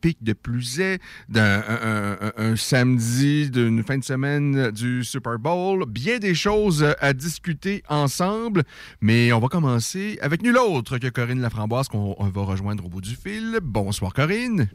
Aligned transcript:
Pic 0.00 0.22
de 0.22 0.32
plus 0.32 0.80
est 0.80 0.98
d'un 1.28 1.60
un, 1.60 2.12
un- 2.20 2.32
un 2.36 2.56
samedi 2.56 3.50
d'une 3.50 3.82
fin 3.82 3.98
de 3.98 4.04
semaine 4.04 4.70
du 4.70 5.04
Super 5.04 5.38
Bowl. 5.38 5.84
Bien 5.88 6.18
des 6.18 6.34
choses 6.34 6.84
à 7.00 7.12
discuter 7.12 7.82
ensemble, 7.88 8.62
mais 9.00 9.32
on 9.32 9.38
va 9.40 9.48
commencer 9.48 10.18
avec 10.22 10.42
nul 10.42 10.56
autre 10.56 10.98
que 10.98 11.08
Corinne 11.08 11.40
Laframboise 11.40 11.88
qu'on 11.88 12.14
on 12.18 12.26
va 12.28 12.42
rejoindre 12.42 12.86
au 12.86 12.88
bout 12.88 13.00
du 13.00 13.14
fil. 13.14 13.58
Bonsoir 13.62 14.12
Corinne. 14.12 14.68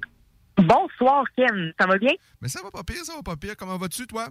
Bonsoir, 0.57 1.25
Ken. 1.35 1.73
Ça 1.79 1.85
va 1.85 1.97
bien? 1.97 2.13
Mais 2.41 2.47
ça 2.47 2.61
va 2.63 2.71
pas 2.71 2.83
pire, 2.83 3.03
ça 3.03 3.13
va 3.15 3.21
pas 3.21 3.35
pire. 3.35 3.55
Comment 3.57 3.77
vas-tu 3.77 4.07
toi? 4.07 4.29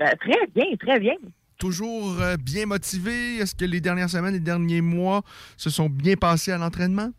Euh, 0.00 0.06
très 0.20 0.46
bien, 0.54 0.64
très 0.80 0.98
bien. 0.98 1.14
Toujours 1.58 2.20
euh, 2.20 2.36
bien 2.36 2.66
motivé? 2.66 3.36
Est-ce 3.36 3.54
que 3.54 3.64
les 3.64 3.80
dernières 3.80 4.10
semaines, 4.10 4.34
les 4.34 4.40
derniers 4.40 4.80
mois 4.80 5.22
se 5.56 5.70
sont 5.70 5.88
bien 5.88 6.16
passés 6.16 6.50
à 6.50 6.58
l'entraînement? 6.58 7.10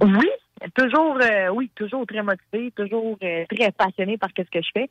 Oui, 0.00 0.28
toujours, 0.74 1.18
euh, 1.20 1.48
oui, 1.48 1.70
toujours 1.74 2.06
très 2.06 2.22
motivé, 2.22 2.70
toujours 2.72 3.16
euh, 3.22 3.44
très 3.48 3.72
passionné 3.72 4.18
par 4.18 4.30
ce 4.36 4.42
que 4.42 4.62
je 4.62 4.70
fais. 4.72 4.90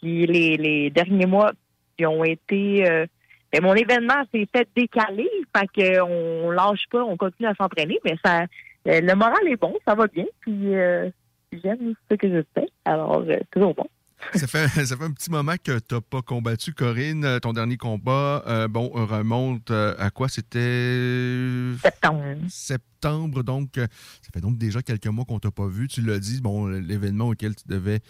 Puis 0.00 0.26
les, 0.26 0.56
les 0.56 0.90
derniers 0.90 1.26
mois 1.26 1.52
qui 1.96 2.06
ont 2.06 2.24
été, 2.24 2.88
euh, 2.88 3.06
ben, 3.52 3.62
mon 3.62 3.74
événement 3.74 4.22
s'est 4.32 4.48
fait 4.54 4.68
décaler, 4.76 5.28
fait 5.56 5.98
qu'on 5.98 6.50
lâche 6.50 6.86
pas, 6.90 7.02
on 7.02 7.16
continue 7.16 7.48
à 7.48 7.54
s'entraîner, 7.54 7.98
mais 8.04 8.16
ça, 8.24 8.42
euh, 8.42 9.00
le 9.00 9.14
moral 9.14 9.46
est 9.48 9.60
bon, 9.60 9.74
ça 9.86 9.94
va 9.94 10.06
bien, 10.06 10.26
puis 10.40 10.74
euh, 10.74 11.10
j'aime 11.52 11.94
ce 12.10 12.16
que 12.16 12.28
je 12.28 12.42
fais, 12.54 12.68
alors 12.84 13.24
euh, 13.28 13.38
toujours 13.50 13.74
bon. 13.74 13.86
Ça 14.34 14.46
fait, 14.46 14.68
ça 14.84 14.96
fait 14.96 15.04
un 15.04 15.12
petit 15.12 15.30
moment 15.30 15.54
que 15.62 15.78
tu 15.78 15.94
n'as 15.94 16.00
pas 16.00 16.22
combattu, 16.22 16.72
Corinne. 16.74 17.24
Euh, 17.24 17.38
Ton 17.38 17.52
dernier 17.52 17.76
combat, 17.76 18.42
euh, 18.46 18.68
bon, 18.68 18.88
remonte 18.92 19.70
euh, 19.70 19.94
à 19.98 20.10
quoi? 20.10 20.28
C'était? 20.28 21.78
Septembre. 21.82 22.36
Septembre, 22.48 23.42
donc 23.44 23.68
ça 23.76 23.86
fait 24.34 24.40
donc 24.40 24.58
déjà 24.58 24.82
quelques 24.82 25.06
mois 25.06 25.24
qu'on 25.24 25.38
t'a 25.38 25.50
pas 25.52 25.68
vu. 25.68 25.86
Tu 25.86 26.00
l'as 26.02 26.18
dit, 26.18 26.40
bon, 26.40 26.66
l'événement 26.66 27.28
auquel 27.28 27.54
tu 27.54 27.62
devais 27.68 28.00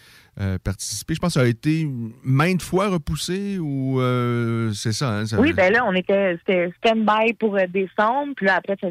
euh, 0.41 0.59
participer, 0.59 1.15
je 1.15 1.21
pense 1.21 1.35
que 1.35 1.41
ça 1.41 1.45
a 1.45 1.49
été 1.49 1.87
maintes 2.25 2.63
fois 2.63 2.89
repoussé 2.89 3.59
ou 3.59 4.01
euh, 4.01 4.73
c'est 4.73 4.93
ça, 4.93 5.11
hein, 5.19 5.27
ça- 5.27 5.39
Oui, 5.39 5.53
ben 5.53 5.71
là, 5.73 5.85
on 5.85 5.95
était 5.95 6.39
c'était 6.39 6.73
stand-by 6.79 7.35
pour 7.35 7.57
décembre, 7.69 8.33
puis 8.35 8.47
là, 8.47 8.57
après, 8.57 8.77
ça, 8.81 8.89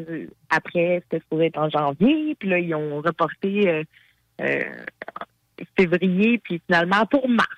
après 0.50 1.02
c'était 1.02 1.20
supposé 1.24 1.46
être 1.46 1.58
en 1.58 1.68
janvier, 1.68 2.36
puis 2.38 2.48
là, 2.48 2.58
ils 2.60 2.74
ont 2.74 3.00
reporté 3.00 3.68
euh, 4.40 4.62
février, 5.76 6.38
puis 6.38 6.60
finalement 6.66 7.06
pour 7.06 7.28
mars. 7.28 7.48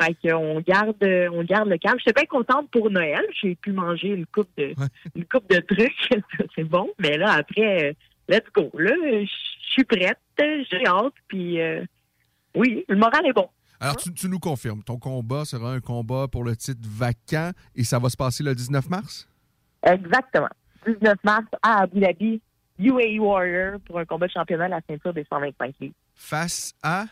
Fait 0.00 0.14
qu'on 0.14 0.60
garde, 0.60 1.02
on 1.32 1.42
garde 1.42 1.68
le 1.68 1.78
calme. 1.78 1.98
J'étais 1.98 2.12
bien 2.12 2.26
contente 2.26 2.70
pour 2.70 2.90
Noël. 2.90 3.24
J'ai 3.42 3.56
pu 3.56 3.72
manger 3.72 4.08
une 4.08 4.26
coupe 4.26 4.48
de, 4.56 4.74
une 5.16 5.24
coupe 5.24 5.48
de 5.50 5.58
trucs. 5.58 6.08
C'est 6.54 6.64
bon. 6.64 6.88
Mais 6.98 7.16
là, 7.16 7.32
après, 7.32 7.96
let's 8.28 8.46
go. 8.54 8.70
Là, 8.74 8.94
je 9.02 9.26
suis 9.72 9.84
prête. 9.84 10.18
J'ai 10.38 10.86
hâte. 10.86 11.14
Puis, 11.26 11.60
euh, 11.60 11.84
oui, 12.54 12.84
le 12.88 12.96
moral 12.96 13.26
est 13.26 13.32
bon. 13.32 13.48
Alors, 13.80 13.96
tu, 13.96 14.12
tu 14.12 14.28
nous 14.28 14.40
confirmes, 14.40 14.82
ton 14.82 14.98
combat 14.98 15.44
sera 15.44 15.72
un 15.72 15.80
combat 15.80 16.26
pour 16.26 16.42
le 16.42 16.56
titre 16.56 16.80
vacant 16.82 17.52
et 17.76 17.84
ça 17.84 17.98
va 17.98 18.08
se 18.08 18.16
passer 18.16 18.42
le 18.42 18.54
19 18.54 18.88
mars? 18.88 19.28
Exactement. 19.84 20.48
19 20.86 21.16
mars 21.22 21.46
à 21.62 21.82
Abu 21.82 22.00
Dhabi, 22.00 22.40
UAE 22.78 23.18
Warrior 23.20 23.80
pour 23.80 23.98
un 23.98 24.04
combat 24.04 24.26
de 24.26 24.32
championnat 24.32 24.64
à 24.64 24.68
la 24.68 24.80
ceinture 24.88 25.12
des 25.12 25.24
125 25.30 25.74
livres. 25.80 25.94
Face 26.14 26.74
à? 26.82 27.06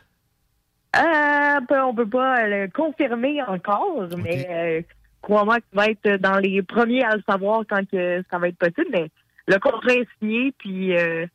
Euh, 0.97 1.61
peu- 1.69 1.83
on 1.83 1.95
peut 1.95 2.09
pas 2.09 2.47
le 2.47 2.69
confirmer 2.69 3.43
encore, 3.43 4.09
mais 4.17 4.47
euh, 4.51 4.83
crois-moi 5.23 5.59
que 5.61 5.65
tu 5.71 5.77
vas 5.77 5.89
être 5.91 6.21
dans 6.21 6.39
les 6.39 6.63
premiers 6.63 7.05
à 7.05 7.17
le 7.17 7.23
savoir 7.29 7.63
quand 7.69 7.87
que 7.89 8.23
ça 8.31 8.39
va 8.39 8.49
être 8.49 8.59
possible. 8.59 8.89
Mais 8.93 9.11
le 9.49 9.59
contrat 9.59 9.93
est 9.95 10.09
signé, 10.19 10.53
puis 10.59 10.97
euh, 10.97 11.27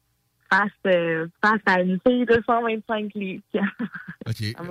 face, 0.52 0.70
euh, 0.88 1.28
face 1.44 1.62
à 1.66 1.82
une 1.82 2.00
fille 2.06 2.26
de 2.26 2.42
125 2.46 3.14
livres. 3.14 3.44
OK. 4.28 4.44
Ah 4.58 4.64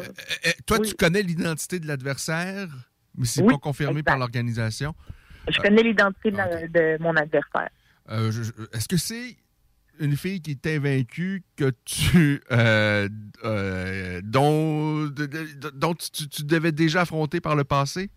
toi, 0.67 0.79
tu 0.81 0.95
connais 0.95 1.23
l'identité 1.23 1.79
de 1.79 1.87
l'adversaire, 1.87 2.69
mais 3.17 3.27
c'est 3.27 3.43
Oui, 3.43 3.53
pas 3.55 3.59
confirmé 3.59 4.01
exact. 4.01 4.07
par 4.07 4.19
l'organisation? 4.19 4.95
Je 5.49 5.59
connais 5.61 5.83
l'identité 5.83 6.31
de, 6.31 6.37
la- 6.37 6.69
de 6.69 7.03
mon 7.03 7.17
adversaire. 7.17 7.71
Est-ce 8.09 8.89
que 8.89 8.97
c'est 8.97 9.37
une 10.01 10.17
fille 10.17 10.41
qui 10.41 10.53
était 10.53 10.79
vaincue 10.79 11.45
que 11.57 11.73
tu 11.85 12.43
euh, 12.51 13.09
euh, 13.45 14.21
dont, 14.25 15.09
dont 15.75 15.95
tu 15.95 16.45
devais 16.45 16.73
déjà 16.73 17.03
affronter 17.03 17.41
par 17.41 17.55
le 17.55 17.65
passé? 17.65 18.11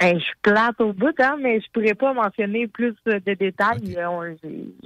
Hey, 0.00 0.14
je 0.20 0.24
suis 0.24 0.34
plate 0.42 0.80
au 0.80 0.92
bout, 0.92 1.12
hein, 1.20 1.36
mais 1.40 1.60
je 1.60 1.66
pourrais 1.72 1.94
pas 1.94 2.12
mentionner 2.12 2.68
plus 2.68 2.94
de 3.04 3.18
détails. 3.34 3.96
Euh, 3.96 4.34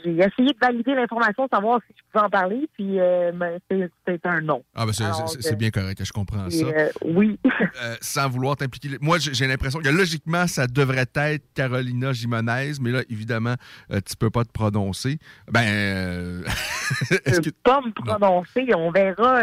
J'ai 0.03 0.11
essayé 0.17 0.49
de 0.55 0.59
valider 0.59 0.95
l'information, 0.95 1.47
savoir 1.53 1.81
si 1.87 1.95
je 1.99 2.03
pouvais 2.11 2.25
en 2.25 2.31
parler, 2.31 2.67
puis 2.73 2.99
euh, 2.99 3.31
mais 3.35 3.59
c'est 4.07 4.25
un 4.27 4.41
non. 4.41 4.65
Ah 4.75 4.87
ben 4.87 4.93
c'est- 4.93 5.55
bien 5.57 5.71
correct, 5.71 6.03
je 6.03 6.13
comprends 6.13 6.49
ça. 6.49 6.65
euh, 6.65 6.89
oui. 7.05 7.39
Euh, 7.83 7.97
sans 8.03 8.29
vouloir 8.29 8.57
t'impliquer. 8.57 8.89
Moi, 9.01 9.17
j'ai 9.19 9.47
l'impression 9.47 9.81
que 9.81 9.89
logiquement, 9.89 10.47
ça 10.47 10.67
devrait 10.67 11.07
être 11.15 11.43
Carolina 11.55 12.13
Jimenez, 12.13 12.73
mais 12.81 12.91
là, 12.91 13.01
évidemment, 13.11 13.55
tu 13.91 14.17
peux 14.19 14.29
pas 14.31 14.45
te 14.45 14.53
prononcer. 14.53 15.19
Ben, 15.51 15.63
euh, 15.67 16.43
Je 17.27 17.37
peux 17.41 17.51
que 17.51 17.57
pas 17.65 17.81
me 17.81 17.91
prononcer. 17.93 18.67
On 18.77 18.91
verra 18.91 19.41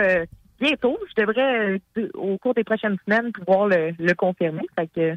bientôt. 0.59 0.97
Je 1.09 1.21
devrais, 1.23 1.81
de- 1.95 2.11
au 2.13 2.37
cours 2.37 2.53
des 2.53 2.63
prochaines 2.63 2.97
semaines, 3.05 3.31
pouvoir 3.31 3.67
le, 3.67 3.91
le 3.97 4.13
confirmer. 4.13 4.61
Fait 4.77 4.87
que, 4.87 5.15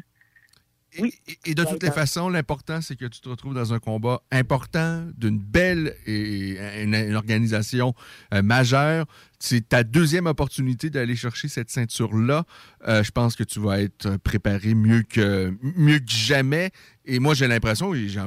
Et, 0.97 1.13
et 1.45 1.55
de 1.55 1.63
toutes 1.63 1.81
les 1.83 1.89
façons, 1.91 2.29
l'important, 2.29 2.81
c'est 2.81 2.95
que 2.95 3.05
tu 3.05 3.19
te 3.19 3.27
retrouves 3.29 3.53
dans 3.53 3.73
un 3.73 3.79
combat 3.79 4.21
important, 4.31 5.07
d'une 5.17 5.39
belle 5.39 5.95
et 6.05 6.57
une, 6.83 6.93
une 6.95 7.15
organisation 7.15 7.93
euh, 8.33 8.41
majeure. 8.43 9.05
C'est 9.39 9.67
ta 9.69 9.83
deuxième 9.83 10.25
opportunité 10.27 10.89
d'aller 10.89 11.15
chercher 11.15 11.47
cette 11.47 11.69
ceinture-là. 11.69 12.45
Euh, 12.87 13.03
je 13.03 13.11
pense 13.11 13.35
que 13.35 13.43
tu 13.43 13.59
vas 13.59 13.81
être 13.81 14.17
préparé 14.17 14.73
mieux 14.73 15.01
que, 15.03 15.53
mieux 15.61 15.99
que 15.99 16.09
jamais. 16.11 16.71
Et 17.05 17.19
moi, 17.19 17.33
j'ai 17.33 17.47
l'impression, 17.47 17.93
et 17.93 18.07
je- 18.07 18.19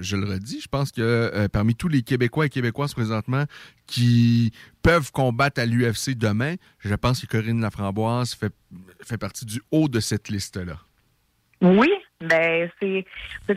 je 0.00 0.16
le 0.16 0.26
redis, 0.26 0.60
je 0.60 0.68
pense 0.68 0.92
que 0.92 1.00
euh, 1.00 1.48
parmi 1.48 1.74
tous 1.74 1.88
les 1.88 2.02
Québécois 2.02 2.46
et 2.46 2.50
Québécoises 2.50 2.92
présentement 2.92 3.44
qui 3.86 4.52
peuvent 4.82 5.10
combattre 5.12 5.60
à 5.60 5.66
l'UFC 5.66 6.10
demain, 6.14 6.56
je 6.80 6.94
pense 6.94 7.20
que 7.20 7.26
Corinne 7.26 7.60
Laframboise 7.60 8.34
fait, 8.34 8.52
fait 9.02 9.16
partie 9.18 9.46
du 9.46 9.62
haut 9.70 9.88
de 9.88 10.00
cette 10.00 10.28
liste-là. 10.28 10.78
Oui, 11.62 11.90
ben 12.20 12.70
c'est 12.80 13.04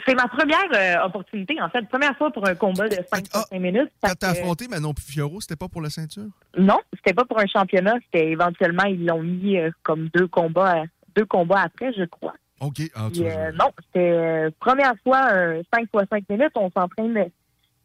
c'est 0.06 0.16
ma 0.16 0.28
première 0.28 0.58
euh, 0.76 1.06
opportunité, 1.06 1.62
en 1.62 1.70
fait. 1.70 1.88
Première 1.90 2.18
fois 2.18 2.32
pour 2.32 2.48
un 2.48 2.56
combat 2.56 2.88
de 2.90 2.98
5 3.14 3.52
minutes. 3.60 3.92
Quand 4.02 4.14
t'as 4.20 4.32
affronté 4.32 4.68
Manon 4.68 4.94
Fioro, 5.00 5.40
c'était 5.42 5.56
pas 5.56 5.68
pour 5.70 5.82
la 5.82 5.90
ceinture? 5.90 6.26
Non, 6.58 6.80
c'était 6.96 7.14
pas 7.14 7.26
pour 7.26 7.40
un 7.40 7.48
championnat. 7.48 7.96
C'était 8.06 8.30
éventuellement, 8.30 8.84
ils 8.86 9.06
l'ont 9.06 9.24
mis 9.24 9.58
euh, 9.58 9.72
comme 9.84 10.10
deux 10.14 10.28
combats, 10.28 10.82
à- 10.82 10.84
deux 11.16 11.26
combats 11.26 11.62
après, 11.62 11.94
je 11.94 12.04
crois. 12.06 12.34
OK. 12.60 12.82
Ah, 12.96 13.08
vois, 13.14 13.28
euh, 13.28 13.52
non, 13.54 13.72
c'était 13.78 14.12
euh, 14.12 14.50
première 14.60 14.94
fois, 15.04 15.20
un 15.32 15.62
5 15.74 15.90
fois 15.92 16.04
5 16.10 16.24
minutes, 16.30 16.52
on 16.56 16.70
s'entraîne 16.72 17.30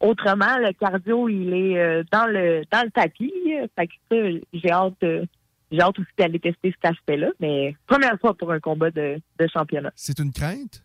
autrement. 0.00 0.56
Le 0.58 0.72
cardio, 0.72 1.28
il 1.28 1.52
est 1.52 1.78
euh, 1.78 2.02
dans 2.12 2.26
le 2.26 2.62
dans 2.70 2.82
le 2.84 2.90
tapis. 2.90 3.32
Fait 3.76 3.86
que 3.86 3.92
ça, 4.10 4.38
j'ai 4.52 4.70
hâte, 4.70 4.94
euh, 5.04 5.24
j'ai 5.70 5.80
hâte 5.80 5.98
aussi 5.98 6.10
d'aller 6.18 6.40
tester 6.40 6.72
cet 6.72 6.92
aspect-là. 6.92 7.30
Mais 7.40 7.76
première 7.86 8.18
fois 8.20 8.34
pour 8.34 8.52
un 8.52 8.60
combat 8.60 8.90
de, 8.90 9.20
de 9.38 9.46
championnat. 9.52 9.92
C'est 9.94 10.18
une 10.18 10.32
crainte? 10.32 10.82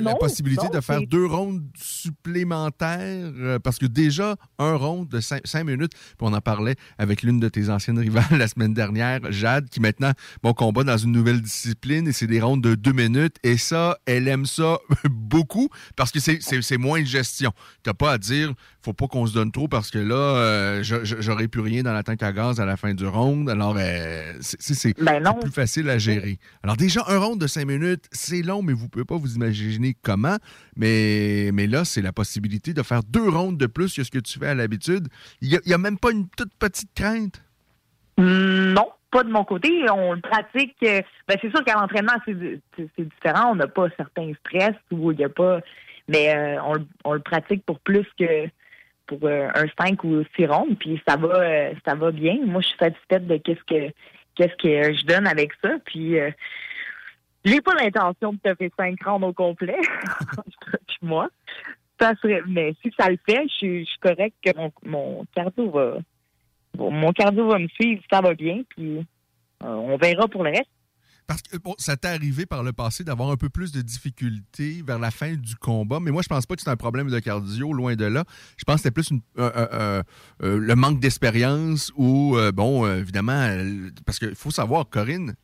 la 0.00 0.14
possibilité 0.14 0.68
de 0.68 0.80
faire 0.80 1.00
deux 1.06 1.26
rondes 1.26 1.64
supplémentaires, 1.74 3.32
euh, 3.38 3.58
parce 3.58 3.78
que 3.78 3.86
déjà, 3.86 4.36
un 4.58 4.74
ronde 4.74 5.08
de 5.08 5.20
cinq, 5.20 5.64
minutes, 5.64 5.92
puis 5.92 6.16
on 6.20 6.32
en 6.32 6.40
parlait 6.40 6.76
avec 6.98 7.22
l'une 7.22 7.40
de 7.40 7.48
tes 7.48 7.70
anciennes 7.70 7.98
rivales 7.98 8.24
la 8.38 8.48
semaine 8.48 8.74
dernière, 8.74 9.20
Jade, 9.30 9.68
qui 9.68 9.80
maintenant, 9.80 10.12
bon, 10.42 10.52
combat 10.52 10.84
dans 10.84 10.96
une 10.96 11.12
nouvelle 11.12 11.40
discipline, 11.40 12.06
et 12.08 12.12
c'est 12.12 12.26
des 12.26 12.40
rondes 12.40 12.62
de 12.62 12.74
deux 12.74 12.92
minutes, 12.92 13.36
et 13.42 13.56
ça, 13.56 13.98
elle 14.06 14.28
aime 14.28 14.46
ça 14.46 14.78
beaucoup, 15.10 15.68
parce 15.96 16.12
que 16.12 16.20
c'est 16.20 16.78
moins 16.78 17.00
de 17.00 17.06
gestion. 17.06 17.52
T'as 17.82 17.94
pas 17.94 18.12
à 18.12 18.18
dire, 18.18 18.52
faut 18.82 18.92
pas 18.92 19.06
qu'on 19.06 19.26
se 19.26 19.34
donne 19.34 19.50
trop, 19.50 19.68
parce 19.68 19.90
que 19.90 19.98
là, 19.98 20.14
euh, 20.14 20.82
j'aurais 20.82 21.48
plus 21.48 21.60
rien 21.60 21.82
dans 21.82 21.92
la 21.92 22.02
tank 22.02 22.22
à 22.22 22.32
gaz 22.32 22.60
à 22.60 22.64
la 22.64 22.76
fin 22.76 22.94
du 22.94 23.06
ronde, 23.06 23.50
alors 23.50 23.76
euh, 23.78 24.32
c'est 24.40 24.96
ben 25.00 25.22
plus 25.40 25.50
facile 25.50 25.90
à 25.90 25.98
gérer. 25.98 26.38
Alors 26.62 26.76
déjà, 26.76 27.02
un 27.08 27.18
ronde 27.18 27.40
de 27.40 27.46
cinq 27.46 27.66
minutes, 27.66 28.04
c'est 28.12 28.42
long, 28.42 28.62
mais 28.62 28.72
vous 28.72 28.88
pouvez 28.88 29.04
pas 29.04 29.16
vous 29.16 29.34
imaginer 29.34 29.96
comment. 30.02 30.36
Mais, 30.76 31.50
mais 31.52 31.66
là, 31.66 31.84
c'est 31.84 32.02
la 32.02 32.12
possibilité 32.12 32.72
de 32.72 32.82
faire 32.82 33.02
deux 33.02 33.28
rondes 33.28 33.58
de 33.58 33.66
plus 33.66 33.94
que 33.94 34.04
ce 34.04 34.10
que 34.10 34.18
tu 34.18 34.38
fais 34.38 34.48
à 34.48 34.54
l'habitude. 34.54 35.08
Il 35.40 35.58
n'y 35.66 35.72
a, 35.72 35.78
même 35.78 35.98
pas 35.98 36.12
une 36.12 36.28
toute 36.28 36.54
petite 36.54 36.94
crainte? 36.94 37.42
Hmm, 38.16 38.72
non, 38.72 38.88
pas 39.10 39.24
de 39.24 39.30
mon 39.30 39.44
côté. 39.44 39.68
On 39.90 40.12
le 40.12 40.20
pratique. 40.20 40.76
Euh, 40.84 41.02
ben, 41.26 41.36
c'est 41.40 41.50
sûr 41.50 41.64
qu'à 41.64 41.74
l'entraînement, 41.74 42.14
c'est 42.24 43.04
différent. 43.04 43.52
On 43.52 43.54
n'a 43.56 43.66
pas 43.66 43.88
certains 43.96 44.32
stress 44.44 44.74
ou 44.90 45.12
il 45.12 45.18
n'y 45.18 45.24
a 45.24 45.28
pas. 45.28 45.60
Mais 46.08 46.34
euh, 46.34 46.58
on, 47.04 47.12
le 47.12 47.20
pratique 47.20 47.64
pour 47.64 47.80
plus 47.80 48.06
que 48.18 48.48
pour 49.08 49.18
euh, 49.24 49.48
un 49.54 49.66
5 49.84 50.04
ou 50.04 50.22
6 50.36 50.46
rondes. 50.46 50.78
Puis 50.78 51.02
ça 51.06 51.16
va 51.16 51.72
ça 51.84 51.96
va 51.96 52.12
bien. 52.12 52.38
Moi, 52.46 52.60
je 52.60 52.68
suis 52.68 52.78
satisfaite 52.78 53.26
de 53.26 53.36
qu'est-ce 53.38 53.64
que 53.64 53.92
qu'est-ce 54.36 54.56
que 54.56 54.96
je 54.96 55.04
donne 55.04 55.26
avec 55.26 55.50
ça. 55.60 55.70
Puis 55.84 56.16
j'ai 57.44 57.60
pas 57.60 57.74
l'intention 57.74 58.32
de 58.32 58.38
te 58.38 58.54
faire 58.54 58.70
cinq 58.78 59.02
rounds 59.04 59.26
au 59.26 59.32
complet. 59.32 59.78
moi. 61.02 61.28
Ça 62.00 62.12
serait, 62.22 62.42
mais 62.46 62.74
si 62.80 62.92
ça 62.96 63.10
le 63.10 63.18
fait, 63.28 63.42
je 63.48 63.84
suis, 63.84 63.98
correct 64.00 64.36
que 64.44 64.56
mon, 64.56 64.72
mon 64.84 65.24
cardio 65.34 65.68
va 65.70 65.98
mon 66.76 67.12
cardio 67.12 67.48
va 67.48 67.58
me 67.58 67.66
suivre, 67.68 68.02
ça 68.10 68.20
va 68.20 68.34
bien, 68.34 68.62
puis 68.68 68.98
euh, 68.98 69.66
on 69.66 69.96
verra 69.96 70.28
pour 70.28 70.44
le 70.44 70.50
reste. 70.50 70.70
Parce 71.28 71.42
que 71.42 71.58
ça 71.76 71.96
t'est 71.98 72.08
arrivé 72.08 72.46
par 72.46 72.62
le 72.62 72.72
passé 72.72 73.04
d'avoir 73.04 73.30
un 73.30 73.36
peu 73.36 73.50
plus 73.50 73.70
de 73.70 73.82
difficultés 73.82 74.82
vers 74.84 74.98
la 74.98 75.10
fin 75.10 75.34
du 75.34 75.56
combat, 75.56 76.00
mais 76.00 76.10
moi, 76.10 76.22
je 76.22 76.28
pense 76.28 76.46
pas 76.46 76.56
que 76.56 76.62
c'est 76.62 76.70
un 76.70 76.76
problème 76.76 77.10
de 77.10 77.18
cardio, 77.18 77.72
loin 77.74 77.96
de 77.96 78.06
là. 78.06 78.24
Je 78.56 78.64
pense 78.64 78.76
que 78.76 78.82
c'était 78.84 78.90
plus 78.90 79.10
euh, 79.38 80.02
le 80.40 80.74
manque 80.74 81.00
d'expérience 81.00 81.92
ou, 81.96 82.36
euh, 82.36 82.50
bon, 82.50 82.90
évidemment, 82.90 83.46
parce 84.06 84.18
qu'il 84.18 84.34
faut 84.34 84.50
savoir, 84.50 84.88
Corinne, 84.88 85.34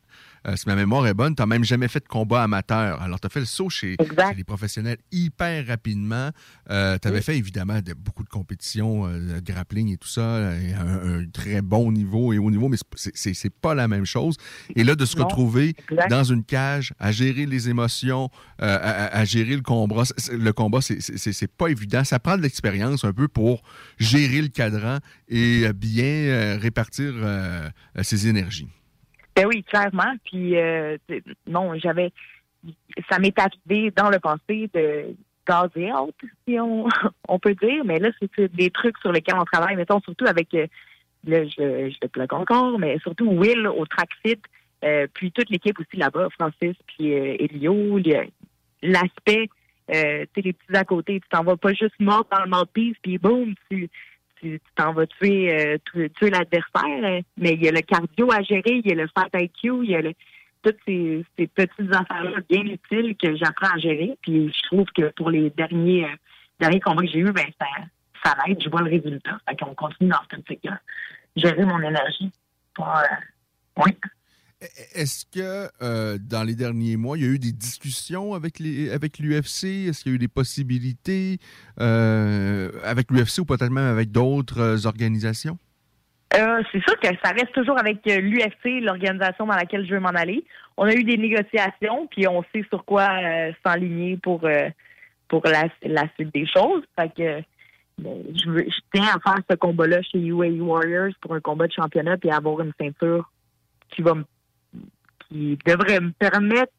euh, 0.47 0.57
si 0.57 0.69
ma 0.69 0.77
mémoire 0.77 1.07
est 1.07 1.15
bonne, 1.15 1.35
tu 1.35 1.41
n'as 1.41 1.47
même 1.47 1.65
jamais 1.65 1.89
fait 1.89 2.01
de 2.01 2.09
combat 2.09 2.43
amateur. 2.43 3.01
Alors, 3.01 3.19
tu 3.19 3.27
as 3.27 3.31
fait 3.31 3.41
le 3.41 3.47
saut 3.47 3.71
chez, 3.71 3.97
les 4.37 4.45
professionnels 4.45 4.99
hyper 5.11 5.67
rapidement. 5.67 6.31
Euh, 6.71 6.99
tu 7.01 7.09
avais 7.09 7.23
fait 7.23 7.39
évidemment 7.39 7.81
de, 7.81 7.95
beaucoup 7.95 8.25
de 8.25 8.29
compétitions, 8.29 9.07
euh, 9.07 9.41
de 9.41 9.41
grappling 9.41 9.93
et 9.93 9.97
tout 9.97 10.09
ça, 10.09 10.51
un, 10.51 11.25
très 11.33 11.63
bon 11.63 11.93
niveau 11.93 12.33
et 12.33 12.39
haut 12.39 12.51
niveau, 12.51 12.69
mais 12.69 12.77
c'est 12.95 13.55
pas 13.55 13.75
la 13.75 13.89
même 13.89 14.05
chose. 14.05 14.37
Et 14.77 14.85
là, 14.85 14.95
de 14.95 15.05
se 15.05 15.17
retrouver 15.17 15.75
dans 16.11 16.25
une 16.25 16.45
cage, 16.45 16.93
à 16.99 17.11
gérer 17.11 17.47
les 17.47 17.69
émotions, 17.69 18.29
à, 18.59 19.25
gérer 19.25 19.57
le 19.57 19.63
combat, 19.63 20.03
le 20.31 20.53
combat, 20.53 20.81
c'est 20.81 21.57
pas 21.57 21.69
évident. 21.69 22.05
Ça 22.05 22.19
prend 22.19 22.37
de 22.37 22.43
l'expérience 22.43 23.05
un 23.05 23.13
peu 23.13 23.29
pour 23.29 23.63
gérer 23.99 24.43
le 24.43 24.49
cadran 24.49 24.99
et 25.29 25.73
bien 25.73 26.59
répartir 26.59 27.15
ses 28.03 28.29
énergies. 28.29 28.69
Ben 29.37 29.47
oui, 29.47 29.65
clairement. 29.65 30.15
Puis 30.25 30.57
euh, 30.57 30.97
non, 31.47 31.77
j'avais 31.79 32.13
ça 33.11 33.19
m'est 33.19 33.39
arrivé 33.39 33.91
dans 33.91 34.09
le 34.09 34.19
passé 34.19 34.71
de 34.73 35.15
gazer 35.47 35.93
out, 35.93 36.15
si 36.47 36.59
on, 36.59 36.87
on 37.29 37.39
peut 37.39 37.55
dire, 37.55 37.85
mais 37.85 37.99
là, 37.99 38.11
c'est 38.19 38.55
des 38.55 38.71
trucs 38.71 38.97
sur 38.99 39.13
lesquels 39.13 39.37
on 39.39 39.45
travaille, 39.45 39.77
mettons, 39.77 40.01
surtout 40.01 40.27
avec 40.27 40.55
euh, 40.55 40.67
là, 41.27 41.45
je, 41.45 41.91
je 41.91 42.21
le 42.21 42.35
encore, 42.35 42.79
mais 42.79 42.99
surtout 43.01 43.29
Will 43.31 43.67
au 43.67 43.85
trackfit, 43.87 44.41
euh, 44.85 45.07
puis 45.13 45.33
toute 45.33 45.51
l'équipe 45.51 45.79
aussi 45.79 45.97
là-bas, 45.97 46.29
Francis, 46.39 46.77
puis 46.87 47.13
euh, 47.15 47.37
Elio, 47.39 47.99
l'aspect, 48.83 49.49
euh, 49.95 50.25
tu 50.35 50.41
les 50.41 50.53
petits 50.53 50.77
à 50.77 50.85
côté, 50.85 51.21
tu 51.21 51.29
t'en 51.29 51.45
vas 51.45 51.57
pas 51.57 51.73
juste 51.73 51.99
mort 52.01 52.27
dans 52.31 52.45
le 52.45 52.51
mouthpiece, 52.51 52.97
puis 53.03 53.19
boum, 53.19 53.55
tu 53.71 53.91
tu 54.45 54.61
t'en 54.77 54.93
vas 54.93 55.07
tuer, 55.07 55.53
euh, 55.53 56.09
tuer, 56.15 56.31
l'adversaire, 56.31 57.23
mais 57.37 57.55
il 57.55 57.65
y 57.65 57.69
a 57.69 57.73
le 57.73 57.81
cardio 57.81 58.31
à 58.31 58.43
gérer, 58.43 58.83
il 58.85 58.87
y 58.87 58.93
a 58.93 58.95
le 58.95 59.09
fat 59.09 59.29
IQ, 59.35 59.85
il 59.85 59.91
y 59.91 59.97
a 59.97 60.03
toutes 60.63 60.79
ces, 60.87 61.25
petites 61.37 61.95
affaires-là 61.95 62.39
bien 62.49 62.63
utiles 62.63 63.17
que 63.17 63.37
j'apprends 63.37 63.75
à 63.75 63.79
gérer. 63.79 64.17
Puis 64.23 64.53
je 64.53 64.63
trouve 64.69 64.87
que 64.97 65.11
pour 65.17 65.31
les 65.31 65.51
derniers, 65.51 66.05
euh, 66.05 66.17
derniers 66.61 66.81
combats 66.81 67.03
que 67.03 67.09
j'ai 67.09 67.21
eus, 67.21 67.33
ben 67.33 67.47
ça, 67.59 67.67
ça 68.25 68.37
aide, 68.47 68.63
je 68.63 68.69
vois 68.69 68.83
le 68.83 68.91
résultat. 68.91 69.39
Fait 69.49 69.57
qu'on 69.57 69.75
continue 69.75 70.11
dans 70.11 70.21
cette 70.31 70.41
optique-là. 70.41 70.79
Gérer 71.37 71.65
mon 71.65 71.81
énergie 71.81 72.31
pour 72.75 72.89
euh, 72.89 73.83
oui. 73.85 73.93
Est-ce 74.95 75.25
que 75.27 75.69
euh, 75.83 76.19
dans 76.21 76.43
les 76.43 76.55
derniers 76.55 76.97
mois, 76.97 77.17
il 77.17 77.25
y 77.25 77.27
a 77.27 77.31
eu 77.31 77.39
des 77.39 77.53
discussions 77.53 78.35
avec 78.35 78.59
l'UFC? 78.59 79.89
Est-ce 79.89 80.03
qu'il 80.03 80.13
y 80.13 80.15
a 80.15 80.17
eu 80.17 80.19
des 80.19 80.29
possibilités 80.29 81.39
euh, 81.81 82.71
avec 82.83 83.11
l'UFC 83.11 83.41
ou 83.41 83.45
peut-être 83.45 83.71
même 83.71 83.93
avec 83.93 84.11
d'autres 84.11 84.61
euh, 84.61 84.87
organisations? 84.87 85.59
c'est 86.73 86.83
sûr 86.83 86.99
que 86.99 87.07
ça 87.23 87.31
reste 87.31 87.53
toujours 87.53 87.79
avec 87.79 87.99
l'UFC, 88.05 88.83
l'organisation 88.83 89.47
dans 89.47 89.55
laquelle 89.55 89.87
je 89.87 89.95
veux 89.95 90.01
m'en 90.01 90.09
aller. 90.09 90.45
On 90.77 90.85
a 90.85 90.93
eu 90.93 91.05
des 91.05 91.17
négociations, 91.17 92.09
puis 92.09 92.27
on 92.27 92.43
sait 92.53 92.65
sur 92.71 92.85
quoi 92.85 93.09
s'enligner 93.65 94.17
pour 94.17 94.45
pour 95.29 95.43
la, 95.47 95.69
suite 96.15 96.35
des 96.35 96.47
choses. 96.47 96.83
Fait 96.99 97.09
que 97.15 97.41
ben, 97.99 98.25
je, 98.35 98.51
veux, 98.51 98.65
je 98.65 98.81
tiens 98.93 99.07
à 99.15 99.21
faire 99.21 99.43
ce 99.49 99.55
combat-là 99.55 100.03
chez 100.03 100.19
UAE 100.19 100.61
Warriors 100.61 101.13
pour 101.21 101.35
un 101.35 101.41
combat 101.41 101.69
de 101.69 101.73
championnat 101.73 102.17
puis 102.17 102.31
avoir 102.31 102.61
une 102.61 102.73
ceinture 102.81 103.31
qui 103.91 104.03
va 104.03 104.15
me 104.15 104.25
qui 105.35 105.59
devrait 105.67 106.01
me 106.01 106.13
permettre 106.13 106.73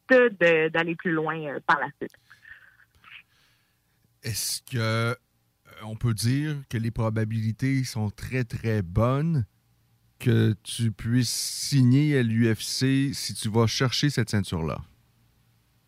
d'aller 0.70 0.96
plus 0.96 1.12
loin 1.12 1.38
euh, 1.42 1.60
par 1.68 1.78
la 1.80 1.88
suite. 1.98 2.14
Est-ce 4.24 4.62
que 4.62 4.78
euh, 4.78 5.14
on 5.84 5.98
peut 5.98 6.14
dire 6.14 6.56
que 6.70 6.78
les 6.78 6.90
probabilités 6.90 7.84
sont 7.84 8.10
très 8.10 8.46
très 8.46 8.82
bonnes 8.82 9.46
que 10.20 10.54
tu 10.64 10.94
puisses 10.94 11.30
signer 11.30 12.18
à 12.18 12.24
l'UFC 12.24 13.14
si 13.14 13.34
tu 13.34 13.50
vas 13.50 13.68
chercher 13.68 14.10
cette 14.10 14.30
ceinture-là? 14.30 14.78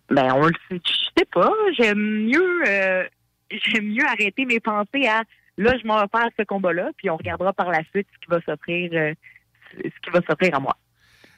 Ben, 0.09 0.33
on 0.33 0.47
le 0.47 0.53
sait, 0.67 0.81
je 0.85 1.19
sais 1.19 1.25
pas. 1.33 1.53
J'aime 1.77 2.27
mieux, 2.27 2.67
euh, 2.67 3.07
j'aime 3.49 3.85
mieux 3.85 4.05
arrêter 4.05 4.45
mes 4.45 4.59
pensées 4.59 5.07
à 5.07 5.23
là, 5.57 5.73
je 5.81 5.87
m'en 5.87 6.01
vais 6.01 6.07
faire 6.11 6.29
ce 6.37 6.43
combat-là, 6.43 6.91
puis 6.97 7.09
on 7.09 7.15
regardera 7.15 7.53
par 7.53 7.71
la 7.71 7.81
suite 7.85 8.07
ce 8.13 8.19
qui 8.19 8.29
va 8.29 8.41
s'offrir, 8.41 8.91
ce 9.73 9.81
qui 9.81 10.09
va 10.11 10.21
s'offrir 10.27 10.53
à 10.53 10.59
moi. 10.59 10.77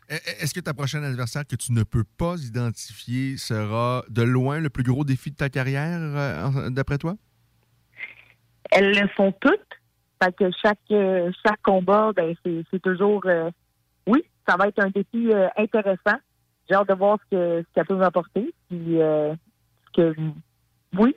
E, 0.10 0.16
e, 0.16 0.18
est-ce 0.42 0.56
que 0.56 0.60
ta 0.60 0.74
prochaine 0.74 1.04
adversaire 1.04 1.46
que 1.46 1.56
tu 1.56 1.72
ne 1.72 1.84
peux 1.84 2.04
pas 2.18 2.36
identifier 2.38 3.38
sera 3.38 4.04
de 4.10 4.24
loin 4.24 4.60
le 4.60 4.70
plus 4.70 4.84
gros 4.84 5.04
défi 5.04 5.30
de 5.30 5.36
ta 5.36 5.50
carrière, 5.50 6.00
euh, 6.00 6.70
d'après 6.72 6.98
toi? 6.98 7.14
Elles 8.72 8.90
le 8.90 9.08
sont 9.16 9.32
toutes. 9.40 9.60
Fait 10.22 10.36
que 10.36 10.50
chaque, 10.64 10.80
euh, 10.92 11.32
chaque 11.46 11.62
combat, 11.62 12.12
ben, 12.16 12.36
c'est 12.44 12.82
toujours. 12.82 13.22
Euh, 13.26 13.52
oui, 14.08 14.24
ça 14.48 14.56
va 14.58 14.68
être 14.68 14.80
un 14.80 14.90
défi 14.90 15.30
intéressant. 15.56 16.18
J'ai 16.68 16.76
hâte 16.76 16.90
de 16.90 16.94
voir 16.96 17.20
ce 17.26 17.36
que 17.36 17.66
ça 17.76 17.86
peut 17.86 17.96
m'apporter. 17.96 18.52
Puis, 18.70 18.98
que, 19.96 20.16
oui, 20.98 21.16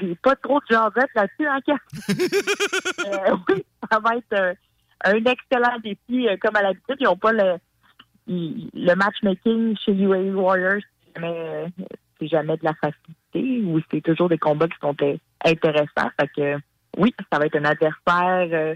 j'ai 0.00 0.14
pas 0.16 0.36
trop 0.36 0.60
de 0.60 0.66
jasette 0.70 1.10
là-dessus, 1.14 1.46
hein, 1.46 1.60
Oui, 3.48 3.64
ça 3.90 3.98
va 4.00 4.16
être 4.16 4.56
un 5.04 5.24
excellent 5.24 5.78
défi, 5.82 6.26
comme 6.40 6.56
à 6.56 6.62
l'habitude. 6.62 6.96
Ils 7.00 7.04
n'ont 7.04 7.16
pas 7.16 7.32
le 7.32 7.58
le 8.28 8.94
matchmaking 8.94 9.76
chez 9.78 9.92
UAE 9.92 10.34
Warriors, 10.34 10.82
c'est 11.14 12.28
jamais, 12.28 12.56
de 12.56 12.64
la 12.64 12.74
facilité 12.74 13.62
ou 13.64 13.80
c'est 13.90 14.02
toujours 14.02 14.28
des 14.28 14.38
combats 14.38 14.68
qui 14.68 14.78
sont 14.80 14.96
intéressants. 15.44 16.10
Fait 16.20 16.28
que 16.36 16.58
oui, 16.96 17.14
ça 17.32 17.38
va 17.38 17.46
être 17.46 17.56
un 17.56 17.64
adversaire 17.64 18.48
euh, 18.52 18.74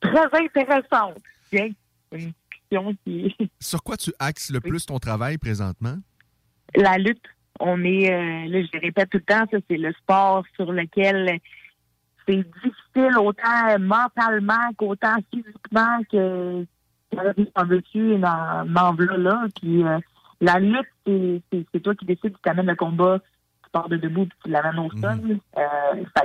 très 0.00 0.44
intéressant. 0.44 1.14
Tiens, 1.50 1.70
une 2.12 2.32
question 2.50 2.94
qui. 3.04 3.34
Sur 3.60 3.82
quoi 3.82 3.96
tu 3.96 4.12
axes 4.18 4.50
le 4.50 4.60
plus 4.60 4.86
ton 4.86 4.98
travail 4.98 5.38
présentement? 5.38 5.96
La 6.74 6.96
lutte. 6.98 7.24
On 7.60 7.84
est, 7.84 8.12
euh, 8.12 8.48
là, 8.48 8.62
je 8.62 8.68
le 8.72 8.80
répète 8.80 9.10
tout 9.10 9.18
le 9.18 9.24
temps, 9.24 9.44
ça, 9.48 9.58
c'est 9.70 9.76
le 9.76 9.92
sport 9.92 10.44
sur 10.56 10.72
lequel 10.72 11.38
c'est 12.26 12.42
difficile 12.42 13.16
autant 13.18 13.78
mentalement 13.78 14.72
qu'autant 14.76 15.16
physiquement 15.32 16.00
que, 16.10 16.66
en 17.54 17.64
veux-tu, 17.66 18.18
m'en 18.18 18.92
là. 19.16 19.46
Puis 19.60 19.84
euh, 19.84 19.98
la 20.40 20.58
lutte, 20.58 20.88
c'est 21.06 21.80
toi 21.80 21.94
qui 21.94 22.04
décides, 22.04 22.32
tu 22.32 22.42
t'amènes 22.42 22.66
le 22.66 22.76
combat, 22.76 23.20
tu 23.64 23.70
pars 23.72 23.88
de 23.88 23.96
debout 23.96 24.26
puis 24.26 24.38
tu 24.44 24.50
l'amènes 24.50 24.78
au 24.78 24.90
sol. 24.90 25.16
Mhm. 25.16 25.38
Euh, 25.58 26.04
ça, 26.16 26.24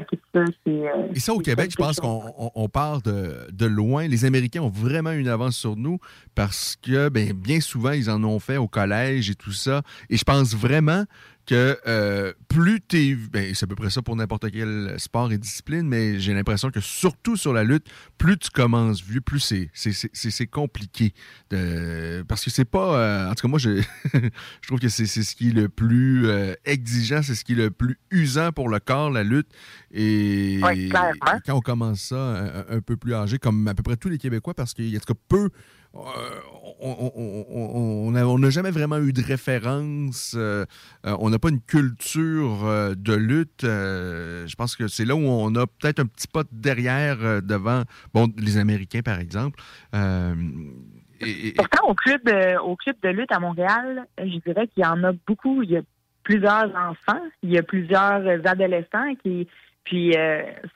euh, 0.67 1.07
Et 1.13 1.19
ça, 1.19 1.33
au 1.33 1.39
Québec, 1.39 1.71
je 1.71 1.75
pense 1.75 1.99
qu'on 1.99 2.51
on, 2.55 2.69
part 2.69 3.01
de, 3.01 3.47
de, 3.51 3.65
loin. 3.65 4.07
Les 4.07 4.25
Américains 4.25 4.61
ont 4.61 4.69
vraiment 4.69 5.11
une 5.11 5.27
avance 5.27 5.55
sur 5.55 5.75
nous 5.75 5.99
parce 6.35 6.75
que 6.75 7.09
ben, 7.09 7.33
bien 7.33 7.59
souvent, 7.59 7.91
ils 7.91 8.09
en 8.09 8.23
ont 8.23 8.39
fait 8.39 8.57
au 8.57 8.67
collège 8.67 9.29
et 9.29 9.35
tout 9.35 9.53
ça. 9.53 9.81
Et 10.09 10.17
je 10.17 10.23
pense 10.23 10.55
vraiment 10.55 11.05
que 11.49 11.79
euh, 11.87 12.31
plus 12.47 12.79
tu 12.87 12.97
es. 12.97 13.15
Ben, 13.15 13.55
c'est 13.55 13.63
à 13.63 13.67
peu 13.67 13.73
près 13.73 13.89
ça 13.89 14.03
pour 14.03 14.15
n'importe 14.15 14.51
quel 14.51 14.93
sport 14.99 15.31
et 15.31 15.39
discipline, 15.39 15.87
mais 15.87 16.19
j'ai 16.19 16.35
l'impression 16.35 16.69
que 16.69 16.79
surtout 16.79 17.37
sur 17.37 17.53
la 17.53 17.63
lutte, 17.63 17.87
plus 18.19 18.37
tu 18.37 18.51
commences 18.51 19.01
vieux, 19.01 19.19
plus 19.19 19.39
c'est 19.73 20.47
compliqué. 20.47 21.11
De, 21.49 22.23
parce 22.27 22.45
que 22.45 22.51
c'est 22.51 22.65
pas. 22.65 22.99
Euh, 22.99 23.31
en 23.31 23.33
tout 23.33 23.41
cas, 23.41 23.47
moi, 23.47 23.57
je, 23.57 23.81
je 24.13 24.67
trouve 24.67 24.79
que 24.79 24.89
c'est 24.89 25.07
ce 25.07 25.35
qui 25.35 25.49
est 25.49 25.53
le 25.53 25.69
plus 25.69 26.27
euh, 26.27 26.53
exigeant, 26.65 27.23
c'est 27.23 27.33
ce 27.33 27.43
qui 27.43 27.53
est 27.53 27.55
le 27.55 27.71
plus 27.71 27.97
usant 28.11 28.51
pour 28.51 28.69
le 28.69 28.79
corps, 28.79 29.09
la 29.09 29.23
lutte. 29.23 29.49
Et, 29.91 30.59
quand 30.93 31.55
on 31.55 31.61
commence 31.61 32.01
ça 32.01 32.63
un, 32.69 32.79
peu 32.81 32.95
plus 32.95 33.15
âgé, 33.15 33.39
comme 33.39 33.67
à 33.67 33.73
peu 33.73 33.81
près 33.81 33.97
tous 33.97 34.09
les 34.09 34.19
Québécois, 34.19 34.53
parce 34.53 34.75
qu'il 34.75 34.89
y 34.89 34.95
a 34.95 34.97
en 34.97 35.01
tout 35.01 35.13
cas 35.15 35.19
peu 35.27 35.49
euh, 35.95 36.39
on 36.81 38.11
n'a 38.11 38.49
jamais 38.49 38.71
vraiment 38.71 38.97
eu 38.99 39.11
de 39.11 39.21
référence. 39.21 40.35
Euh, 40.37 40.65
euh, 41.05 41.15
on 41.19 41.29
n'a 41.29 41.39
pas 41.39 41.49
une 41.49 41.61
culture 41.61 42.95
de 42.95 43.13
lutte. 43.13 43.61
je 43.63 44.55
pense 44.55 44.75
que 44.75 44.87
c'est 44.87 45.05
là 45.05 45.15
où 45.15 45.25
on 45.25 45.53
a 45.55 45.65
peut-être 45.65 45.99
un 45.99 46.05
petit 46.05 46.27
pas 46.27 46.43
derrière 46.51 47.41
devant 47.41 47.83
bon, 48.13 48.31
les 48.37 48.57
Américains, 48.57 49.01
par 49.01 49.19
exemple. 49.19 49.61
Pourtant, 49.91 51.87
au 51.87 51.95
club, 51.95 52.21
au 52.63 52.75
club 52.75 52.95
de 53.01 53.09
lutte 53.09 53.31
à 53.31 53.39
Montréal, 53.39 54.05
je 54.17 54.37
dirais 54.45 54.67
qu'il 54.67 54.83
y 54.83 54.87
en 54.87 55.03
a 55.03 55.11
beaucoup. 55.27 55.63
Il 55.63 55.71
y 55.71 55.77
a 55.77 55.81
plusieurs 56.23 56.73
enfants, 56.75 57.21
il 57.43 57.51
y 57.51 57.57
a 57.57 57.63
plusieurs 57.63 58.25
adolescents 58.45 59.15
qui. 59.23 59.47
Puis 59.85 60.13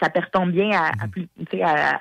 ça 0.01 0.09
pertombe 0.09 0.51
bien 0.51 0.71
à, 0.71 0.91
à, 1.61 1.99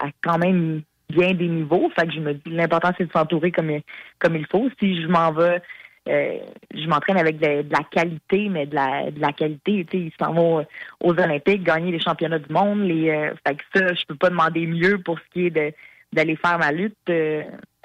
à 0.00 0.06
quand 0.22 0.38
même 0.38 0.82
bien 1.08 1.34
des 1.34 1.48
niveaux. 1.48 1.90
Fait 1.98 2.06
que 2.06 2.12
je 2.12 2.20
me 2.20 2.34
dis 2.34 2.50
l'important 2.50 2.90
c'est 2.96 3.06
de 3.06 3.12
s'entourer 3.12 3.52
comme 3.52 3.70
comme 4.18 4.36
il 4.36 4.46
faut. 4.46 4.68
Si 4.78 5.02
je 5.02 5.08
m'en 5.08 5.32
vais 5.32 5.62
euh, 6.08 6.38
je 6.74 6.86
m'entraîne 6.86 7.18
avec 7.18 7.38
de, 7.38 7.64
la 7.70 7.84
qualité, 7.90 8.48
mais 8.48 8.66
de 8.66 8.74
la, 8.74 9.10
de 9.10 9.20
la 9.20 9.32
qualité. 9.32 9.86
Tu 9.90 9.98
sais, 9.98 10.04
ils 10.04 10.12
s'en 10.18 10.32
vont 10.32 10.66
aux 11.00 11.12
Olympiques, 11.12 11.62
gagner 11.62 11.92
les 11.92 12.00
championnats 12.00 12.38
du 12.38 12.52
monde. 12.52 12.80
Les, 12.80 13.10
euh, 13.10 13.34
fait 13.46 13.56
que 13.56 13.64
ça, 13.74 13.94
je 13.94 14.04
peux 14.06 14.14
pas 14.14 14.30
demander 14.30 14.66
mieux 14.66 14.98
pour 14.98 15.18
ce 15.18 15.24
qui 15.32 15.46
est 15.46 15.50
de 15.50 15.72
d'aller 16.10 16.36
faire 16.36 16.58
ma 16.58 16.72
lutte 16.72 16.96
euh, 17.10 17.42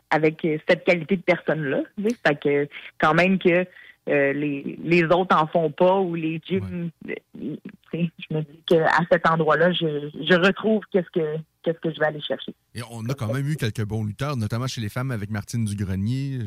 avec 0.10 0.48
cette 0.70 0.86
qualité 0.86 1.18
de 1.18 1.24
personne-là. 1.24 1.82
Fait 2.26 2.40
que 2.40 2.70
quand 2.98 3.14
même 3.14 3.38
que 3.38 3.66
les, 4.08 4.78
les 4.82 5.04
autres 5.06 5.36
en 5.36 5.48
font 5.48 5.72
pas 5.72 6.00
ou 6.00 6.16
les 6.16 6.40
gyms, 6.46 6.90
je 7.36 8.34
me 8.34 8.42
dis 8.42 8.64
qu'à 8.66 9.00
cet 9.12 9.28
endroit-là, 9.28 9.74
je, 9.74 10.10
je 10.22 10.36
retrouve 10.36 10.84
qu'est-ce 10.92 11.10
que 11.10 11.38
qu'est-ce 11.64 11.80
que 11.80 11.92
je 11.92 12.00
vais 12.00 12.06
aller 12.06 12.22
chercher. 12.22 12.54
Et 12.76 12.82
on 12.92 13.08
a 13.10 13.14
quand 13.14 13.34
même 13.34 13.48
eu 13.48 13.56
quelques 13.56 13.84
bons 13.84 14.04
lutteurs, 14.04 14.38
notamment 14.38 14.68
chez 14.68 14.82
les 14.82 14.90
femmes 14.90 15.12
avec 15.12 15.30
Martine 15.30 15.66
Dugrenier, 15.66 16.40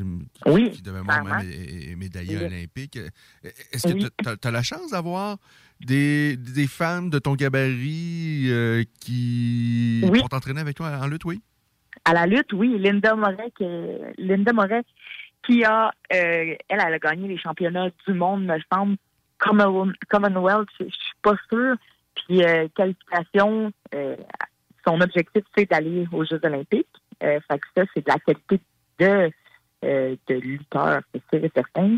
euh, 0.45 0.69
qui, 0.69 0.81
devait 0.81 1.03
même 1.03 1.97
médaillée 1.97 2.37
olympique. 2.37 2.97
Est-ce 3.73 3.87
que 3.87 3.97
tu 3.97 4.47
as, 4.47 4.51
la 4.51 4.63
chance 4.63 4.91
d'avoir 4.91 5.37
des, 5.81 6.37
des, 6.37 6.67
femmes 6.67 7.09
de 7.09 7.19
ton 7.19 7.35
gabarit 7.35 8.45
euh, 8.47 8.83
qui 9.01 10.01
vont 10.01 10.27
t'entraîner 10.27 10.61
avec 10.61 10.75
toi 10.75 10.91
en 11.01 11.07
lutte, 11.07 11.25
oui? 11.25 11.41
À 12.05 12.13
la 12.13 12.25
lutte, 12.25 12.53
oui. 12.53 12.77
Linda 12.79 13.15
Moret, 13.15 13.51
qui, 13.57 13.65
Linda 14.17 14.53
Moret, 14.53 14.83
qui 15.45 15.63
a, 15.63 15.87
euh, 15.87 15.91
elle, 16.11 16.57
elle 16.69 16.79
a 16.79 16.99
gagné 16.99 17.27
les 17.27 17.37
championnats 17.37 17.89
du 18.07 18.13
monde, 18.13 18.45
me 18.45 18.57
semble, 18.71 18.97
Commonwealth, 19.39 20.69
je, 20.79 20.85
ne 20.85 20.89
suis 20.89 21.13
pas 21.21 21.35
sûre. 21.49 21.75
Puis 22.15 22.41
qualification, 22.75 23.71
son 24.87 25.01
objectif, 25.01 25.43
c'est 25.55 25.69
d'aller 25.69 26.07
aux 26.11 26.23
Jeux 26.23 26.39
olympiques. 26.43 26.87
Euh, 27.23 27.39
ça, 27.49 27.57
c'est 27.93 28.05
de 28.05 28.11
la 28.11 28.19
qualité 28.19 28.61
de, 28.99 29.31
euh, 29.85 30.15
de 30.27 30.35
lutteur, 30.35 31.01
c'est 31.31 31.53
certain. 31.53 31.97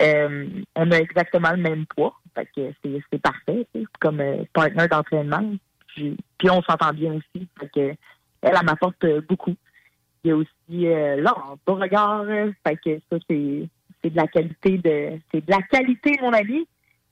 Euh, 0.00 0.48
on 0.74 0.90
a 0.90 0.96
exactement 0.96 1.50
le 1.50 1.58
même 1.58 1.86
poids. 1.86 2.14
C'est 2.54 3.22
parfait, 3.22 3.66
comme 4.00 4.22
partner 4.54 4.88
d'entraînement. 4.88 5.52
Puis, 5.88 6.16
on 6.44 6.62
s'entend 6.62 6.92
bien 6.92 7.12
aussi. 7.12 7.46
Elle, 7.76 7.96
elle 8.40 8.64
m'apporte 8.64 9.04
beaucoup. 9.28 9.54
Il 10.24 10.28
y 10.28 10.30
a 10.30 10.36
aussi 10.36 10.86
là, 11.20 11.34
beau 11.66 11.74
regard. 11.74 12.24
Ça, 12.64 12.72
c'est 13.28 13.68
de 14.10 14.16
la 14.16 14.26
qualité 14.28 14.78
de 14.78 15.18
c'est 15.30 15.44
de 15.44 15.50
la 15.50 15.60
qualité, 15.60 16.16
mon 16.22 16.32
ami. 16.32 16.66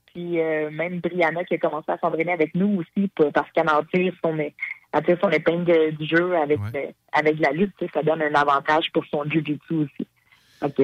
Puis 0.07 0.37
même 0.71 0.99
Brianna 0.99 1.43
qui 1.43 1.53
a 1.53 1.57
commencé 1.59 1.91
à 1.91 1.99
s'entraîner 1.99 2.31
avec 2.31 2.55
nous 2.55 2.81
aussi 2.81 3.09
parce 3.15 3.51
qu'elle 3.51 3.69
en 3.69 3.83
son, 4.23 4.51
à 4.93 5.01
son 5.21 5.29
épingle 5.29 5.95
du 5.95 6.05
jeu 6.05 6.35
avec, 6.35 6.59
avec 7.11 7.39
la 7.39 7.51
lutte, 7.51 7.73
ça 7.93 8.03
donne 8.03 8.21
un 8.21 8.35
avantage 8.35 8.91
pour 8.91 9.05
son 9.05 9.23
jiu-jitsu 9.23 9.73
aussi. 9.73 10.07
Donc, 10.61 10.75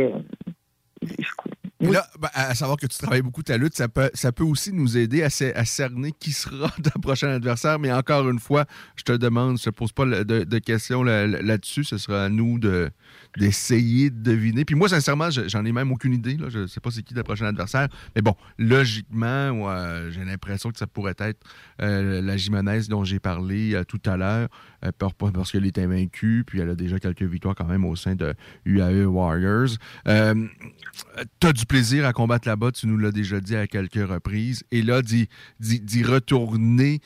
Là, 1.79 2.07
ben, 2.19 2.29
à 2.33 2.55
savoir 2.55 2.77
que 2.77 2.87
tu 2.87 2.97
travailles 2.97 3.21
beaucoup 3.21 3.43
ta 3.43 3.57
lutte, 3.57 3.75
ça 3.75 3.87
peut, 3.87 4.09
ça 4.13 4.31
peut 4.31 4.43
aussi 4.43 4.73
nous 4.73 4.97
aider 4.97 5.21
à, 5.21 5.29
cerner 5.29 6.11
qui 6.11 6.31
sera 6.31 6.69
ton 6.83 6.99
prochain 6.99 7.29
adversaire. 7.29 7.77
Mais 7.77 7.91
encore 7.91 8.27
une 8.29 8.39
fois, 8.39 8.65
je 8.95 9.03
te 9.03 9.11
demande, 9.11 9.59
je 9.59 9.65
te 9.65 9.69
pose 9.69 9.91
pas 9.91 10.05
de, 10.05 10.59
questions 10.59 11.03
là-dessus. 11.03 11.83
Ce 11.83 11.97
sera 11.97 12.25
à 12.25 12.29
nous 12.29 12.57
de, 12.57 12.89
d'essayer 13.37 14.09
de 14.09 14.21
deviner. 14.21 14.65
Puis 14.65 14.75
moi, 14.75 14.89
sincèrement, 14.89 15.29
j'en 15.29 15.65
ai 15.65 15.71
même 15.71 15.91
aucune 15.91 16.13
idée. 16.13 16.35
Là. 16.37 16.47
Je 16.49 16.59
ne 16.59 16.67
sais 16.67 16.79
pas 16.79 16.89
c'est 16.89 17.03
qui 17.03 17.13
le 17.13 17.23
prochain 17.23 17.45
adversaire. 17.45 17.87
Mais 18.15 18.21
bon, 18.21 18.35
logiquement, 18.57 20.09
j'ai 20.09 20.25
l'impression 20.25 20.71
que 20.71 20.79
ça 20.79 20.87
pourrait 20.87 21.15
être 21.19 21.45
euh, 21.81 22.21
la 22.21 22.37
Jimenez 22.37 22.87
dont 22.89 23.03
j'ai 23.03 23.19
parlé 23.19 23.75
euh, 23.75 23.83
tout 23.83 24.01
à 24.05 24.17
l'heure, 24.17 24.49
parce 24.97 25.51
qu'elle 25.51 25.65
est 25.65 25.77
invaincue, 25.77 26.43
puis 26.45 26.59
elle 26.59 26.69
a 26.69 26.75
déjà 26.75 26.99
quelques 26.99 27.23
victoires 27.23 27.55
quand 27.55 27.67
même 27.67 27.85
au 27.85 27.95
sein 27.95 28.15
de 28.15 28.33
UAE 28.65 29.05
Warriors. 29.05 29.77
tu 30.05 31.47
as 31.47 31.53
du 31.53 31.65
plaisir 31.65 32.05
à 32.05 32.13
combattre 32.13 32.47
là-bas, 32.47 32.71
tu 32.71 32.87
nous 32.87 32.97
l'as 32.97 33.11
déjà 33.11 33.39
dit 33.39 33.55
à 33.55 33.67
quelques 33.67 34.07
reprises. 34.07 34.63
Et 34.71 34.81
là, 34.81 35.01
d'y 35.01 36.03
retourner, 36.03 37.01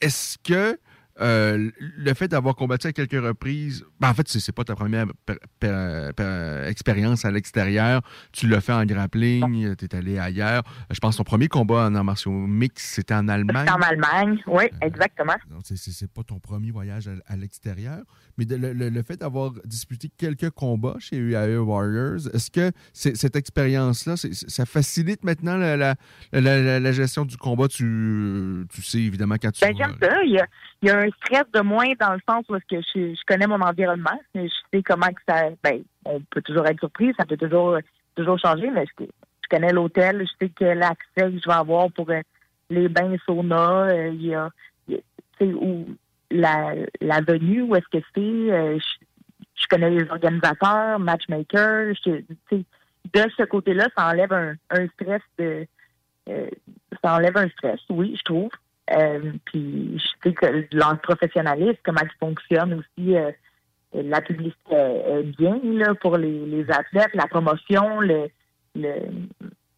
est-ce 0.00 0.38
que 0.42 0.78
euh, 1.20 1.70
le 1.78 2.14
fait 2.14 2.28
d'avoir 2.28 2.56
combattu 2.56 2.88
à 2.88 2.92
quelques 2.92 3.22
reprises, 3.22 3.84
ben 4.00 4.10
en 4.10 4.14
fait, 4.14 4.28
c'est 4.28 4.52
pas 4.52 4.64
ta 4.64 4.74
première 4.74 5.06
expérience 6.66 7.24
à 7.24 7.30
l'extérieur. 7.30 8.02
Tu 8.32 8.48
l'as 8.48 8.60
fait 8.60 8.72
en 8.72 8.84
grappling, 8.84 9.76
tu 9.76 9.84
es 9.84 9.94
allé 9.94 10.18
ailleurs. 10.18 10.62
Je 10.90 10.98
pense 10.98 11.14
que 11.14 11.18
ton 11.18 11.24
premier 11.24 11.48
combat 11.48 11.86
en 11.86 11.94
arts 11.94 12.04
martiaux 12.04 12.32
mix, 12.32 12.94
c'était 12.94 13.14
en 13.14 13.28
Allemagne. 13.28 13.68
en 13.68 13.80
Allemagne, 13.80 14.42
oui, 14.46 14.64
euh, 14.64 14.86
exactement. 14.86 15.36
c'est 15.62 16.10
pas 16.10 16.22
ton 16.22 16.40
premier 16.40 16.70
voyage 16.70 17.08
à, 17.26 17.36
l'extérieur, 17.36 18.02
mais 18.38 18.44
le, 18.48 19.02
fait 19.02 19.16
d'avoir 19.16 19.52
disputé 19.64 20.10
quelques 20.16 20.50
combats 20.50 20.96
chez 20.98 21.16
UAE 21.16 21.58
Warriors, 21.58 22.28
est-ce 22.32 22.50
que 22.50 22.70
cette 22.92 23.36
expérience-là, 23.36 24.16
ça 24.16 24.66
facilite 24.66 25.24
maintenant 25.24 25.56
la, 25.56 26.92
gestion 26.92 27.24
du 27.24 27.36
combat? 27.36 27.68
Tu, 27.68 28.66
tu 28.72 28.82
sais 28.82 28.98
évidemment 28.98 29.36
quand 29.40 29.52
tu. 29.52 29.64
Ben, 29.64 29.74
j'aime 29.76 29.96
ça. 30.00 30.22
Il 30.24 30.32
y 30.32 30.38
a 30.38 30.46
il 30.84 30.88
y 30.88 30.90
a 30.90 30.98
un 30.98 31.08
stress 31.22 31.44
de 31.54 31.60
moins 31.60 31.90
dans 31.98 32.12
le 32.12 32.20
sens 32.28 32.44
où 32.50 32.58
que 32.68 32.80
je, 32.94 33.24
connais 33.26 33.46
mon 33.46 33.60
environnement. 33.62 34.20
Je 34.34 34.46
sais 34.70 34.82
comment 34.82 35.06
que 35.06 35.22
ça. 35.26 35.48
Ben, 35.62 35.82
on 36.04 36.20
peut 36.20 36.42
toujours 36.42 36.66
être 36.66 36.78
surpris, 36.78 37.14
ça 37.16 37.24
peut 37.24 37.38
toujours 37.38 37.78
toujours 38.14 38.38
changer, 38.38 38.68
mais 38.70 38.84
je, 39.00 39.06
connais 39.48 39.72
l'hôtel, 39.72 40.26
je 40.26 40.44
sais 40.46 40.50
que 40.50 40.64
l'accès 40.64 41.32
que 41.32 41.38
je 41.42 41.48
vais 41.48 41.54
avoir 41.54 41.90
pour 41.90 42.10
euh, 42.10 42.20
les 42.68 42.88
bains 42.88 43.16
sauna, 43.24 43.84
euh, 43.84 44.08
il 44.08 44.26
y 44.26 44.34
a, 44.34 44.50
tu 44.86 44.96
sais, 45.38 45.52
où 45.54 45.86
la, 46.34 46.74
la 47.00 47.20
venue, 47.20 47.62
où 47.62 47.76
est-ce 47.76 47.88
que 47.98 48.04
c'est, 48.14 48.20
euh, 48.20 48.78
je, 49.54 49.66
connais 49.68 49.90
les 49.90 50.08
organisateurs, 50.10 50.98
matchmakers, 50.98 51.94
de 52.06 53.24
ce 53.36 53.42
côté-là, 53.44 53.88
ça 53.96 54.08
enlève 54.08 54.32
un, 54.32 54.56
stress 54.94 55.22
de 55.38 55.66
ça 56.26 57.16
enlève 57.16 57.36
un 57.36 57.48
stress, 57.50 57.80
oui, 57.90 58.16
je 58.18 58.22
trouve. 58.22 58.50
Euh, 58.96 59.32
puis 59.44 59.98
je 59.98 60.06
sais 60.22 60.34
que 60.34 60.66
leur 60.72 60.98
professionnalisme, 61.00 61.78
comment 61.84 62.00
il 62.02 62.18
fonctionne 62.18 62.74
aussi, 62.74 63.16
euh, 63.16 63.30
la 63.92 64.20
publicité 64.20 64.74
est, 64.74 65.22
bien 65.38 65.58
là, 65.62 65.94
pour 65.94 66.16
les, 66.16 66.46
les, 66.46 66.70
athlètes, 66.70 67.14
la 67.14 67.26
promotion, 67.26 68.00
le, 68.00 68.28
le 68.74 68.94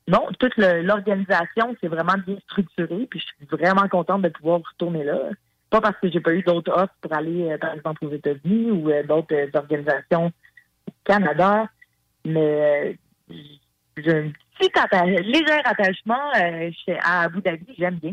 non, 0.09 0.29
toute 0.39 0.57
l'organisation, 0.57 1.77
c'est 1.81 1.89
vraiment 1.89 2.15
bien 2.25 2.37
structuré. 2.49 3.07
Puis 3.11 3.21
je 3.21 3.27
suis 3.27 3.47
vraiment 3.51 3.89
contente 3.89 4.23
de 4.23 4.29
pouvoir 4.29 4.61
retourner 4.61 5.03
là. 5.05 5.31
Pas 5.71 5.81
parce 5.81 5.97
que 6.01 6.11
j'ai 6.11 6.21
pas 6.21 6.33
eu 6.33 6.43
d'autres 6.43 6.73
offres 6.73 6.95
pour 7.01 7.13
aller, 7.13 7.51
euh, 7.51 7.59
par 7.59 7.75
exemple, 7.75 8.05
aux 8.05 8.13
États-Unis 8.13 8.71
ou 8.71 8.91
d'autres 9.07 9.49
organisations 9.55 10.27
au 10.27 10.93
Canada, 11.05 11.69
mais 12.25 12.97
j'ai 13.29 14.13
un 14.13 14.31
petit 14.59 15.23
léger 15.23 15.61
attachement 15.65 16.31
à 17.03 17.23
Abu 17.23 17.41
Dhabi, 17.41 17.75
j'aime 17.77 17.97
bien 17.97 18.13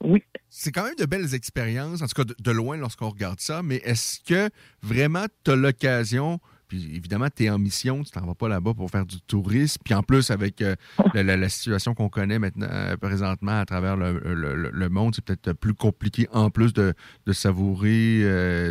oui. 0.00 0.22
C'est 0.48 0.72
quand 0.72 0.84
même 0.84 0.94
de 0.96 1.06
belles 1.06 1.34
expériences, 1.34 2.02
en 2.02 2.06
tout 2.06 2.22
cas 2.22 2.34
de, 2.38 2.50
loin 2.50 2.76
lorsqu'on 2.76 3.10
regarde 3.10 3.40
ça, 3.40 3.62
mais 3.62 3.76
est-ce 3.76 4.20
que 4.20 4.50
vraiment 4.82 5.26
tu 5.44 5.50
as 5.50 5.56
l'occasion 5.56 6.40
Puis 6.68 6.90
évidemment, 6.94 7.28
tu 7.34 7.44
es 7.44 7.50
en 7.50 7.58
mission, 7.58 8.02
tu 8.02 8.10
t'en 8.10 8.26
vas 8.26 8.34
pas 8.34 8.48
là-bas 8.48 8.74
pour 8.74 8.90
faire 8.90 9.06
du 9.06 9.20
tourisme. 9.20 9.80
Puis 9.84 9.94
en 9.94 10.02
plus, 10.02 10.30
avec 10.30 10.62
euh, 10.62 10.74
la, 11.14 11.48
situation 11.48 11.94
qu'on 11.94 12.08
connaît 12.08 12.38
maintenant, 12.38 12.68
euh, 12.70 12.96
présentement, 12.96 13.60
à 13.60 13.64
travers 13.64 13.96
le, 13.96 14.88
monde, 14.88 15.14
c'est 15.14 15.24
peut-être 15.24 15.52
plus 15.52 15.74
compliqué 15.74 16.28
en 16.32 16.50
plus 16.50 16.72
de, 16.72 16.94
savourer 17.32 18.20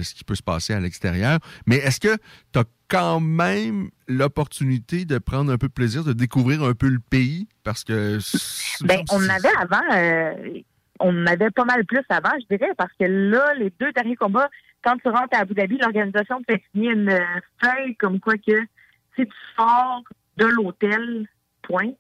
ce 0.01 0.13
qui 0.13 0.23
peut 0.23 0.35
se 0.35 0.43
passer 0.43 0.73
à 0.73 0.79
l'extérieur. 0.79 1.39
Mais 1.65 1.77
est-ce 1.77 1.99
que 1.99 2.17
tu 2.53 2.59
as 2.59 2.63
quand 2.87 3.19
même 3.19 3.89
l'opportunité 4.07 5.05
de 5.05 5.17
prendre 5.17 5.51
un 5.51 5.57
peu 5.57 5.67
de 5.67 5.73
plaisir, 5.73 6.03
de 6.03 6.13
découvrir 6.13 6.63
un 6.63 6.73
peu 6.73 6.87
le 6.87 6.99
pays? 6.99 7.47
Parce 7.63 7.83
que. 7.83 8.19
Ben, 8.81 9.01
on 9.11 9.21
avait 9.29 9.55
avant 9.59 9.81
on 10.99 11.25
avait 11.25 11.51
pas 11.51 11.65
mal 11.65 11.85
plus 11.85 12.03
avant, 12.09 12.31
je 12.39 12.55
dirais, 12.55 12.71
parce 12.77 12.91
que 12.99 13.05
là, 13.05 13.53
les 13.55 13.71
deux 13.79 13.91
derniers 13.91 14.15
combats, 14.15 14.49
quand 14.85 14.97
tu 14.97 15.09
rentres 15.09 15.35
à 15.35 15.39
Abu 15.39 15.55
Dhabi, 15.55 15.77
l'organisation 15.77 16.41
te 16.41 16.53
fait 16.53 16.63
signer 16.71 16.91
une 16.91 17.09
euh, 17.09 17.19
feuille 17.61 17.95
comme 17.95 18.19
quoi 18.19 18.35
que 18.35 18.61
si 19.15 19.25
tu 19.25 19.35
sors 19.57 20.03
de 20.37 20.45
l'hôtel, 20.45 21.27
point, 21.63 21.91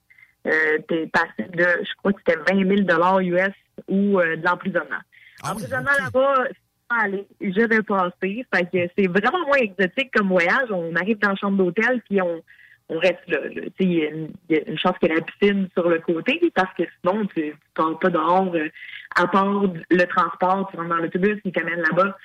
euh, 0.45 0.77
t'es 0.87 1.07
passé 1.07 1.49
de, 1.49 1.65
je 1.83 1.93
crois 1.97 2.13
que 2.13 2.19
c'était 2.25 2.39
20 2.53 2.85
000 2.85 3.21
US 3.21 3.53
ou 3.87 4.19
euh, 4.19 4.35
de 4.35 4.45
l'emprisonnement. 4.45 5.01
Ah 5.43 5.49
L'emprisonnement 5.49 5.91
là-bas, 5.99 6.43
allez, 6.89 7.25
je 7.41 7.67
vais 7.67 7.81
passer. 7.81 8.45
Fait 8.53 8.65
que 8.71 8.91
c'est 8.95 9.07
vraiment 9.07 9.45
moins 9.47 9.57
exotique 9.57 10.11
comme 10.13 10.27
voyage. 10.27 10.69
On 10.69 10.95
arrive 10.95 11.17
dans 11.17 11.29
la 11.29 11.35
chambre 11.35 11.57
d'hôtel, 11.57 12.01
puis 12.07 12.21
on, 12.21 12.43
on 12.89 12.99
reste 12.99 13.27
là. 13.27 13.39
Il 13.79 13.91
y, 13.91 14.05
a 14.05 14.59
une 14.67 14.77
chance 14.77 14.95
qu'il 14.99 15.09
y 15.09 15.11
ait 15.11 15.15
la 15.15 15.21
piscine 15.21 15.69
sur 15.73 15.89
le 15.89 15.99
côté, 15.99 16.39
parce 16.53 16.73
que 16.75 16.83
sinon, 17.01 17.25
tu 17.33 17.55
ne 17.79 17.93
pas 17.95 18.09
dehors. 18.09 18.53
Euh, 18.53 18.69
à 19.15 19.27
part 19.27 19.63
le 19.89 20.03
transport, 20.05 20.67
tu 20.69 20.77
rentres 20.77 20.89
dans 20.89 20.97
l'autobus, 20.97 21.39
il 21.45 21.51
t'amène 21.51 21.81
là-bas 21.81 22.15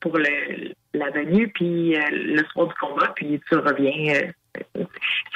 pour 0.00 0.16
le, 0.16 0.72
la 0.94 1.10
venue, 1.10 1.48
puis 1.48 1.96
euh, 1.96 2.00
le 2.10 2.44
soir 2.46 2.68
du 2.68 2.74
combat, 2.74 3.12
puis 3.14 3.40
tu 3.48 3.54
reviens. 3.56 4.14
Euh, 4.14 4.84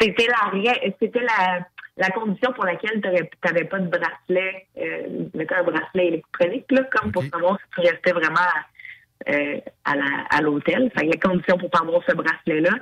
c'était 0.01 0.27
la 0.27 0.61
c'était 1.01 1.21
la, 1.21 1.61
la 1.97 2.11
condition 2.11 2.53
pour 2.53 2.65
laquelle 2.65 3.01
tu 3.01 3.09
n'avais 3.09 3.65
pas 3.65 3.79
de 3.79 3.89
bracelet, 3.89 4.67
euh, 4.79 5.27
un 5.35 5.63
bracelet 5.63 6.09
électronique, 6.09 6.67
là, 6.71 6.83
comme 6.85 7.13
pour 7.13 7.25
savoir 7.25 7.59
si 7.59 7.65
tu 7.75 7.89
restais 7.89 8.13
vraiment 8.13 8.41
à 9.85 10.43
l'hôtel. 10.43 10.91
La, 10.97 11.03
la 11.05 11.17
condition 11.17 11.57
pour 11.57 11.71
pas 11.71 11.81
avoir 11.81 12.03
ce 12.09 12.15
bracelet-là, 12.15 12.73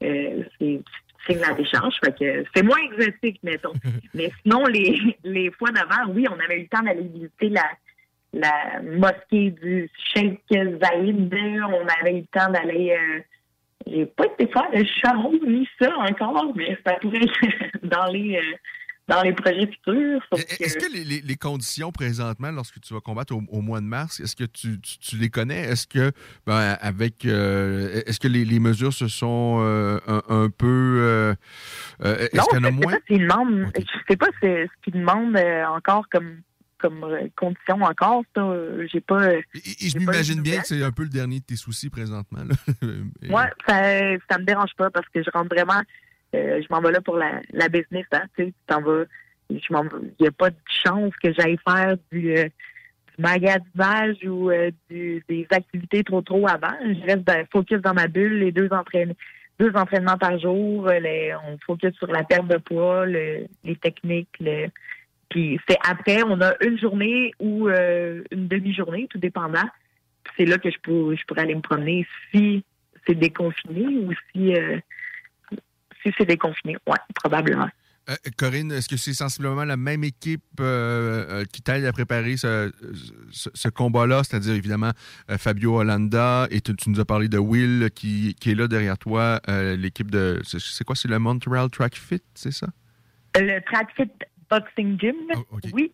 c'est 0.00 0.80
signe 1.26 1.40
la 1.40 1.54
décharge. 1.54 1.94
Fait 2.04 2.16
que 2.16 2.44
c'est 2.54 2.62
moins 2.62 2.78
exotique, 2.92 3.40
mettons. 3.42 3.72
Mais 4.14 4.30
sinon, 4.42 4.64
les, 4.66 5.16
les 5.24 5.50
fois 5.50 5.70
d'avant, 5.70 6.12
oui, 6.12 6.26
on 6.30 6.38
avait 6.38 6.58
eu 6.58 6.62
le 6.62 6.68
temps 6.68 6.82
d'aller 6.82 7.08
visiter 7.12 7.48
la, 7.48 7.64
la 8.34 8.82
mosquée 8.82 9.50
du 9.50 9.90
Sheikh 10.12 10.40
Zayed. 10.50 11.34
On 11.68 11.86
avait 12.00 12.18
eu 12.18 12.20
le 12.20 12.26
temps 12.32 12.50
d'aller. 12.50 12.96
Euh, 12.98 13.20
j'ai 13.86 14.06
pas 14.06 14.26
été 14.26 14.46
faire 14.46 14.68
le 14.72 14.84
chameau 14.84 15.32
ni 15.46 15.68
ça 15.80 15.90
encore, 15.98 16.52
mais 16.54 16.76
ça 16.86 16.94
pourrait 16.94 17.22
être 17.22 17.78
dans 17.82 18.06
les. 18.06 18.36
Euh, 18.36 18.56
dans 19.08 19.22
les 19.22 19.32
projets 19.32 19.66
futurs. 19.66 20.20
Est-ce 20.60 20.78
que, 20.78 21.26
les, 21.26 21.36
conditions 21.36 21.92
présentement, 21.92 22.50
lorsque 22.50 22.80
tu 22.80 22.94
vas 22.94 23.00
combattre 23.00 23.34
au, 23.34 23.60
mois 23.60 23.80
de 23.80 23.86
mars, 23.86 24.20
est-ce 24.20 24.34
que 24.36 24.44
tu, 24.44 24.78
les 25.18 25.28
connais? 25.28 25.60
Est-ce 25.60 25.86
que 25.86 26.12
ben, 26.46 26.76
avec 26.80 27.26
euh, 27.26 28.02
est-ce 28.06 28.18
que 28.18 28.28
les, 28.28 28.58
mesures 28.58 28.92
se 28.92 29.08
sont 29.08 29.58
euh, 29.60 29.98
un, 30.28 30.48
peu 30.48 30.66
euh, 30.66 31.34
est-ce 32.02 32.48
qu'il 32.48 32.58
y 32.58 32.60
en 32.60 32.64
a 32.64 32.70
moins? 32.70 32.98
Je 33.08 33.14
ne 33.14 33.66
sais 34.08 34.16
pas 34.16 34.28
ce 34.40 34.66
qu'ils 34.82 34.94
demandent 34.94 35.38
encore 35.68 36.08
comme 36.10 36.40
comme 36.88 37.06
condition 37.36 37.82
encore. 37.82 38.24
J'ai 38.92 39.00
pas. 39.00 39.34
Et, 39.34 39.44
je 39.88 39.98
m'imagine 39.98 40.42
bien 40.42 40.60
que 40.60 40.66
c'est 40.66 40.82
un 40.82 40.92
peu 40.92 41.02
le 41.02 41.08
dernier 41.08 41.40
de 41.40 41.44
tes 41.44 41.56
soucis 41.56 41.90
présentement. 41.90 42.44
Moi, 43.22 43.46
ça, 43.66 43.82
ça 44.30 44.38
me 44.38 44.44
dérange 44.44 44.74
pas 44.76 44.90
parce 44.90 45.08
que 45.08 45.22
je 45.22 45.30
rentre 45.30 45.54
vraiment 45.54 45.82
euh, 46.34 46.60
je 46.62 46.66
m'en 46.70 46.80
vais 46.80 46.90
là 46.90 47.00
pour 47.00 47.16
la, 47.16 47.40
la 47.52 47.68
business, 47.68 48.06
hein, 48.12 48.22
tu 48.36 48.52
t'en 48.66 48.80
vas. 48.80 49.04
Il 49.50 49.60
n'y 50.20 50.26
a 50.26 50.32
pas 50.32 50.50
de 50.50 50.56
chance 50.84 51.12
que 51.22 51.32
j'aille 51.32 51.58
faire 51.66 51.96
du, 52.10 52.36
euh, 52.36 52.48
magasinage 53.18 54.16
ou 54.24 54.50
euh, 54.50 54.70
des 54.88 55.46
activités 55.50 56.02
trop 56.02 56.22
trop 56.22 56.48
avant. 56.48 56.74
Je 56.82 57.06
reste 57.06 57.50
focus 57.52 57.80
dans 57.82 57.94
ma 57.94 58.08
bulle, 58.08 58.38
les 58.40 58.52
deux 58.52 58.68
entraînements 58.70 59.14
deux 59.60 59.70
entraînements 59.76 60.18
par 60.18 60.36
jour, 60.40 60.90
on 61.46 61.58
focus 61.64 61.94
sur 61.94 62.08
la 62.08 62.24
perte 62.24 62.48
de 62.48 62.56
poids, 62.56 63.06
les 63.06 63.48
techniques, 63.80 64.36
puis 65.34 65.58
c'est 65.68 65.78
après, 65.84 66.22
on 66.22 66.40
a 66.40 66.54
une 66.64 66.78
journée 66.78 67.32
ou 67.40 67.68
une 67.68 68.48
demi-journée, 68.48 69.08
tout 69.10 69.18
dépendant. 69.18 69.68
C'est 70.36 70.44
là 70.44 70.58
que 70.58 70.70
je 70.70 70.78
pourrais, 70.78 71.16
je 71.16 71.24
pourrais 71.26 71.42
aller 71.42 71.56
me 71.56 71.60
promener 71.60 72.06
si 72.32 72.64
c'est 73.04 73.16
déconfiné 73.16 73.84
ou 73.84 74.12
si 74.32 74.54
si 76.04 76.14
c'est 76.16 76.26
déconfiné, 76.26 76.76
oui, 76.86 76.96
probablement. 77.14 77.68
Euh, 78.10 78.14
Corinne, 78.36 78.70
est-ce 78.70 78.88
que 78.88 78.96
c'est 78.96 79.14
sensiblement 79.14 79.64
la 79.64 79.78
même 79.78 80.04
équipe 80.04 80.42
euh, 80.60 81.26
euh, 81.28 81.44
qui 81.50 81.62
t'aide 81.62 81.86
à 81.86 81.92
préparer 81.92 82.36
ce, 82.36 83.68
combat-là, 83.70 84.22
c'est-à-dire 84.24 84.54
évidemment 84.54 84.90
Fabio 85.38 85.78
Hollanda, 85.78 86.46
et 86.50 86.60
tu, 86.60 86.74
nous 86.88 87.00
as 87.00 87.04
parlé 87.04 87.28
de 87.28 87.38
Will 87.38 87.90
qui, 87.94 88.36
est 88.44 88.54
là 88.54 88.68
derrière 88.68 88.98
toi, 88.98 89.40
l'équipe 89.48 90.10
de... 90.10 90.40
C'est 90.44 90.84
quoi, 90.84 90.94
c'est 90.94 91.08
le 91.08 91.18
Montreal 91.18 91.70
Track 91.70 91.94
Fit, 91.96 92.22
c'est 92.34 92.52
ça? 92.52 92.68
Le 93.36 93.60
Track 93.62 93.88
Fit 93.96 94.10
Boxing 94.60 94.98
Gym, 94.98 95.16
oh, 95.34 95.58
oui. 95.72 95.92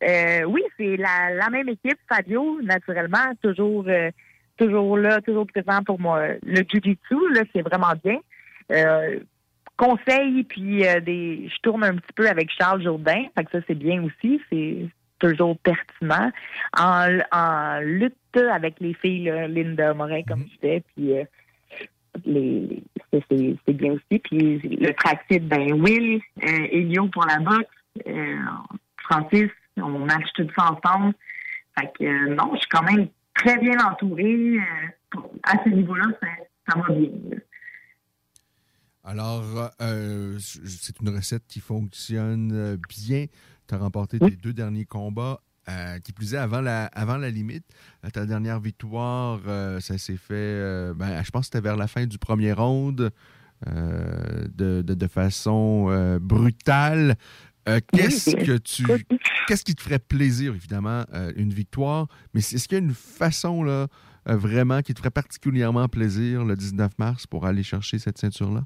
oui, 0.00 0.62
c'est 0.76 0.96
la, 0.96 1.50
même 1.50 1.68
équipe, 1.68 1.98
Fabio, 2.08 2.60
naturellement, 2.62 3.32
toujours, 3.42 3.86
toujours 4.56 4.96
là, 4.96 5.20
toujours 5.20 5.46
présent 5.46 5.82
pour 5.84 6.00
moi. 6.00 6.28
Le 6.42 6.62
Jiu-Jitsu, 6.68 7.16
c'est 7.52 7.62
vraiment 7.62 7.92
bien 8.02 8.18
conseils, 9.82 10.44
puis 10.44 10.86
euh, 10.86 11.00
des, 11.00 11.48
je 11.48 11.60
tourne 11.62 11.84
un 11.84 11.96
petit 11.96 12.12
peu 12.14 12.28
avec 12.28 12.50
Charles 12.56 12.82
Jourdain, 12.82 13.24
fait 13.36 13.44
que 13.44 13.50
ça 13.52 13.64
c'est 13.66 13.74
bien 13.74 14.02
aussi, 14.04 14.40
c'est 14.50 14.88
toujours 15.18 15.58
pertinent. 15.58 16.30
En, 16.78 17.80
lutte 17.80 18.14
avec 18.36 18.76
les 18.80 18.94
filles, 18.94 19.32
Linda 19.48 19.94
Morin, 19.94 20.22
comme 20.22 20.44
je 20.44 20.54
disais, 20.56 20.82
puis 20.94 21.18
euh, 21.18 21.24
les, 22.24 22.82
c'est 23.12 23.72
bien 23.72 23.92
aussi. 23.92 24.18
Puis 24.20 24.58
le 24.58 24.92
pratique, 24.92 25.48
ben 25.48 25.72
Will, 25.80 26.20
euh, 26.42 26.66
Elio 26.72 27.08
pour 27.08 27.26
la 27.26 27.38
boxe, 27.38 27.58
euh, 27.58 27.81
Francis, 28.98 29.50
on 29.76 30.00
match 30.00 30.26
tout 30.34 30.48
ça 30.56 30.72
ensemble. 30.72 31.14
Fait 31.78 31.90
que 31.98 32.34
non, 32.34 32.50
je 32.54 32.60
suis 32.60 32.68
quand 32.68 32.82
même 32.82 33.08
très 33.34 33.58
bien 33.58 33.78
entourée. 33.84 34.58
à 35.44 35.62
ce 35.64 35.68
niveau-là, 35.70 36.06
ça, 36.20 36.28
ça 36.68 36.78
va 36.80 36.94
bien. 36.94 37.10
Alors, 39.04 39.70
euh, 39.80 40.38
c'est 40.38 41.00
une 41.00 41.08
recette 41.08 41.44
qui 41.48 41.60
fonctionne 41.60 42.52
euh, 42.52 42.76
bien. 42.88 43.26
Tu 43.66 43.74
as 43.74 43.78
remporté 43.78 44.18
tes 44.18 44.36
deux 44.36 44.52
derniers 44.52 44.84
combats. 44.84 45.40
Euh, 45.68 46.00
qui 46.00 46.12
plus 46.12 46.34
est, 46.34 46.38
avant 46.38 46.60
la, 46.60 46.86
avant 46.86 47.16
la 47.16 47.30
limite, 47.30 47.64
ta 48.12 48.26
dernière 48.26 48.58
victoire, 48.58 49.38
ça 49.80 49.96
s'est 49.96 50.16
fait, 50.16 50.92
ben, 50.96 51.22
je 51.22 51.30
pense 51.30 51.42
que 51.42 51.44
c'était 51.52 51.60
vers 51.60 51.76
la 51.76 51.86
fin 51.86 52.04
du 52.04 52.18
premier 52.18 52.52
round, 52.52 53.12
de, 53.64 54.82
de, 54.82 55.06
façon 55.06 56.18
brutale. 56.20 57.14
Qu'est-ce 57.64 58.36
que 58.44 58.58
tu, 58.58 58.84
qu'est-ce 59.46 59.64
qui 59.64 59.74
te 59.74 59.82
ferait 59.82 59.98
plaisir, 59.98 60.54
évidemment, 60.54 61.04
une 61.36 61.52
victoire, 61.52 62.06
mais 62.34 62.40
est-ce 62.40 62.68
qu'il 62.68 62.78
y 62.78 62.80
a 62.80 62.84
une 62.84 62.94
façon, 62.94 63.62
là, 63.62 63.86
vraiment, 64.26 64.80
qui 64.80 64.94
te 64.94 64.98
ferait 64.98 65.10
particulièrement 65.10 65.88
plaisir 65.88 66.44
le 66.44 66.56
19 66.56 66.98
mars 66.98 67.26
pour 67.26 67.46
aller 67.46 67.62
chercher 67.62 67.98
cette 67.98 68.18
ceinture-là? 68.18 68.62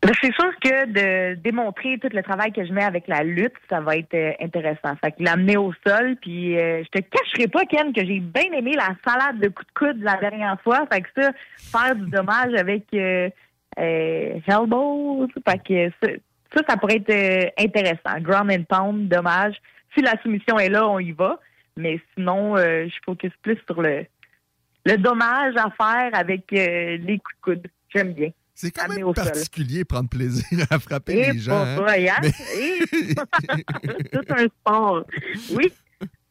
Ben, 0.00 0.12
c'est 0.22 0.32
sûr 0.32 0.50
que 0.62 0.86
de 0.86 1.34
démontrer 1.40 1.98
tout 1.98 2.08
le 2.12 2.22
travail 2.22 2.52
que 2.52 2.64
je 2.64 2.72
mets 2.72 2.84
avec 2.84 3.08
la 3.08 3.24
lutte, 3.24 3.54
ça 3.68 3.80
va 3.80 3.96
être 3.96 4.14
euh, 4.14 4.32
intéressant. 4.40 4.94
Fait 5.02 5.10
que 5.10 5.24
l'amener 5.24 5.56
au 5.56 5.72
sol, 5.84 6.14
puis 6.20 6.56
euh, 6.56 6.84
je 6.84 7.00
te 7.00 7.04
cacherai 7.04 7.48
pas, 7.48 7.64
Ken, 7.64 7.92
que 7.92 8.04
j'ai 8.06 8.20
bien 8.20 8.52
aimé 8.52 8.76
la 8.76 8.94
salade 9.04 9.40
de 9.40 9.48
coups 9.48 9.66
de 9.66 9.72
coude 9.74 10.02
la 10.02 10.16
dernière 10.16 10.60
fois. 10.60 10.86
Fait 10.92 11.00
que 11.00 11.08
ça, 11.16 11.32
faire 11.58 11.96
du 11.96 12.08
dommage 12.10 12.54
avec 12.54 12.84
euh, 12.94 13.28
euh 13.80 14.38
Hellbow, 14.46 15.26
fait 15.44 15.58
que 15.66 15.90
ça, 16.54 16.62
ça, 16.68 16.76
pourrait 16.76 17.02
être 17.06 17.52
intéressant. 17.58 18.20
Ground 18.20 18.52
and 18.52 18.64
pound, 18.68 19.08
dommage. 19.08 19.56
Si 19.94 20.02
la 20.02 20.20
soumission 20.22 20.58
est 20.58 20.68
là, 20.68 20.88
on 20.88 20.98
y 20.98 21.12
va. 21.12 21.40
Mais 21.76 22.00
sinon, 22.14 22.56
je 22.56 22.94
focus 23.04 23.32
plus 23.42 23.58
sur 23.66 23.80
le, 23.80 24.04
le 24.84 24.96
dommage 24.96 25.54
à 25.56 25.70
faire 25.70 26.10
avec 26.12 26.50
les 26.50 27.20
coups 27.42 27.56
de 27.56 27.60
coude. 27.62 27.68
J'aime 27.94 28.12
bien. 28.12 28.30
C'est 28.60 28.72
quand 28.72 28.88
même 28.88 29.14
particulier 29.14 29.84
prendre 29.84 30.08
plaisir 30.08 30.66
à 30.68 30.80
frapper 30.80 31.32
les 31.32 31.38
gens. 31.38 31.62
Hein? 31.62 31.86
hein? 31.86 32.28
C'est 34.12 34.32
un 34.32 34.46
sport. 34.48 35.04
Oui, 35.52 35.72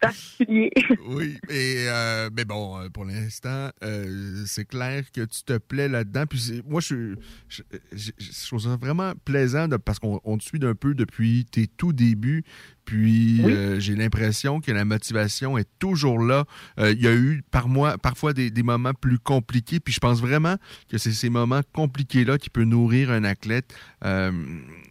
oui, 0.48 1.38
mais, 1.50 1.88
euh, 1.88 2.30
bon, 2.46 2.80
euh, 2.80 2.90
pour 2.90 3.06
l'instant, 3.06 3.70
euh, 3.84 4.44
c'est 4.46 4.66
clair 4.66 5.04
que 5.12 5.22
tu 5.22 5.44
te 5.44 5.58
plais 5.58 5.88
là-dedans. 5.88 6.26
Puis 6.30 6.62
moi, 6.68 6.82
je, 6.82 7.16
je, 7.50 8.48
trouve 8.48 8.62
ça 8.62 8.76
vraiment 8.76 9.14
plaisant 9.26 9.68
parce 9.84 10.00
qu'on 10.00 10.38
te 10.38 10.44
suit 10.44 10.60
d'un 10.60 10.76
peu 10.76 10.94
depuis 10.94 11.46
tes 11.46 11.68
tout 11.68 11.94
débuts. 11.94 12.44
Puis 12.88 13.42
euh, 13.44 13.82
j'ai 13.82 13.96
l'impression 13.96 14.62
que 14.62 14.72
la 14.72 14.86
motivation 14.86 15.58
est 15.58 15.68
toujours 15.78 16.20
là. 16.20 16.46
Euh, 16.80 16.94
il 16.94 17.02
y 17.04 17.08
a 17.08 17.14
eu 17.14 17.44
par 17.52 17.68
moi, 17.68 17.98
parfois 17.98 18.32
des, 18.32 18.50
moments 18.64 18.94
plus 18.94 19.20
compliqués. 19.20 19.82
Puis 19.82 19.94
je 19.94 20.00
pense 20.00 20.22
vraiment 20.22 20.56
que 20.90 20.98
c'est 20.98 21.12
ces 21.12 21.30
moments 21.30 21.60
compliqués-là 21.74 22.38
qui 22.38 22.50
peuvent 22.50 22.64
nourrir 22.64 23.12
un 23.12 23.26
athlète. 23.26 23.76
Euh, 24.06 24.32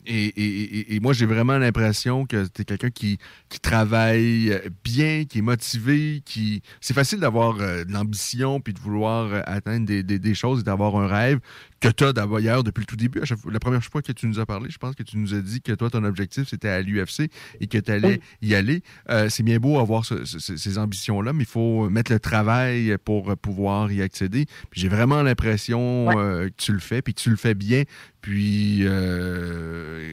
et, 0.04 1.00
moi, 1.00 1.14
j'ai 1.14 1.24
vraiment 1.24 1.56
l'impression 1.56 2.26
que 2.26 2.46
tu 2.46 2.62
es 2.62 2.64
quelqu'un 2.66 2.90
qui, 2.90 3.18
qui 3.48 3.60
travaille 3.60 4.60
bien, 4.84 5.24
qui 5.24 5.38
est 5.38 5.42
motivé, 5.42 6.22
qui. 6.24 6.60
C'est 6.82 6.94
facile 6.94 7.18
d'avoir 7.18 7.54
de 7.54 7.90
l'ambition 7.90 8.60
puis 8.60 8.74
de 8.74 8.78
vouloir 8.78 9.42
atteindre 9.46 9.86
des, 9.86 10.02
des 10.02 10.34
choses 10.34 10.60
et 10.60 10.64
d'avoir 10.64 10.96
un 10.96 11.06
rêve 11.06 11.40
que 11.80 11.88
tu 11.88 12.04
as 12.04 12.12
d'ailleurs 12.12 12.64
depuis 12.64 12.82
le 12.82 12.86
tout 12.86 12.96
début. 12.96 13.20
La 13.50 13.60
première 13.60 13.82
fois 13.82 14.02
que 14.02 14.12
tu 14.12 14.26
nous 14.26 14.38
as 14.38 14.46
parlé, 14.46 14.70
je 14.70 14.78
pense 14.78 14.94
que 14.94 15.02
tu 15.02 15.18
nous 15.18 15.34
as 15.34 15.40
dit 15.40 15.60
que 15.60 15.72
toi, 15.72 15.90
ton 15.90 16.04
objectif, 16.04 16.48
c'était 16.48 16.68
à 16.68 16.80
l'UFC 16.80 17.30
et 17.60 17.66
que 17.66 17.78
allais 17.90 18.20
y 18.42 18.54
aller. 18.54 18.82
Euh, 19.10 19.28
c'est 19.28 19.42
bien 19.42 19.58
beau 19.58 19.78
avoir 19.78 20.04
ces 20.04 20.78
ambitions-là, 20.78 21.32
mais 21.32 21.44
il 21.44 21.48
faut 21.48 21.88
mettre 21.90 22.12
le 22.12 22.20
travail 22.20 22.96
pour 23.04 23.36
pouvoir 23.36 23.90
y 23.92 24.02
accéder. 24.02 24.46
J'ai 24.72 24.88
vraiment 24.88 25.22
l'impression 25.22 26.08
euh, 26.18 26.46
que 26.46 26.54
tu 26.56 26.72
le 26.72 26.78
fais, 26.78 27.02
puis 27.02 27.14
que 27.14 27.20
tu 27.20 27.30
le 27.30 27.36
fais 27.36 27.54
bien. 27.54 27.82
Puis, 28.20 28.80
euh, 28.82 30.12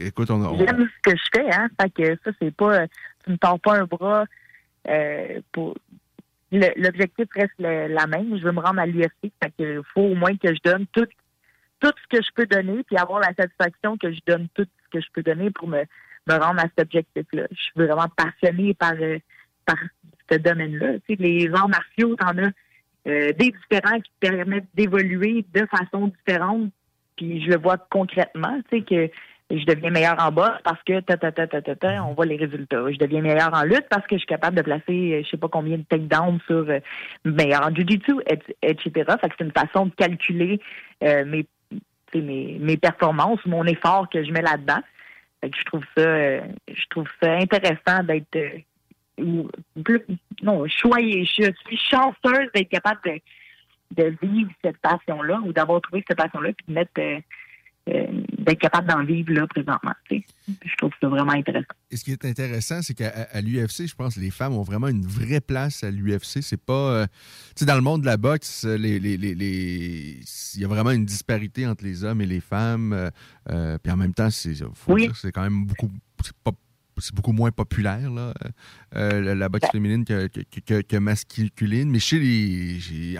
écoute, 0.00 0.30
on, 0.30 0.58
J'aime 0.58 0.88
ce 1.04 1.10
que 1.10 1.16
je 1.16 1.40
fais, 1.40 1.50
hein. 1.52 1.68
Fait 1.80 1.90
que 1.90 2.18
ça, 2.24 2.30
c'est 2.40 2.54
pas... 2.54 2.86
Tu 3.24 3.30
me 3.30 3.36
tords 3.36 3.60
pas 3.60 3.78
un 3.78 3.84
bras 3.84 4.24
pour 5.52 5.76
l'objectif 6.52 7.26
reste 7.34 7.52
la 7.58 8.06
même. 8.06 8.36
Je 8.38 8.44
veux 8.44 8.52
me 8.52 8.60
rendre 8.60 8.80
à 8.80 8.86
l'UFC. 8.86 9.32
Il 9.58 9.80
faut 9.94 10.02
au 10.02 10.14
moins 10.14 10.36
que 10.36 10.54
je 10.54 10.60
donne 10.64 10.86
tout, 10.92 11.06
tout 11.80 11.92
ce 12.02 12.16
que 12.16 12.22
je 12.22 12.30
peux 12.34 12.46
donner, 12.46 12.82
puis 12.84 12.96
avoir 12.96 13.20
la 13.20 13.34
satisfaction 13.34 13.96
que 13.96 14.12
je 14.12 14.20
donne 14.26 14.48
tout 14.54 14.64
ce 14.64 14.98
que 14.98 15.00
je 15.00 15.10
peux 15.12 15.22
donner 15.22 15.50
pour 15.50 15.68
me, 15.68 15.84
me 16.28 16.34
rendre 16.38 16.60
à 16.60 16.64
cet 16.64 16.80
objectif-là. 16.80 17.46
Je 17.50 17.60
suis 17.60 17.72
vraiment 17.76 18.08
passionnée 18.16 18.74
par, 18.74 18.94
euh, 19.00 19.18
par 19.66 19.76
ce 20.30 20.38
domaine-là. 20.38 20.94
Tu 21.08 21.16
sais, 21.16 21.22
les 21.22 21.50
arts 21.54 21.68
martiaux, 21.68 22.16
t'en 22.16 22.36
as 22.38 22.50
euh, 23.08 23.32
des 23.32 23.52
différents 23.52 24.00
qui 24.00 24.12
permettent 24.20 24.68
d'évoluer 24.74 25.44
de 25.52 25.66
façon 25.66 26.08
différente. 26.08 26.70
Puis 27.16 27.42
je 27.44 27.50
le 27.50 27.58
vois 27.58 27.76
concrètement, 27.90 28.58
tu 28.70 28.78
sais, 28.78 28.84
que 28.84 29.10
je 29.58 29.64
deviens 29.66 29.90
meilleur 29.90 30.16
en 30.18 30.32
boxe 30.32 30.60
parce 30.64 30.82
que 30.84 31.00
ta, 31.00 31.16
ta, 31.16 31.30
ta, 31.32 31.46
ta, 31.46 31.60
ta, 31.60 32.04
on 32.04 32.14
voit 32.14 32.26
les 32.26 32.36
résultats. 32.36 32.90
Je 32.90 32.96
deviens 32.96 33.20
meilleur 33.20 33.52
en 33.52 33.64
lutte 33.64 33.86
parce 33.90 34.06
que 34.06 34.16
je 34.16 34.20
suis 34.20 34.26
capable 34.26 34.56
de 34.56 34.62
placer 34.62 35.14
euh, 35.14 35.22
je 35.24 35.28
sais 35.30 35.36
pas 35.36 35.48
combien 35.48 35.78
de 35.78 35.82
takedowns 35.82 36.40
sur 36.46 36.68
euh, 36.68 36.80
meilleur 37.24 37.66
en 37.66 37.74
jiu-jitsu, 37.74 38.14
etc. 38.62 38.90
Fait 38.92 39.28
que 39.28 39.34
c'est 39.38 39.44
une 39.44 39.52
façon 39.52 39.86
de 39.86 39.94
calculer 39.94 40.60
euh, 41.02 41.24
mes, 41.26 41.46
mes, 42.14 42.58
mes 42.60 42.76
performances, 42.76 43.44
mon 43.46 43.64
effort 43.64 44.08
que 44.08 44.24
je 44.24 44.30
mets 44.32 44.42
là-dedans. 44.42 44.80
Fait 45.42 45.50
que 45.50 45.58
je 45.58 45.64
trouve 45.64 45.84
ça 45.96 46.02
euh, 46.02 46.40
je 46.68 46.86
trouve 46.88 47.08
ça 47.20 47.32
intéressant 47.32 48.02
d'être 48.04 48.38
plus 49.84 50.00
non, 50.42 50.66
suis, 50.66 51.24
je 51.24 51.52
suis 51.66 51.76
chanceuse 51.76 52.48
d'être 52.54 52.68
capable 52.68 53.00
de, 53.04 53.20
de 54.02 54.16
vivre 54.22 54.50
cette 54.64 54.78
passion-là 54.78 55.40
ou 55.44 55.52
d'avoir 55.52 55.80
trouvé 55.80 56.04
cette 56.08 56.16
passion-là 56.16 56.52
puis 56.52 56.66
de 56.68 56.72
mettre 56.72 57.00
euh, 57.88 58.06
d'être 58.42 58.58
capable 58.58 58.88
d'en 58.88 59.04
vivre 59.04 59.32
là 59.32 59.46
présentement. 59.46 59.92
Je 60.10 60.76
trouve 60.78 60.90
ça 61.00 61.08
vraiment 61.08 61.32
intéressant. 61.32 61.66
Et 61.90 61.96
ce 61.96 62.04
qui 62.04 62.12
est 62.12 62.24
intéressant, 62.24 62.82
c'est 62.82 62.94
qu'à 62.94 63.40
l'UFC, 63.40 63.86
je 63.86 63.94
pense 63.94 64.14
que 64.16 64.20
les 64.20 64.30
femmes 64.30 64.54
ont 64.54 64.62
vraiment 64.62 64.88
une 64.88 65.06
vraie 65.06 65.40
place 65.40 65.84
à 65.84 65.90
l'UFC. 65.90 66.42
C'est 66.42 66.60
pas. 66.60 66.72
Euh, 66.72 67.06
tu 67.54 67.60
sais, 67.60 67.64
dans 67.64 67.74
le 67.74 67.80
monde 67.80 68.02
de 68.02 68.06
la 68.06 68.16
boxe, 68.16 68.64
les, 68.64 68.98
les, 68.98 69.16
les, 69.16 70.20
il 70.54 70.60
y 70.60 70.64
a 70.64 70.68
vraiment 70.68 70.90
une 70.90 71.04
disparité 71.04 71.66
entre 71.66 71.84
les 71.84 72.04
hommes 72.04 72.20
et 72.20 72.26
les 72.26 72.40
femmes. 72.40 73.10
Euh, 73.50 73.78
puis 73.82 73.92
en 73.92 73.96
même 73.96 74.14
temps, 74.14 74.30
c'est 74.30 74.54
c'est 74.54 75.32
quand 75.32 75.42
même 75.42 75.66
beaucoup. 75.66 75.90
C'est 76.98 77.14
beaucoup 77.14 77.32
moins 77.32 77.50
populaire, 77.50 78.10
là, 78.10 78.34
la, 78.92 79.48
boxe 79.48 79.70
féminine 79.72 80.04
que, 80.04 80.28
que, 80.28 80.82
que, 80.82 80.96
masculine. 80.98 81.90
Mais 81.90 81.98
chez 81.98 82.18
les 82.20 83.16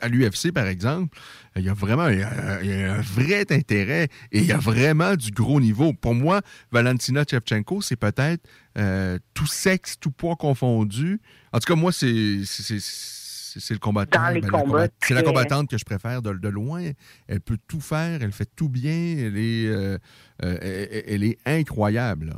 à 0.00 0.08
l'UFC, 0.08 0.52
par 0.52 0.66
exemple, 0.66 1.18
il 1.56 1.64
y 1.64 1.68
a 1.68 1.74
vraiment 1.74 2.04
un 2.04 3.00
vrai 3.00 3.44
intérêt 3.50 4.08
et 4.32 4.38
il 4.38 4.46
y 4.46 4.52
a 4.52 4.58
vraiment 4.58 5.14
du 5.16 5.30
gros 5.30 5.60
niveau. 5.60 5.92
Pour 5.92 6.14
moi, 6.14 6.40
Valentina 6.70 7.24
Shevchenko, 7.28 7.80
c'est 7.80 7.96
peut-être 7.96 8.46
euh, 8.78 9.18
tout 9.34 9.46
sexe, 9.46 9.98
tout 9.98 10.10
poids 10.10 10.36
confondu. 10.36 11.20
En 11.52 11.58
tout 11.58 11.72
cas, 11.72 11.78
moi, 11.78 11.92
c'est 11.92 12.42
c'est 12.44 13.74
le 13.74 13.80
combattant. 13.80 14.20
Ben, 14.32 14.88
c'est 15.00 15.14
la 15.14 15.22
combattante 15.22 15.68
que 15.68 15.76
je 15.76 15.84
préfère 15.84 16.22
de, 16.22 16.48
loin. 16.48 16.90
Elle 17.26 17.40
peut 17.40 17.58
tout 17.66 17.80
faire, 17.80 18.22
elle 18.22 18.30
fait 18.30 18.48
tout 18.54 18.68
bien, 18.68 19.16
elle 19.18 19.36
est, 19.36 19.66
euh, 19.66 19.98
euh, 20.44 20.86
elle, 21.06 21.24
est 21.24 21.38
incroyable. 21.44 22.36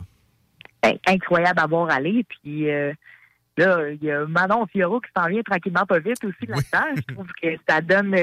Incroyable 1.07 1.61
à 1.61 1.67
voir 1.67 1.91
aller. 1.91 2.25
Puis 2.25 2.67
Là, 3.59 3.91
il 3.91 4.03
y 4.03 4.11
a 4.11 4.25
Manon 4.27 4.67
Fioro 4.67 5.01
qui 5.01 5.11
s'en 5.17 5.29
vient 5.29 5.43
tranquillement 5.43 5.85
pas 5.87 5.99
vite 5.99 6.25
aussi 6.25 6.47
là-dedans. 6.47 7.03
Je 7.09 7.15
trouve 7.15 7.29
que 7.41 7.49
ça 7.69 7.81
donne 7.81 8.17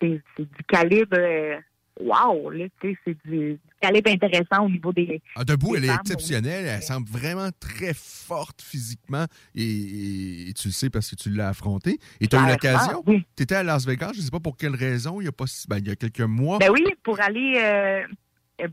c'est 0.00 0.22
du 0.38 0.64
calibre 0.68 1.16
euh, 1.18 1.56
wow, 2.00 2.52
c'est 2.80 3.16
du, 3.24 3.58
calibre 3.80 4.10
intéressant 4.10 4.64
au 4.64 4.68
niveau 4.68 4.92
des. 4.92 5.22
Ah, 5.34 5.44
debout, 5.44 5.76
elle 5.76 5.84
est 5.84 5.94
exceptionnelle. 5.94 6.66
Elle 6.66 6.82
semble 6.82 7.08
vraiment 7.08 7.48
très 7.58 7.94
forte 7.94 8.62
physiquement. 8.62 9.26
Et, 9.54 10.52
tu 10.56 10.68
le 10.68 10.72
sais 10.72 10.90
parce 10.90 11.10
que 11.10 11.16
tu 11.16 11.30
l'as 11.30 11.48
affrontée. 11.48 11.98
Et 12.20 12.26
tu 12.26 12.36
as 12.36 12.46
eu 12.46 12.50
l'occasion? 12.50 13.02
Tu 13.04 13.42
étais 13.42 13.54
à 13.54 13.62
Las 13.62 13.86
Vegas, 13.86 14.12
je 14.14 14.18
ne 14.18 14.24
sais 14.24 14.30
pas 14.30 14.40
pour 14.40 14.56
quelle 14.56 14.74
raison, 14.74 15.20
il 15.20 15.24
y 15.24 15.28
a, 15.28 15.32
pas, 15.32 15.44
ben, 15.68 15.78
il 15.78 15.88
y 15.88 15.90
a 15.90 15.96
quelques 15.96 16.20
mois. 16.20 16.58
Ben 16.58 16.70
oui, 16.70 16.84
pour 17.02 17.20
aller. 17.20 17.54
Euh, 17.56 18.02
euh, 18.02 18.06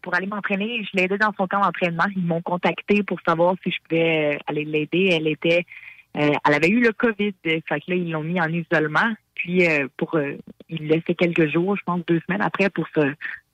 pour 0.02 0.16
aller 0.16 0.28
m'entraîner. 0.28 0.84
Je 0.84 0.98
l'ai 0.98 1.04
aidé 1.04 1.18
dans 1.18 1.34
son 1.38 1.48
camp 1.48 1.62
d'entraînement. 1.62 2.06
Ils 2.16 2.26
m'ont 2.26 2.42
contacté 2.42 3.04
pour 3.04 3.20
savoir 3.28 3.56
si 3.64 3.72
je 3.72 3.78
pouvais 3.84 4.36
euh, 4.36 4.40
aller 4.48 4.66
l'aider. 4.66 5.10
Elle 5.12 5.28
était, 5.28 5.66
euh, 6.18 6.32
elle 6.48 6.54
avait 6.54 6.70
eu 6.70 6.80
le 6.80 6.92
COVID. 6.92 7.34
Fait 7.44 7.62
que 7.62 7.92
là, 7.92 7.96
ils 7.96 8.12
l'ont 8.12 8.24
mis 8.24 8.40
en 8.40 8.48
isolement. 8.48 9.14
Puis 9.36 9.64
pour, 9.98 10.18
il 10.70 10.88
laissait 10.88 11.16
quelques 11.16 11.52
jours, 11.52 11.76
je 11.76 11.84
pense 11.84 12.06
deux 12.06 12.22
semaines 12.26 12.42
après, 12.42 12.70
pour 12.70 12.88
se, 12.96 13.02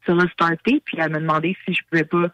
se 0.05 0.11
restarter. 0.11 0.81
Puis 0.85 0.97
elle 0.99 1.11
m'a 1.11 1.19
demandé 1.19 1.55
si 1.65 1.73
je 1.73 1.81
pouvais 1.89 2.03
pas 2.03 2.27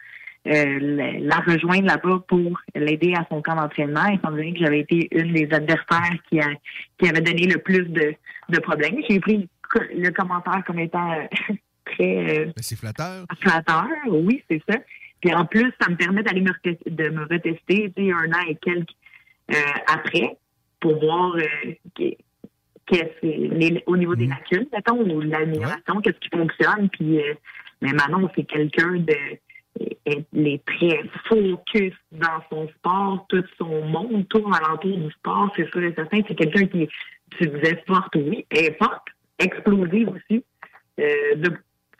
la, 0.45 1.37
rejoindre 1.37 1.85
là-bas 1.85 2.23
pour 2.27 2.59
l'aider 2.75 3.13
à 3.15 3.25
son 3.29 3.41
camp 3.41 3.55
d'entraînement, 3.55 4.05
étant 4.07 4.31
donné 4.31 4.53
que 4.53 4.59
j'avais 4.59 4.79
été 4.79 5.07
une 5.11 5.33
des 5.33 5.47
adversaires 5.53 6.17
qui, 6.29 6.39
a, 6.39 6.49
qui 6.97 7.07
avait 7.07 7.21
donné 7.21 7.47
le 7.47 7.59
plus 7.59 7.85
de, 7.85 8.13
de 8.49 8.59
problèmes. 8.59 8.97
J'ai 9.07 9.19
pris 9.19 9.47
le 9.93 10.09
commentaire 10.09 10.63
comme 10.65 10.79
étant 10.79 11.27
très. 11.85 12.39
Euh, 12.39 12.51
c'est 12.57 12.77
flatteur. 12.77 13.25
Flatteur, 13.39 13.87
oui, 14.09 14.43
c'est 14.49 14.61
ça. 14.67 14.77
Puis 15.21 15.33
en 15.33 15.45
plus, 15.45 15.71
ça 15.79 15.89
me 15.89 15.95
permet 15.95 16.23
d'aller 16.23 16.41
me 16.41 16.51
de 16.89 17.09
me 17.09 17.23
retester 17.23 17.91
un 18.11 18.31
an 18.31 18.45
et 18.47 18.55
quelques 18.55 18.89
euh, 19.51 19.55
après 19.87 20.37
pour 20.79 20.99
voir 20.99 21.35
euh, 21.35 22.11
au 23.85 23.97
niveau 23.97 24.15
des 24.15 24.27
mm. 24.27 24.29
lacunes, 24.29 24.67
mettons, 24.71 24.99
ou 24.99 25.21
l'amélioration, 25.21 26.01
qu'est-ce 26.01 26.19
qui 26.19 26.29
fonctionne. 26.29 26.89
Puis, 26.89 27.19
mais 27.81 27.93
Manon, 27.93 28.29
c'est 28.35 28.43
quelqu'un 28.43 28.97
de. 28.97 29.15
Elle 30.05 30.47
est 30.47 30.63
très 30.63 31.01
focus 31.27 31.93
dans 32.13 32.41
son 32.49 32.69
sport, 32.69 33.25
tout 33.27 33.43
son 33.57 33.81
monde 33.81 34.25
tourne 34.29 34.53
alentour 34.53 34.97
du 34.97 35.11
sport, 35.11 35.51
c'est 35.55 35.69
sûr 35.69 35.83
et 35.83 35.93
certain. 35.93 36.21
C'est 36.27 36.35
quelqu'un 36.35 36.65
qui, 36.67 36.87
tu 37.31 37.47
disais 37.47 37.83
forte, 37.85 38.15
oui, 38.15 38.45
est 38.51 38.77
forte, 38.77 39.07
explosive 39.37 40.09
aussi. 40.09 40.45
de 40.97 41.51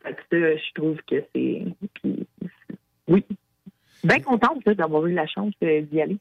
je 0.05 0.73
trouve 0.73 0.97
que 1.07 1.23
c'est. 1.33 1.63
Oui. 3.07 3.25
Bien 4.03 4.19
contente 4.19 4.63
d'avoir 4.65 5.05
eu 5.07 5.13
la 5.13 5.27
chance 5.27 5.53
d'y 5.61 6.01
aller. 6.01 6.17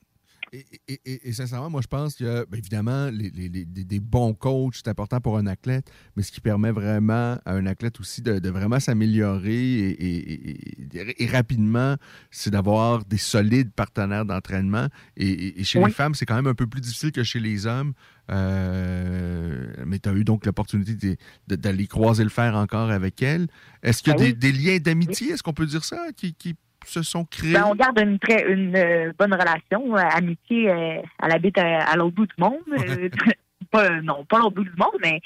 Et, 0.89 1.33
sincèrement, 1.33 1.71
moi, 1.71 1.81
je 1.83 1.89
pense 1.89 2.15
que, 2.15 2.47
bien 2.47 2.59
évidemment, 2.59 3.11
les, 3.11 3.31
des 3.31 4.01
bons 4.01 4.35
coachs, 4.35 4.77
c'est 4.77 4.89
important 4.89 5.21
pour 5.21 5.39
un 5.39 5.47
athlète, 5.47 5.91
mais 6.17 6.23
ce 6.23 6.31
qui 6.31 6.41
permet 6.41 6.71
vraiment 6.71 7.39
à 7.45 7.53
un 7.53 7.67
athlète 7.67 7.99
aussi 8.01 8.23
de, 8.23 8.49
vraiment 8.51 8.79
s'améliorer 8.79 9.97
et, 9.99 11.27
rapidement, 11.27 11.97
c'est 12.31 12.51
d'avoir 12.51 13.05
des 13.05 13.19
solides 13.19 13.73
partenaires 13.73 14.25
d'entraînement. 14.25 14.89
Et, 15.17 15.65
chez 15.65 15.83
les 15.83 15.91
femmes, 15.91 16.15
c'est 16.15 16.27
quand 16.27 16.37
même 16.37 16.47
un 16.47 16.55
peu 16.55 16.67
plus 16.67 16.81
difficile 16.81 17.13
que 17.13 17.23
chez 17.23 17.41
les 17.41 17.67
hommes. 17.67 17.93
Euh, 18.31 19.67
mais 19.85 19.99
tu 19.99 20.09
as 20.09 20.13
eu 20.13 20.25
donc 20.25 20.47
l'opportunité 20.47 21.19
d'aller 21.47 21.87
croiser 21.87 22.25
le 22.25 22.31
fer 22.31 22.55
encore 22.57 22.91
avec 22.91 23.23
elle. 23.23 23.49
Est-ce 23.83 24.03
qu'il 24.03 24.13
y 24.13 24.17
a 24.17 24.19
ben 24.19 24.33
des, 24.33 24.53
liens 24.53 24.79
d'amitié, 24.79 25.33
est-ce 25.33 25.43
qu'on 25.43 25.53
peut 25.53 25.67
dire 25.67 25.85
ça, 25.85 26.07
qui, 26.17 26.35
qui 26.35 26.55
se 26.87 27.03
sont 27.03 27.25
créés? 27.25 27.53
Ben, 27.53 27.65
on 27.67 27.75
garde 27.75 27.99
une 27.99 28.19
très 28.19 28.51
une 28.51 28.75
euh, 28.77 29.13
bonne 29.19 29.33
relation, 29.33 29.97
euh, 29.97 30.01
amitié. 30.01 30.71
Euh, 30.71 31.03
elle 31.23 31.33
habite 31.33 31.59
à, 31.59 31.95
l'autre 31.97 32.15
bout 32.15 32.27
du 32.27 32.35
monde. 32.39 32.61
pas, 33.71 34.01
non, 34.01 34.25
pas 34.25 34.39
l'autre 34.39 34.57
bout 34.57 34.65
du 34.65 34.77
monde, 34.77 35.01
mais 35.03 35.21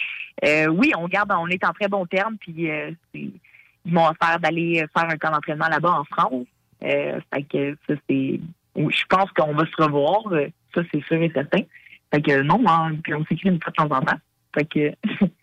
oui, 0.69 0.93
on 0.97 1.09
garde, 1.09 1.33
on 1.33 1.49
est 1.49 1.65
en 1.65 1.73
très 1.73 1.89
bon 1.89 2.07
terme. 2.07 2.37
Puis 2.39 2.69
ils 3.15 3.33
m'ont 3.85 4.09
offert 4.09 4.39
d'aller 4.41 4.85
faire 4.97 5.09
un 5.09 5.17
camp 5.17 5.31
d'entraînement 5.31 5.69
là-bas 5.69 6.01
en 6.01 6.05
France. 6.05 6.47
fait 6.81 7.43
que 7.51 7.77
ça 7.87 7.95
c'est, 8.09 8.41
je 8.77 9.05
pense 9.09 9.31
qu'on 9.33 9.55
va 9.55 9.65
se 9.67 9.83
revoir. 9.83 10.23
ça 10.75 10.83
c'est 10.93 11.05
sûr 11.05 11.23
et 11.23 11.31
certain. 11.35 11.63
Fait 12.13 12.23
que 12.23 12.41
non, 12.43 12.63
hein, 12.67 12.93
puis 13.03 13.15
on 13.15 13.25
s'écrit 13.27 13.51
une 13.51 13.61
fois 13.63 13.71
de 13.71 13.77
temps 13.77 13.97
en 13.97 14.01
temps. 14.01 14.19
Fait 14.55 14.65
que 14.65 14.93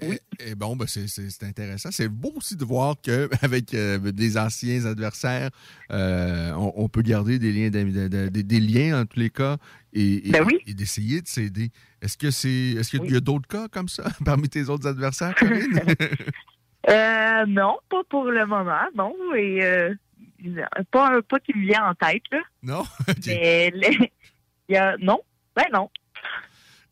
Et, 0.00 0.54
bon, 0.54 0.76
ben 0.76 0.86
c'est 0.86 1.42
intéressant. 1.42 1.90
C'est 1.90 2.08
beau 2.08 2.32
aussi 2.36 2.56
de 2.56 2.64
voir 2.64 2.96
qu'avec 3.02 3.74
euh, 3.74 3.98
des 3.98 4.38
anciens 4.38 4.84
adversaires, 4.84 5.50
euh, 5.90 6.52
on, 6.54 6.88
peut 6.88 7.02
garder 7.02 7.38
des 7.38 7.52
liens, 7.52 7.70
des, 7.70 8.60
liens 8.60 9.02
en 9.02 9.06
tous 9.06 9.18
les 9.18 9.30
cas 9.30 9.56
et, 9.92 10.22
ben 10.30 10.46
d'essayer 10.66 11.20
de 11.20 11.28
s'aider. 11.28 11.70
Est-ce 12.00 12.16
que 12.16 12.30
c'est, 12.30 12.48
est-ce 12.78 12.90
qu'il 12.90 13.12
y 13.12 13.16
a 13.16 13.20
d'autres 13.20 13.48
cas 13.48 13.68
comme 13.68 13.88
ça 13.88 14.04
parmi 14.24 14.48
tes 14.48 14.68
autres 14.68 14.86
adversaires, 14.86 15.34
Corinne? 15.34 15.80
euh, 16.88 17.46
non, 17.46 17.78
pas 17.88 18.02
pour 18.08 18.24
le 18.24 18.46
moment, 18.46 18.86
non. 18.94 19.14
Et 19.36 19.60
pas, 20.92 21.20
pas 21.22 21.40
qui 21.40 21.56
me 21.56 21.66
vient 21.66 21.90
en 21.90 21.94
tête, 21.94 22.22
là. 22.30 22.40
Non? 22.62 22.84
Mais 23.26 23.72
y 24.68 24.76
a, 24.76 24.96
non, 24.98 25.20
ben 25.56 25.64
non. 25.72 25.90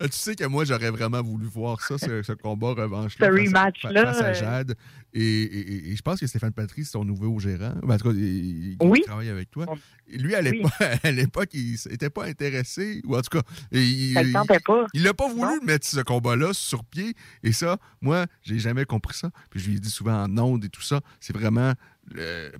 Euh, 0.02 0.08
tu 0.08 0.16
sais 0.16 0.36
que 0.36 0.44
moi, 0.44 0.64
j'aurais 0.64 0.90
vraiment 0.90 1.22
voulu 1.22 1.46
voir 1.46 1.80
ça, 1.80 1.96
ce, 1.96 2.32
combat 2.32 2.72
revanche. 2.74 3.16
Ce 3.18 3.24
rematch-là. 3.24 4.12
Face, 4.12 4.20
à 4.20 4.32
Jade. 4.34 4.74
Et, 5.18 5.96
je 5.96 6.02
pense 6.02 6.20
que 6.20 6.26
Stéphane 6.26 6.52
Patry, 6.52 6.84
c'est 6.84 6.92
ton 6.92 7.04
nouveau 7.04 7.38
gérant. 7.38 7.72
Ben, 7.82 7.94
en 7.94 7.98
tout 7.98 8.10
cas, 8.10 8.14
il, 8.14 8.76
travaille 9.06 9.30
avec 9.30 9.50
toi. 9.50 9.66
lui, 10.12 10.34
à 10.34 10.42
l'époque, 10.42 11.48
il 11.54 11.76
n'était 11.90 12.10
pas 12.10 12.26
intéressé. 12.26 13.00
Ou 13.06 13.16
en 13.16 13.22
tout 13.22 13.38
cas, 13.38 13.42
il 13.72 14.14
ne 14.14 15.02
l'a 15.02 15.14
pas 15.14 15.28
voulu 15.28 15.60
mettre 15.64 15.86
ce 15.86 16.00
combat-là 16.00 16.52
sur 16.52 16.84
pied. 16.84 17.14
Et 17.42 17.52
ça, 17.52 17.78
moi, 18.02 18.26
j'ai 18.42 18.58
jamais 18.58 18.84
compris 18.84 19.16
ça. 19.16 19.30
Puis 19.50 19.60
je 19.60 19.70
lui 19.70 19.76
ai 19.76 19.80
dit 19.80 19.90
souvent 19.90 20.24
en 20.24 20.38
ondes 20.38 20.64
et 20.64 20.68
tout 20.68 20.82
ça. 20.82 21.00
C'est 21.18 21.34
vraiment 21.34 21.72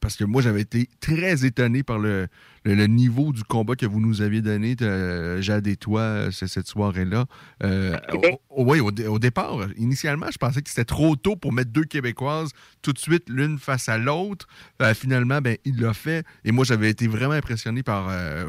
parce 0.01 0.17
que 0.17 0.25
moi, 0.25 0.43
j'avais 0.43 0.63
été 0.63 0.89
très 1.01 1.45
étonné 1.45 1.83
par 1.83 1.99
le, 1.99 2.27
le, 2.65 2.87
niveau 2.87 3.33
du 3.33 3.45
combat 3.45 3.77
que 3.77 3.87
vous 3.87 4.01
nous 4.01 4.21
aviez 4.23 4.43
donné, 4.43 4.77
euh, 4.83 5.41
Jade 5.41 5.67
et 5.67 5.77
toi, 5.77 6.01
euh, 6.01 6.31
cette 6.31 6.67
soirée-là. 6.67 7.27
Euh, 7.63 7.97
oui, 8.51 8.81
au, 8.81 9.19
départ, 9.19 9.59
initialement, 9.77 10.27
je 10.31 10.39
pensais 10.39 10.63
que 10.63 10.69
c'était 10.69 10.85
trop 10.85 11.17
tôt 11.17 11.37
pour 11.37 11.53
mettre 11.53 11.71
deux 11.71 11.85
Québécoises 11.85 12.46
tout 12.83 12.93
de 12.93 12.99
suite 12.99 13.29
l'une 13.29 13.59
face 13.59 13.89
à 13.89 13.99
l'autre. 13.99 14.47
finalement, 14.95 15.41
ben, 15.41 15.57
il 15.65 15.81
l'a 15.81 15.93
fait. 15.93 16.25
Et 16.45 16.53
moi, 16.53 16.65
j'avais 16.65 16.91
été 16.91 17.07
vraiment 17.09 17.35
impressionné 17.35 17.83
par 17.83 18.09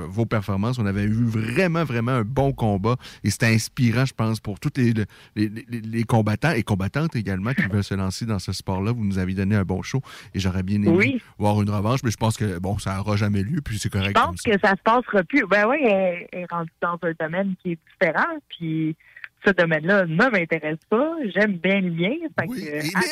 vos 0.10 0.26
performances. 0.26 0.80
On 0.80 0.86
avait 0.86 1.04
eu 1.04 1.26
vraiment, 1.26 1.84
vraiment 1.84 2.12
un 2.12 2.24
bon 2.24 2.54
combat. 2.54 2.96
Et 3.24 3.30
c'était 3.30 3.48
inspirant, 3.48 4.06
je 4.06 4.14
pense, 4.14 4.40
pour 4.40 4.60
tous 4.60 4.72
les, 4.78 4.94
les, 5.36 5.50
les, 5.68 6.04
combattants 6.04 6.52
et 6.52 6.64
combattantes 6.64 7.16
également 7.16 7.54
qui 7.54 7.64
veulent 7.64 7.84
se 7.84 7.94
lancer 7.94 8.26
dans 8.26 8.40
ce 8.40 8.52
sport-là. 8.52 8.92
Vous 8.92 9.04
nous 9.04 9.18
avez 9.18 9.34
donné 9.34 9.56
un 9.56 9.64
bon 9.64 9.82
show 9.82 10.02
et 10.34 10.40
j'aurais 10.40 10.64
bien 10.64 10.82
aimé 10.82 11.22
voir 11.38 11.62
une 11.62 11.70
revanche, 11.70 12.02
mais 12.04 12.12
je 12.12 12.18
pense 12.18 12.38
que 12.38 12.60
bon, 12.60 12.78
ça 12.78 12.96
n'aura 12.96 13.16
jamais 13.16 13.44
lieu, 13.44 13.62
puis 13.62 13.80
c'est 13.80 13.90
correct. 13.90 14.18
Je 14.18 14.24
pense 14.24 14.42
que 14.42 14.60
ça 14.60 14.72
se 14.72 14.82
passera 14.84 15.24
plus. 15.24 15.46
Ben 15.48 15.68
oui, 15.68 15.78
elle 15.84 16.28
est 16.32 16.46
rendue 16.50 16.72
dans 16.82 16.98
un 17.02 17.12
domaine 17.20 17.56
qui 17.62 17.74
est 17.74 17.80
différent, 17.92 18.38
puis 18.50 18.96
ce 19.45 19.52
domaine-là 19.52 20.06
ne 20.06 20.15
m'intéresse 20.15 20.80
pas. 20.89 21.15
J'aime 21.34 21.58
bien 21.58 21.82
le 21.82 21.91
mien. 21.91 22.15
Oui, 22.47 22.69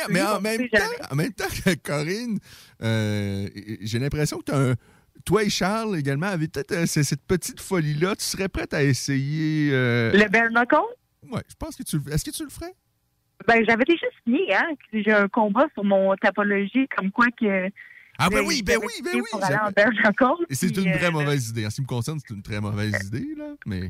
mais, 0.09 0.21
en, 0.21 0.41
même 0.41 0.67
temps, 0.69 0.77
en 1.11 1.15
même 1.15 1.33
temps, 1.33 1.45
Corinne, 1.83 2.39
euh, 2.81 3.47
j'ai 3.81 3.99
l'impression 3.99 4.39
que 4.39 4.45
tu 4.45 4.51
as 4.51 4.57
un 4.57 4.75
toi 5.23 5.43
et 5.43 5.49
Charles 5.49 5.97
également 5.97 6.27
avez 6.27 6.47
peut-être 6.47 6.71
euh, 6.71 6.85
cette 6.85 7.23
petite 7.23 7.59
folie-là. 7.59 8.15
Tu 8.15 8.25
serais 8.25 8.49
prête 8.49 8.73
à 8.73 8.83
essayer. 8.83 9.71
Euh, 9.73 10.11
le 10.11 10.29
bare 10.29 10.49
Oui, 11.31 11.39
je 11.47 11.55
pense 11.57 11.75
que 11.75 11.83
tu 11.83 11.97
le 11.97 12.13
Est-ce 12.13 12.25
que 12.25 12.31
tu 12.31 12.43
le 12.43 12.49
ferais? 12.49 12.73
Ben, 13.47 13.63
j'avais 13.67 13.83
déjà 13.83 14.07
signé, 14.23 14.55
hein. 14.55 14.69
J'ai 14.93 15.11
un 15.11 15.27
combat 15.27 15.65
sur 15.73 15.83
mon 15.83 16.15
topologie, 16.15 16.87
comme 16.95 17.11
quoi 17.11 17.27
que. 17.39 17.69
Ah, 18.17 18.29
ben 18.29 18.41
oui, 18.45 18.63
ben 18.63 18.79
oui, 18.81 18.93
ben 19.03 19.15
oui. 19.15 19.21
Pour 19.29 19.43
aller 19.43 19.57
en 19.57 19.71
c'est 20.49 20.77
une 20.77 20.93
vraie 20.93 21.07
euh, 21.07 21.11
mauvaise 21.11 21.49
idée. 21.49 21.65
En 21.65 21.69
ce 21.69 21.75
qui 21.75 21.81
me 21.81 21.87
concerne, 21.87 22.17
c'est 22.25 22.33
une 22.33 22.41
très 22.41 22.61
mauvaise 22.61 22.95
idée, 23.07 23.35
là. 23.37 23.55
Mais. 23.65 23.89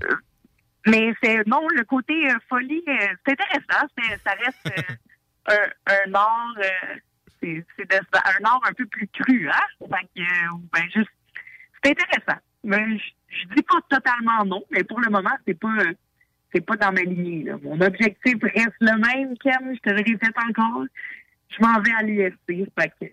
Euh, 0.87 0.91
mais 0.91 1.13
c'est. 1.21 1.47
Non, 1.47 1.67
le 1.75 1.83
côté 1.83 2.13
euh, 2.29 2.35
folie, 2.49 2.83
c'est 2.85 3.31
intéressant. 3.31 3.87
Ça 4.23 4.31
reste 4.31 4.89
un, 5.47 5.93
un 5.93 6.13
art. 6.13 6.55
c'est 7.41 7.65
un 7.91 8.45
art 8.45 8.61
un 8.67 8.73
peu 8.73 8.85
plus 8.85 9.07
cru, 9.07 9.49
hein? 9.49 9.65
Fait 9.79 10.07
que, 10.15 10.21
ben, 10.73 10.83
juste. 10.93 11.09
C'est 11.83 11.91
intéressant. 11.91 12.39
Mais 12.63 12.97
je, 12.97 13.03
je 13.29 13.55
dis 13.55 13.63
pas 13.63 13.79
totalement 13.89 14.43
non, 14.45 14.63
mais 14.71 14.83
pour 14.83 14.99
le 14.99 15.09
moment, 15.09 15.35
c'est 15.45 15.59
pas 15.59 15.75
c'est 16.53 16.61
pas 16.61 16.77
dans 16.77 16.91
ma 16.93 17.01
lignée. 17.01 17.51
Mon 17.63 17.79
objectif 17.81 18.35
reste 18.41 18.75
le 18.79 18.97
même, 18.97 19.37
Ken, 19.37 19.75
je 19.75 19.79
te 19.81 19.89
le 19.89 19.97
répète 19.97 20.35
encore 20.49 20.85
je 21.49 21.61
m'en 21.61 21.79
vais 21.81 21.91
à 22.75 22.87
que 22.87 23.05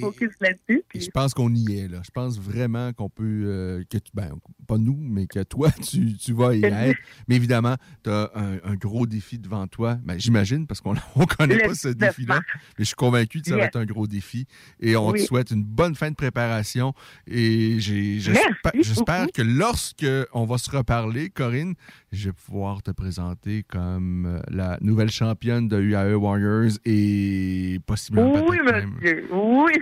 focus 0.00 0.30
là-dessus. 0.40 0.82
Je 0.94 1.10
pense 1.10 1.32
qu'on 1.34 1.54
y 1.54 1.78
est, 1.78 1.88
là. 1.88 2.00
Je 2.04 2.10
pense 2.10 2.38
vraiment 2.38 2.92
qu'on 2.92 3.08
peut. 3.08 3.44
Euh, 3.46 3.84
que 3.88 3.98
ben, 4.12 4.32
pas 4.66 4.78
nous, 4.78 4.96
mais 4.98 5.26
que 5.26 5.42
toi, 5.42 5.70
tu, 5.88 6.16
tu 6.16 6.32
vas 6.32 6.54
y 6.54 6.64
être. 6.64 6.98
mais 7.28 7.36
évidemment, 7.36 7.76
tu 8.02 8.10
as 8.10 8.30
un, 8.34 8.74
gros 8.74 9.06
défi 9.06 9.38
devant 9.38 9.66
toi. 9.66 9.98
Ben, 10.04 10.18
J'imagine, 10.18 10.66
parce 10.66 10.80
qu'on 10.80 10.94
ne 11.16 11.24
connaît 11.24 11.58
pas 11.58 11.74
ce 11.74 11.88
défi-là. 11.88 12.40
Mais 12.78 12.84
je 12.84 12.84
suis 12.84 12.94
convaincu 12.94 13.40
que 13.40 13.48
ça 13.48 13.56
va 13.56 13.64
être 13.64 13.76
un 13.76 13.86
gros 13.86 14.06
défi. 14.06 14.46
Et 14.80 14.96
on 14.96 15.12
te 15.12 15.18
souhaite 15.18 15.50
une 15.50 15.64
bonne 15.64 15.94
fin 15.94 16.10
de 16.10 16.16
préparation. 16.16 16.92
Et 17.26 17.78
j'espère 17.78 19.26
que 19.32 19.42
lorsque 19.42 20.06
on 20.32 20.44
va 20.44 20.58
se 20.58 20.70
reparler, 20.70 21.30
Corinne, 21.30 21.74
je 22.16 22.28
vais 22.28 22.32
pouvoir 22.32 22.82
te 22.82 22.90
présenter 22.90 23.62
comme 23.62 24.26
euh, 24.26 24.40
la 24.50 24.78
nouvelle 24.80 25.10
championne 25.10 25.68
de 25.68 25.80
UAE 25.80 26.14
Warriors 26.16 26.72
et 26.84 27.78
possiblement. 27.86 28.44
Oui, 28.48 28.58
monsieur. 28.64 29.26
Oui. 29.30 29.72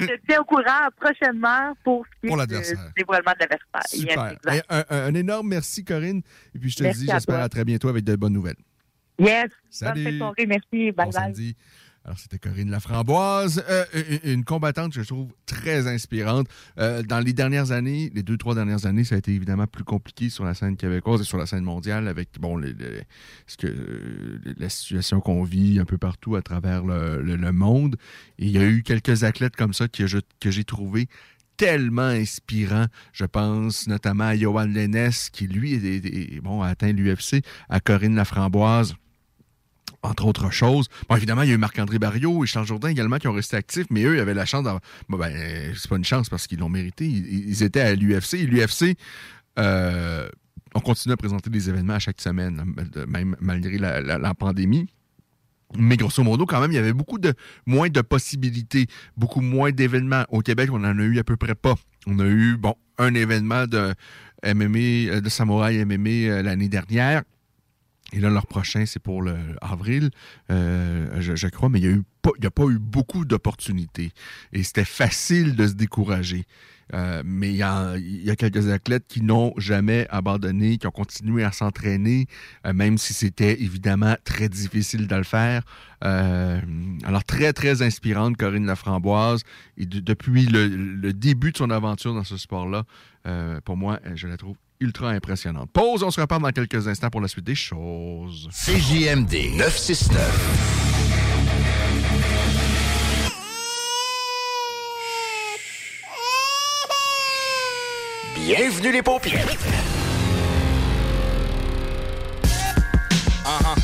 je 0.00 0.06
te 0.06 0.12
tiens 0.28 0.40
au 0.40 0.44
courant 0.44 0.88
prochainement 1.00 1.74
pour 1.84 2.04
ce 2.06 2.28
qui 2.28 2.32
est 2.32 2.46
du 2.46 2.76
dévoilement 2.96 3.32
de 3.32 3.40
l'adversaire. 3.40 3.82
Super. 3.86 4.36
un, 4.90 5.14
énorme 5.14 5.48
merci, 5.48 5.84
Corinne. 5.84 6.22
Et 6.54 6.58
puis 6.58 6.70
je 6.70 6.76
te 6.76 6.92
dis, 6.92 7.06
j'espère 7.06 7.40
à, 7.40 7.48
très 7.48 7.64
bientôt 7.64 7.88
avec 7.88 8.04
de 8.04 8.16
bonnes 8.16 8.32
nouvelles. 8.32 8.56
Yes. 9.18 9.46
Salut. 9.70 10.20
Merci. 10.46 10.92
Bye 10.92 11.10
bye. 11.10 11.56
Alors, 12.06 12.20
c'était 12.20 12.38
Corinne 12.38 12.70
Laframboise, 12.70 13.64
euh, 13.68 13.84
une 14.22 14.44
combattante 14.44 14.94
que 14.94 15.02
je 15.02 15.08
trouve 15.08 15.32
très 15.44 15.88
inspirante. 15.88 16.46
Euh, 16.78 17.02
dans 17.02 17.18
les 17.18 17.32
dernières 17.32 17.72
années, 17.72 18.12
les 18.14 18.22
deux, 18.22 18.36
trois 18.36 18.54
dernières 18.54 18.86
années, 18.86 19.02
ça 19.02 19.16
a 19.16 19.18
été 19.18 19.32
évidemment 19.32 19.66
plus 19.66 19.82
compliqué 19.82 20.30
sur 20.30 20.44
la 20.44 20.54
scène 20.54 20.76
québécoise 20.76 21.20
et 21.20 21.24
sur 21.24 21.36
la 21.36 21.46
scène 21.46 21.64
mondiale 21.64 22.06
avec 22.06 22.28
bon, 22.38 22.58
la 22.58 22.68
situation 24.68 25.20
qu'on 25.20 25.42
vit 25.42 25.80
un 25.80 25.84
peu 25.84 25.98
partout 25.98 26.36
à 26.36 26.42
travers 26.42 26.84
le, 26.84 27.50
monde. 27.50 27.96
Il 28.38 28.52
y 28.52 28.58
a 28.58 28.64
eu 28.64 28.84
quelques 28.84 29.24
athlètes 29.24 29.56
comme 29.56 29.74
ça 29.74 29.88
que, 29.88 30.06
j'ai 30.06 30.64
trouvé 30.64 31.08
tellement 31.56 32.02
inspirants. 32.02 32.86
Je 33.12 33.24
pense 33.24 33.88
notamment 33.88 34.26
à 34.26 34.36
Johan 34.36 34.66
Lennes, 34.66 35.10
qui 35.32 35.48
lui 35.48 35.74
a 35.74 36.66
atteint 36.66 36.92
l'UFC, 36.92 37.42
à 37.68 37.80
Corinne 37.80 38.14
Laframboise 38.14 38.94
entre 40.06 40.26
autres 40.26 40.50
choses. 40.50 40.88
Bon, 41.08 41.16
évidemment, 41.16 41.42
il 41.42 41.48
y 41.48 41.52
a 41.52 41.54
eu 41.54 41.58
Marc-André 41.58 41.98
Barriot 41.98 42.44
et 42.44 42.46
Charles 42.46 42.66
Jourdain 42.66 42.88
également 42.88 43.18
qui 43.18 43.28
ont 43.28 43.32
resté 43.32 43.56
actifs, 43.56 43.86
mais 43.90 44.04
eux, 44.04 44.16
ils 44.16 44.20
avaient 44.20 44.34
la 44.34 44.46
chance 44.46 44.64
d'avoir... 44.64 44.82
Bon, 45.08 45.18
ben, 45.18 45.32
c'est 45.76 45.88
pas 45.88 45.96
une 45.96 46.04
chance 46.04 46.28
parce 46.28 46.46
qu'ils 46.46 46.58
l'ont 46.58 46.68
mérité. 46.68 47.06
Ils, 47.06 47.62
étaient 47.62 47.80
à 47.80 47.94
l'UFC. 47.94 48.38
L'UFC, 48.46 48.96
euh, 49.58 50.28
on 50.74 50.80
continue 50.80 51.12
à 51.12 51.16
présenter 51.16 51.50
des 51.50 51.68
événements 51.68 51.94
à 51.94 51.98
chaque 51.98 52.20
semaine, 52.20 52.62
même 53.08 53.36
malgré 53.40 53.78
la, 53.78 54.34
pandémie. 54.34 54.86
Mais 55.76 55.96
grosso 55.96 56.22
modo, 56.22 56.46
quand 56.46 56.60
même, 56.60 56.70
il 56.70 56.76
y 56.76 56.78
avait 56.78 56.92
beaucoup 56.92 57.18
moins 57.66 57.88
de 57.88 58.00
possibilités, 58.00 58.86
beaucoup 59.16 59.40
moins 59.40 59.72
d'événements. 59.72 60.24
Au 60.28 60.40
Québec, 60.40 60.70
on 60.72 60.84
en 60.84 60.98
a 60.98 61.02
eu 61.02 61.18
à 61.18 61.24
peu 61.24 61.36
près 61.36 61.56
pas. 61.56 61.74
On 62.06 62.18
a 62.20 62.26
eu, 62.26 62.56
un 62.98 63.14
événement 63.14 63.66
de 63.66 63.94
MMA, 64.44 65.20
de 65.20 65.28
Samouraï 65.28 65.84
MMA 65.84 66.08
euh, 66.08 66.42
l'année 66.42 66.68
dernière. 66.68 67.22
Et 68.12 68.20
là, 68.20 68.30
leur 68.30 68.46
prochain, 68.46 68.86
c'est 68.86 69.00
pour 69.00 69.20
le 69.20 69.36
avril, 69.60 70.10
euh, 70.50 71.20
je, 71.20 71.48
crois, 71.48 71.68
mais 71.68 71.80
il 71.80 71.88
n'y 71.88 71.94
a, 72.44 72.46
a 72.46 72.50
pas 72.50 72.66
eu 72.66 72.78
beaucoup 72.78 73.24
d'opportunités. 73.24 74.12
Et 74.52 74.62
c'était 74.62 74.84
facile 74.84 75.56
de 75.56 75.66
se 75.66 75.74
décourager. 75.74 76.44
Euh, 76.94 77.22
mais 77.24 77.48
il 77.48 77.56
y, 77.56 77.62
a, 77.64 78.36
quelques 78.36 78.68
athlètes 78.68 79.06
qui 79.08 79.20
n'ont 79.20 79.52
jamais 79.56 80.06
abandonné, 80.08 80.78
qui 80.78 80.86
ont 80.86 80.92
continué 80.92 81.42
à 81.42 81.50
s'entraîner, 81.50 82.26
euh, 82.64 82.72
même 82.72 82.96
si 82.96 83.12
c'était 83.12 83.60
évidemment 83.60 84.14
très 84.22 84.48
difficile 84.48 85.08
de 85.08 85.16
le 85.16 85.24
faire. 85.24 85.62
alors, 86.00 87.24
très, 87.24 87.52
très 87.52 87.82
inspirante, 87.82 88.36
Corinne 88.36 88.66
Laframboise. 88.66 89.42
Et 89.78 89.86
depuis 89.86 90.46
le, 90.46 91.12
début 91.12 91.50
de 91.50 91.56
son 91.56 91.70
aventure 91.70 92.14
dans 92.14 92.24
ce 92.24 92.36
sport-là, 92.36 92.84
pour 93.64 93.76
moi, 93.76 93.98
je 94.14 94.28
la 94.28 94.36
trouve 94.36 94.56
ultra 94.80 95.10
impressionnante. 95.10 95.70
Pause, 95.72 96.02
on 96.02 96.10
se 96.10 96.20
reparle 96.20 96.42
dans 96.42 96.50
quelques 96.50 96.88
instants 96.88 97.10
pour 97.10 97.20
la 97.20 97.28
suite 97.28 97.44
des 97.44 97.54
choses. 97.54 98.48
CJMD 98.52 99.56
969. 99.56 100.76
Bienvenue 108.34 108.92
les 108.92 109.02
paupières. 109.02 109.48
Uh-huh. 113.44 113.76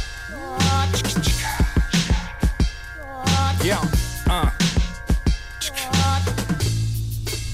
Yeah. 3.64 4.01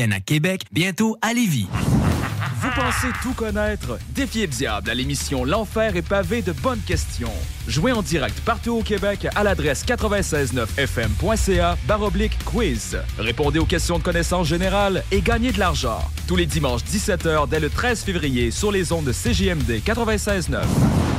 à 0.00 0.20
Québec, 0.20 0.62
bientôt 0.70 1.16
à 1.22 1.32
Lévis. 1.32 1.66
Vous 2.56 2.70
pensez 2.74 3.08
tout 3.22 3.34
connaître? 3.34 3.98
Défiez 4.10 4.46
le 4.46 4.52
diable 4.52 4.90
à 4.90 4.94
l'émission 4.94 5.44
L'Enfer 5.44 5.96
est 5.96 6.02
pavé 6.02 6.42
de 6.42 6.52
bonnes 6.52 6.80
questions. 6.80 7.32
Jouez 7.66 7.92
en 7.92 8.02
direct 8.02 8.40
partout 8.40 8.72
au 8.72 8.82
Québec 8.82 9.26
à 9.34 9.44
l'adresse 9.44 9.84
969fm.ca 9.84 11.76
baroblique 11.86 12.38
quiz. 12.44 12.98
Répondez 13.18 13.58
aux 13.58 13.66
questions 13.66 13.98
de 13.98 14.02
connaissance 14.02 14.46
générale 14.46 15.02
et 15.12 15.20
gagnez 15.20 15.52
de 15.52 15.58
l'argent. 15.58 16.00
Tous 16.26 16.36
les 16.36 16.46
dimanches 16.46 16.82
17h 16.82 17.48
dès 17.48 17.60
le 17.60 17.68
13 17.68 18.02
février 18.02 18.50
sur 18.50 18.72
les 18.72 18.92
ondes 18.92 19.04
de 19.04 19.12
CJMD 19.12 19.82
96.9. 19.84 20.58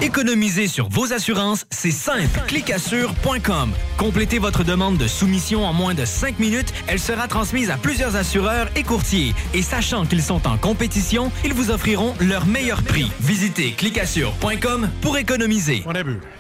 Économiser 0.02 0.68
sur 0.68 0.88
vos 0.88 1.12
assurances, 1.12 1.66
c'est 1.72 1.92
simple. 1.92 2.40
Clicassure.com. 2.48 3.72
Complétez 3.98 4.40
votre 4.40 4.64
demande 4.64 4.98
de 4.98 5.08
soumission 5.08 5.66
en 5.66 5.74
moins 5.74 5.94
de 5.94 6.06
5 6.06 6.40
minutes. 6.40 6.74
Elle 6.88 7.00
sera 7.00 7.28
transmise 7.28 7.70
à 7.70 7.76
plusieurs 7.76 8.16
assureurs 8.16 8.70
et 8.78 8.84
courtiers. 8.84 9.34
Et 9.54 9.62
sachant 9.62 10.06
qu'ils 10.06 10.24
sont 10.24 10.48
en 10.48 10.58
compétition, 10.58 11.19
ils 11.44 11.54
vous 11.54 11.72
offriront 11.72 12.14
leur 12.20 12.46
meilleur 12.46 12.82
prix. 12.84 13.12
Visitez 13.20 13.72
clicassure.com 13.72 14.90
pour 15.02 15.18
économiser. 15.18 15.84
On 15.86 15.96
a. 15.96 16.04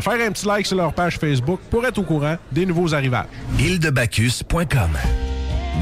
faire 0.00 0.26
un 0.26 0.32
petit 0.32 0.46
like 0.46 0.66
sur 0.66 0.76
leur 0.76 0.92
page 0.92 1.18
Facebook 1.18 1.60
pour 1.70 1.84
être 1.86 1.98
au 1.98 2.02
courant 2.02 2.36
des 2.52 2.66
nouveaux 2.66 2.94
arrivages. 2.94 3.26
Île-de-Bacchus.com 3.58 4.90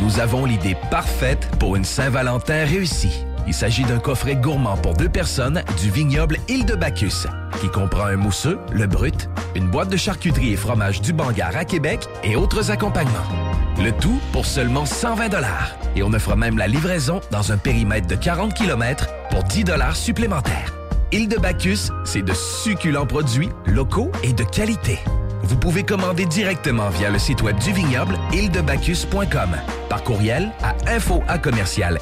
Nous 0.01 0.21
avons 0.21 0.45
l'idée 0.45 0.77
parfaite 0.91 1.49
pour 1.59 1.77
une 1.77 1.85
Saint-Valentin 1.85 2.65
réussie. 2.65 3.25
Il 3.47 3.55
s'agit 3.55 3.85
d'un 3.85 3.99
coffret 3.99 4.37
gourmand 4.37 4.77
pour 4.77 4.93
deux 4.93 5.09
personnes 5.09 5.63
du 5.81 5.91
vignoble 5.91 6.37
Île 6.49 6.67
de 6.67 6.75
Bacchus, 6.75 7.27
qui 7.63 7.69
comprend 7.69 8.05
un 8.05 8.17
mousseux, 8.17 8.59
le 8.71 8.87
brut, 8.87 9.31
une 9.55 9.71
boîte 9.71 9.89
de 9.89 9.97
charcuterie 9.97 10.53
et 10.53 10.57
fromage 10.57 11.01
du 11.01 11.15
Bangar 11.15 11.57
à 11.57 11.65
Québec 11.65 12.07
et 12.25 12.37
autres 12.37 12.71
accompagnements. 12.71 13.27
Le 13.83 13.93
tout 13.93 14.21
pour 14.33 14.45
seulement 14.45 14.85
120 14.85 15.31
Et 15.97 16.03
on 16.03 16.13
offre 16.13 16.37
même 16.37 16.59
la 16.59 16.67
livraison 16.67 17.21
dans 17.31 17.51
un 17.51 17.57
périmètre 17.57 18.07
de 18.07 18.17
40 18.17 18.53
km 18.53 19.07
pour 19.31 19.45
10 19.45 19.65
supplémentaires. 19.95 20.78
Île 21.11 21.29
de 21.29 21.39
Bacchus, 21.39 21.91
c'est 22.05 22.21
de 22.21 22.35
succulents 22.35 23.07
produits 23.07 23.49
locaux 23.65 24.13
et 24.23 24.35
de 24.35 24.45
qualité. 24.45 24.99
Vous 25.43 25.57
pouvez 25.57 25.83
commander 25.83 26.27
directement 26.27 26.91
via 26.91 27.09
le 27.09 27.19
site 27.19 27.41
web 27.41 27.59
du 27.61 27.73
vignoble 27.73 28.19
îledebacchus.com, 28.35 29.57
par 29.89 30.03
courriel 30.03 30.51
à 30.63 30.75
info 30.87 31.23
à 31.27 31.39
commercial 31.39 31.99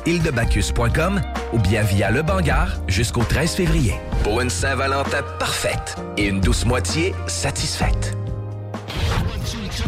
ou 1.52 1.58
bien 1.58 1.82
via 1.82 2.10
le 2.10 2.22
Bangar 2.22 2.68
jusqu'au 2.88 3.22
13 3.22 3.52
février. 3.52 3.94
Pour 4.24 4.40
une 4.40 4.50
Saint-Valentin 4.50 5.22
parfaite 5.38 5.94
et 6.16 6.26
une 6.26 6.40
douce 6.40 6.64
moitié 6.64 7.14
satisfaite. 7.28 8.16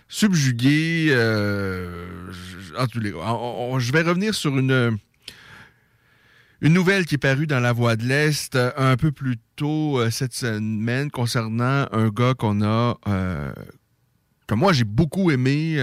subjugué. 0.08 1.08
Euh, 1.10 2.30
je 2.30 3.92
vais 3.92 4.02
revenir 4.02 4.34
sur 4.34 4.56
une 4.56 4.98
nouvelle 6.62 7.06
qui 7.06 7.16
est 7.16 7.18
parue 7.18 7.46
dans 7.46 7.60
La 7.60 7.72
Voix 7.72 7.96
de 7.96 8.04
l'Est 8.04 8.56
euh, 8.56 8.70
un 8.76 8.96
peu 8.96 9.12
plus 9.12 9.36
tôt 9.56 10.10
cette 10.10 10.34
semaine 10.34 11.10
concernant 11.10 11.86
un 11.92 12.08
gars 12.08 12.34
qu'on 12.34 12.62
a, 12.62 12.98
que 14.46 14.54
moi 14.54 14.72
j'ai 14.72 14.84
beaucoup 14.84 15.30
aimé 15.30 15.76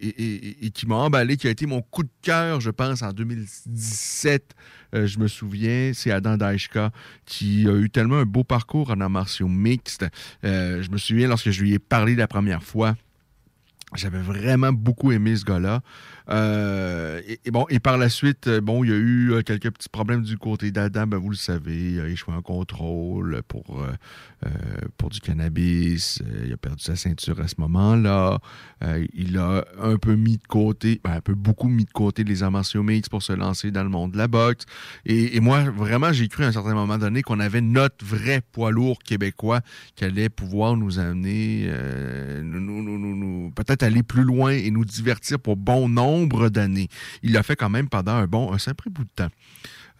et, 0.00 0.70
qui 0.70 0.86
m'a 0.86 0.96
emballé, 0.96 1.36
qui 1.36 1.46
a 1.46 1.50
été 1.50 1.66
mon 1.66 1.80
coup 1.80 2.02
de 2.02 2.10
cœur, 2.22 2.60
je 2.60 2.70
pense, 2.70 3.02
en 3.02 3.12
2017. 3.12 4.54
je 4.92 5.18
me 5.18 5.26
souviens, 5.26 5.92
c'est 5.94 6.10
Adam 6.10 6.36
Daishka 6.36 6.90
qui 7.24 7.66
a 7.68 7.74
eu 7.74 7.88
tellement 7.88 8.18
un 8.18 8.26
beau 8.26 8.44
parcours 8.44 8.90
en 8.90 9.00
arts 9.00 9.10
martiaux 9.10 9.48
mixtes. 9.48 10.06
je 10.42 10.90
me 10.90 10.98
souviens 10.98 11.28
lorsque 11.28 11.50
je 11.50 11.62
lui 11.62 11.72
ai 11.72 11.78
parlé 11.78 12.14
la 12.14 12.26
première 12.26 12.62
fois. 12.62 12.94
J'avais 13.96 14.20
vraiment 14.20 14.72
beaucoup 14.72 15.10
aimé 15.10 15.34
ce 15.34 15.44
gars-là. 15.44 15.80
Euh, 16.30 17.20
et, 17.44 17.50
bon, 17.50 17.66
et 17.70 17.80
par 17.80 17.98
la 17.98 18.08
suite, 18.08 18.46
euh, 18.46 18.60
bon, 18.60 18.84
il 18.84 18.90
y 18.90 18.92
a 18.92 18.96
eu 18.96 19.32
euh, 19.32 19.42
quelques 19.42 19.70
petits 19.70 19.88
problèmes 19.88 20.22
du 20.22 20.38
côté 20.38 20.70
d'Adam, 20.70 21.06
ben, 21.06 21.16
vous 21.16 21.30
le 21.30 21.36
savez, 21.36 21.92
il 21.92 22.00
a 22.00 22.08
échoué 22.08 22.34
en 22.34 22.42
contrôle 22.42 23.42
pour, 23.48 23.84
pour 24.96 25.10
du 25.10 25.20
cannabis, 25.20 26.22
il 26.44 26.52
a 26.52 26.56
perdu 26.56 26.82
sa 26.82 26.96
ceinture 26.96 27.40
à 27.40 27.48
ce 27.48 27.54
moment-là, 27.58 28.38
il 29.14 29.38
a 29.38 29.64
un 29.80 29.96
peu 29.96 30.14
mis 30.14 30.36
de 30.36 30.46
côté, 30.46 31.00
ben, 31.02 31.12
un 31.12 31.20
peu 31.20 31.34
beaucoup 31.34 31.68
mis 31.68 31.84
de 31.84 31.90
côté 31.90 32.24
les 32.24 32.42
arts 32.42 32.52
mix 32.76 33.08
pour 33.08 33.22
se 33.22 33.32
lancer 33.32 33.70
dans 33.70 33.82
le 33.82 33.88
monde 33.88 34.12
de 34.12 34.18
la 34.18 34.28
boxe. 34.28 34.64
Et, 35.04 35.40
moi, 35.40 35.64
vraiment, 35.64 36.12
j'ai 36.12 36.28
cru 36.28 36.44
à 36.44 36.48
un 36.48 36.52
certain 36.52 36.74
moment 36.74 36.98
donné 36.98 37.22
qu'on 37.22 37.40
avait 37.40 37.60
notre 37.60 38.04
vrai 38.04 38.42
poids 38.52 38.70
lourd 38.70 38.98
québécois 39.00 39.60
qui 39.96 40.04
allait 40.04 40.28
pouvoir 40.28 40.76
nous 40.76 40.98
amener, 40.98 41.70
nous, 42.42 43.52
peut-être 43.54 43.82
aller 43.82 44.02
plus 44.02 44.24
loin 44.24 44.52
et 44.52 44.70
nous 44.70 44.84
divertir 44.84 45.38
pour 45.38 45.56
bon 45.56 45.88
nombre 45.88 46.19
d'années. 46.26 46.88
Il 47.22 47.32
l'a 47.32 47.42
fait 47.42 47.56
quand 47.56 47.70
même 47.70 47.88
pendant 47.88 48.12
un 48.12 48.26
bon, 48.26 48.52
un 48.52 48.58
simple 48.58 48.90
bout 48.90 49.04
de 49.04 49.10
temps. 49.14 49.30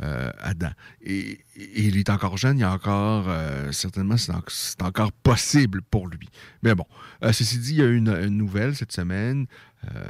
Euh, 0.02 0.30
Adam. 0.40 0.70
Et, 1.02 1.40
il 1.56 1.98
est 1.98 2.08
encore 2.08 2.38
jeune, 2.38 2.56
il 2.56 2.62
y 2.62 2.64
a 2.64 2.72
encore, 2.72 3.26
euh, 3.28 3.70
certainement, 3.70 4.16
c'est 4.16 4.82
encore 4.82 5.12
possible 5.12 5.82
pour 5.82 6.08
lui. 6.08 6.30
Mais 6.62 6.74
bon, 6.74 6.86
euh, 7.22 7.32
ceci 7.32 7.58
dit, 7.58 7.72
il 7.72 7.76
y 7.76 7.82
a 7.82 7.86
eu 7.86 7.96
une, 7.96 8.28
nouvelle 8.28 8.74
cette 8.74 8.92
semaine. 8.92 9.46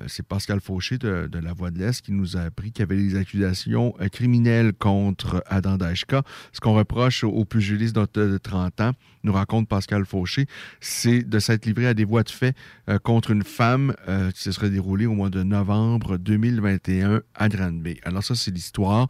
C'est 0.07 0.27
Pascal 0.27 0.61
Fauché 0.61 0.99
de, 0.99 1.29
La 1.41 1.53
Voix 1.53 1.71
de 1.71 1.79
l'Est 1.79 2.03
qui 2.03 2.13
nous 2.13 2.37
a 2.37 2.41
appris 2.41 2.73
qu'il 2.73 2.81
y 2.81 2.83
avait 2.83 2.97
des 2.97 3.17
accusations 3.17 3.95
criminelles 4.13 4.73
contre 4.73 5.43
Adam 5.47 5.77
Daishka. 5.77 6.23
Ce 6.53 6.61
qu'on 6.61 6.75
reproche 6.75 7.25
au, 7.25 7.45
pugiliste 7.45 7.95
de 7.95 8.39
30 8.39 8.81
ans, 8.81 8.93
nous 9.23 9.33
raconte 9.33 9.69
Pascal 9.69 10.05
Fauché, 10.05 10.47
c'est 10.81 11.23
de 11.23 11.39
s'être 11.39 11.67
livré 11.67 11.87
à 11.87 11.95
des 11.95 12.05
voies 12.05 12.23
de 12.23 12.31
fait 12.31 12.57
contre 13.03 13.31
une 13.31 13.45
femme 13.45 13.95
qui 14.35 14.43
se 14.43 14.53
serait 14.53 14.71
déroulée 14.71 15.07
au 15.07 15.15
mois 15.15 15.31
de 15.31 15.43
novembre 15.43 16.17
2021 16.17 17.23
à 17.35 17.49
Granby. 17.49 18.01
Alors 18.03 18.25
ça, 18.25 18.35
c'est 18.35 18.51
l'histoire. 18.51 19.09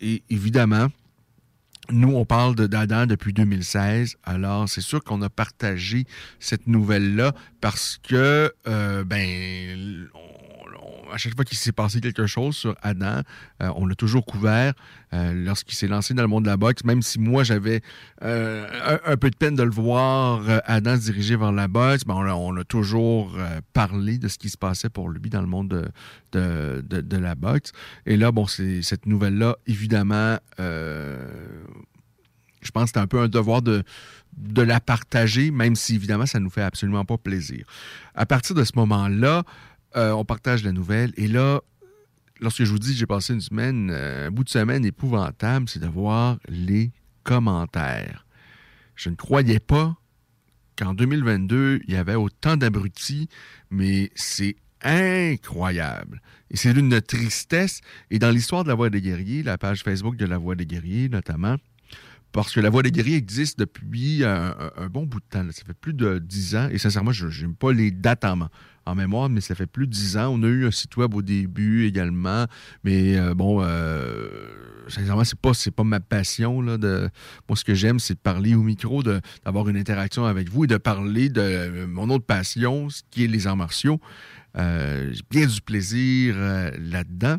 Et 0.00 0.22
évidemment, 0.30 0.88
nous, 1.92 2.14
on 2.14 2.24
parle 2.24 2.54
d'Adam 2.54 3.06
depuis 3.06 3.32
2016. 3.32 4.16
Alors, 4.24 4.68
c'est 4.68 4.80
sûr 4.80 5.02
qu'on 5.02 5.22
a 5.22 5.28
partagé 5.28 6.04
cette 6.38 6.66
nouvelle-là 6.66 7.32
parce 7.60 7.98
que, 8.02 8.52
euh, 8.66 9.04
ben, 9.04 10.08
à 11.12 11.16
chaque 11.16 11.34
fois 11.34 11.44
qu'il 11.44 11.58
s'est 11.58 11.72
passé 11.72 12.00
quelque 12.00 12.26
chose 12.26 12.56
sur 12.56 12.74
Adam, 12.82 13.20
euh, 13.62 13.70
on 13.76 13.86
l'a 13.86 13.94
toujours 13.94 14.24
couvert 14.24 14.72
euh, 15.12 15.32
lorsqu'il 15.32 15.74
s'est 15.74 15.88
lancé 15.88 16.14
dans 16.14 16.22
le 16.22 16.28
monde 16.28 16.44
de 16.44 16.50
la 16.50 16.56
boxe, 16.56 16.84
même 16.84 17.02
si 17.02 17.18
moi 17.18 17.44
j'avais 17.44 17.82
euh, 18.22 18.98
un, 19.04 19.16
peu 19.16 19.30
de 19.30 19.36
peine 19.36 19.54
de 19.54 19.62
le 19.62 19.70
voir, 19.70 20.42
Adam 20.64 20.96
se 20.96 21.02
diriger 21.02 21.36
vers 21.36 21.52
la 21.52 21.68
boxe, 21.68 22.04
ben, 22.04 22.14
on, 22.14 22.56
a, 22.56 22.64
toujours 22.64 23.36
parlé 23.72 24.18
de 24.18 24.28
ce 24.28 24.38
qui 24.38 24.48
se 24.48 24.58
passait 24.58 24.90
pour 24.90 25.08
lui 25.08 25.30
dans 25.30 25.40
le 25.40 25.46
monde 25.46 25.90
de, 26.32 26.82
de, 26.82 27.16
la 27.16 27.34
boxe. 27.34 27.72
Et 28.06 28.16
là, 28.16 28.32
bon, 28.32 28.46
cette 28.46 29.06
nouvelle-là, 29.06 29.56
évidemment, 29.66 30.38
je 30.58 32.70
pense 32.72 32.84
que 32.84 32.90
c'est 32.94 33.00
un 33.00 33.06
peu 33.06 33.20
un 33.20 33.28
devoir 33.28 33.62
de, 33.62 33.82
de 34.36 34.62
la 34.62 34.80
partager, 34.80 35.50
même 35.50 35.74
si 35.74 35.94
évidemment 35.94 36.26
ça 36.26 36.40
nous 36.40 36.50
fait 36.50 36.62
absolument 36.62 37.04
pas 37.04 37.18
plaisir. 37.18 37.64
À 38.14 38.26
partir 38.26 38.54
de 38.54 38.64
ce 38.64 38.72
moment-là, 38.76 39.44
euh, 39.96 40.12
on 40.12 40.24
partage 40.24 40.64
la 40.64 40.72
nouvelle. 40.72 41.12
Et 41.16 41.28
là, 41.28 41.60
lorsque 42.40 42.64
je 42.64 42.70
vous 42.70 42.78
dis 42.78 42.92
que 42.92 42.98
j'ai 42.98 43.06
passé 43.06 43.34
une 43.34 43.40
semaine, 43.40 43.90
euh, 43.92 44.28
un 44.28 44.30
bout 44.30 44.44
de 44.44 44.48
semaine 44.48 44.84
épouvantable, 44.84 45.68
c'est 45.68 45.80
de 45.80 45.86
voir 45.86 46.38
les 46.48 46.92
commentaires. 47.22 48.26
Je 48.94 49.10
ne 49.10 49.14
croyais 49.14 49.60
pas 49.60 49.96
qu'en 50.76 50.94
2022, 50.94 51.80
il 51.86 51.94
y 51.94 51.96
avait 51.96 52.14
autant 52.14 52.56
d'abrutis, 52.56 53.28
mais 53.70 54.10
c'est 54.14 54.56
incroyable. 54.82 56.20
Et 56.50 56.56
c'est 56.56 56.72
d'une 56.72 57.00
tristesse. 57.00 57.80
Et 58.10 58.18
dans 58.18 58.30
l'histoire 58.30 58.64
de 58.64 58.68
la 58.68 58.74
Voix 58.74 58.90
des 58.90 59.00
guerriers, 59.00 59.42
la 59.42 59.58
page 59.58 59.82
Facebook 59.82 60.16
de 60.16 60.26
la 60.26 60.38
Voix 60.38 60.54
des 60.54 60.66
guerriers 60.66 61.08
notamment, 61.08 61.56
parce 62.32 62.52
que 62.52 62.60
la 62.60 62.70
Voix 62.70 62.82
des 62.82 62.92
guerriers 62.92 63.16
existe 63.16 63.58
depuis 63.58 64.24
un, 64.24 64.54
bon 64.90 65.04
bout 65.04 65.20
de 65.20 65.24
temps. 65.28 65.44
Ça 65.50 65.64
fait 65.64 65.74
plus 65.74 65.94
de 65.94 66.18
dix 66.18 66.54
ans. 66.54 66.68
Et 66.70 66.78
sincèrement, 66.78 67.12
je 67.12 67.26
n'aime 67.42 67.54
pas 67.54 67.72
les 67.72 67.90
dates 67.90 68.24
en, 68.24 68.48
mémoire, 68.94 69.28
mais 69.28 69.40
ça 69.40 69.54
fait 69.54 69.66
plus 69.66 69.86
de 69.86 69.92
dix 69.92 70.16
ans. 70.16 70.28
On 70.32 70.42
a 70.42 70.46
eu 70.46 70.66
un 70.66 70.70
site 70.70 70.96
web 70.96 71.14
au 71.14 71.22
début 71.22 71.86
également, 71.86 72.46
mais 72.84 73.18
euh, 73.18 73.34
bon, 73.34 73.62
euh, 73.62 74.28
sincèrement, 74.88 75.24
c'est 75.24 75.38
pas 75.38 75.54
c'est 75.54 75.70
pas 75.70 75.84
ma 75.84 76.00
passion 76.00 76.60
là. 76.60 76.78
De 76.78 77.08
moi, 77.48 77.56
ce 77.56 77.64
que 77.64 77.74
j'aime, 77.74 77.98
c'est 77.98 78.14
de 78.14 78.20
parler 78.20 78.54
au 78.54 78.62
micro, 78.62 79.02
d'avoir 79.02 79.68
une 79.68 79.76
interaction 79.76 80.24
avec 80.24 80.50
vous 80.50 80.64
et 80.64 80.66
de 80.66 80.76
parler 80.76 81.28
de 81.28 81.84
mon 81.86 82.10
autre 82.10 82.26
passion, 82.26 82.88
ce 82.90 83.02
qui 83.10 83.24
est 83.24 83.28
les 83.28 83.46
arts 83.46 83.56
martiaux. 83.56 84.00
Euh, 84.56 85.10
j'ai 85.12 85.22
bien 85.30 85.46
du 85.46 85.60
plaisir 85.60 86.36
là-dedans. 86.36 87.36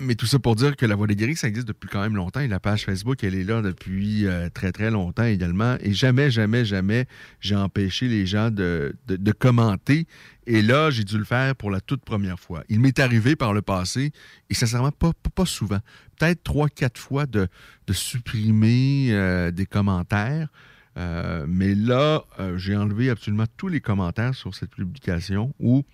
Mais 0.00 0.14
tout 0.14 0.26
ça 0.26 0.38
pour 0.38 0.54
dire 0.54 0.76
que 0.76 0.86
la 0.86 0.94
Voix 0.94 1.08
des 1.08 1.16
guéris, 1.16 1.34
ça 1.34 1.48
existe 1.48 1.66
depuis 1.66 1.88
quand 1.88 2.00
même 2.00 2.14
longtemps 2.14 2.40
et 2.40 2.46
la 2.46 2.60
page 2.60 2.84
Facebook, 2.84 3.24
elle 3.24 3.34
est 3.34 3.42
là 3.42 3.62
depuis 3.62 4.26
euh, 4.26 4.48
très, 4.48 4.70
très 4.70 4.90
longtemps 4.90 5.24
également. 5.24 5.76
Et 5.80 5.92
jamais, 5.92 6.30
jamais, 6.30 6.64
jamais, 6.64 7.06
j'ai 7.40 7.56
empêché 7.56 8.06
les 8.06 8.24
gens 8.24 8.50
de, 8.50 8.94
commenter. 9.38 10.06
Et 10.46 10.62
là, 10.62 10.90
j'ai 10.90 11.02
dû 11.02 11.18
le 11.18 11.24
faire 11.24 11.56
pour 11.56 11.70
la 11.72 11.80
toute 11.80 12.04
première 12.04 12.38
fois. 12.38 12.62
Il 12.68 12.78
m'est 12.78 12.98
arrivé 13.00 13.34
par 13.34 13.52
le 13.52 13.60
passé, 13.60 14.12
et 14.48 14.54
sincèrement, 14.54 14.92
pas, 14.92 15.10
pas, 15.34 15.46
souvent, 15.46 15.80
peut-être 16.16 16.44
trois, 16.44 16.68
quatre 16.68 16.98
fois 16.98 17.26
de, 17.26 17.48
supprimer 17.90 19.08
euh, 19.10 19.50
des 19.50 19.66
commentaires. 19.66 20.48
Euh, 20.96 21.44
mais 21.48 21.74
là, 21.74 22.24
j'ai 22.56 22.76
enlevé 22.76 23.10
absolument 23.10 23.46
tous 23.56 23.68
les 23.68 23.80
commentaires 23.80 24.34
sur 24.34 24.54
cette 24.54 24.70
publication 24.70 25.54
où 25.58 25.84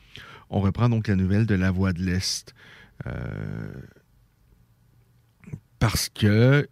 on 0.51 0.61
reprend 0.61 0.89
donc 0.89 1.09
la 1.09 1.17
nouvelle 1.17 1.47
de 1.47 1.55
la 1.55 1.71
Voix 1.71 1.93
de 1.93 2.03
l'Est. 2.03 2.55
Euh, 3.07 3.73
parce 5.79 6.09
que 6.09 6.69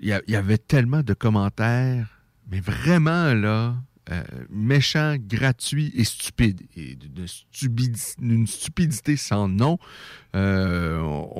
il 0.00 0.22
y, 0.28 0.36
avait 0.36 0.58
tellement 0.58 1.02
de 1.02 1.12
commentaires, 1.12 2.22
mais 2.50 2.60
vraiment 2.60 3.34
là, 3.34 3.74
euh, 4.10 4.22
méchants, 4.48 5.16
gratuits 5.18 5.92
et 5.94 6.04
stupides, 6.04 6.62
et 6.76 6.96
d'une 6.96 8.46
stupidité 8.46 9.16
sans 9.16 9.48
nom. 9.48 9.78
Euh, 10.34 10.98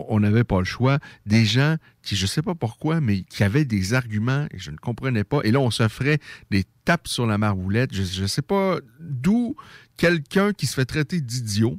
on 0.09 0.21
n'avait 0.21 0.45
pas 0.45 0.59
le 0.59 0.65
choix. 0.65 0.99
Des 1.25 1.47
gens 1.47 1.77
qui, 2.03 2.15
je 2.17 2.25
ne 2.25 2.29
sais 2.29 2.43
pas 2.43 2.55
pourquoi, 2.55 3.01
mais 3.01 3.23
qui 3.23 3.45
avaient 3.45 3.65
des 3.65 3.95
arguments 3.95 4.47
et 4.51 4.59
je 4.59 4.71
ne 4.71 4.77
comprenais 4.77 5.25
pas. 5.25 5.41
Et 5.45 5.51
là, 5.51 5.61
on 5.61 5.71
s'offrait 5.71 6.19
des 6.51 6.65
tapes 6.85 7.09
sur 7.09 7.27
la 7.27 7.39
marboulette. 7.39 7.95
Je 7.95 8.23
ne 8.23 8.27
sais 8.27 8.43
pas 8.43 8.79
d'où 9.01 9.57
quelqu'un 9.97 10.53
qui 10.53 10.67
se 10.67 10.75
fait 10.75 10.85
traiter 10.85 11.21
d'idiot 11.21 11.79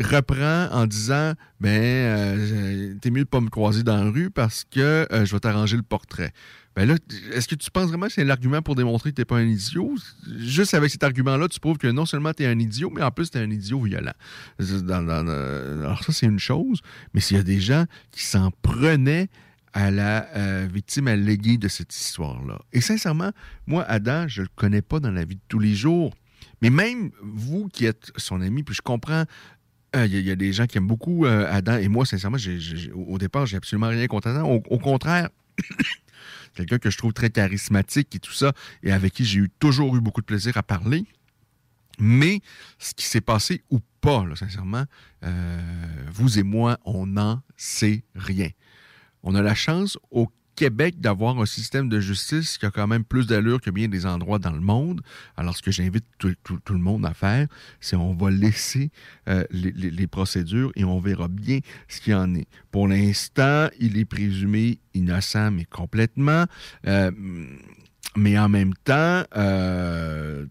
reprend 0.00 0.68
en 0.72 0.86
disant 0.86 1.32
ben 1.60 1.80
euh, 1.80 2.94
t'es 3.00 3.10
mieux 3.10 3.24
de 3.24 3.28
pas 3.28 3.40
me 3.40 3.48
croiser 3.48 3.82
dans 3.82 3.96
la 3.96 4.10
rue 4.10 4.30
parce 4.30 4.64
que 4.64 5.06
euh, 5.10 5.24
je 5.24 5.32
vais 5.32 5.40
t'arranger 5.40 5.76
le 5.76 5.82
portrait. 5.82 6.32
Ben 6.74 6.86
là, 6.86 6.96
est-ce 7.32 7.48
que 7.48 7.54
tu 7.54 7.70
penses 7.70 7.88
vraiment 7.88 8.06
que 8.06 8.12
c'est 8.12 8.24
l'argument 8.24 8.60
pour 8.60 8.74
démontrer 8.74 9.10
que 9.10 9.16
tu 9.16 9.20
n'es 9.22 9.24
pas 9.24 9.38
un 9.38 9.46
idiot? 9.46 9.94
Juste 10.36 10.74
avec 10.74 10.90
cet 10.90 11.02
argument-là, 11.02 11.48
tu 11.48 11.58
prouves 11.58 11.78
que 11.78 11.86
non 11.86 12.04
seulement 12.04 12.34
tu 12.34 12.42
es 12.42 12.46
un 12.46 12.58
idiot, 12.58 12.90
mais 12.94 13.02
en 13.02 13.10
plus 13.10 13.30
tu 13.30 13.38
es 13.38 13.40
un 13.40 13.50
idiot 13.50 13.80
violent. 13.80 14.12
alors 14.58 16.04
ça, 16.04 16.12
c'est 16.12 16.26
une 16.26 16.38
chose, 16.38 16.82
mais 17.14 17.20
s'il 17.20 17.38
y 17.38 17.40
a 17.40 17.44
des 17.44 17.60
gens 17.60 17.86
qui 18.10 18.24
s'en 18.24 18.50
prenaient 18.60 19.30
à 19.76 19.90
la 19.90 20.26
euh, 20.34 20.66
victime 20.72 21.06
alléguée 21.06 21.58
de 21.58 21.68
cette 21.68 21.94
histoire-là. 21.94 22.58
Et 22.72 22.80
sincèrement, 22.80 23.30
moi, 23.66 23.84
Adam, 23.84 24.26
je 24.26 24.40
le 24.40 24.48
connais 24.56 24.80
pas 24.80 25.00
dans 25.00 25.10
la 25.10 25.26
vie 25.26 25.34
de 25.34 25.40
tous 25.48 25.58
les 25.58 25.74
jours. 25.74 26.14
Mais 26.62 26.70
même 26.70 27.10
vous 27.22 27.68
qui 27.68 27.84
êtes 27.84 28.10
son 28.16 28.40
ami, 28.40 28.62
puis 28.62 28.74
je 28.74 28.80
comprends 28.80 29.24
euh, 29.94 30.06
il 30.06 30.20
y, 30.20 30.30
a 30.30 30.36
des 30.36 30.52
gens 30.52 30.66
qui 30.66 30.78
aiment 30.78 30.86
beaucoup 30.86 31.26
euh, 31.26 31.46
Adam 31.50 31.76
et 31.78 31.88
moi, 31.88 32.04
sincèrement, 32.04 32.38
au 32.94 33.18
départ, 33.18 33.46
j'ai 33.46 33.56
absolument 33.56 33.88
rien 33.88 34.06
contre 34.08 34.28
Adam. 34.28 34.50
Au, 34.50 34.78
contraire, 34.78 35.30
quelqu'un 36.54 36.78
que 36.78 36.90
je 36.90 36.98
trouve 36.98 37.12
très 37.12 37.30
charismatique 37.30 38.14
et 38.14 38.18
tout 38.18 38.32
ça, 38.32 38.52
et 38.82 38.92
avec 38.92 39.14
qui 39.14 39.24
j'ai 39.24 39.44
toujours 39.58 39.96
eu 39.96 40.00
beaucoup 40.00 40.20
de 40.20 40.26
plaisir 40.26 40.56
à 40.56 40.62
parler. 40.62 41.04
Mais 41.98 42.40
ce 42.78 42.92
qui 42.94 43.06
s'est 43.06 43.22
passé 43.22 43.62
ou 43.70 43.78
pas, 44.00 44.24
sincèrement, 44.34 44.84
euh, 45.24 45.60
vous 46.12 46.38
et 46.38 46.42
moi, 46.42 46.78
on 46.84 47.06
n'en 47.06 47.42
sait 47.56 48.04
rien. 48.14 48.50
On 49.22 49.34
a 49.34 49.40
la 49.40 49.54
chance 49.54 49.98
au 50.10 50.28
Québec 50.56 51.00
d'avoir 51.00 51.38
un 51.38 51.46
système 51.46 51.88
de 51.88 52.00
justice 52.00 52.58
qui 52.58 52.66
a 52.66 52.70
quand 52.70 52.86
même 52.86 53.04
plus 53.04 53.26
d'allure 53.26 53.60
que 53.60 53.70
bien 53.70 53.88
des 53.88 54.06
endroits 54.06 54.38
dans 54.38 54.50
le 54.50 54.60
monde. 54.60 55.02
Alors, 55.36 55.56
ce 55.56 55.62
que 55.62 55.70
j'invite 55.70 56.04
tout, 56.18 56.34
le 56.70 56.78
monde 56.78 57.04
à 57.06 57.14
faire, 57.14 57.46
c'est 57.78 57.94
on 57.94 58.14
va 58.14 58.30
laisser 58.30 58.90
euh, 59.28 59.44
les, 59.50 60.06
procédures 60.06 60.72
et 60.74 60.84
on 60.84 60.98
verra 60.98 61.28
bien 61.28 61.60
ce 61.88 62.00
qu'il 62.00 62.12
y 62.12 62.16
en 62.16 62.34
est. 62.34 62.48
Pour 62.70 62.88
l'instant, 62.88 63.68
il 63.78 63.98
est 63.98 64.04
présumé 64.06 64.80
innocent, 64.94 65.50
mais 65.50 65.66
complètement. 65.66 66.46
Euh, 66.86 67.10
mais 68.16 68.38
en 68.38 68.48
même 68.48 68.72
temps, 68.84 69.24
euh, 69.36 70.46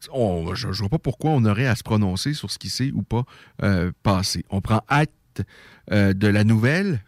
je 0.53 0.67
ne 0.67 0.73
vois 0.73 0.89
pas 0.89 0.99
pourquoi 0.99 1.31
on 1.31 1.43
aurait 1.45 1.65
à 1.65 1.75
se 1.75 1.83
prononcer 1.83 2.35
sur 2.35 2.51
ce 2.51 2.59
qui 2.59 2.69
s'est 2.69 2.91
ou 2.93 3.01
pas 3.01 3.23
passé. 4.03 4.45
On 4.51 4.61
prend 4.61 4.81
acte 4.87 5.41
de 5.89 6.27
la 6.27 6.43
nouvelle, 6.43 7.01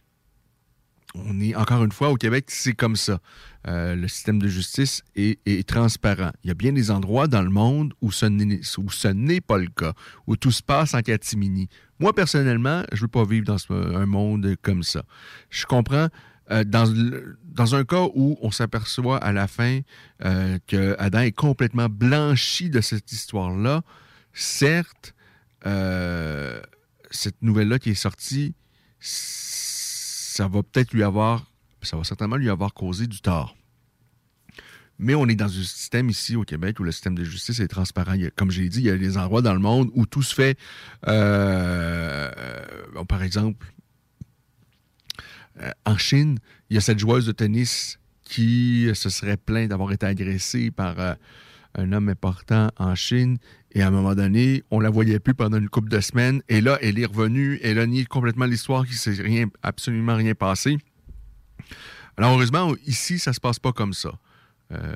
on 1.15 1.39
est 1.39 1.55
encore 1.55 1.83
une 1.83 1.91
fois 1.91 2.09
au 2.09 2.15
Québec, 2.15 2.45
c'est 2.47 2.73
comme 2.73 2.95
ça. 2.95 3.19
Euh, 3.67 3.95
le 3.95 4.07
système 4.07 4.41
de 4.41 4.47
justice 4.47 5.03
est, 5.15 5.67
transparent. 5.67 6.31
Il 6.43 6.47
y 6.47 6.51
a 6.51 6.53
bien 6.53 6.71
des 6.71 6.89
endroits 6.91 7.27
dans 7.27 7.41
le 7.41 7.49
monde 7.49 7.93
où 8.01 8.11
ce 8.11 8.25
n'est 8.25 9.41
pas 9.41 9.57
le 9.57 9.67
cas, 9.67 9.93
où 10.25 10.35
tout 10.35 10.51
se 10.51 10.63
passe 10.63 10.93
en 10.93 11.01
catimini. 11.01 11.67
Moi, 11.99 12.13
personnellement, 12.13 12.83
je 12.91 12.97
ne 12.97 13.01
veux 13.01 13.07
pas 13.07 13.25
vivre 13.25 13.45
dans 13.45 13.57
un 13.69 14.05
monde 14.05 14.55
comme 14.61 14.83
ça. 14.83 15.03
Je 15.49 15.65
comprends. 15.65 16.07
Euh, 16.49 16.63
dans, 16.63 17.75
un 17.75 17.83
cas 17.83 18.07
où 18.15 18.37
on 18.41 18.51
s'aperçoit 18.51 19.17
à 19.17 19.33
la 19.33 19.47
fin 19.47 19.81
euh, 20.23 20.57
que 20.65 20.95
Adam 20.97 21.19
est 21.19 21.33
complètement 21.33 21.89
blanchi 21.89 22.69
de 22.69 22.79
cette 22.79 23.11
histoire-là, 23.11 23.81
certes, 24.33 25.13
cette 27.11 27.41
nouvelle-là 27.41 27.79
qui 27.79 27.89
est 27.89 27.95
sortie, 27.95 28.53
ça 30.37 30.47
va 30.47 30.61
peut-être 30.61 30.93
lui 30.93 31.01
avoir, 31.01 31.51
ça 31.81 31.97
va 31.97 32.03
certainement 32.03 32.35
lui 32.35 32.51
avoir 32.51 32.75
causé 32.75 33.07
du 33.07 33.21
tort. 33.21 33.57
Mais 34.99 35.15
on 35.15 35.27
est 35.27 35.35
dans 35.35 35.47
un 35.47 35.63
système 35.63 36.09
ici 36.09 36.35
au 36.35 36.43
Québec 36.43 36.79
où 36.79 36.83
le 36.83 36.91
système 36.91 37.15
de 37.15 37.23
justice 37.23 37.59
est 37.59 37.67
transparent. 37.67 38.13
comme 38.35 38.51
j'ai 38.51 38.69
dit, 38.69 38.79
il 38.81 38.85
y 38.85 38.91
a 38.91 38.97
des 38.97 39.17
endroits 39.17 39.41
dans 39.41 39.53
le 39.53 39.59
monde 39.59 39.89
où 39.95 40.05
tout 40.05 40.21
se 40.21 40.35
fait, 40.35 40.57
euh, 41.07 42.29
par 43.07 43.23
exemple, 43.23 43.65
euh, 45.59 45.71
en 45.85 45.97
Chine, 45.97 46.37
il 46.69 46.75
y 46.75 46.77
a 46.77 46.81
cette 46.81 46.99
joueuse 46.99 47.25
de 47.25 47.31
tennis 47.31 47.97
qui 48.23 48.91
se 48.93 49.09
serait 49.09 49.37
plainte 49.37 49.69
d'avoir 49.69 49.91
été 49.91 50.05
agressée 50.05 50.69
par 50.69 50.99
euh, 50.99 51.15
un 51.73 51.93
homme 51.93 52.09
important 52.09 52.69
en 52.77 52.93
Chine. 52.93 53.39
Et 53.77 53.83
à 53.83 53.89
un 53.89 53.91
moment 53.91 54.15
donné, 54.15 54.63
on 54.71 54.79
la 54.79 54.89
voyait 54.89 55.19
plus 55.19 55.35
pendant 55.35 55.57
une 55.57 55.69
couple 55.69 55.89
de 55.89 55.99
semaines. 55.99 56.41
Et 56.49 56.61
là, 56.61 56.79
elle 56.81 56.97
est 56.97 57.05
revenue. 57.05 57.59
Elle 57.61 57.77
a 57.77 57.85
nié 57.85 58.05
complètement 58.05 58.45
l'histoire, 58.45 58.83
qu'il 58.87 58.95
ne 58.95 59.15
s'est 59.15 59.45
absolument 59.61 60.15
rien 60.15 60.33
passé. 60.33 60.79
Alors, 62.17 62.33
heureusement, 62.33 62.73
ici, 62.87 63.19
ça 63.19 63.29
ne 63.29 63.35
se 63.35 63.39
passe 63.39 63.59
pas 63.59 63.73
comme 63.73 63.93
ça. 63.93 64.13
Euh, 64.73 64.95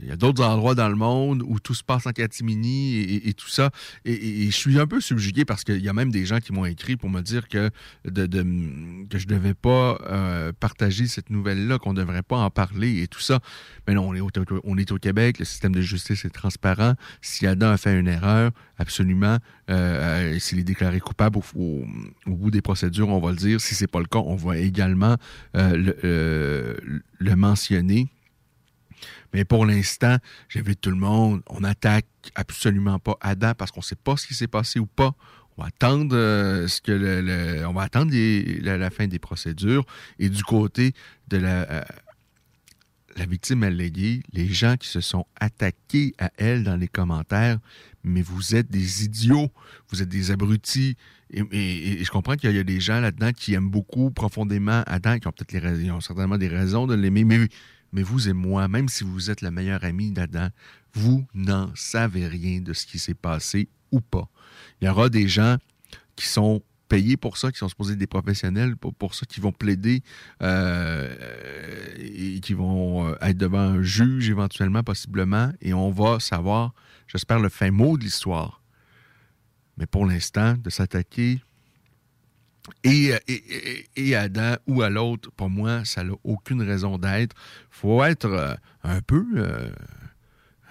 il 0.00 0.08
y 0.08 0.12
a 0.12 0.16
d'autres 0.16 0.44
endroits 0.44 0.74
dans 0.74 0.88
le 0.88 0.94
monde 0.94 1.42
où 1.44 1.58
tout 1.58 1.74
se 1.74 1.82
passe 1.82 2.06
en 2.06 2.12
catimini 2.12 3.00
et, 3.24 3.34
tout 3.34 3.48
ça. 3.48 3.70
Et, 4.04 4.50
je 4.50 4.56
suis 4.56 4.78
un 4.78 4.86
peu 4.86 5.00
subjugué 5.00 5.44
parce 5.44 5.64
qu'il 5.64 5.82
y 5.82 5.88
a 5.88 5.92
même 5.92 6.10
des 6.10 6.24
gens 6.26 6.38
qui 6.38 6.52
m'ont 6.52 6.64
écrit 6.64 6.96
pour 6.96 7.10
me 7.10 7.20
dire 7.20 7.48
que, 7.48 7.70
que 8.04 8.10
je 8.10 9.26
ne 9.26 9.34
devais 9.34 9.54
pas 9.54 9.98
euh, 10.08 10.52
partager 10.58 11.06
cette 11.06 11.30
nouvelle-là, 11.30 11.78
qu'on 11.78 11.92
ne 11.92 11.98
devrait 11.98 12.22
pas 12.22 12.38
en 12.38 12.50
parler 12.50 13.02
et 13.02 13.08
tout 13.08 13.20
ça. 13.20 13.40
Mais 13.86 13.94
non, 13.94 14.08
on 14.08 14.14
est, 14.14 14.92
au, 14.92 14.98
Québec, 14.98 15.38
le 15.38 15.44
système 15.44 15.74
de 15.74 15.80
justice 15.80 16.24
est 16.24 16.30
transparent. 16.30 16.94
Si 17.20 17.46
Adam 17.46 17.70
a 17.70 17.76
fait 17.76 17.98
une 17.98 18.08
erreur, 18.08 18.52
absolument, 18.78 19.38
euh, 19.70 20.38
s'il 20.38 20.58
est 20.58 20.64
déclaré 20.64 21.00
coupable 21.00 21.40
au, 21.56 21.84
bout 22.26 22.50
des 22.50 22.62
procédures, 22.62 23.08
on 23.08 23.20
va 23.20 23.30
le 23.30 23.36
dire. 23.36 23.60
Si 23.60 23.74
ce 23.74 23.84
n'est 23.84 23.88
pas 23.88 24.00
le 24.00 24.06
cas, 24.06 24.18
on 24.18 24.36
va 24.36 24.58
également 24.58 25.16
le, 25.54 26.76
le 27.18 27.36
mentionner. 27.36 28.08
Mais 29.32 29.44
pour 29.44 29.66
l'instant, 29.66 30.16
j'invite 30.48 30.80
tout 30.80 30.90
le 30.90 30.96
monde, 30.96 31.42
on 31.48 31.60
n'attaque 31.60 32.06
absolument 32.34 32.98
pas 32.98 33.16
Adam 33.20 33.52
parce 33.56 33.70
qu'on 33.70 33.80
ne 33.80 33.84
sait 33.84 33.96
pas 33.96 34.16
ce 34.16 34.26
qui 34.26 34.34
s'est 34.34 34.48
passé 34.48 34.78
ou 34.78 34.86
pas. 34.86 35.14
On 35.56 35.62
va 35.62 35.68
attendre 35.68 36.16
euh, 36.16 36.68
ce 36.68 36.80
que 36.80 36.92
le, 36.92 37.66
on 37.66 37.72
va 37.72 37.82
attendre 37.82 38.12
la, 38.14 38.90
fin 38.90 39.06
des 39.06 39.18
procédures. 39.18 39.84
Et 40.18 40.28
du 40.28 40.42
côté 40.42 40.92
de 41.28 41.36
la, 41.36 41.70
euh, 41.70 41.82
la 43.16 43.26
victime 43.26 43.62
alléguée, 43.62 44.22
les 44.32 44.46
gens 44.46 44.76
qui 44.76 44.88
se 44.88 45.00
sont 45.00 45.26
attaqués 45.38 46.14
à 46.18 46.30
elle 46.36 46.64
dans 46.64 46.76
les 46.76 46.88
commentaires, 46.88 47.58
mais 48.02 48.22
vous 48.22 48.54
êtes 48.54 48.70
des 48.70 49.04
idiots, 49.04 49.50
vous 49.90 50.02
êtes 50.02 50.08
des 50.08 50.30
abrutis. 50.30 50.96
Et, 51.32 52.02
je 52.02 52.10
comprends 52.10 52.36
qu'il 52.36 52.50
y 52.50 52.58
a 52.58 52.64
des 52.64 52.80
gens 52.80 53.00
là-dedans 53.00 53.32
qui 53.32 53.54
aiment 53.54 53.70
beaucoup 53.70 54.10
profondément 54.10 54.82
Adam, 54.86 55.18
qui 55.18 55.28
ont 55.28 55.32
peut-être 55.32 56.00
certainement 56.00 56.38
des 56.38 56.48
raisons 56.48 56.86
de 56.86 56.94
l'aimer, 56.94 57.24
mais 57.24 57.48
mais 57.92 58.02
vous 58.02 58.28
et 58.28 58.32
moi, 58.32 58.68
même 58.68 58.88
si 58.88 59.04
vous 59.04 59.30
êtes 59.30 59.42
le 59.42 59.50
meilleur 59.50 59.84
ami 59.84 60.10
d'Adam, 60.10 60.48
vous 60.92 61.26
n'en 61.34 61.70
savez 61.74 62.26
rien 62.26 62.60
de 62.60 62.72
ce 62.72 62.86
qui 62.86 62.98
s'est 62.98 63.14
passé 63.14 63.68
ou 63.92 64.00
pas. 64.00 64.28
Il 64.80 64.86
y 64.86 64.88
aura 64.88 65.08
des 65.08 65.28
gens 65.28 65.56
qui 66.16 66.26
sont 66.26 66.62
payés 66.88 67.16
pour 67.16 67.38
ça, 67.38 67.52
qui 67.52 67.58
sont 67.58 67.68
supposés 67.68 67.96
des 67.96 68.08
professionnels 68.08 68.76
pour, 68.76 69.14
ça, 69.14 69.24
qui 69.24 69.40
vont 69.40 69.52
plaider 69.52 70.02
euh, 70.42 71.14
et 71.98 72.40
qui 72.40 72.52
vont 72.52 73.08
euh, 73.08 73.14
être 73.22 73.38
devant 73.38 73.60
un 73.60 73.82
juge 73.82 74.28
éventuellement, 74.28 74.82
possiblement, 74.82 75.52
et 75.62 75.72
on 75.72 75.90
va 75.90 76.18
savoir, 76.18 76.74
j'espère, 77.06 77.38
le 77.38 77.48
fin 77.48 77.70
mot 77.70 77.96
de 77.96 78.02
l'histoire. 78.02 78.60
Mais 79.78 79.86
pour 79.86 80.04
l'instant, 80.04 80.54
de 80.54 80.68
s'attaquer 80.68 81.40
et, 82.84 83.12
et, 83.96 84.14
Adam 84.14 84.56
ou 84.66 84.82
à 84.82 84.90
l'autre, 84.90 85.30
pour 85.36 85.50
moi, 85.50 85.84
ça 85.84 86.04
n'a 86.04 86.12
aucune 86.24 86.62
raison 86.62 86.98
d'être. 86.98 87.34
Il 87.36 87.76
faut 87.76 88.02
être 88.04 88.26
euh, 88.26 88.54
un 88.82 89.00
peu 89.00 89.24
euh, 89.36 89.70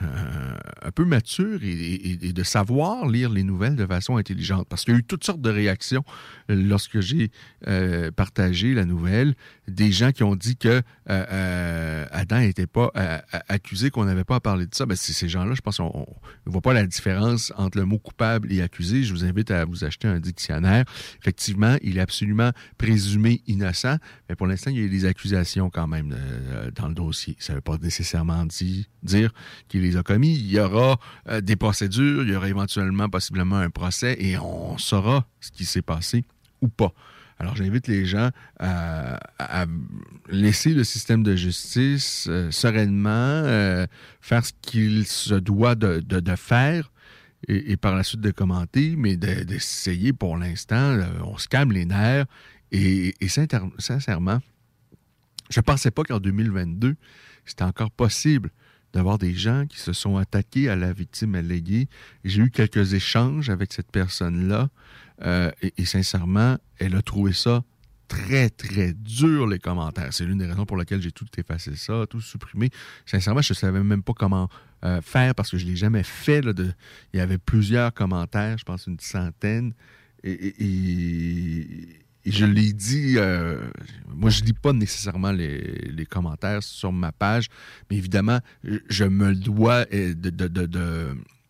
euh, 0.01 0.55
un 0.81 0.91
peu 0.91 1.03
mature 1.03 1.59
et, 1.61 2.15
de 2.31 2.43
savoir 2.43 3.05
lire 3.05 3.29
les 3.29 3.43
nouvelles 3.43 3.75
de 3.75 3.85
façon 3.85 4.15
intelligente. 4.15 4.65
Parce 4.69 4.85
qu'il 4.85 4.93
y 4.93 4.95
a 4.95 4.99
eu 4.99 5.03
toutes 5.03 5.25
sortes 5.25 5.41
de 5.41 5.49
réactions 5.49 6.05
lorsque 6.47 7.01
j'ai 7.01 7.31
euh, 7.67 8.09
partagé 8.09 8.73
la 8.73 8.85
nouvelle. 8.85 9.35
Des 9.69 9.91
gens 9.91 10.11
qui 10.11 10.23
ont 10.23 10.35
dit 10.35 10.57
que 10.57 10.81
euh, 11.09 12.05
Adam 12.11 12.39
n'était 12.39 12.67
pas 12.67 12.91
accusé, 13.47 13.89
qu'on 13.89 14.05
n'avait 14.05 14.23
pas 14.23 14.35
à 14.35 14.39
parler 14.39 14.65
de 14.65 14.75
ça. 14.75 14.85
Ben, 14.85 14.95
ces 14.95 15.29
gens-là, 15.29 15.53
je 15.55 15.61
pense 15.61 15.77
qu'on 15.77 16.07
ne 16.45 16.51
voit 16.51 16.61
pas 16.61 16.73
la 16.73 16.85
différence 16.85 17.53
entre 17.57 17.77
le 17.77 17.85
mot 17.85 17.99
coupable 17.99 18.51
et 18.51 18.61
accusé. 18.61 19.03
Je 19.03 19.13
vous 19.13 19.25
invite 19.25 19.51
à 19.51 19.65
vous 19.65 19.83
acheter 19.83 20.07
un 20.07 20.19
dictionnaire. 20.19 20.85
Effectivement, 21.19 21.75
il 21.81 21.97
est 21.97 22.01
absolument 22.01 22.51
présumé 22.77 23.41
innocent, 23.47 23.97
mais 24.27 24.35
pour 24.35 24.47
l'instant, 24.47 24.71
il 24.71 24.81
y 24.81 24.85
a 24.85 24.87
des 24.87 25.05
accusations 25.05 25.69
quand 25.69 25.87
même 25.87 26.15
dans 26.75 26.87
le 26.87 26.93
dossier. 26.93 27.35
Ça 27.39 27.53
ne 27.53 27.57
veut 27.57 27.61
pas 27.61 27.77
nécessairement 27.77 28.45
dire 29.03 29.31
qu'il 29.67 29.85
est 29.85 29.95
a 29.95 30.03
commis. 30.03 30.35
Il 30.35 30.51
y 30.51 30.59
aura 30.59 30.99
euh, 31.27 31.41
des 31.41 31.55
procédures, 31.55 32.23
il 32.23 32.29
y 32.29 32.35
aura 32.35 32.49
éventuellement 32.49 33.09
possiblement 33.09 33.57
un 33.57 33.69
procès 33.69 34.17
et 34.19 34.37
on 34.37 34.77
saura 34.77 35.27
ce 35.39 35.51
qui 35.51 35.65
s'est 35.65 35.81
passé 35.81 36.23
ou 36.61 36.67
pas. 36.67 36.93
Alors 37.39 37.55
j'invite 37.55 37.87
les 37.87 38.05
gens 38.05 38.31
à, 38.59 39.65
laisser 40.29 40.73
le 40.73 40.83
système 40.83 41.23
de 41.23 41.35
justice 41.37 42.27
euh, 42.29 42.51
sereinement 42.51 43.09
euh, 43.09 43.87
faire 44.19 44.45
ce 44.45 44.51
qu'il 44.61 45.07
se 45.07 45.35
doit 45.35 45.75
de, 45.75 46.35
faire 46.35 46.91
et, 47.47 47.77
par 47.77 47.95
la 47.95 48.03
suite 48.03 48.19
de 48.19 48.31
commenter, 48.31 48.95
mais 48.97 49.15
d'essayer 49.15 50.11
pour 50.11 50.35
l'instant, 50.35 50.99
on 51.23 51.37
se 51.37 51.47
calme 51.47 51.71
les 51.71 51.85
nerfs 51.85 52.25
et, 52.73 53.15
et 53.21 53.27
sincèrement, 53.29 54.39
je 55.49 55.59
ne 55.59 55.63
pensais 55.63 55.91
pas 55.91 56.03
qu'en 56.03 56.19
2022, 56.19 56.95
c'était 57.45 57.63
encore 57.63 57.91
possible 57.91 58.51
d'avoir 58.93 59.17
des 59.17 59.33
gens 59.33 59.65
qui 59.67 59.79
se 59.79 59.93
sont 59.93 60.17
attaqués 60.17 60.69
à 60.69 60.75
la 60.75 60.93
victime 60.93 61.35
alléguée. 61.35 61.87
J'ai 62.23 62.41
eu 62.41 62.51
quelques 62.51 62.93
échanges 62.93 63.49
avec 63.49 63.71
cette 63.73 63.91
personne-là 63.91 64.69
euh, 65.21 65.51
et, 65.61 65.85
sincèrement, 65.85 66.57
elle 66.77 66.95
a 66.95 67.01
trouvé 67.01 67.33
ça 67.33 67.63
très, 68.07 68.49
très 68.49 68.93
dur, 68.93 69.47
les 69.47 69.59
commentaires. 69.59 70.13
C'est 70.13 70.25
l'une 70.25 70.39
des 70.39 70.45
raisons 70.45 70.65
pour 70.65 70.77
lesquelles 70.77 71.01
j'ai 71.01 71.11
tout 71.11 71.27
effacé 71.37 71.75
ça, 71.75 72.05
tout 72.09 72.21
supprimé. 72.21 72.69
Sincèrement, 73.05 73.41
je 73.41 73.53
ne 73.53 73.55
savais 73.55 73.83
même 73.83 74.01
pas 74.01 74.13
comment 74.13 74.49
euh, 74.83 75.01
faire 75.01 75.35
parce 75.35 75.51
que 75.51 75.57
je 75.57 75.65
ne 75.65 75.71
l'ai 75.71 75.75
jamais 75.75 76.03
fait. 76.03 76.41
Là. 76.41 76.53
Il 77.13 77.17
y 77.17 77.19
avait 77.19 77.37
plusieurs 77.37 77.93
commentaires, 77.93 78.57
je 78.57 78.63
pense 78.63 78.87
une 78.87 78.99
centaine. 78.99 79.73
Et, 80.23 81.95
je 82.25 82.45
l'ai 82.45 82.73
dit, 82.73 83.15
euh, 83.17 83.59
moi, 84.13 84.29
je 84.29 84.43
lis 84.43 84.53
pas 84.53 84.73
nécessairement 84.73 85.31
les, 85.31 86.05
commentaires 86.09 86.61
sur 86.61 86.91
ma 86.91 87.11
page, 87.11 87.47
mais 87.89 87.97
évidemment, 87.97 88.39
je 88.63 89.05
me 89.05 89.33
dois 89.33 89.85
de, 89.85 90.13
de, 90.13 90.47
de, 90.47 90.65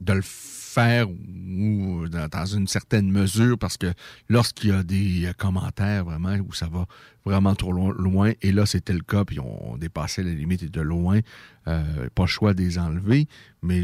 de 0.02 0.14
le 0.14 0.22
faire 0.22 0.59
ou 0.78 2.08
dans, 2.10 2.46
une 2.46 2.68
certaine 2.68 3.12
mesure 3.12 3.58
parce 3.58 3.78
que 3.78 3.94
lorsqu'il 4.30 4.70
y 4.70 4.74
a 4.74 4.84
des 4.84 5.26
euh, 5.26 5.34
commentaires 5.34 6.06
vraiment 6.06 6.36
où 6.36 6.54
ça 6.54 6.68
va 6.68 6.86
vraiment 7.26 7.56
trop 7.56 7.72
loin, 7.72 8.32
et 8.42 8.52
là 8.52 8.66
c'était 8.66 8.94
le 8.94 9.02
cas, 9.02 9.26
puis 9.26 9.40
on, 9.40 9.78
dépassait 9.78 10.24
les 10.24 10.36
limites 10.36 10.66
de 10.66 10.82
loin, 10.82 11.20
euh, 11.68 12.10
pas 12.16 12.24
le 12.24 12.28
choix 12.28 12.54
de 12.54 12.62
les 12.62 12.80
enlever, 12.80 13.28
mais 13.62 13.84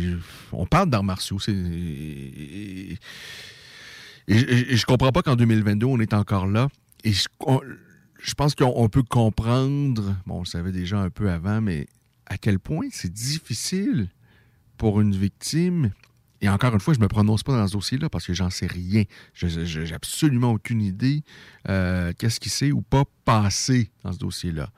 on 0.52 0.66
parle 0.66 0.90
d'arts 0.90 1.04
martiaux. 1.04 1.38
Et, 1.48 2.98
et, 4.28 4.76
je 4.76 4.86
comprends 4.86 5.12
pas 5.12 5.22
qu'en 5.22 5.36
2022 5.36 5.86
on 5.86 6.00
est 6.00 6.14
encore 6.14 6.48
là. 6.48 6.70
Et 7.04 7.12
je, 7.12 7.28
je 8.20 8.34
pense 8.34 8.56
qu'on 8.56 8.90
peut 8.90 9.04
comprendre, 9.04 10.16
bon 10.26 10.38
on 10.38 10.40
le 10.40 10.46
savait 10.46 10.72
déjà 10.72 11.00
un 11.00 11.10
peu 11.10 11.30
avant, 11.30 11.62
mais 11.62 11.88
à 12.26 12.38
quel 12.38 12.60
point 12.60 12.88
c'est 12.92 13.14
difficile 13.14 14.10
pour 14.78 15.00
une 15.02 15.16
victime 15.16 15.92
et 16.42 16.50
encore 16.50 16.74
une 16.74 16.80
fois, 16.80 16.94
je 16.94 17.00
ne 17.00 17.04
me 17.04 17.08
prononce 17.08 17.44
pas 17.44 17.58
dans 17.58 17.68
ce 17.68 17.74
dossier-là 17.74 18.10
parce 18.10 18.26
que 18.26 18.34
j'en 18.34 18.50
sais 18.50 18.68
rien. 18.68 19.04
Je 19.34 19.80
n'ai 19.80 19.94
absolument 19.94 20.52
aucune 20.52 20.82
idée 20.82 21.24
euh, 21.70 22.14
qu'est-ce 22.18 22.40
qui 22.40 22.50
s'est 22.50 22.72
ou 22.72 22.82
pas 22.82 23.04
passé 23.24 23.92
dans 24.04 24.12
ce 24.12 24.20
dossier-là. 24.20 24.70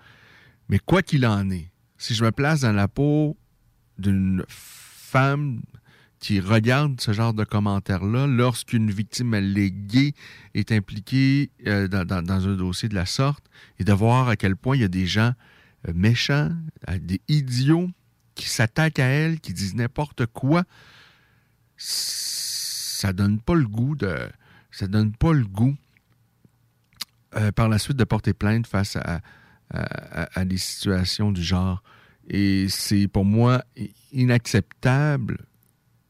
Mais 0.70 0.80
quoi 0.80 1.02
qu'il 1.02 1.26
en 1.26 1.50
est, 1.50 1.72
si 1.98 2.14
je 2.14 2.24
me 2.24 2.32
place 2.32 2.62
dans 2.62 2.74
la 2.74 2.88
peau 2.88 3.38
d'une 3.98 4.44
femme 4.48 5.62
qui 6.20 6.40
regarde 6.40 7.00
ce 7.00 7.14
genre 7.14 7.34
de 7.34 7.44
commentaires-là 7.44 8.28
lorsqu'une 8.28 8.92
victime 8.92 9.34
alléguée 9.34 10.14
est 10.54 10.72
impliquée 10.72 11.52
euh, 11.68 11.88
dans, 11.88 12.30
un 12.30 12.56
dossier 12.56 12.90
de 12.90 12.96
la 12.96 13.06
sorte 13.06 13.46
et 13.80 13.84
de 13.84 13.94
voir 13.94 14.28
à 14.28 14.36
quel 14.36 14.56
point 14.56 14.76
il 14.76 14.82
y 14.82 14.86
a 14.86 14.90
des 14.90 15.06
gens 15.06 15.34
euh, 15.88 15.94
méchants, 15.94 16.52
des 17.02 17.22
idiots 17.28 17.90
qui 18.36 18.50
s'attaquent 18.50 19.00
à 19.00 19.06
elle, 19.06 19.40
qui 19.40 19.54
disent 19.54 19.76
n'importe 19.76 20.26
quoi 20.28 20.64
ça 21.78 23.14
donne 23.14 23.40
pas 23.40 23.56
le 23.56 23.68
goût 23.68 23.96
de. 23.96 24.30
Ça 24.72 24.88
donne 24.88 25.14
pas 25.14 25.34
le 25.34 25.46
goût 25.46 25.76
euh, 27.36 27.52
par 27.52 27.70
la 27.70 27.80
suite 27.80 27.98
de 27.98 28.04
porter 28.04 28.34
plainte 28.34 28.68
face 28.68 28.96
à, 28.96 29.22
à, 29.70 30.46
des 30.46 30.58
situations 30.58 31.32
du 31.32 31.42
genre. 31.42 31.84
Et 32.28 32.68
c'est 32.70 33.08
pour 33.08 33.26
moi 33.26 33.64
inacceptable. 34.12 35.38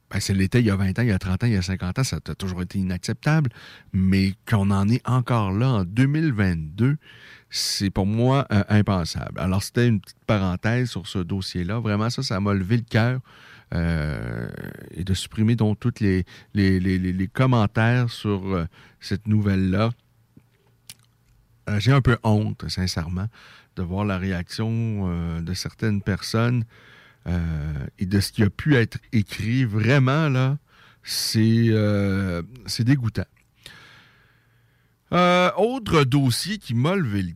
Ben, 0.09 0.20
c'est 0.22 0.34
l'était 0.34 0.61
il 0.61 0.65
y 0.65 0.70
a 0.70 0.76
20 0.76 0.99
ans, 0.99 1.01
il 1.01 1.09
y 1.09 1.11
a 1.11 1.20
30 1.20 1.43
ans, 1.43 1.47
il 1.47 1.53
y 1.53 1.57
a 1.57 1.61
50 1.61 1.99
ans, 1.99 2.03
ça 2.03 2.18
a 2.18 2.36
toujours 2.36 2.61
été 2.61 2.80
inacceptable. 2.80 3.51
Mais 3.93 4.34
qu'on 4.49 4.72
en 4.72 4.88
est 4.88 5.07
encore 5.07 5.51
là 5.51 5.70
en 5.70 5.84
2022, 5.84 6.97
c'est 7.49 7.89
pour 7.89 8.05
moi 8.05 8.45
euh, 8.51 8.63
impensable. 8.69 9.39
Alors, 9.39 9.63
c'était 9.63 9.87
une 9.87 10.01
petite 10.01 10.23
parenthèse 10.25 10.89
sur 10.89 11.07
ce 11.07 11.19
dossier-là. 11.19 11.79
Vraiment, 11.79 12.09
ça, 12.09 12.23
ça 12.23 12.39
m'a 12.39 12.53
levé 12.53 12.77
le 12.77 12.83
cœur. 12.83 13.19
Euh, 13.73 14.47
et 14.91 15.03
de 15.03 15.13
supprimer 15.13 15.57
donc 15.57 15.77
tous 15.81 15.99
les, 15.99 16.23
commentaires 17.33 18.09
sur 18.09 18.47
euh, 18.47 18.65
cette 19.01 19.27
nouvelle-là. 19.27 19.91
J'ai 21.79 21.91
un 21.91 21.99
peu 21.99 22.17
honte, 22.23 22.69
sincèrement, 22.69 23.27
de 23.75 23.83
voir 23.83 24.05
la 24.05 24.17
réaction 24.17 25.41
de 25.41 25.53
certaines 25.53 26.01
personnes 26.01 26.63
et 27.99 28.05
de 28.05 28.19
ce 28.21 28.31
qui 28.31 28.43
a 28.43 28.49
pu 28.49 28.77
être 28.77 28.97
écrit. 29.11 29.65
Vraiment, 29.65 30.29
là, 30.29 30.57
c'est 31.03 31.73
dégoûtant. 32.79 33.25
Autre 35.11 36.03
dossier 36.03 36.57
qui 36.57 36.73
m'a 36.73 36.95
levé 36.95 37.23
le 37.23 37.33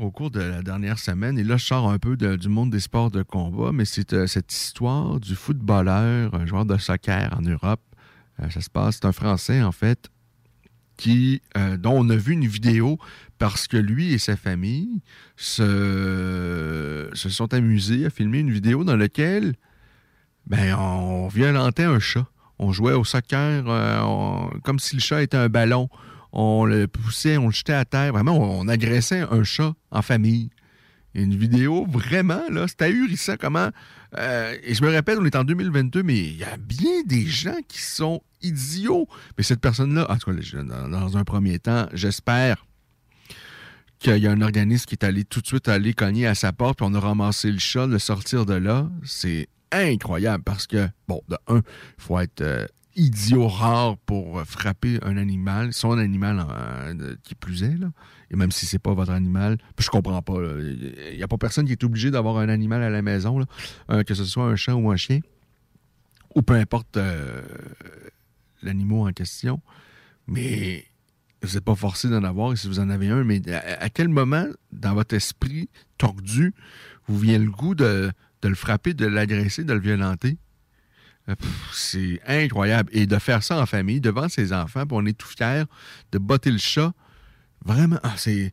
au 0.00 0.10
cours 0.10 0.30
de 0.30 0.40
la 0.40 0.62
dernière 0.62 0.98
semaine. 0.98 1.38
Et 1.38 1.44
là, 1.44 1.56
je 1.56 1.64
sors 1.64 1.88
un 1.88 1.98
peu 1.98 2.16
du 2.16 2.48
monde 2.48 2.70
des 2.70 2.80
sports 2.80 3.10
de 3.10 3.22
combat, 3.22 3.70
mais 3.72 3.84
c'est 3.84 4.12
euh, 4.12 4.26
cette 4.26 4.52
histoire 4.52 5.20
du 5.20 5.36
footballeur, 5.36 6.34
un 6.34 6.44
joueur 6.44 6.64
de 6.64 6.76
soccer 6.76 7.32
en 7.38 7.42
Europe. 7.42 7.80
Euh, 8.40 8.50
ça 8.50 8.60
se 8.60 8.70
passe, 8.70 8.96
c'est 8.96 9.06
un 9.06 9.12
Français, 9.12 9.62
en 9.62 9.70
fait, 9.70 10.10
qui, 10.96 11.40
euh, 11.56 11.76
dont 11.76 11.92
on 11.92 12.10
a 12.10 12.16
vu 12.16 12.32
une 12.32 12.46
vidéo 12.46 12.98
parce 13.38 13.68
que 13.68 13.76
lui 13.76 14.12
et 14.12 14.18
sa 14.18 14.36
famille 14.36 15.02
se, 15.36 17.08
se 17.12 17.28
sont 17.28 17.54
amusés 17.54 18.06
à 18.06 18.10
filmer 18.10 18.40
une 18.40 18.50
vidéo 18.50 18.82
dans 18.82 18.96
laquelle 18.96 19.54
ben, 20.46 20.74
on 20.74 21.28
violentait 21.28 21.84
un 21.84 22.00
chat. 22.00 22.26
On 22.58 22.72
jouait 22.72 22.92
au 22.92 23.04
soccer 23.04 23.64
comme 24.64 24.78
si 24.78 24.96
le 24.96 25.00
chat 25.00 25.22
était 25.22 25.38
un 25.38 25.48
ballon 25.48 25.88
on 26.32 26.64
le 26.64 26.86
poussait, 26.86 27.36
on 27.36 27.46
le 27.46 27.52
jetait 27.52 27.72
à 27.72 27.84
terre. 27.84 28.12
Vraiment, 28.12 28.38
on, 28.38 28.68
agressait 28.68 29.20
un 29.30 29.42
chat 29.44 29.74
en 29.90 30.02
famille. 30.02 30.50
Une 31.14 31.34
vidéo, 31.34 31.86
vraiment, 31.88 32.42
là, 32.50 32.68
c'était 32.68 32.84
ahurissant 32.84 33.34
comment. 33.38 33.70
Euh, 34.16 34.56
et 34.62 34.74
je 34.74 34.82
me 34.82 34.88
répète, 34.88 35.18
on 35.20 35.24
est 35.24 35.34
en 35.34 35.42
2022, 35.42 36.04
mais 36.04 36.18
il 36.18 36.36
y 36.36 36.44
a 36.44 36.56
bien 36.56 37.02
des 37.04 37.26
gens 37.26 37.58
qui 37.66 37.80
sont 37.80 38.22
idiots. 38.42 39.08
Mais 39.36 39.42
cette 39.42 39.60
personne-là, 39.60 40.06
en 40.08 40.16
tout 40.16 40.32
cas, 40.32 40.62
dans, 40.62 41.16
un 41.16 41.24
premier 41.24 41.58
temps, 41.58 41.88
j'espère 41.92 42.64
qu'il 43.98 44.18
y 44.18 44.26
a 44.28 44.30
un 44.30 44.40
organisme 44.40 44.86
qui 44.86 44.94
est 44.94 45.04
allé 45.04 45.24
tout 45.24 45.40
de 45.40 45.46
suite 45.46 45.68
aller 45.68 45.94
cogner 45.94 46.26
à 46.26 46.34
sa 46.34 46.52
porte, 46.52 46.78
puis 46.78 46.86
on 46.88 46.94
a 46.94 47.00
ramassé 47.00 47.50
le 47.50 47.58
chat, 47.58 47.86
le 47.86 47.98
sortir 47.98 48.46
de 48.46 48.54
là. 48.54 48.88
C'est 49.04 49.48
incroyable 49.72 50.44
parce 50.44 50.66
que, 50.68 50.88
bon, 51.08 51.22
de 51.28 51.36
un, 51.48 51.58
il 51.58 52.02
faut 52.02 52.18
être 52.20 52.40
euh, 52.40 52.66
idiot 52.96 53.48
rare 53.48 53.96
pour 53.98 54.42
frapper 54.42 54.98
un 55.02 55.16
animal, 55.16 55.72
son 55.72 55.98
animal 55.98 56.44
euh, 56.48 57.16
qui 57.22 57.34
plus 57.34 57.62
est, 57.62 57.76
et 58.30 58.36
même 58.36 58.50
si 58.50 58.66
c'est 58.66 58.78
pas 58.78 58.94
votre 58.94 59.12
animal, 59.12 59.58
je 59.78 59.88
comprends 59.88 60.22
pas. 60.22 60.34
Il 60.58 61.16
n'y 61.16 61.22
a 61.22 61.28
pas 61.28 61.38
personne 61.38 61.66
qui 61.66 61.72
est 61.72 61.84
obligé 61.84 62.10
d'avoir 62.10 62.38
un 62.38 62.48
animal 62.48 62.82
à 62.82 62.90
la 62.90 63.02
maison, 63.02 63.44
euh, 63.90 64.02
que 64.02 64.14
ce 64.14 64.24
soit 64.24 64.44
un 64.44 64.56
chat 64.56 64.74
ou 64.74 64.90
un 64.90 64.96
chien, 64.96 65.20
ou 66.34 66.42
peu 66.42 66.54
importe 66.54 66.96
euh, 66.96 67.42
l'animal 68.62 69.08
en 69.08 69.12
question. 69.12 69.60
Mais 70.26 70.84
vous 71.42 71.54
n'êtes 71.54 71.64
pas 71.64 71.74
forcé 71.74 72.08
d'en 72.08 72.24
avoir, 72.24 72.56
si 72.56 72.68
vous 72.68 72.80
en 72.80 72.90
avez 72.90 73.08
un, 73.08 73.24
mais 73.24 73.40
à, 73.52 73.88
quel 73.88 74.08
moment, 74.08 74.46
dans 74.72 74.94
votre 74.94 75.14
esprit 75.14 75.68
tordu, 75.98 76.54
vous 77.06 77.18
vient 77.18 77.38
le 77.38 77.50
goût 77.50 77.74
de 77.74 78.12
le 78.42 78.54
frapper, 78.54 78.94
de 78.94 79.06
l'agresser, 79.06 79.64
de 79.64 79.72
le 79.72 79.80
violenter? 79.80 80.36
Euh, 81.30 81.34
c'est 81.72 82.20
incroyable. 82.26 82.90
Et 82.92 83.06
de 83.06 83.18
faire 83.18 83.42
ça 83.42 83.60
en 83.60 83.66
famille, 83.66 84.00
devant 84.00 84.28
ses 84.28 84.52
enfants, 84.52 84.86
puis 84.86 84.96
on 84.98 85.06
est 85.06 85.16
tout 85.16 85.28
fiers 85.28 85.64
de 86.12 86.18
botter 86.18 86.50
le 86.50 86.58
chat. 86.58 86.92
Vraiment, 87.64 87.98
ah, 88.02 88.14
c'est. 88.16 88.52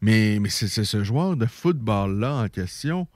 Mais, 0.00 0.38
mais 0.40 0.48
c'est 0.48 0.84
ce 0.84 1.02
joueur 1.02 1.36
de 1.36 1.46
football-là 1.46 2.34
en 2.34 2.48
question. 2.48 3.08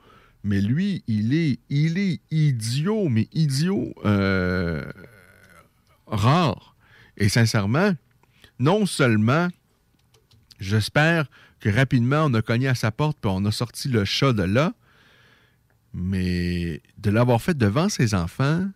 Mais 0.45 0.61
lui, 0.61 1.05
il 1.07 1.35
est, 1.35 1.61
il 1.71 1.99
est 1.99 2.21
idiot, 2.33 3.09
mais 3.09 3.29
idiot 3.33 3.95
euh, 4.05 4.85
rare. 6.09 6.75
Et 7.17 7.29
sincèrement, 7.29 7.93
non 8.59 8.87
seulement, 8.87 9.49
j'espère 10.59 11.27
que 11.61 11.69
rapidement 11.69 12.25
on 12.25 12.35
a 12.35 12.43
cogné 12.43 12.67
à 12.67 12.75
sa 12.75 12.91
porte 12.91 13.19
puis 13.21 13.31
on 13.33 13.45
a 13.45 13.53
sorti 13.53 13.89
le 13.89 14.05
chat 14.05 14.33
de 14.33 14.43
là, 14.43 14.73
mais 15.95 16.83
de 16.99 17.11
l'avoir 17.11 17.41
fait 17.41 17.57
devant 17.57 17.89
ses 17.89 18.15
enfants, 18.15 18.67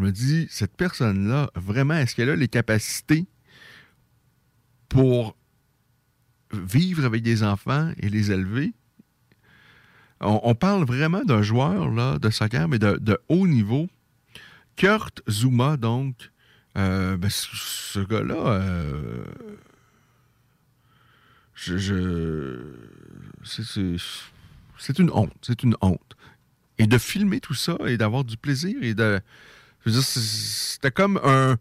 je 0.00 0.04
me 0.06 0.12
dis, 0.12 0.46
cette 0.48 0.74
personne-là, 0.76 1.50
vraiment, 1.54 1.94
est-ce 1.94 2.14
qu'elle 2.14 2.30
a 2.30 2.36
les 2.36 2.48
capacités 2.48 3.26
pour 4.88 5.36
vivre 6.52 7.04
avec 7.04 7.22
des 7.22 7.42
enfants 7.42 7.92
et 7.98 8.08
les 8.08 8.32
élever? 8.32 8.72
On, 10.22 10.54
parle 10.54 10.84
vraiment 10.84 11.22
d'un 11.24 11.42
joueur 11.42 11.90
là, 11.90 12.18
de 12.18 12.30
soccer, 12.30 12.66
mais 12.68 12.78
de, 12.78 13.18
haut 13.28 13.46
niveau. 13.46 13.88
Kurt 14.76 15.20
Zuma, 15.28 15.76
donc, 15.76 16.30
euh, 16.78 17.18
ben, 17.18 17.30
ce 17.30 18.00
gars-là, 18.00 18.34
euh, 18.34 19.24
c'est 24.78 24.98
une 24.98 25.10
honte, 25.12 25.32
c'est 25.42 25.62
une 25.62 25.76
honte. 25.82 26.16
Et 26.78 26.86
de 26.86 26.96
filmer 26.96 27.40
tout 27.40 27.54
ça 27.54 27.76
et 27.86 27.98
d'avoir 27.98 28.24
du 28.24 28.38
plaisir 28.38 28.76
et 28.82 28.94
de, 28.94 29.20
c'était 29.86 30.90
comme 30.90 31.20
un, 31.24 31.56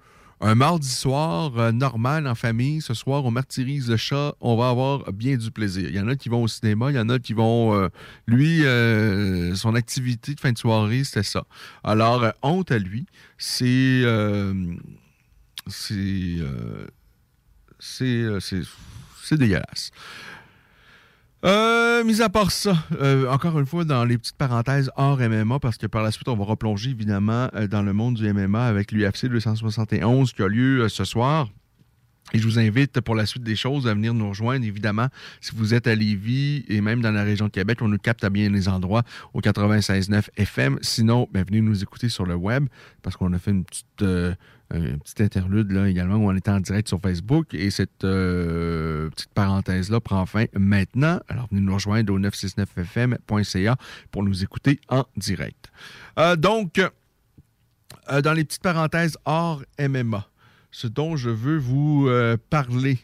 mardi 0.56 0.90
soir 0.90 1.58
euh, 1.58 1.72
normal 1.72 2.28
en 2.28 2.36
famille. 2.36 2.82
Ce 2.82 2.94
soir, 2.94 3.26
on 3.26 3.32
martyrise 3.32 3.90
le 3.90 3.98
chat. 3.98 4.36
On 4.42 4.56
va 4.56 4.70
avoir 4.70 5.12
bien 5.12 5.38
du 5.38 5.52
plaisir. 5.52 5.90
Il 5.90 5.96
y 5.96 6.00
en 6.00 6.08
a 6.08 6.16
qui 6.16 6.30
vont 6.30 6.44
au 6.44 6.48
cinéma, 6.48 6.92
il 6.92 6.96
y 6.96 7.00
en 7.00 7.10
a 7.10 7.20
qui 7.20 7.34
vont. 7.34 7.76
Euh, 7.76 7.90
lui, 8.28 8.66
euh, 8.66 9.56
son 9.56 9.76
activité 9.76 10.34
de 10.36 10.40
fin 10.40 10.52
de 10.52 10.58
soirée, 10.58 11.04
c'était 11.04 11.24
ça. 11.24 11.46
Alors, 11.84 12.26
honte 12.42 12.72
à 12.72 12.80
lui. 12.80 13.06
C'est. 13.38 14.04
c'est. 15.68 16.38
c'est 17.80 18.62
C'est 19.24 19.38
dégueulasse. 19.38 19.92
Euh, 21.46 22.04
mis 22.04 22.22
à 22.22 22.28
part 22.28 22.52
ça, 22.52 22.76
euh, 23.00 23.30
encore 23.30 23.58
une 23.60 23.66
fois, 23.66 23.86
dans 23.86 24.04
les 24.04 24.18
petites 24.18 24.36
parenthèses 24.36 24.92
hors 24.98 25.20
MMA, 25.20 25.60
parce 25.60 25.78
que 25.78 25.88
par 25.88 26.04
la 26.04 26.12
suite, 26.12 26.28
on 26.28 26.36
va 26.36 26.44
replonger 26.44 26.90
évidemment 26.90 27.50
euh, 27.56 27.68
dans 27.68 27.82
le 27.82 27.94
monde 27.94 28.16
du 28.16 28.32
MMA 28.32 28.66
avec 28.66 28.92
l'UFC 28.92 29.28
271 29.28 30.34
qui 30.34 30.42
a 30.42 30.48
lieu 30.48 30.82
euh, 30.82 30.90
ce 30.90 31.06
soir. 31.06 31.48
Et 32.34 32.40
je 32.40 32.44
vous 32.44 32.60
invite 32.60 33.00
pour 33.00 33.16
la 33.16 33.26
suite 33.26 33.44
des 33.44 33.56
choses 33.56 33.88
à 33.88 33.94
venir 33.94 34.14
nous 34.14 34.30
rejoindre, 34.30 34.66
évidemment, 34.66 35.08
si 35.40 35.56
vous 35.56 35.74
êtes 35.74 35.88
à 35.88 35.96
Lévis 35.96 36.64
et 36.68 36.82
même 36.82 37.02
dans 37.02 37.12
la 37.12 37.24
région 37.24 37.46
de 37.46 37.52
Québec, 37.52 37.80
on 37.82 37.88
nous 37.88 37.98
capte 37.98 38.24
à 38.24 38.30
bien 38.30 38.50
les 38.50 38.68
endroits 38.68 39.04
au 39.34 39.40
96.9 39.40 40.26
FM. 40.36 40.78
Sinon, 40.82 41.28
ben, 41.32 41.44
venez 41.48 41.62
nous 41.62 41.82
écouter 41.82 42.10
sur 42.10 42.26
le 42.26 42.36
web 42.36 42.68
parce 43.02 43.16
qu'on 43.16 43.34
a 43.34 43.40
fait 43.40 43.52
une 43.52 43.64
petite, 43.64 44.04
un 44.72 44.98
petit 45.00 45.24
interlude 45.24 45.72
là 45.72 45.88
également 45.88 46.18
où 46.18 46.30
on 46.30 46.36
était 46.36 46.52
en 46.52 46.60
direct 46.60 46.88
sur 46.88 47.00
Facebook 47.02 47.54
et 47.54 47.72
cette 47.72 48.04
euh, 48.04 49.10
petite 49.10 49.34
parenthèse-là 49.34 50.00
prend 50.00 50.26
fin 50.26 50.46
maintenant. 50.54 51.20
Alors 51.28 51.48
venez 51.50 51.62
nous 51.62 51.74
rejoindre 51.74 52.14
au 52.14 52.20
969fm.ca 52.20 53.78
pour 54.12 54.24
nous 54.24 54.44
écouter 54.44 54.80
en 54.90 55.06
direct. 55.18 55.72
Euh, 56.18 56.36
donc, 56.36 56.80
euh, 56.80 58.22
dans 58.22 58.34
les 58.34 58.44
petites 58.44 58.62
parenthèses 58.62 59.18
hors 59.26 59.64
MMA, 59.80 60.28
ce 60.72 60.88
dont 60.88 61.16
je 61.16 61.30
veux 61.30 61.58
vous 61.58 62.10
parler. 62.50 63.00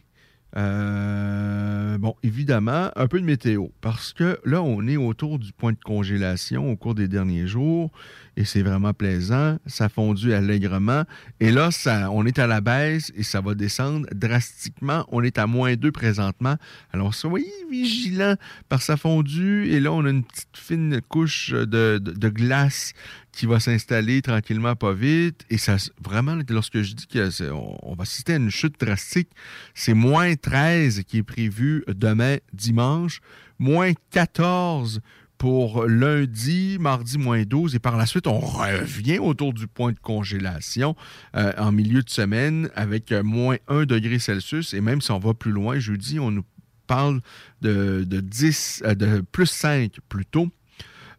Euh, 0.58 1.98
bon, 1.98 2.16
évidemment, 2.24 2.90
un 2.96 3.08
peu 3.08 3.20
de 3.20 3.26
météo, 3.26 3.68
parce 3.82 4.14
que 4.14 4.40
là, 4.46 4.62
on 4.62 4.88
est 4.88 4.96
autour 4.96 5.38
du 5.38 5.52
point 5.52 5.74
de 5.74 5.78
congélation 5.84 6.72
au 6.72 6.78
cours 6.78 6.96
des 6.96 7.10
derniers 7.10 7.46
jours, 7.46 7.92
et 8.38 8.46
c'est 8.46 8.62
vraiment 8.62 8.94
plaisant. 8.94 9.58
Ça 9.66 9.90
fondu 9.90 10.34
allègrement, 10.34 11.04
et 11.42 11.52
là, 11.52 11.70
on 12.12 12.26
est 12.26 12.40
à 12.40 12.48
la 12.48 12.62
baisse, 12.62 13.12
et 13.16 13.24
ça 13.24 13.42
va 13.42 13.54
descendre 13.54 14.08
drastiquement. 14.14 15.06
On 15.10 15.24
est 15.24 15.38
à 15.38 15.46
moins 15.46 15.76
2 15.76 15.92
présentement. 15.92 16.56
Alors, 16.94 17.14
soyez 17.14 17.52
vigilants, 17.70 18.36
par 18.70 18.82
ça 18.82 18.96
fondu, 18.96 19.68
et 19.70 19.82
là, 19.82 19.92
on 19.92 20.06
a 20.06 20.10
une 20.10 20.24
petite 20.24 20.48
fine 20.54 21.02
couche 21.10 21.52
de 21.52 22.30
glace 22.30 22.94
qui 23.36 23.46
va 23.46 23.60
s'installer 23.60 24.22
tranquillement, 24.22 24.76
pas 24.76 24.94
vite. 24.94 25.46
Et 25.50 25.58
ça, 25.58 25.76
vraiment, 26.04 26.40
lorsque 26.50 26.82
je 26.82 26.94
dis 26.94 27.06
qu'on 27.08 27.78
on 27.84 27.94
va 27.94 28.04
assister 28.04 28.34
à 28.34 28.38
une 28.38 28.50
chute 28.50 28.80
drastique, 28.80 29.30
c'est 29.74 29.94
moins 29.94 30.36
13 30.36 31.04
qui 31.04 31.18
est 31.18 31.24
prévu 31.24 31.84
demain, 31.88 32.38
dimanche, 32.54 33.20
moins 33.60 33.92
14 34.12 35.02
pour 35.38 35.86
lundi, 35.86 36.78
mardi, 36.80 37.18
moins 37.18 37.44
12. 37.44 37.76
Et 37.76 37.80
par 37.80 37.98
la 37.98 38.06
suite, 38.06 38.26
on 38.26 38.40
revient 38.40 39.20
autour 39.20 39.54
du 39.54 39.68
point 39.68 39.92
de 39.92 40.00
congélation 40.00 40.96
euh, 41.36 41.52
en 41.58 41.74
milieu 41.74 42.04
de 42.04 42.10
semaine 42.10 42.70
avec 42.74 43.12
moins 43.12 43.58
1 43.68 43.86
degré 43.86 44.18
Celsius. 44.18 44.74
Et 44.74 44.80
même 44.80 45.02
si 45.02 45.12
on 45.12 45.20
va 45.20 45.34
plus 45.34 45.52
loin, 45.52 45.78
jeudi, 45.78 46.20
on 46.20 46.32
nous 46.32 46.46
parle 46.88 47.20
de, 47.62 48.06
de 48.08 48.22
10, 48.22 48.84
euh, 48.86 48.96
de 48.96 49.22
plus 49.32 49.48
5 49.48 49.98
plutôt. 50.08 50.50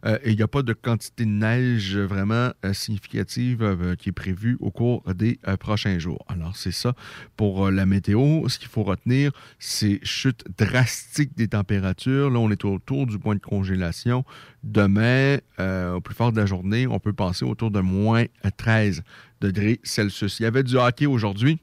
Euh, 0.07 0.17
il 0.25 0.35
n'y 0.37 0.41
a 0.41 0.47
pas 0.47 0.61
de 0.61 0.73
quantité 0.73 1.25
de 1.25 1.29
neige 1.29 1.97
vraiment 1.97 2.51
euh, 2.63 2.73
significative 2.73 3.61
euh, 3.61 3.95
qui 3.95 4.09
est 4.09 4.13
prévue 4.13 4.57
au 4.61 4.71
cours 4.71 5.03
des 5.13 5.39
prochains 5.59 5.99
jours. 5.99 6.23
Alors, 6.27 6.55
c'est 6.55 6.71
ça 6.71 6.93
pour 7.35 7.69
la 7.69 7.85
météo. 7.85 8.47
Ce 8.47 8.57
qu'il 8.57 8.69
faut 8.69 8.83
retenir, 8.83 9.31
c'est 9.59 9.99
chute 10.03 10.45
drastique 10.57 11.35
des 11.35 11.49
températures. 11.49 12.29
Là, 12.29 12.39
on 12.39 12.49
est 12.51 12.63
autour 12.63 13.05
du 13.05 13.19
point 13.19 13.35
de 13.35 13.41
congélation. 13.41 14.23
Demain, 14.63 15.37
au 15.59 16.01
plus 16.01 16.15
fort 16.15 16.31
de 16.31 16.39
la 16.39 16.45
journée, 16.45 16.87
on 16.87 16.99
peut 16.99 17.13
passer 17.13 17.45
autour 17.45 17.71
de 17.71 17.79
moins 17.79 18.25
13 18.57 19.03
degrés 19.41 19.79
Celsius. 19.83 20.39
Il 20.39 20.43
y 20.43 20.45
avait 20.45 20.63
du 20.63 20.75
hockey 20.75 21.05
aujourd'hui. 21.05 21.59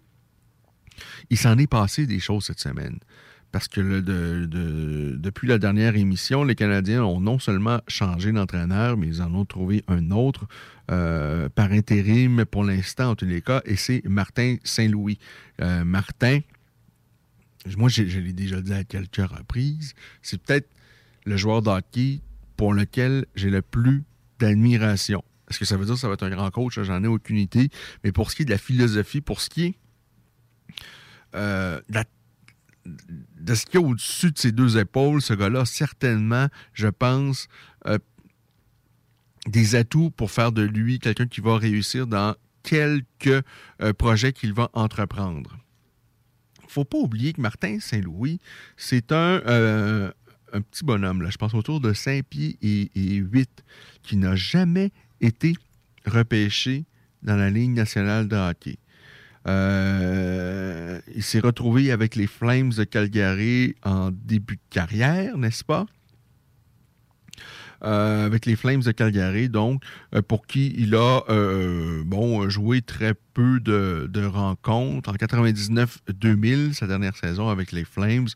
Il 1.31 1.39
s'en 1.39 1.59
est 1.59 1.67
passé 1.67 2.07
des 2.07 2.21
choses 2.21 2.45
cette 2.45 2.61
semaine 2.61 2.99
parce 3.55 3.69
que 3.69 4.01
depuis 5.17 5.47
la 5.47 5.59
dernière 5.59 5.95
émission, 5.95 6.43
les 6.43 6.57
Canadiens 6.57 7.05
ont 7.05 7.21
non 7.21 7.39
seulement 7.39 7.81
changé 7.87 8.33
d'entraîneur, 8.33 8.97
mais 8.97 9.07
ils 9.07 9.23
en 9.23 9.33
ont 9.33 9.45
trouvé 9.45 9.85
un 9.87 10.11
autre 10.11 10.49
euh, 10.91 11.49
par 11.51 11.71
intérim 11.71 12.47
pour 12.47 12.65
l'instant, 12.65 13.11
en 13.11 13.15
tous 13.15 13.27
les 13.27 13.43
cas, 13.43 13.63
et 13.65 13.77
c'est 13.77 14.03
Martin 14.07 14.57
Saint-Louis. 14.65 15.21
Euh, 15.61 15.85
Martin, 15.85 16.41
moi, 17.77 17.89
je, 17.89 18.03
l'ai 18.03 18.33
déjà 18.33 18.61
dit 18.61 18.73
à 18.73 18.83
quelques 18.83 19.25
reprises, 19.25 19.95
c'est 20.21 20.43
peut-être 20.43 20.69
le 21.25 21.37
joueur 21.37 21.63
de 21.63 21.71
hockey 21.71 22.23
pour 22.57 22.75
lequel 22.75 23.25
j'ai 23.37 23.51
le 23.51 23.63
plus 23.63 24.03
d'admiration. 24.41 25.23
Est-ce 25.49 25.61
que 25.61 25.65
ça 25.65 25.77
veut 25.77 25.85
dire 25.85 25.95
que 25.95 26.01
ça 26.01 26.09
va 26.09 26.15
être 26.15 26.25
un 26.25 26.31
grand 26.31 26.51
coach? 26.51 26.81
J'en 26.83 27.05
ai 27.05 27.07
aucune 27.07 27.39
idée. 27.39 27.71
Mais 28.03 28.11
pour 28.11 28.33
ce 28.33 28.37
qui 28.37 28.43
est 28.43 28.47
de 28.47 28.51
la 28.51 28.59
philosophie, 28.59 29.21
pour 29.21 29.41
ce 29.41 29.49
qui 29.49 29.67
est 29.67 29.75
euh, 31.37 31.81
de 31.89 31.95
la 31.95 32.05
de 32.87 33.55
ce 33.55 33.67
qu'il 33.67 33.81
y 33.81 33.83
a 33.83 33.87
au-dessus 33.87 34.31
de 34.33 34.39
ses 34.39 34.53
deux 34.53 34.79
épaules, 34.79 35.23
ce 35.23 35.35
gars-là, 35.35 35.65
certainement, 35.65 36.49
je 36.73 36.89
pense, 36.89 37.49
euh, 37.87 37.99
des 39.47 39.75
atouts 39.75 40.11
pour 40.11 40.31
faire 40.31 40.53
de 40.53 40.63
lui 40.63 40.99
quelqu'un 40.99 41.27
qui 41.27 41.41
va 41.41 41.57
réussir 41.57 42.07
dans 42.07 42.35
quelques 42.63 43.45
euh, 43.83 43.93
projets 43.93 44.33
qu'il 44.33 44.53
va 44.53 44.71
entreprendre. 44.73 45.59
faut 46.69 46.85
pas 46.85 46.99
oublier 46.99 47.33
que 47.33 47.41
Martin 47.41 47.79
Saint-Louis, 47.81 48.41
c'est 48.77 49.13
un, 49.13 49.41
euh, 49.47 50.11
petit 50.53 50.85
bonhomme, 50.85 51.23
là, 51.23 51.31
je 51.31 51.37
pense 51.37 51.55
autour 51.55 51.81
de 51.81 51.93
5 51.93 52.25
pieds 52.25 52.59
et, 52.63 52.91
et 52.95 53.17
8, 53.17 53.65
qui 54.03 54.17
n'a 54.17 54.35
jamais 54.37 54.93
été 55.21 55.55
repêché 56.07 56.85
dans 57.23 57.37
la 57.37 57.51
Ligue 57.51 57.73
nationale 57.73 58.29
de 58.29 58.37
hockey. 58.37 58.79
Euh, 59.47 61.01
il 61.15 61.23
s'est 61.23 61.41
retrouvé 61.41 61.93
avec 61.93 62.17
les 62.17 62.27
Flames 62.27 62.71
de 62.71 62.85
Calgary 62.85 63.75
en 63.85 64.11
début 64.11 64.57
de 64.57 64.61
carrière, 64.71 65.37
n'est-ce 65.37 65.65
pas? 65.65 65.87
Euh, 67.83 68.25
avec 68.25 68.47
les 68.47 68.57
Flames 68.57 68.81
de 68.81 68.93
Calgary, 68.93 69.51
donc, 69.51 69.83
euh, 70.15 70.23
pour 70.23 70.47
qui 70.47 70.75
il 70.79 70.95
a 70.95 71.23
bon, 72.05 72.49
joué 72.49 72.81
très 72.81 73.13
peu 73.35 73.61
de, 73.61 74.09
de 74.11 74.25
rencontres. 74.25 75.11
En 75.11 75.15
99-2000, 75.15 76.73
sa 76.73 76.87
dernière 76.87 77.17
saison 77.17 77.49
avec 77.49 77.73
les 77.73 77.85
Flames, 77.85 78.29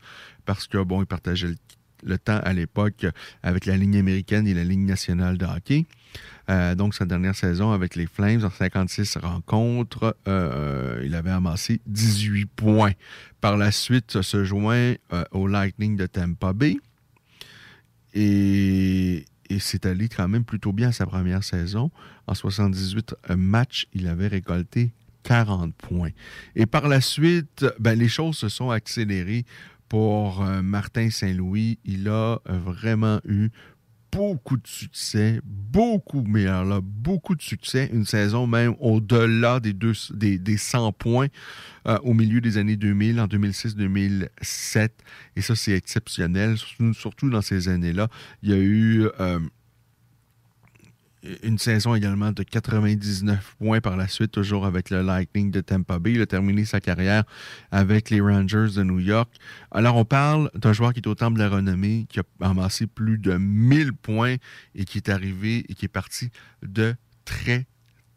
parce 0.44 0.66
que 0.66 0.82
bon, 0.82 1.00
il 1.00 1.06
partageait 1.06 1.48
le, 1.48 1.56
le 2.04 2.18
temps 2.18 2.40
à 2.42 2.52
l'époque 2.52 3.06
avec 3.42 3.64
la 3.64 3.76
ligne 3.76 3.96
américaine 3.96 4.46
et 4.46 4.54
la 4.54 4.64
ligne 4.64 4.84
nationale 4.84 5.38
de 5.38 5.46
hockey. 5.46 5.86
Euh, 6.50 6.74
donc, 6.74 6.94
sa 6.94 7.04
dernière 7.04 7.34
saison 7.34 7.72
avec 7.72 7.94
les 7.94 8.06
Flames, 8.06 8.44
en 8.44 8.50
56 8.50 9.18
rencontres, 9.18 10.16
euh, 10.26 11.02
il 11.04 11.14
avait 11.14 11.30
amassé 11.30 11.80
18 11.86 12.46
points. 12.46 12.92
Par 13.40 13.56
la 13.56 13.70
suite, 13.70 14.22
se 14.22 14.44
joint 14.44 14.94
euh, 15.12 15.24
au 15.32 15.46
Lightning 15.46 15.96
de 15.96 16.06
Tampa 16.06 16.52
Bay. 16.52 16.78
Et, 18.14 19.26
et 19.50 19.58
c'est 19.58 19.84
allé 19.84 20.08
quand 20.08 20.28
même 20.28 20.44
plutôt 20.44 20.72
bien 20.72 20.88
à 20.88 20.92
sa 20.92 21.06
première 21.06 21.44
saison. 21.44 21.90
En 22.26 22.34
78 22.34 23.14
matchs, 23.36 23.86
il 23.92 24.08
avait 24.08 24.28
récolté 24.28 24.92
40 25.24 25.74
points. 25.74 26.10
Et 26.56 26.64
par 26.64 26.88
la 26.88 27.02
suite, 27.02 27.66
ben, 27.78 27.98
les 27.98 28.08
choses 28.08 28.36
se 28.36 28.48
sont 28.48 28.70
accélérées 28.70 29.44
pour 29.88 30.42
euh, 30.42 30.62
Martin 30.62 31.10
Saint-Louis. 31.10 31.78
Il 31.84 32.08
a 32.08 32.40
vraiment 32.46 33.20
eu 33.26 33.50
beaucoup 34.12 34.56
de 34.56 34.66
succès, 34.66 35.40
beaucoup, 35.44 36.24
mais 36.26 36.46
alors 36.46 36.64
là, 36.64 36.80
beaucoup 36.82 37.34
de 37.34 37.42
succès. 37.42 37.90
Une 37.92 38.04
saison 38.04 38.46
même 38.46 38.74
au-delà 38.80 39.60
des, 39.60 39.74
des, 39.74 40.38
des 40.38 40.56
100 40.56 40.92
points 40.92 41.28
euh, 41.86 41.98
au 42.02 42.14
milieu 42.14 42.40
des 42.40 42.58
années 42.58 42.76
2000, 42.76 43.20
en 43.20 43.26
2006-2007. 43.26 44.90
Et 45.36 45.40
ça, 45.40 45.54
c'est 45.54 45.72
exceptionnel, 45.72 46.56
surtout, 46.56 46.94
surtout, 46.94 47.30
dans 47.30 47.42
ces 47.42 47.68
années-là. 47.68 48.08
Il 48.42 48.50
y 48.50 48.52
a 48.52 48.58
eu 48.58 49.08
euh, 49.20 49.38
une 51.42 51.58
saison 51.58 51.94
également 51.94 52.32
de 52.32 52.42
99 52.42 53.56
points 53.58 53.80
par 53.80 53.96
la 53.96 54.08
suite, 54.08 54.32
toujours 54.32 54.66
avec 54.66 54.90
le 54.90 55.02
Lightning 55.02 55.50
de 55.50 55.60
Tampa 55.60 55.98
Bay. 55.98 56.12
Il 56.12 56.20
a 56.22 56.26
terminé 56.26 56.64
sa 56.64 56.80
carrière 56.80 57.24
avec 57.70 58.10
les 58.10 58.20
Rangers 58.20 58.68
de 58.76 58.82
New 58.82 59.00
York. 59.00 59.30
Alors, 59.70 59.96
on 59.96 60.04
parle 60.04 60.50
d'un 60.54 60.72
joueur 60.72 60.92
qui 60.92 61.00
est 61.00 61.08
au 61.08 61.14
temple 61.14 61.38
de 61.38 61.42
la 61.42 61.48
renommée, 61.48 62.06
qui 62.08 62.20
a 62.20 62.24
amassé 62.40 62.86
plus 62.86 63.18
de 63.18 63.36
1000 63.36 63.92
points 63.92 64.36
et 64.74 64.84
qui 64.84 64.98
est 64.98 65.08
arrivé 65.08 65.64
et 65.68 65.74
qui 65.74 65.84
est 65.86 65.88
parti 65.88 66.30
de 66.62 66.94
très, 67.24 67.66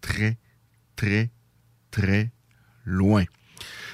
très, 0.02 0.38
très, 0.96 1.30
très 1.92 2.32
loin. 2.86 3.26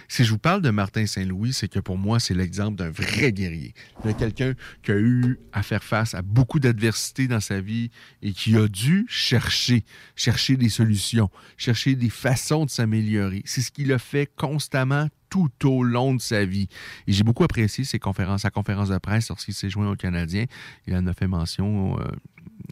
Si 0.07 0.23
je 0.23 0.31
vous 0.31 0.37
parle 0.37 0.61
de 0.61 0.69
Martin 0.69 1.05
Saint-Louis, 1.05 1.53
c'est 1.53 1.67
que 1.67 1.79
pour 1.79 1.97
moi, 1.97 2.19
c'est 2.19 2.33
l'exemple 2.33 2.77
d'un 2.77 2.89
vrai 2.89 3.31
guerrier. 3.33 3.73
De 4.05 4.11
quelqu'un 4.13 4.53
qui 4.83 4.91
a 4.91 4.95
eu 4.95 5.37
à 5.51 5.63
faire 5.63 5.83
face 5.83 6.13
à 6.13 6.21
beaucoup 6.21 6.59
d'adversités 6.59 7.27
dans 7.27 7.41
sa 7.41 7.59
vie 7.59 7.91
et 8.21 8.31
qui 8.31 8.55
a 8.55 8.67
dû 8.67 9.05
chercher, 9.09 9.83
chercher 10.15 10.55
des 10.55 10.69
solutions, 10.69 11.29
chercher 11.57 11.95
des 11.95 12.09
façons 12.09 12.65
de 12.65 12.69
s'améliorer. 12.69 13.41
C'est 13.45 13.61
ce 13.61 13.71
qu'il 13.71 13.91
a 13.91 13.99
fait 13.99 14.31
constamment 14.35 15.09
tout 15.29 15.67
au 15.67 15.83
long 15.83 16.15
de 16.15 16.21
sa 16.21 16.45
vie. 16.45 16.67
Et 17.05 17.11
j'ai 17.11 17.23
beaucoup 17.23 17.43
apprécié 17.43 17.83
ses 17.83 17.99
conférences, 17.99 18.43
sa 18.43 18.49
conférence 18.49 18.89
de 18.89 18.97
presse 18.97 19.27
lorsqu'il 19.27 19.53
s'est 19.53 19.69
joint 19.69 19.91
au 19.91 19.95
Canadien. 19.95 20.45
Il 20.87 20.95
en 20.95 21.05
a 21.05 21.13
fait 21.13 21.27
mention 21.27 21.99
euh, 21.99 22.05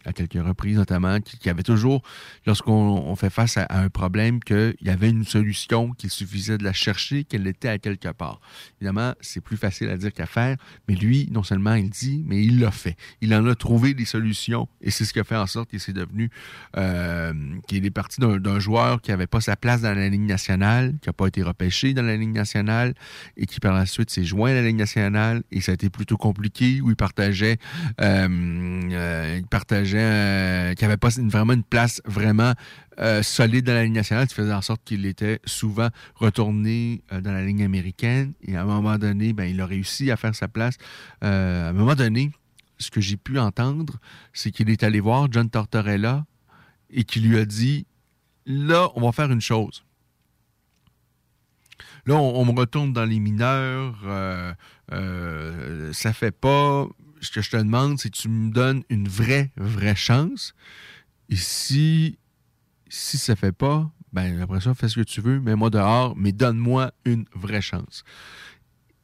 à 0.06 0.12
quelques 0.12 0.42
reprises, 0.42 0.76
notamment, 0.76 1.20
qu'il 1.20 1.46
y 1.46 1.50
avait 1.50 1.62
toujours, 1.62 2.02
lorsqu'on 2.46 3.14
fait 3.16 3.30
face 3.30 3.56
à, 3.56 3.66
un 3.68 3.88
problème, 3.88 4.40
qu'il 4.40 4.76
y 4.80 4.88
avait 4.88 5.10
une 5.10 5.24
solution, 5.24 5.92
qu'il 5.92 6.10
suffisait 6.10 6.58
de 6.58 6.64
la 6.64 6.72
chercher, 6.72 7.24
qu'elle 7.24 7.46
était 7.46 7.68
à 7.68 7.78
quelque 7.78 8.08
part. 8.08 8.40
Évidemment, 8.80 9.12
c'est 9.20 9.40
plus 9.40 9.56
facile 9.56 9.88
à 9.88 9.96
dire 9.96 10.12
qu'à 10.12 10.26
faire, 10.26 10.56
mais 10.88 10.94
lui, 10.94 11.28
non 11.32 11.42
seulement 11.42 11.74
il 11.74 11.90
dit, 11.90 12.24
mais 12.26 12.42
il 12.42 12.60
l'a 12.60 12.70
fait. 12.70 12.96
Il 13.20 13.34
en 13.34 13.46
a 13.46 13.54
trouvé 13.54 13.94
des 13.94 14.04
solutions, 14.04 14.68
et 14.80 14.90
c'est 14.90 15.04
ce 15.04 15.12
qui 15.12 15.20
a 15.20 15.24
fait 15.24 15.36
en 15.36 15.46
sorte 15.46 15.70
qu'il 15.70 15.80
s'est 15.80 15.92
devenu, 15.92 16.30
euh, 16.76 17.32
qu'il 17.66 17.84
est 17.84 17.90
parti 17.90 18.20
d'un 18.20 18.58
joueur 18.60 19.00
qui 19.02 19.10
n'avait 19.10 19.26
pas 19.26 19.40
sa 19.40 19.56
place 19.56 19.82
dans 19.82 19.94
la 19.94 20.08
ligne 20.08 20.26
nationale, 20.26 20.94
qui 21.02 21.08
n'a 21.08 21.12
pas 21.12 21.26
été 21.26 21.42
repêché 21.42 21.94
dans 21.94 22.02
la 22.02 22.16
ligne 22.16 22.32
nationale, 22.32 22.94
et 23.36 23.46
qui 23.46 23.58
par 23.58 23.74
la 23.74 23.86
suite 23.86 24.10
s'est 24.10 24.24
joint 24.24 24.50
à 24.50 24.54
la 24.54 24.62
ligne 24.62 24.76
nationale, 24.76 25.42
et 25.50 25.60
ça 25.60 25.72
a 25.72 25.74
été 25.74 25.90
plutôt 25.90 26.16
compliqué, 26.16 26.80
où 26.80 26.90
il 26.90 26.96
partageait, 26.96 27.58
euh, 28.00 28.28
euh, 28.92 29.36
il 29.38 29.46
partageait, 29.46 29.95
euh, 29.98 30.74
qu'il 30.74 30.86
n'avait 30.86 30.96
pas 30.96 31.08
vraiment 31.08 31.52
une 31.52 31.64
place 31.64 32.00
vraiment 32.04 32.54
solide 33.20 33.66
dans 33.66 33.74
la 33.74 33.84
ligne 33.84 33.92
nationale, 33.92 34.26
qui 34.26 34.34
faisait 34.34 34.54
en 34.54 34.62
sorte 34.62 34.80
qu'il 34.82 35.04
était 35.04 35.38
souvent 35.44 35.90
retourné 36.14 37.02
dans 37.12 37.32
la 37.32 37.44
ligne 37.44 37.62
américaine. 37.62 38.32
Et 38.42 38.56
à 38.56 38.62
un 38.62 38.64
moment 38.64 38.96
donné, 38.96 39.34
ben, 39.34 39.44
il 39.44 39.60
a 39.60 39.66
réussi 39.66 40.10
à 40.10 40.16
faire 40.16 40.34
sa 40.34 40.48
place. 40.48 40.76
à 41.20 41.68
un 41.68 41.72
moment 41.74 41.94
donné, 41.94 42.30
ce 42.78 42.90
que 42.90 43.02
j'ai 43.02 43.18
pu 43.18 43.38
entendre, 43.38 43.98
c'est 44.32 44.50
qu'il 44.50 44.70
est 44.70 44.82
allé 44.82 45.00
voir 45.00 45.28
John 45.30 45.50
Tortorella 45.50 46.24
et 46.88 47.04
qu'il 47.04 47.28
lui 47.28 47.38
a 47.38 47.44
dit 47.44 47.86
Là, 48.46 48.88
on 48.94 49.02
va 49.02 49.12
faire 49.12 49.30
une 49.30 49.40
chose. 49.40 49.84
Là, 52.06 52.14
on, 52.14 52.44
me 52.44 52.56
retourne 52.56 52.92
dans 52.92 53.04
les 53.04 53.18
mineurs. 53.18 53.98
Euh, 54.04 54.54
euh, 54.92 55.92
ça 55.92 56.12
fait 56.12 56.30
pas. 56.30 56.86
Ce 57.26 57.32
que 57.32 57.42
je 57.42 57.50
te 57.50 57.56
demande, 57.56 57.98
c'est 57.98 58.10
que 58.10 58.16
tu 58.16 58.28
me 58.28 58.52
donnes 58.52 58.84
une 58.88 59.08
vraie, 59.08 59.50
vraie 59.56 59.96
chance. 59.96 60.54
Et 61.28 61.36
si, 61.36 62.18
si 62.88 63.18
ça 63.18 63.34
fait 63.34 63.52
pas, 63.52 63.90
ben 64.12 64.40
après 64.40 64.60
ça, 64.60 64.74
fais 64.74 64.88
ce 64.88 65.00
que 65.00 65.04
tu 65.04 65.20
veux, 65.20 65.40
mets-moi 65.40 65.70
dehors, 65.70 66.14
mais 66.16 66.30
donne-moi 66.30 66.92
une 67.04 67.24
vraie 67.34 67.60
chance. 67.60 68.04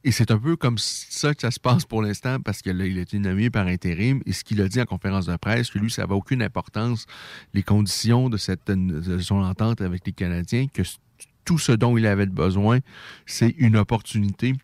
Et 0.05 0.11
c'est 0.11 0.31
un 0.31 0.37
peu 0.37 0.55
comme 0.55 0.77
ça 0.77 1.33
que 1.33 1.41
ça 1.41 1.51
se 1.51 1.59
passe 1.59 1.85
pour 1.85 2.01
l'instant 2.01 2.39
parce 2.39 2.61
qu'il 2.61 2.81
a 2.81 2.85
été 2.85 3.19
nommé 3.19 3.49
par 3.49 3.67
intérim. 3.67 4.21
Et 4.25 4.31
ce 4.31 4.43
qu'il 4.43 4.61
a 4.61 4.69
dit 4.69 4.79
en 4.79 4.85
conférence 4.85 5.25
de 5.25 5.35
presse, 5.35 5.69
que 5.69 5.79
lui, 5.79 5.91
ça 5.91 6.03
n'avait 6.03 6.15
aucune 6.15 6.41
importance, 6.41 7.05
les 7.53 7.63
conditions 7.63 8.29
de, 8.29 8.37
cette, 8.37 8.69
de 8.69 9.19
son 9.19 9.41
entente 9.43 9.81
avec 9.81 10.05
les 10.05 10.13
Canadiens, 10.13 10.67
que 10.73 10.83
tout 11.43 11.59
ce 11.59 11.73
dont 11.73 11.97
il 11.97 12.05
avait 12.05 12.25
besoin, 12.25 12.79
c'est 13.25 13.53
une 13.57 13.75
opportunité 13.75 14.55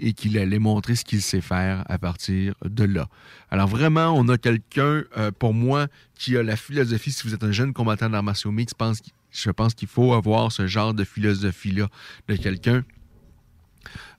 et 0.00 0.12
qu'il 0.12 0.38
allait 0.38 0.58
montrer 0.58 0.96
ce 0.96 1.04
qu'il 1.04 1.22
sait 1.22 1.40
faire 1.40 1.84
à 1.88 1.98
partir 1.98 2.54
de 2.64 2.84
là. 2.84 3.08
Alors 3.50 3.68
vraiment, 3.68 4.12
on 4.16 4.28
a 4.28 4.38
quelqu'un, 4.38 5.04
euh, 5.16 5.30
pour 5.30 5.54
moi, 5.54 5.86
qui 6.14 6.36
a 6.36 6.42
la 6.42 6.56
philosophie, 6.56 7.12
si 7.12 7.26
vous 7.26 7.34
êtes 7.34 7.44
un 7.44 7.52
jeune 7.52 7.72
combattant 7.72 8.10
d'arts 8.10 8.24
mix, 8.46 8.72
je 9.30 9.50
pense 9.50 9.74
qu'il 9.74 9.88
faut 9.88 10.12
avoir 10.12 10.50
ce 10.50 10.66
genre 10.66 10.94
de 10.94 11.04
philosophie-là, 11.04 11.88
de 12.28 12.36
quelqu'un 12.36 12.82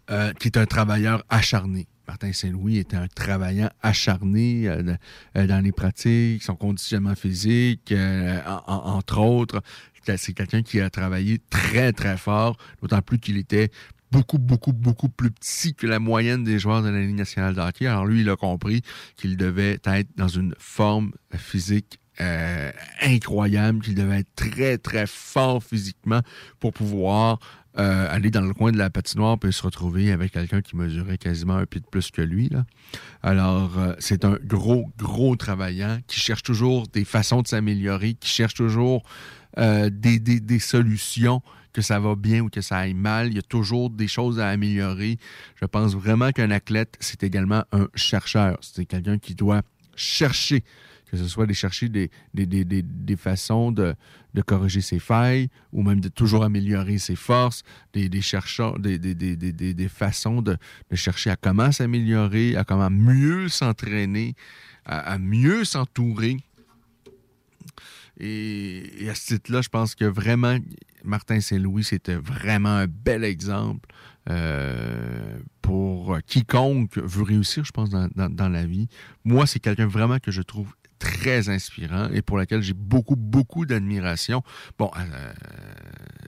euh, 0.09 0.31
qui 0.33 0.47
est 0.47 0.57
un 0.57 0.65
travailleur 0.65 1.23
acharné. 1.29 1.87
Martin 2.07 2.33
Saint-Louis 2.33 2.77
était 2.77 2.97
un 2.97 3.07
travaillant 3.07 3.69
acharné 3.81 4.67
euh, 4.67 4.95
dans 5.35 5.63
les 5.63 5.71
pratiques, 5.71 6.43
son 6.43 6.55
conditionnement 6.55 7.15
physique, 7.15 7.93
entre 8.67 9.19
autres 9.19 9.61
c'est 10.17 10.33
quelqu'un 10.33 10.61
qui 10.61 10.79
a 10.81 10.89
travaillé 10.89 11.39
très, 11.49 11.93
très 11.93 12.17
fort, 12.17 12.57
d'autant 12.81 13.01
plus 13.01 13.19
qu'il 13.19 13.37
était 13.37 13.69
beaucoup, 14.11 14.37
beaucoup, 14.37 14.73
beaucoup 14.73 15.09
plus 15.09 15.31
petit 15.31 15.73
que 15.73 15.87
la 15.87 15.99
moyenne 15.99 16.43
des 16.43 16.59
joueurs 16.59 16.83
de 16.83 16.89
la 16.89 16.99
Ligue 16.99 17.15
nationale 17.15 17.55
de 17.55 17.61
hockey. 17.61 17.87
Alors 17.87 18.05
lui, 18.05 18.21
il 18.21 18.29
a 18.29 18.35
compris 18.35 18.81
qu'il 19.15 19.37
devait 19.37 19.79
être 19.83 20.09
dans 20.15 20.27
une 20.27 20.53
forme 20.57 21.11
physique 21.35 22.01
euh, 22.19 22.71
incroyable, 23.01 23.81
qu'il 23.81 23.95
devait 23.95 24.19
être 24.19 24.35
très, 24.35 24.77
très 24.77 25.07
fort 25.07 25.63
physiquement 25.63 26.21
pour 26.59 26.73
pouvoir 26.73 27.39
euh, 27.79 28.05
aller 28.13 28.29
dans 28.29 28.41
le 28.41 28.53
coin 28.53 28.71
de 28.71 28.77
la 28.77 28.89
patinoire 28.89 29.37
et 29.43 29.51
se 29.51 29.63
retrouver 29.63 30.11
avec 30.11 30.33
quelqu'un 30.33 30.61
qui 30.61 30.75
mesurait 30.75 31.17
quasiment 31.17 31.55
un 31.55 31.65
pied 31.65 31.79
de 31.79 31.87
plus 31.87 32.11
que 32.11 32.21
lui. 32.21 32.51
Alors, 33.23 33.79
euh, 33.79 33.93
c'est 33.97 34.25
un 34.25 34.37
gros, 34.43 34.91
gros 34.97 35.37
travaillant 35.37 35.99
qui 36.05 36.19
cherche 36.19 36.43
toujours 36.43 36.85
des 36.87 37.05
façons 37.05 37.41
de 37.41 37.47
s'améliorer, 37.47 38.13
qui 38.15 38.29
cherche 38.29 38.55
toujours 38.55 39.03
des, 39.57 40.59
solutions, 40.59 41.41
que 41.73 41.81
ça 41.81 41.99
va 41.99 42.15
bien 42.15 42.41
ou 42.41 42.49
que 42.49 42.61
ça 42.61 42.77
aille 42.77 42.93
mal. 42.93 43.27
Il 43.27 43.35
y 43.35 43.39
a 43.39 43.43
toujours 43.43 43.89
des 43.89 44.07
choses 44.07 44.39
à 44.39 44.49
améliorer. 44.49 45.17
Je 45.55 45.65
pense 45.65 45.95
vraiment 45.95 46.31
qu'un 46.31 46.51
athlète, 46.51 46.95
c'est 46.99 47.23
également 47.23 47.63
un 47.71 47.87
chercheur. 47.95 48.57
C'est 48.61 48.85
quelqu'un 48.85 49.17
qui 49.17 49.35
doit 49.35 49.61
chercher, 49.95 50.63
que 51.09 51.17
ce 51.17 51.27
soit 51.27 51.45
de 51.45 51.53
chercher 51.53 51.89
des, 51.89 52.09
des, 52.33 52.45
des, 52.45 52.63
des 52.65 53.15
façons 53.15 53.71
de, 53.71 53.95
de, 54.33 54.41
corriger 54.41 54.81
ses 54.81 54.99
failles 54.99 55.49
ou 55.71 55.83
même 55.83 55.99
de 55.99 56.09
toujours 56.09 56.43
améliorer 56.43 56.97
ses 56.97 57.15
forces, 57.15 57.63
des, 57.93 58.21
chercheurs, 58.21 58.79
des, 58.79 58.97
des, 58.97 59.89
façons 59.89 60.41
de, 60.41 60.57
chercher 60.93 61.29
à 61.29 61.35
comment 61.35 61.71
s'améliorer, 61.71 62.55
à 62.55 62.63
comment 62.63 62.89
mieux 62.89 63.49
s'entraîner, 63.49 64.35
à 64.85 65.17
mieux 65.19 65.63
s'entourer 65.63 66.37
et, 68.23 69.09
à 69.09 69.15
ce 69.15 69.33
titre-là, 69.33 69.61
je 69.61 69.69
pense 69.69 69.95
que 69.95 70.05
vraiment, 70.05 70.57
Martin 71.03 71.39
Saint-Louis, 71.39 71.83
c'était 71.83 72.15
vraiment 72.15 72.69
un 72.69 72.87
bel 72.87 73.23
exemple 73.23 73.89
euh, 74.29 75.39
pour 75.61 76.17
quiconque 76.27 76.97
veut 76.97 77.23
réussir, 77.23 77.63
je 77.65 77.71
pense, 77.71 77.89
dans, 77.89 78.49
la 78.49 78.65
vie. 78.65 78.87
Moi, 79.23 79.47
c'est 79.47 79.59
quelqu'un 79.59 79.87
vraiment 79.87 80.19
que 80.19 80.31
je 80.31 80.41
trouve 80.41 80.73
très 80.99 81.49
inspirant 81.49 82.09
et 82.13 82.21
pour 82.21 82.37
lequel 82.37 82.61
j'ai 82.61 82.73
beaucoup, 82.73 83.15
beaucoup 83.15 83.65
d'admiration. 83.65 84.43
Bon, 84.77 84.91
euh, 84.97 85.33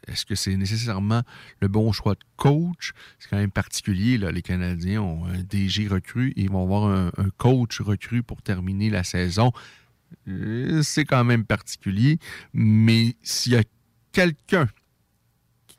est-ce 0.07 0.25
que 0.25 0.33
c'est 0.33 0.55
nécessairement 0.55 1.21
le 1.61 1.67
bon 1.67 1.91
choix 1.91 2.15
de 2.15 2.23
coach? 2.37 2.93
C'est 3.19 3.29
quand 3.29 3.37
même 3.37 3.51
particulier. 3.51 4.17
Les 4.17 4.41
Canadiens 4.41 5.01
ont 5.01 5.25
un 5.25 5.43
DG 5.43 5.87
recru 5.87 6.29
et 6.35 6.41
ils 6.41 6.49
vont 6.49 6.63
avoir 6.63 6.85
un, 6.85 7.11
un 7.17 7.29
coach 7.37 7.79
recru 7.81 8.23
pour 8.23 8.41
terminer 8.41 8.89
la 8.89 9.03
saison. 9.03 9.51
Euh, 10.27 10.81
c'est 10.81 11.05
quand 11.05 11.23
même 11.23 11.45
particulier, 11.45 12.17
mais 12.53 13.15
s'il 13.21 13.53
y 13.53 13.57
a 13.57 13.63
quelqu'un 14.13 14.69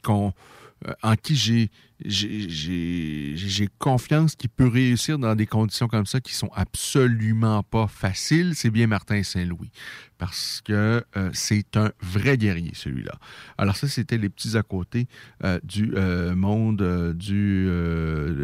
euh, 0.08 0.92
en 1.02 1.16
qui 1.16 1.34
j'ai 1.34 1.70
j'ai 2.04 3.68
confiance 3.78 4.34
qu'il 4.34 4.50
peut 4.50 4.66
réussir 4.66 5.18
dans 5.18 5.34
des 5.34 5.46
conditions 5.46 5.88
comme 5.88 6.06
ça 6.06 6.20
qui 6.20 6.34
sont 6.34 6.50
absolument 6.54 7.62
pas 7.62 7.86
faciles, 7.86 8.52
c'est 8.54 8.70
bien 8.70 8.86
Martin 8.86 9.22
Saint-Louis. 9.22 9.70
Parce 10.18 10.62
que 10.64 11.04
euh, 11.16 11.30
c'est 11.32 11.76
un 11.76 11.90
vrai 12.00 12.38
guerrier, 12.38 12.70
celui-là. 12.74 13.12
Alors 13.58 13.76
ça, 13.76 13.88
c'était 13.88 14.16
les 14.16 14.28
petits 14.28 14.56
à 14.56 14.62
côté 14.62 15.08
euh, 15.42 15.58
du 15.64 15.92
euh, 15.96 16.36
monde 16.36 17.14
du, 17.14 17.68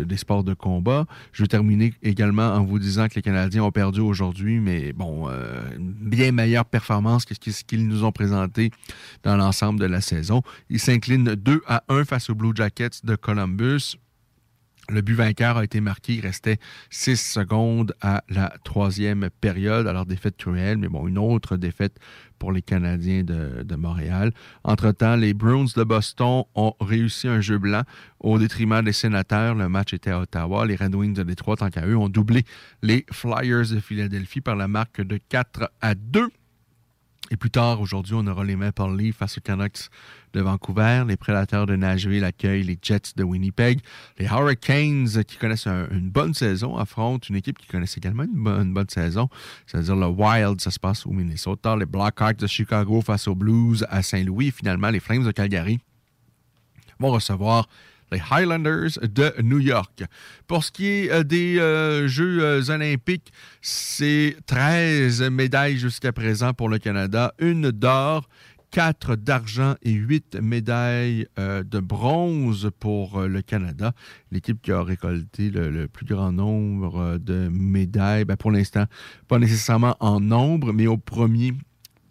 des 0.04 0.16
sports 0.16 0.44
de 0.44 0.54
combat. 0.54 1.06
Je 1.32 1.42
vais 1.42 1.48
terminer 1.48 1.94
également 2.02 2.54
en 2.54 2.64
vous 2.64 2.78
disant 2.78 3.08
que 3.08 3.14
les 3.14 3.22
Canadiens 3.22 3.62
ont 3.62 3.70
perdu 3.70 4.00
aujourd'hui, 4.00 4.58
mais 4.60 4.92
bon, 4.92 5.28
bien 5.78 6.32
meilleure 6.32 6.64
performance 6.64 7.24
que 7.24 7.34
ce 7.34 7.64
qu'ils 7.64 7.86
nous 7.86 8.04
ont 8.04 8.12
présenté 8.12 8.70
dans 9.22 9.36
l'ensemble 9.36 9.80
de 9.80 9.86
la 9.86 10.00
saison. 10.00 10.42
Ils 10.68 10.80
s'inclinent 10.80 11.34
2 11.34 11.62
à 11.66 11.84
1 11.88 12.04
face 12.04 12.30
aux 12.30 12.34
Blue 12.34 12.52
Jackets 12.54 13.04
de 13.04 13.16
Columbus 13.16 13.39
Le 14.90 15.02
but 15.02 15.14
vainqueur 15.14 15.56
a 15.56 15.64
été 15.64 15.80
marqué. 15.80 16.14
Il 16.14 16.20
restait 16.20 16.58
6 16.90 17.16
secondes 17.16 17.94
à 18.00 18.24
la 18.28 18.52
troisième 18.64 19.28
période. 19.40 19.86
Alors, 19.86 20.04
défaite 20.04 20.36
cruelle, 20.36 20.78
mais 20.78 20.88
bon, 20.88 21.06
une 21.06 21.18
autre 21.18 21.56
défaite 21.56 21.98
pour 22.40 22.50
les 22.50 22.62
Canadiens 22.62 23.22
de, 23.22 23.62
de 23.62 23.76
Montréal. 23.76 24.32
Entre-temps, 24.64 25.14
les 25.14 25.32
Bruins 25.32 25.66
de 25.76 25.84
Boston 25.84 26.44
ont 26.56 26.74
réussi 26.80 27.28
un 27.28 27.40
jeu 27.40 27.58
blanc 27.58 27.82
au 28.18 28.38
détriment 28.38 28.82
des 28.82 28.92
sénateurs. 28.92 29.54
Le 29.54 29.68
match 29.68 29.94
était 29.94 30.10
à 30.10 30.20
Ottawa. 30.20 30.66
Les 30.66 30.74
Red 30.74 30.94
Wings 30.94 31.14
de 31.14 31.22
Détroit, 31.22 31.56
tant 31.56 31.70
qu'à 31.70 31.86
eux, 31.86 31.96
ont 31.96 32.08
doublé 32.08 32.44
les 32.82 33.06
Flyers 33.12 33.68
de 33.70 33.78
Philadelphie 33.78 34.40
par 34.40 34.56
la 34.56 34.66
marque 34.66 35.02
de 35.02 35.18
4 35.28 35.70
à 35.80 35.94
2. 35.94 36.30
Et 37.32 37.36
plus 37.36 37.50
tard, 37.50 37.80
aujourd'hui, 37.80 38.14
on 38.16 38.26
aura 38.26 38.42
les 38.42 38.56
Maple 38.56 38.96
Leafs 38.96 39.14
face 39.14 39.38
aux 39.38 39.40
Canucks 39.40 39.88
de 40.32 40.40
Vancouver. 40.40 41.04
Les 41.06 41.16
Prédateurs 41.16 41.64
de 41.64 41.76
Nashville 41.76 42.24
accueillent 42.24 42.64
les 42.64 42.76
Jets 42.82 43.12
de 43.14 43.22
Winnipeg. 43.22 43.78
Les 44.18 44.26
Hurricanes, 44.26 45.22
qui 45.24 45.36
connaissent 45.36 45.68
une 45.68 46.10
bonne 46.10 46.34
saison, 46.34 46.76
affrontent 46.76 47.28
une 47.28 47.36
équipe 47.36 47.56
qui 47.56 47.68
connaît 47.68 47.86
également 47.96 48.24
une 48.24 48.72
bonne, 48.72 48.88
saison, 48.88 49.28
c'est-à-dire 49.66 49.94
le 49.94 50.06
Wild, 50.06 50.60
ça 50.60 50.72
se 50.72 50.80
passe 50.80 51.06
au 51.06 51.10
Minnesota. 51.10 51.76
Les 51.76 51.86
Blackhawks 51.86 52.38
de 52.38 52.48
Chicago 52.48 53.00
face 53.00 53.28
aux 53.28 53.36
Blues 53.36 53.86
à 53.88 54.02
Saint-Louis. 54.02 54.50
Finalement, 54.50 54.90
les 54.90 55.00
Flames 55.00 55.24
de 55.24 55.30
Calgary 55.30 55.78
vont 56.98 57.10
recevoir 57.10 57.68
les 58.10 58.20
Highlanders 58.30 58.98
de 59.02 59.32
New 59.42 59.58
York. 59.58 60.04
Pour 60.46 60.64
ce 60.64 60.72
qui 60.72 60.86
est 60.86 61.10
euh, 61.10 61.22
des 61.22 61.58
euh, 61.58 62.08
Jeux 62.08 62.42
euh, 62.42 62.62
olympiques, 62.68 63.32
c'est 63.60 64.36
13 64.46 65.22
médailles 65.30 65.78
jusqu'à 65.78 66.12
présent 66.12 66.52
pour 66.52 66.68
le 66.68 66.78
Canada, 66.78 67.32
une 67.38 67.70
d'or, 67.70 68.28
4 68.70 69.16
d'argent 69.16 69.74
et 69.82 69.90
8 69.90 70.36
médailles 70.40 71.26
de 71.36 71.80
bronze 71.80 72.70
pour 72.78 73.20
le 73.22 73.42
Canada. 73.42 73.92
L'équipe 74.30 74.62
qui 74.62 74.70
a 74.70 74.80
récolté 74.80 75.50
le, 75.50 75.88
plus 75.88 76.06
grand 76.06 76.30
nombre 76.30 77.18
de 77.18 77.48
médailles, 77.48 78.24
ben, 78.24 78.36
pour 78.36 78.52
l'instant, 78.52 78.84
pas 79.26 79.40
nécessairement 79.40 79.96
en 79.98 80.20
nombre, 80.20 80.72
mais 80.72 80.86
au 80.86 80.98
premier 80.98 81.52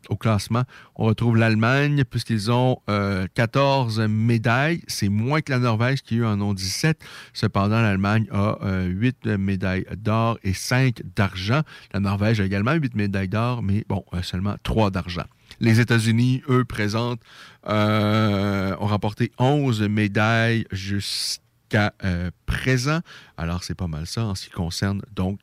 au 0.10 0.16
classement. 0.16 0.64
On 0.96 1.06
retrouve 1.06 1.38
l'Allemagne 1.38 2.04
puisqu'ils 2.04 2.52
ont 2.52 2.80
14 2.88 4.02
médailles. 4.02 4.82
C'est 4.88 5.10
moins 5.10 5.42
que 5.42 5.52
la 5.52 5.60
Norvège 5.60 6.02
qui 6.02 6.24
en 6.24 6.42
ont 6.42 6.54
17. 6.54 7.00
Cependant, 7.34 7.82
l'Allemagne 7.82 8.28
a 8.32 8.58
8 8.86 9.28
médailles 9.38 9.86
d'or 9.98 10.38
et 10.44 10.54
5 10.54 11.02
d'argent. 11.16 11.62
La 11.94 12.00
Norvège 12.00 12.42
a 12.42 12.46
également 12.46 12.74
8 12.74 12.96
médailles 12.96 13.30
d'or, 13.30 13.64
mais 13.64 13.86
bon, 13.88 14.04
seulement 14.22 14.56
3 14.64 14.92
d'argent. 14.92 15.26
Les 15.60 15.80
États-Unis, 15.80 16.42
eux, 16.50 16.64
présentent, 16.64 17.22
euh, 17.68 18.76
ont 18.80 18.88
remporté 18.88 19.32
11 19.40 19.82
médailles 19.84 20.66
jusqu'à 20.72 21.94
euh, 22.04 22.32
présent. 22.46 23.00
Alors, 23.38 23.64
c'est 23.64 23.76
pas 23.76 23.88
mal 23.88 24.06
ça 24.06 24.26
en 24.26 24.36
ce 24.36 24.46
qui 24.46 24.52
concerne 24.52 25.02
donc 25.12 25.40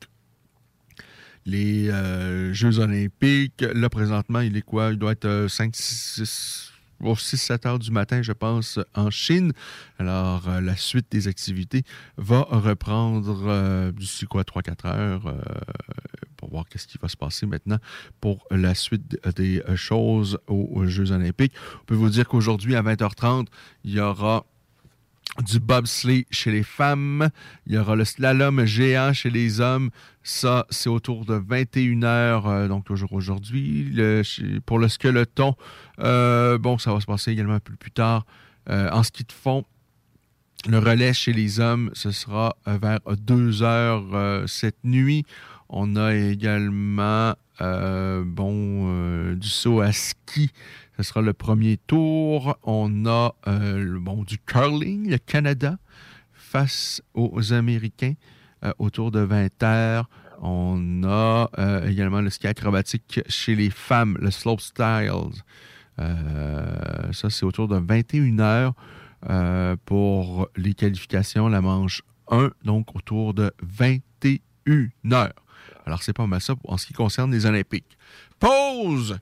les 1.47 1.89
euh, 1.89 2.53
Jeux 2.53 2.79
olympiques. 2.79 3.61
Là, 3.61 3.89
présentement, 3.89 4.41
il 4.41 4.55
est 4.57 4.61
quoi? 4.61 4.91
Il 4.91 4.97
doit 4.97 5.13
être 5.13 5.47
5, 5.47 5.75
6, 5.75 6.71
6-7 7.01 7.67
heures 7.67 7.79
du 7.79 7.91
matin, 7.91 8.21
je 8.21 8.33
pense, 8.33 8.79
en 8.93 9.09
Chine. 9.09 9.53
Alors, 9.97 10.49
la 10.61 10.75
suite 10.75 11.07
des 11.09 11.27
activités 11.27 11.83
va 12.17 12.41
reprendre 12.41 13.91
d'ici 13.91 14.25
quoi, 14.25 14.43
3-4 14.43 14.87
heures 14.87 15.35
pour 16.35 16.49
voir 16.49 16.65
qu'est-ce 16.67 16.87
qui 16.87 16.97
va 17.01 17.07
se 17.07 17.17
passer 17.17 17.45
maintenant 17.45 17.77
pour 18.19 18.45
la 18.51 18.75
suite 18.75 19.17
des 19.35 19.61
choses 19.75 20.37
aux 20.47 20.85
Jeux 20.85 21.11
olympiques. 21.11 21.53
On 21.81 21.85
peut 21.85 21.95
vous 21.95 22.09
dire 22.09 22.27
qu'aujourd'hui, 22.27 22.75
à 22.75 22.81
20h30, 22.81 23.47
il 23.85 23.93
y 23.93 23.99
aura 23.99 24.45
du 25.43 25.59
bobsleigh 25.59 26.25
chez 26.31 26.51
les 26.51 26.63
femmes. 26.63 27.29
Il 27.65 27.75
y 27.75 27.77
aura 27.77 27.95
le 27.95 28.05
slalom 28.05 28.65
géant 28.65 29.13
chez 29.13 29.29
les 29.29 29.59
hommes. 29.61 29.89
Ça, 30.23 30.65
c'est 30.69 30.89
autour 30.89 31.25
de 31.25 31.39
21h, 31.39 32.43
euh, 32.45 32.67
donc 32.67 32.83
toujours 32.83 33.13
aujourd'hui. 33.13 33.95
pour 34.65 34.79
le 34.79 34.89
skeleton, 34.89 35.55
euh, 35.99 36.57
bon, 36.57 36.77
ça 36.77 36.93
va 36.93 36.99
se 36.99 37.05
passer 37.05 37.31
également 37.31 37.53
un 37.53 37.59
peu 37.59 37.73
plus 37.75 37.91
tard. 37.91 38.25
Euh, 38.69 38.89
en 38.91 39.03
ski 39.03 39.23
de 39.23 39.31
fond, 39.31 39.63
le 40.67 40.79
relais 40.79 41.13
chez 41.13 41.31
les 41.31 41.59
hommes, 41.59 41.91
ce 41.93 42.11
sera 42.11 42.57
vers 42.65 42.99
2 43.05 43.51
h 43.51 44.47
cette 44.47 44.83
nuit. 44.83 45.25
On 45.69 45.95
a 45.95 46.13
également 46.13 47.35
bon, 47.59 49.33
du 49.33 49.47
saut 49.47 49.81
à 49.81 49.93
ski. 49.93 50.51
Ce 50.97 51.03
sera 51.03 51.21
le 51.21 51.33
premier 51.33 51.77
tour. 51.77 52.57
On 52.63 53.05
a 53.05 53.35
euh, 53.47 53.99
bon, 53.99 54.23
du 54.23 54.39
curling, 54.39 55.09
le 55.09 55.17
Canada, 55.19 55.77
face 56.33 57.01
aux 57.13 57.53
Américains, 57.53 58.13
autour 58.79 59.11
de 59.11 59.19
20 59.19 59.63
heures. 59.63 60.09
On 60.41 61.03
a 61.03 61.49
également 61.87 62.21
le 62.21 62.29
ski 62.29 62.47
acrobatique 62.47 63.21
chez 63.27 63.55
les 63.55 63.69
femmes, 63.69 64.17
le 64.19 64.31
slope 64.31 64.61
styles. 64.61 65.11
ça, 65.97 67.29
c'est 67.29 67.43
autour 67.43 67.67
de 67.67 67.77
21 67.77 68.39
heures 68.39 69.77
pour 69.85 70.49
les 70.55 70.73
qualifications, 70.73 71.47
la 71.47 71.61
manche 71.61 72.01
1, 72.29 72.51
donc 72.63 72.95
autour 72.95 73.33
de 73.33 73.51
21 73.61 74.89
heures. 75.11 75.33
Alors, 75.85 76.03
c'est 76.03 76.13
pas 76.13 76.27
mal 76.27 76.41
ça 76.41 76.55
en 76.65 76.77
ce 76.77 76.87
qui 76.87 76.93
concerne 76.93 77.31
les 77.31 77.45
Olympiques. 77.45 77.97
Pause! 78.39 79.19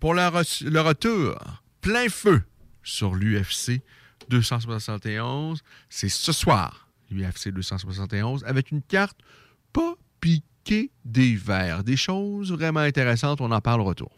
Pour 0.00 0.14
le, 0.14 0.80
retour, 0.80 1.36
plein 1.80 2.08
feu 2.08 2.42
sur 2.82 3.14
l'UFC 3.14 3.82
271. 4.28 5.62
C'est 5.88 6.08
ce 6.08 6.32
soir, 6.32 6.88
l'UFC 7.10 7.48
271, 7.48 8.44
avec 8.44 8.70
une 8.70 8.82
carte 8.82 9.18
pas 9.72 9.94
piquée 10.20 10.90
des 11.04 11.34
verres. 11.34 11.82
Des 11.82 11.96
choses 11.96 12.52
vraiment 12.52 12.80
intéressantes. 12.80 13.40
On 13.40 13.50
en 13.50 13.60
parle 13.60 13.80
au 13.80 13.84
retour. 13.84 14.17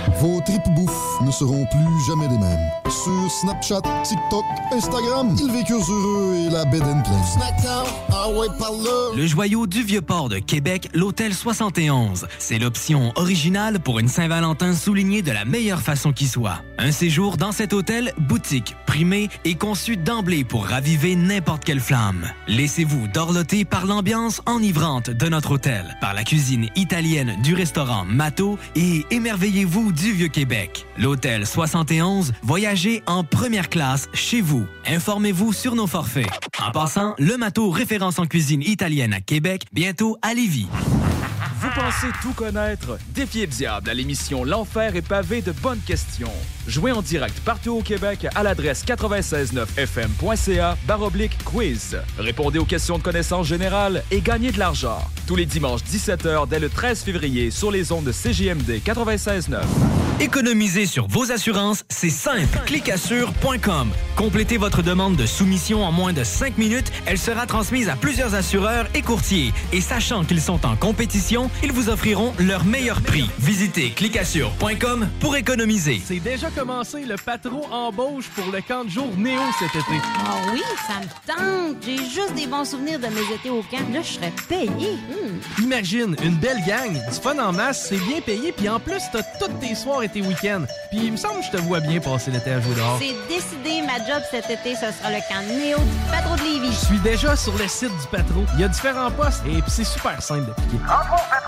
Vos 0.19 0.41
tripes 0.41 0.69
bouffes 0.75 1.21
ne 1.21 1.31
seront 1.31 1.65
plus 1.65 2.05
jamais 2.07 2.27
les 2.27 2.37
mêmes. 2.37 2.69
Sur 2.89 3.31
Snapchat, 3.31 3.81
TikTok, 4.03 4.43
Instagram, 4.71 5.35
ils 5.39 5.51
vécurent 5.51 5.89
heureux 5.89 6.35
et 6.47 6.49
la 6.49 6.65
bed 6.65 6.83
and 6.83 7.03
ah 8.13 8.27
le 9.15 9.25
joyau 9.25 9.65
du 9.65 9.83
Vieux-Port 9.83 10.29
de 10.29 10.37
Québec, 10.37 10.89
l'Hôtel 10.93 11.33
71. 11.33 12.27
C'est 12.37 12.59
l'option 12.59 13.11
originale 13.15 13.79
pour 13.79 13.99
une 13.99 14.07
Saint-Valentin 14.07 14.73
soulignée 14.73 15.21
de 15.21 15.31
la 15.31 15.43
meilleure 15.43 15.81
façon 15.81 16.13
qui 16.13 16.27
soit. 16.27 16.61
Un 16.77 16.91
séjour 16.91 17.37
dans 17.37 17.51
cet 17.51 17.73
hôtel, 17.73 18.13
boutique, 18.17 18.75
primé 18.85 19.29
et 19.43 19.55
conçu 19.55 19.97
d'emblée 19.97 20.43
pour 20.43 20.65
raviver 20.65 21.15
n'importe 21.15 21.63
quelle 21.63 21.79
flamme. 21.79 22.27
Laissez-vous 22.47 23.07
dorloter 23.07 23.65
par 23.65 23.85
l'ambiance 23.85 24.41
enivrante 24.45 25.09
de 25.09 25.27
notre 25.27 25.51
hôtel, 25.51 25.97
par 25.99 26.13
la 26.13 26.23
cuisine 26.23 26.69
italienne 26.75 27.37
du 27.41 27.55
restaurant 27.55 28.05
Mato 28.05 28.59
et 28.75 29.05
émerveillez-vous 29.09 29.90
du 29.91 30.11
Vieux-Québec. 30.13 30.85
L'Hôtel 30.97 31.45
71, 31.45 32.33
voyagez 32.43 33.03
en 33.07 33.23
première 33.23 33.69
classe 33.69 34.09
chez 34.13 34.41
vous. 34.41 34.65
Informez-vous 34.85 35.53
sur 35.53 35.75
nos 35.75 35.87
forfaits. 35.87 36.27
En 36.65 36.71
passant, 36.71 37.15
le 37.17 37.37
Mato 37.37 37.69
référence 37.69 38.19
en 38.19 38.25
cuisine 38.25 38.61
italienne 38.61 39.13
à 39.13 39.21
Québec, 39.21 39.63
bientôt 39.73 40.17
à 40.21 40.33
Lévis. 40.33 40.67
Pensez 41.75 42.07
tout 42.21 42.33
connaître? 42.33 42.97
Défiez 43.13 43.45
le 43.45 43.51
diable 43.51 43.89
à 43.89 43.93
l'émission 43.93 44.43
L'Enfer 44.43 44.95
est 44.95 45.01
pavé 45.01 45.41
de 45.41 45.53
bonnes 45.53 45.79
questions. 45.79 46.31
Jouez 46.67 46.91
en 46.91 47.01
direct 47.01 47.39
partout 47.41 47.77
au 47.77 47.81
Québec 47.81 48.27
à 48.35 48.43
l'adresse 48.43 48.83
969fm.ca 48.85 50.77
baroblique 50.85 51.37
quiz. 51.45 51.97
Répondez 52.17 52.59
aux 52.59 52.65
questions 52.65 52.97
de 52.97 53.03
connaissance 53.03 53.47
générale 53.47 54.03
et 54.11 54.19
gagnez 54.19 54.51
de 54.51 54.59
l'argent. 54.59 54.99
Tous 55.27 55.35
les 55.35 55.45
dimanches 55.45 55.81
17h 55.81 56.49
dès 56.49 56.59
le 56.59 56.69
13 56.69 57.03
février 57.03 57.51
sur 57.51 57.71
les 57.71 57.91
ondes 57.91 58.05
de 58.05 58.11
CGMD 58.11 58.81
96.9. 58.83 59.61
Économiser 60.19 60.85
sur 60.85 61.07
vos 61.07 61.31
assurances, 61.31 61.83
c'est 61.89 62.11
simple. 62.11 62.59
Clicassure.com. 62.67 63.89
Complétez 64.15 64.57
votre 64.57 64.83
demande 64.83 65.15
de 65.15 65.25
soumission 65.25 65.83
en 65.83 65.91
moins 65.91 66.13
de 66.13 66.23
5 66.23 66.59
minutes. 66.59 66.91
Elle 67.07 67.17
sera 67.17 67.47
transmise 67.47 67.89
à 67.89 67.95
plusieurs 67.95 68.35
assureurs 68.35 68.85
et 68.93 69.01
courtiers. 69.01 69.51
Et 69.73 69.81
sachant 69.81 70.23
qu'ils 70.23 70.41
sont 70.41 70.63
en 70.63 70.75
compétition, 70.75 71.49
ils 71.63 71.71
vous 71.71 71.89
offriront 71.89 72.33
leur 72.39 72.65
meilleur 72.65 73.01
prix. 73.01 73.29
Visitez 73.39 73.91
clicassure.com 73.91 75.07
pour 75.19 75.35
économiser. 75.35 76.01
C'est 76.03 76.19
déjà 76.19 76.49
commencé 76.49 77.05
le 77.05 77.15
patron 77.15 77.63
embauche 77.71 78.29
pour 78.29 78.51
le 78.51 78.61
camp 78.61 78.83
de 78.85 78.89
jour 78.89 79.07
Néo 79.17 79.41
cet 79.59 79.69
été. 79.69 80.01
Ah 80.25 80.35
oui, 80.53 80.61
ça 80.87 80.99
me 80.99 81.05
tente. 81.27 81.77
J'ai 81.85 81.97
juste 81.97 82.33
des 82.35 82.47
bons 82.47 82.65
souvenirs 82.65 82.99
de 82.99 83.07
mes 83.07 83.33
étés 83.33 83.49
au 83.49 83.61
camp. 83.63 83.93
Là, 83.93 84.01
je 84.01 84.13
serais 84.13 84.33
payé. 84.47 84.93
Hmm. 84.93 85.63
Imagine, 85.63 86.15
une 86.23 86.35
belle 86.35 86.63
gang, 86.65 86.93
du 86.93 87.19
fun 87.21 87.37
en 87.39 87.51
masse, 87.51 87.87
c'est 87.89 88.03
bien 88.05 88.21
payé, 88.21 88.51
puis 88.51 88.69
en 88.69 88.79
plus, 88.79 89.01
t'as 89.11 89.23
toutes 89.39 89.59
tes 89.59 89.75
soirs 89.75 90.03
et 90.03 90.09
tes 90.09 90.21
week-ends. 90.21 90.65
Puis 90.91 91.01
il 91.05 91.11
me 91.11 91.17
semble 91.17 91.39
que 91.39 91.45
je 91.45 91.51
te 91.51 91.57
vois 91.57 91.79
bien 91.79 91.99
passer 91.99 92.31
l'été 92.31 92.51
à 92.51 92.61
jouer 92.61 92.75
dehors. 92.75 92.99
C'est 92.99 93.15
décidé, 93.33 93.81
ma 93.81 93.97
job 94.05 94.23
cet 94.29 94.49
été, 94.49 94.75
ce 94.75 94.91
sera 94.91 95.09
le 95.09 95.19
camp 95.29 95.41
Néo 95.47 95.77
du 95.77 96.11
Patro 96.11 96.35
de 96.35 96.41
Lévis. 96.41 96.71
Je 96.71 96.85
suis 96.85 96.99
déjà 96.99 97.35
sur 97.35 97.57
le 97.57 97.67
site 97.67 97.91
du 97.91 98.07
Patro. 98.11 98.43
Il 98.55 98.61
y 98.61 98.63
a 98.63 98.67
différents 98.67 99.11
postes 99.11 99.43
et 99.45 99.61
puis 99.61 99.71
c'est 99.71 99.83
super 99.83 100.21
simple 100.21 100.47
d'appliquer 100.47 100.77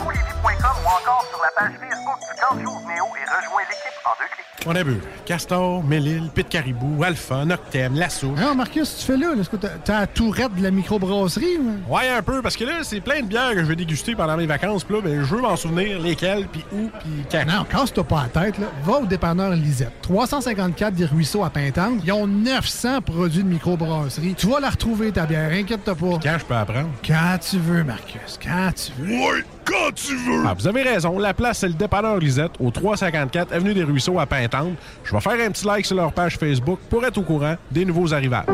ou 0.09 0.87
encore 0.87 1.25
sur 1.29 1.41
la 1.41 1.49
page 1.55 1.73
Facebook 1.79 2.19
du 2.19 2.41
Camp 2.41 2.55
Néo 2.55 3.05
et 3.15 3.25
rejoins 3.25 3.61
l'équipe 3.69 3.93
en 4.05 4.11
deux 4.19 4.27
clics. 4.33 4.43
On 4.65 4.75
a 4.75 4.83
vu 4.83 5.01
Castor, 5.25 5.83
Mélile, 5.83 6.29
Pit 6.33 6.47
Caribou, 6.47 7.03
Alpha, 7.03 7.43
Noctem, 7.43 7.95
Lasso. 7.95 8.27
Non, 8.27 8.55
Marcus, 8.55 8.97
tu 8.97 9.05
fais 9.05 9.17
là? 9.17 9.33
Est-ce 9.37 9.49
que 9.49 9.57
t'as 9.57 9.99
la 9.99 10.07
tourette 10.07 10.55
de 10.55 10.63
la 10.63 10.71
microbrasserie? 10.71 11.59
Ouais, 11.87 12.09
un 12.09 12.21
peu, 12.21 12.41
parce 12.41 12.55
que 12.55 12.63
là, 12.63 12.75
c'est 12.83 13.01
plein 13.01 13.21
de 13.21 13.27
bières 13.27 13.51
que 13.51 13.59
je 13.59 13.65
vais 13.65 13.75
déguster 13.75 14.15
pendant 14.15 14.37
mes 14.37 14.45
vacances. 14.45 14.83
Puis 14.83 14.95
là, 14.95 15.01
ben, 15.01 15.23
je 15.23 15.35
veux 15.35 15.41
m'en 15.41 15.55
souvenir 15.55 15.99
lesquelles, 15.99 16.47
puis 16.47 16.63
où, 16.71 16.89
puis 16.99 17.25
quand. 17.29 17.45
Non, 17.45 17.65
casse-toi 17.65 18.03
pas 18.05 18.23
la 18.33 18.41
tête. 18.41 18.57
Là. 18.57 18.67
Va 18.83 18.99
au 18.99 19.05
dépanneur 19.05 19.51
Lisette. 19.51 20.01
354 20.01 20.93
des 20.93 21.05
Ruisseaux 21.05 21.43
à 21.43 21.49
Pintante. 21.49 21.99
Ils 22.05 22.11
ont 22.13 22.27
900 22.27 23.01
produits 23.01 23.43
de 23.43 23.49
microbrasserie. 23.49 24.35
Tu 24.35 24.47
vas 24.47 24.59
la 24.59 24.69
retrouver, 24.69 25.11
ta 25.11 25.25
bière. 25.25 25.51
Inquiète-toi 25.51 25.95
pas. 25.95 26.19
Quand 26.23 26.37
je 26.39 26.45
peux 26.45 26.55
apprendre? 26.55 26.89
Quand 27.05 27.37
tu 27.39 27.57
veux, 27.57 27.83
Marcus. 27.83 28.39
Quand 28.41 28.71
tu 28.73 28.91
veux. 28.97 29.13
Ouais, 29.13 29.43
quand 29.65 29.93
tu 29.95 30.15
veux. 30.15 30.43
Ah, 30.45 30.53
vous 30.57 30.67
avez 30.67 30.81
raison. 30.81 31.17
La 31.19 31.33
place, 31.33 31.59
c'est 31.59 31.67
le 31.67 31.73
dépanneur 31.73 32.17
Lisette, 32.17 32.51
au 32.59 32.71
354 32.71 33.53
Avenue 33.53 33.73
des 33.73 33.83
Ruisseaux 33.83 34.19
à 34.19 34.25
Pintante. 34.25 34.73
Je 35.03 35.13
vais 35.13 35.21
faire 35.21 35.33
un 35.33 35.51
petit 35.51 35.65
like 35.65 35.85
sur 35.85 35.95
leur 35.95 36.13
page 36.13 36.37
Facebook 36.37 36.79
pour 36.89 37.05
être 37.05 37.17
au 37.17 37.23
courant 37.23 37.55
des 37.71 37.85
nouveaux 37.85 38.13
arrivages. 38.13 38.45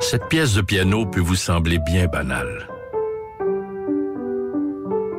Cette 0.00 0.28
pièce 0.28 0.54
de 0.54 0.60
piano 0.60 1.06
peut 1.06 1.20
vous 1.20 1.36
sembler 1.36 1.78
bien 1.78 2.06
banale. 2.06 2.68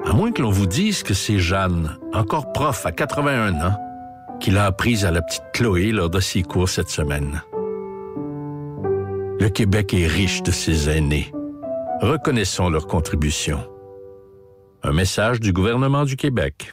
À 0.05 0.13
moins 0.13 0.31
que 0.31 0.41
l'on 0.41 0.51
vous 0.51 0.67
dise 0.67 1.01
que 1.01 1.13
c'est 1.13 1.39
Jeanne, 1.39 1.97
encore 2.13 2.51
prof 2.51 2.85
à 2.85 2.91
81 2.91 3.55
ans, 3.61 3.77
qui 4.39 4.51
l'a 4.51 4.65
apprise 4.65 5.05
à 5.05 5.11
la 5.11 5.21
petite 5.21 5.43
Chloé 5.53 5.91
lors 5.91 6.09
de 6.09 6.19
ses 6.19 6.43
cours 6.43 6.69
cette 6.69 6.89
semaine. 6.89 7.41
Le 9.43 9.49
Québec 9.49 9.93
est 9.93 10.07
riche 10.07 10.41
de 10.41 10.51
ses 10.51 10.89
aînés. 10.89 11.29
Reconnaissons 11.99 12.69
leur 12.69 12.87
contribution. 12.87 13.69
Un 14.83 14.93
message 14.93 15.41
du 15.41 15.51
gouvernement 15.51 16.05
du 16.05 16.15
Québec. 16.15 16.71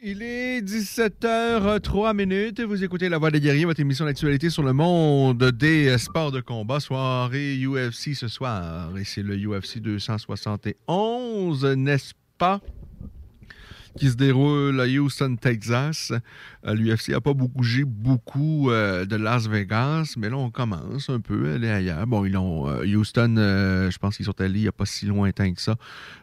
Il 0.00 0.22
est 0.22 0.60
17h03 0.60 2.14
minutes. 2.14 2.60
Vous 2.60 2.84
écoutez 2.84 3.08
La 3.08 3.18
Voix 3.18 3.32
des 3.32 3.40
guerriers, 3.40 3.64
votre 3.64 3.80
émission 3.80 4.04
d'actualité 4.04 4.48
sur 4.48 4.62
le 4.62 4.74
monde 4.74 5.50
des 5.50 5.98
sports 5.98 6.30
de 6.30 6.40
combat. 6.40 6.78
Soirée 6.78 7.58
UFC 7.60 8.14
ce 8.14 8.28
soir. 8.28 8.96
Et 8.96 9.02
c'est 9.02 9.24
le 9.24 9.34
UFC 9.34 9.80
271, 9.80 11.64
n'est-ce 11.64 12.12
pas? 12.38 12.60
Qui 13.98 14.08
se 14.10 14.14
déroule 14.14 14.80
à 14.80 14.86
Houston, 14.86 15.36
Texas. 15.36 16.12
Euh, 16.66 16.74
L'UFC 16.74 17.10
n'a 17.10 17.20
pas 17.20 17.34
bougé 17.34 17.84
beaucoup 17.84 18.70
euh, 18.70 19.04
de 19.04 19.16
Las 19.16 19.48
Vegas, 19.48 20.14
mais 20.16 20.28
là, 20.28 20.36
on 20.36 20.50
commence 20.50 21.08
un 21.08 21.20
peu 21.20 21.50
à 21.50 21.54
aller 21.54 21.68
ailleurs. 21.68 22.06
Bon, 22.06 22.24
ils 22.24 22.36
ont 22.36 22.68
euh, 22.68 22.84
Houston, 22.84 23.34
je 23.36 23.98
pense 23.98 24.16
qu'ils 24.16 24.26
sont 24.26 24.40
allés 24.40 24.60
il 24.60 24.62
n'y 24.62 24.68
a 24.68 24.72
pas 24.72 24.86
si 24.86 25.06
lointain 25.06 25.52
que 25.52 25.60
ça 25.60 25.76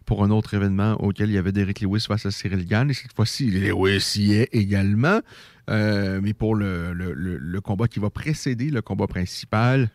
pour 0.06 0.24
un 0.24 0.32
autre 0.32 0.54
événement 0.54 0.94
auquel 1.02 1.30
il 1.30 1.34
y 1.34 1.38
avait 1.38 1.52
Derek 1.52 1.82
Lewis 1.82 2.06
face 2.08 2.26
à 2.26 2.32
Cyril 2.32 2.66
Gann. 2.66 2.90
Et 2.90 2.94
cette 2.94 3.14
fois-ci, 3.14 3.50
Lewis 3.50 4.14
y 4.18 4.34
est 4.34 4.50
également. 4.54 5.20
mais 5.68 6.34
pour 6.34 6.56
le, 6.56 6.94
le, 6.94 7.62
combat 7.62 7.88
qui 7.88 8.00
va 8.00 8.10
précéder 8.10 8.70
le 8.70 8.82
combat 8.82 9.08
principal. 9.08 9.90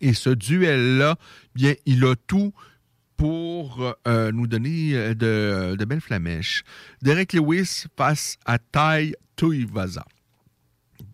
Et 0.00 0.12
ce 0.12 0.30
duel-là, 0.30 1.16
bien, 1.54 1.74
il 1.86 2.04
a 2.04 2.14
tout 2.26 2.52
pour 3.16 3.94
euh, 4.06 4.32
nous 4.32 4.46
donner 4.46 4.94
euh, 4.94 5.14
de, 5.76 5.84
belles 5.84 6.00
flamèches. 6.00 6.64
Derek 7.02 7.32
Lewis 7.32 7.86
face 7.96 8.36
à 8.44 8.58
Tai 8.58 9.14
Tuivasa. 9.36 10.04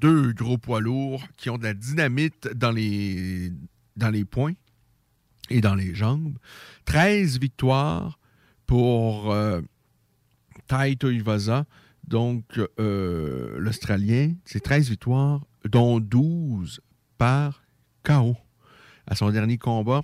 Deux 0.01 0.32
gros 0.32 0.59
poids 0.59 0.80
lourds 0.80 1.22
qui 1.36 1.51
ont 1.51 1.59
de 1.59 1.64
la 1.64 1.74
dynamite 1.74 2.48
dans 2.55 2.70
les, 2.70 3.53
dans 3.96 4.11
les 4.11 4.24
poings 4.24 4.55
et 5.51 5.61
dans 5.61 5.74
les 5.74 5.94
jambes. 5.94 6.38
13 6.86 7.38
victoires 7.38 8.18
pour 8.66 9.32
euh, 9.32 9.61
Tai 10.68 10.96
Tuivasa, 10.96 11.66
donc 12.07 12.44
l'Australien. 12.78 14.34
C'est 14.44 14.61
13 14.61 14.90
victoires, 14.90 15.44
dont 15.68 16.01
12 16.01 16.80
par 17.18 17.62
KO. 18.03 18.36
À 19.07 19.14
son 19.14 19.30
dernier 19.30 19.59
combat, 19.59 20.03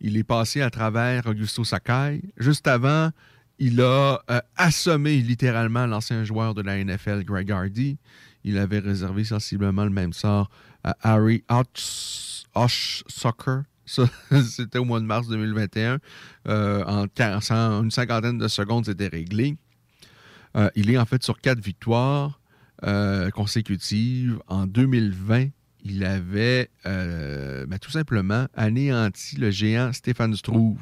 il 0.00 0.16
est 0.16 0.24
passé 0.24 0.60
à 0.60 0.70
travers 0.70 1.26
Augusto 1.26 1.64
Sakai. 1.64 2.22
Juste 2.36 2.66
avant, 2.66 3.10
il 3.58 3.80
a 3.80 4.20
euh, 4.30 4.40
assommé 4.56 5.16
littéralement 5.20 5.86
l'ancien 5.86 6.24
joueur 6.24 6.54
de 6.54 6.62
la 6.62 6.82
NFL, 6.82 7.24
Greg 7.24 7.50
Hardy. 7.50 7.98
Il 8.44 8.58
avait 8.58 8.78
réservé 8.78 9.24
sensiblement 9.24 9.84
le 9.84 9.90
même 9.90 10.12
sort 10.12 10.50
à 10.84 10.96
Harry 11.02 11.42
Osh 11.48 13.04
Soccer. 13.08 13.62
c'était 13.86 14.78
au 14.78 14.84
mois 14.84 15.00
de 15.00 15.06
mars 15.06 15.28
2021. 15.28 15.98
Euh, 16.48 16.84
en, 16.84 17.06
une 17.82 17.90
cinquantaine 17.90 18.38
de 18.38 18.48
secondes, 18.48 18.84
c'était 18.84 19.08
réglé. 19.08 19.56
Euh, 20.56 20.70
il 20.74 20.90
est 20.90 20.98
en 20.98 21.06
fait 21.06 21.22
sur 21.22 21.40
quatre 21.40 21.60
victoires 21.60 22.40
consécutives. 23.34 24.38
En 24.48 24.66
2020, 24.66 25.48
il 25.88 26.04
avait 26.04 26.70
euh, 26.84 27.66
ben, 27.66 27.78
tout 27.78 27.90
simplement 27.90 28.46
anéanti 28.54 29.36
le 29.36 29.50
géant 29.50 29.92
Stéphane 29.92 30.34
Struve. 30.34 30.80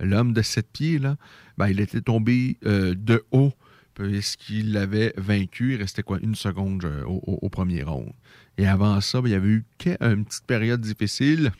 L'homme 0.00 0.32
de 0.32 0.42
sept 0.42 0.68
pieds, 0.72 0.98
là, 0.98 1.16
ben, 1.58 1.68
il 1.68 1.80
était 1.80 2.00
tombé 2.00 2.58
euh, 2.66 2.94
de 2.96 3.24
haut 3.32 3.52
puisqu'il 3.94 4.72
l'avait 4.72 5.12
vaincu. 5.16 5.74
Il 5.74 5.80
restait 5.80 6.02
quoi, 6.02 6.18
une 6.20 6.34
seconde 6.34 6.84
au, 7.06 7.48
premier 7.48 7.82
round. 7.82 8.12
Et 8.58 8.66
avant 8.66 9.00
ça, 9.00 9.20
ben, 9.20 9.28
il 9.28 9.32
y 9.32 9.36
avait 9.36 9.48
eu 9.48 9.64
une 10.00 10.24
petite 10.24 10.46
période 10.46 10.80
difficile 10.80 11.52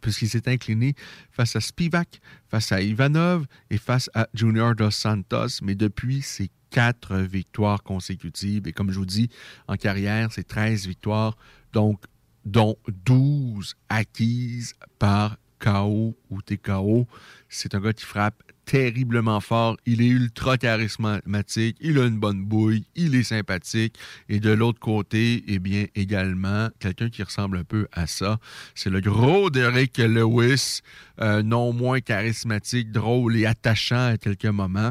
puisqu'il 0.00 0.28
s'est 0.28 0.48
incliné 0.48 0.94
face 1.30 1.54
à 1.54 1.60
Spivak, 1.60 2.20
face 2.48 2.72
à 2.72 2.80
Ivanov 2.80 3.46
et 3.70 3.78
face 3.78 4.08
à 4.14 4.28
Junior 4.34 4.74
Dos 4.74 4.90
Santos. 4.90 5.60
Mais 5.62 5.74
depuis, 5.74 6.22
c'est 6.22 6.50
quatre 6.70 7.16
victoires 7.18 7.82
consécutives. 7.82 8.66
Et 8.66 8.72
comme 8.72 8.90
je 8.90 8.98
vous 8.98 9.06
dis, 9.06 9.28
en 9.68 9.76
carrière, 9.76 10.32
c'est 10.32 10.46
13 10.46 10.86
victoires 10.86 11.36
donc 11.72 12.00
dont 12.44 12.76
12 13.04 13.76
acquises 13.88 14.74
par 14.98 15.36
KO 15.62 16.16
ou 16.30 16.42
TKO. 16.42 17.06
C'est 17.48 17.74
un 17.74 17.80
gars 17.80 17.92
qui 17.92 18.04
frappe 18.04 18.42
terriblement 18.64 19.40
fort. 19.40 19.76
Il 19.86 20.02
est 20.02 20.08
ultra 20.08 20.58
charismatique. 20.58 21.76
Il 21.80 21.98
a 21.98 22.06
une 22.06 22.18
bonne 22.18 22.44
bouille. 22.44 22.84
Il 22.96 23.14
est 23.14 23.22
sympathique. 23.22 23.96
Et 24.28 24.40
de 24.40 24.50
l'autre 24.50 24.80
côté, 24.80 25.44
eh 25.46 25.58
bien, 25.58 25.86
également, 25.94 26.68
quelqu'un 26.80 27.10
qui 27.10 27.22
ressemble 27.22 27.58
un 27.58 27.64
peu 27.64 27.86
à 27.92 28.06
ça. 28.06 28.38
C'est 28.74 28.90
le 28.90 29.00
gros 29.00 29.50
Derek 29.50 29.98
Lewis, 29.98 30.80
euh, 31.20 31.42
non 31.42 31.72
moins 31.72 32.00
charismatique, 32.00 32.90
drôle 32.90 33.36
et 33.36 33.46
attachant 33.46 34.12
à 34.12 34.18
quelques 34.18 34.46
moments, 34.46 34.90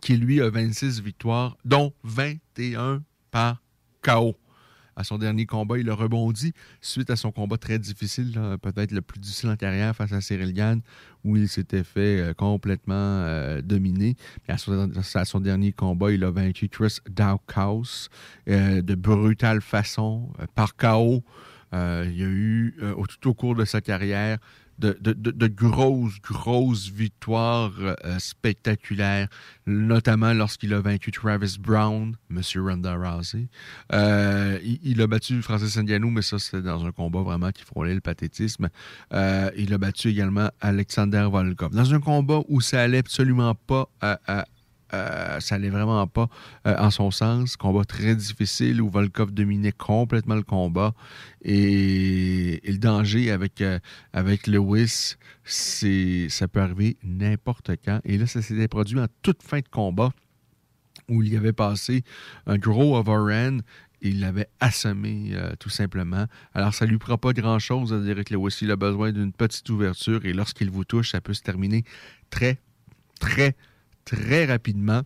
qui 0.00 0.16
lui 0.16 0.40
a 0.40 0.48
26 0.48 1.02
victoires, 1.02 1.56
dont 1.64 1.92
21 2.04 3.02
par 3.30 3.62
KO 4.02 4.36
à 4.96 5.04
son 5.04 5.18
dernier 5.18 5.46
combat. 5.46 5.78
Il 5.78 5.88
a 5.90 5.94
rebondi 5.94 6.52
suite 6.80 7.10
à 7.10 7.16
son 7.16 7.30
combat 7.30 7.58
très 7.58 7.78
difficile, 7.78 8.38
peut-être 8.62 8.92
le 8.92 9.02
plus 9.02 9.20
difficile 9.20 9.50
en 9.50 9.56
carrière 9.56 9.94
face 9.94 10.12
à 10.12 10.20
Cyril 10.20 10.52
Gann, 10.52 10.80
où 11.24 11.36
il 11.36 11.48
s'était 11.48 11.84
fait 11.84 12.20
euh, 12.20 12.34
complètement 12.34 12.94
euh, 12.94 13.60
dominer. 13.60 14.16
à, 14.48 14.56
son, 14.56 15.40
dernier 15.40 15.72
combat, 15.72 16.12
il 16.12 16.24
a 16.24 16.30
vaincu 16.30 16.68
Chris 16.68 16.98
Dawkhouse 17.08 18.08
euh, 18.48 18.80
de 18.80 18.94
brutale 18.94 19.60
façon, 19.60 20.30
par 20.54 20.76
KO. 20.76 21.22
il 21.72 22.16
y 22.16 22.22
a 22.22 22.26
eu, 22.26 22.74
tout 23.20 23.30
au 23.30 23.34
cours 23.34 23.54
de 23.54 23.64
sa 23.64 23.80
carrière, 23.80 24.38
de, 24.78 25.46
grosses, 25.46 26.20
grosses 26.20 26.90
victoires 26.90 27.72
euh, 27.78 28.18
spectaculaires, 28.18 29.28
notamment 29.66 30.32
lorsqu'il 30.32 30.74
a 30.74 30.80
vaincu 30.80 31.10
Travis 31.10 31.56
Brown, 31.58 32.16
M. 32.30 32.40
Ronda 32.56 32.94
Rousey. 32.94 33.48
Euh, 33.92 34.58
il, 34.82 35.00
a 35.00 35.06
battu 35.06 35.40
Francis 35.42 35.76
Ngannou, 35.76 36.10
mais 36.10 36.22
ça, 36.22 36.38
c'était 36.38 36.62
dans 36.62 36.84
un 36.84 36.92
combat 36.92 37.20
vraiment 37.20 37.50
qui 37.52 37.64
frôlait 37.64 37.94
le 37.94 38.00
pathétisme. 38.00 38.68
Euh, 39.12 39.50
il 39.56 39.72
a 39.72 39.78
battu 39.78 40.08
également 40.08 40.50
Alexander 40.60 41.26
Volkov. 41.30 41.74
Dans 41.74 41.94
un 41.94 42.00
combat 42.00 42.40
où 42.48 42.60
ça 42.60 42.82
allait 42.82 42.98
absolument 42.98 43.54
pas 43.54 43.88
à, 44.00 44.44
euh, 44.96 45.40
ça 45.40 45.58
n'allait 45.58 45.70
vraiment 45.70 46.06
pas 46.06 46.28
euh, 46.66 46.76
en 46.78 46.90
son 46.90 47.10
sens. 47.10 47.56
Combat 47.56 47.84
très 47.84 48.14
difficile 48.14 48.80
où 48.80 48.88
Volkov 48.88 49.32
dominait 49.32 49.72
complètement 49.72 50.34
le 50.34 50.42
combat. 50.42 50.94
Et, 51.42 52.60
le 52.64 52.78
danger 52.78 53.30
avec, 53.30 53.60
euh, 53.60 53.78
avec 54.12 54.46
Lewis, 54.46 55.16
ça 55.44 56.48
peut 56.48 56.60
arriver 56.60 56.96
n'importe 57.02 57.72
quand. 57.84 58.00
Et 58.04 58.18
là, 58.18 58.26
ça 58.26 58.42
s'était 58.42 58.68
produit 58.68 58.98
en 58.98 59.06
toute 59.22 59.42
fin 59.42 59.58
de 59.58 59.68
combat 59.68 60.12
où 61.08 61.22
il 61.22 61.32
y 61.32 61.36
avait 61.36 61.52
passé 61.52 62.02
un 62.46 62.58
gros 62.58 62.96
overhand 62.96 63.60
il 64.02 64.20
l'avait 64.20 64.48
assommé 64.60 65.32
tout 65.58 65.70
simplement. 65.70 66.26
Alors, 66.54 66.74
ça 66.74 66.84
ne 66.84 66.90
lui 66.90 66.98
prend 66.98 67.16
pas 67.16 67.32
grand-chose 67.32 67.94
à 67.94 67.98
dire 67.98 68.22
que 68.24 68.34
Lewis. 68.34 68.58
Il 68.60 68.70
a 68.70 68.76
besoin 68.76 69.10
d'une 69.10 69.32
petite 69.32 69.68
ouverture 69.70 70.24
et 70.26 70.34
lorsqu'il 70.34 70.70
vous 70.70 70.84
touche, 70.84 71.12
ça 71.12 71.20
peut 71.20 71.32
se 71.32 71.42
terminer 71.42 71.82
très, 72.28 72.58
très, 73.18 73.56
très 74.06 74.46
rapidement. 74.46 75.02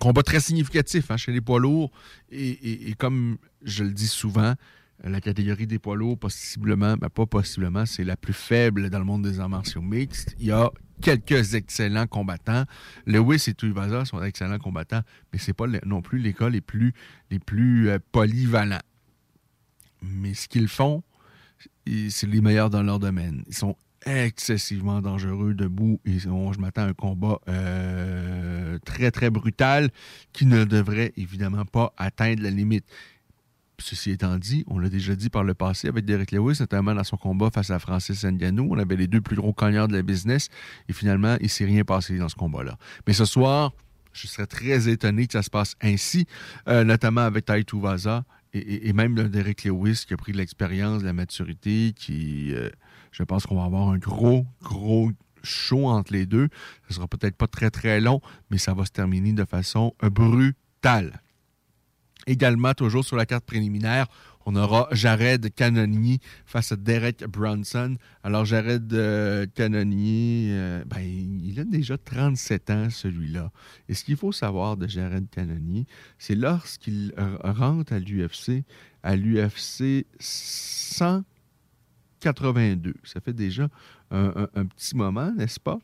Combat 0.00 0.22
très 0.22 0.40
significatif 0.40 1.10
hein, 1.10 1.16
chez 1.16 1.32
les 1.32 1.40
poids 1.40 1.60
lourds. 1.60 1.90
Et, 2.30 2.94
comme 2.98 3.38
je 3.62 3.84
le 3.84 3.92
dis 3.92 4.08
souvent, 4.08 4.54
la 5.02 5.20
catégorie 5.20 5.66
des 5.66 5.78
poids 5.78 5.96
lourds, 5.96 6.18
possiblement, 6.18 6.96
ben 6.96 7.08
pas 7.08 7.26
possiblement, 7.26 7.86
c'est 7.86 8.04
la 8.04 8.16
plus 8.16 8.32
faible 8.32 8.90
dans 8.90 8.98
le 8.98 9.04
monde 9.04 9.22
des 9.22 9.40
arts 9.40 9.48
martiaux 9.48 9.82
mixtes. 9.82 10.34
Il 10.38 10.46
y 10.46 10.52
a 10.52 10.70
quelques 11.00 11.54
excellents 11.54 12.06
combattants. 12.06 12.64
Lewis 13.06 13.44
et 13.46 13.54
Tuivasa 13.54 14.04
sont 14.04 14.20
d'excellents 14.20 14.58
combattants, 14.58 15.02
mais 15.32 15.38
ce 15.38 15.48
n'est 15.48 15.54
pas 15.54 15.66
non 15.84 16.02
plus 16.02 16.18
les 16.18 16.32
cas 16.32 16.48
les 16.48 16.60
plus, 16.60 16.92
les 17.30 17.38
plus 17.38 17.88
euh, 17.88 17.98
polyvalents. 18.12 18.82
Mais 20.02 20.34
ce 20.34 20.48
qu'ils 20.48 20.68
font, 20.68 21.02
c'est 21.86 22.26
les 22.26 22.40
meilleurs 22.40 22.70
dans 22.70 22.82
leur 22.82 22.98
domaine. 22.98 23.44
Ils 23.46 23.54
sont 23.54 23.76
excessivement 24.06 25.00
dangereux 25.00 25.54
debout 25.54 26.00
et 26.04 26.18
je 26.18 26.28
m'attends 26.58 26.82
à 26.82 26.86
un 26.86 26.92
combat 26.92 27.40
euh, 27.48 28.78
très 28.84 29.10
très 29.10 29.30
brutal 29.30 29.90
qui 30.32 30.46
ne 30.46 30.64
devrait 30.64 31.12
évidemment 31.16 31.64
pas 31.64 31.92
atteindre 31.96 32.42
la 32.42 32.50
limite. 32.50 32.84
Ceci 33.78 34.12
étant 34.12 34.38
dit, 34.38 34.64
on 34.68 34.78
l'a 34.78 34.88
déjà 34.88 35.16
dit 35.16 35.30
par 35.30 35.42
le 35.42 35.52
passé 35.52 35.88
avec 35.88 36.04
Derek 36.04 36.30
Lewis, 36.30 36.58
notamment 36.60 36.94
dans 36.94 37.02
son 37.02 37.16
combat 37.16 37.50
face 37.50 37.70
à 37.70 37.78
Francis 37.80 38.24
Ngannou. 38.24 38.68
On 38.70 38.78
avait 38.78 38.96
les 38.96 39.08
deux 39.08 39.20
plus 39.20 39.36
gros 39.36 39.52
cognards 39.52 39.88
de 39.88 39.96
la 39.96 40.02
business 40.02 40.48
et 40.88 40.92
finalement, 40.92 41.36
il 41.40 41.44
ne 41.44 41.48
s'est 41.48 41.64
rien 41.64 41.84
passé 41.84 42.16
dans 42.16 42.28
ce 42.28 42.36
combat-là. 42.36 42.78
Mais 43.06 43.12
ce 43.12 43.24
soir, 43.24 43.72
je 44.12 44.28
serais 44.28 44.46
très 44.46 44.88
étonné 44.88 45.26
que 45.26 45.32
ça 45.32 45.42
se 45.42 45.50
passe 45.50 45.74
ainsi, 45.82 46.26
euh, 46.68 46.84
notamment 46.84 47.22
avec 47.22 47.44
Tai 47.46 47.64
Vaza 47.74 48.24
et, 48.54 48.92
même 48.92 49.14
Derek 49.28 49.64
Lewis 49.64 50.04
qui 50.06 50.14
a 50.14 50.16
pris 50.16 50.32
de 50.32 50.38
l'expérience, 50.38 51.02
de 51.02 51.06
la 51.06 51.12
maturité, 51.12 51.92
qui, 51.94 52.54
euh, 52.54 52.70
je 53.10 53.22
pense 53.24 53.46
qu'on 53.46 53.56
va 53.56 53.64
avoir 53.64 53.88
un 53.88 53.98
gros, 53.98 54.46
gros 54.62 55.10
show 55.42 55.88
entre 55.88 56.12
les 56.12 56.24
deux. 56.24 56.48
Ce 56.88 56.94
sera 56.94 57.08
peut-être 57.08 57.36
pas 57.36 57.48
très, 57.48 57.70
très 57.70 58.00
long, 58.00 58.20
mais 58.50 58.58
ça 58.58 58.72
va 58.72 58.84
se 58.84 58.92
terminer 58.92 59.32
de 59.32 59.44
façon 59.44 59.94
brutale. 60.02 61.20
Également, 62.26 62.72
toujours 62.74 63.04
sur 63.04 63.16
la 63.16 63.26
carte 63.26 63.44
préliminaire, 63.44 64.06
on 64.46 64.56
aura 64.56 64.88
Jared 64.92 65.54
Cannonier 65.54 66.20
face 66.46 66.72
à 66.72 66.76
Derek 66.76 67.24
Brunson. 67.24 67.96
Alors, 68.22 68.44
Jared 68.44 68.92
euh, 68.92 69.46
Cannonier, 69.54 70.48
euh, 70.50 70.84
ben, 70.86 71.00
il 71.00 71.58
a 71.60 71.64
déjà 71.64 71.96
37 71.98 72.70
ans, 72.70 72.90
celui-là. 72.90 73.50
Et 73.88 73.94
ce 73.94 74.04
qu'il 74.04 74.16
faut 74.16 74.32
savoir 74.32 74.76
de 74.76 74.86
Jared 74.86 75.28
Cannonier, 75.30 75.86
c'est 76.18 76.34
lorsqu'il 76.34 77.14
rentre 77.42 77.92
à 77.92 77.98
l'UFC, 77.98 78.64
à 79.02 79.16
l'UFC 79.16 80.06
182. 80.18 82.94
Ça 83.04 83.20
fait 83.20 83.32
déjà 83.32 83.68
un 84.10 84.66
petit 84.66 84.96
moment, 84.96 85.32
n'est-ce 85.32 85.60
pas? 85.60 85.78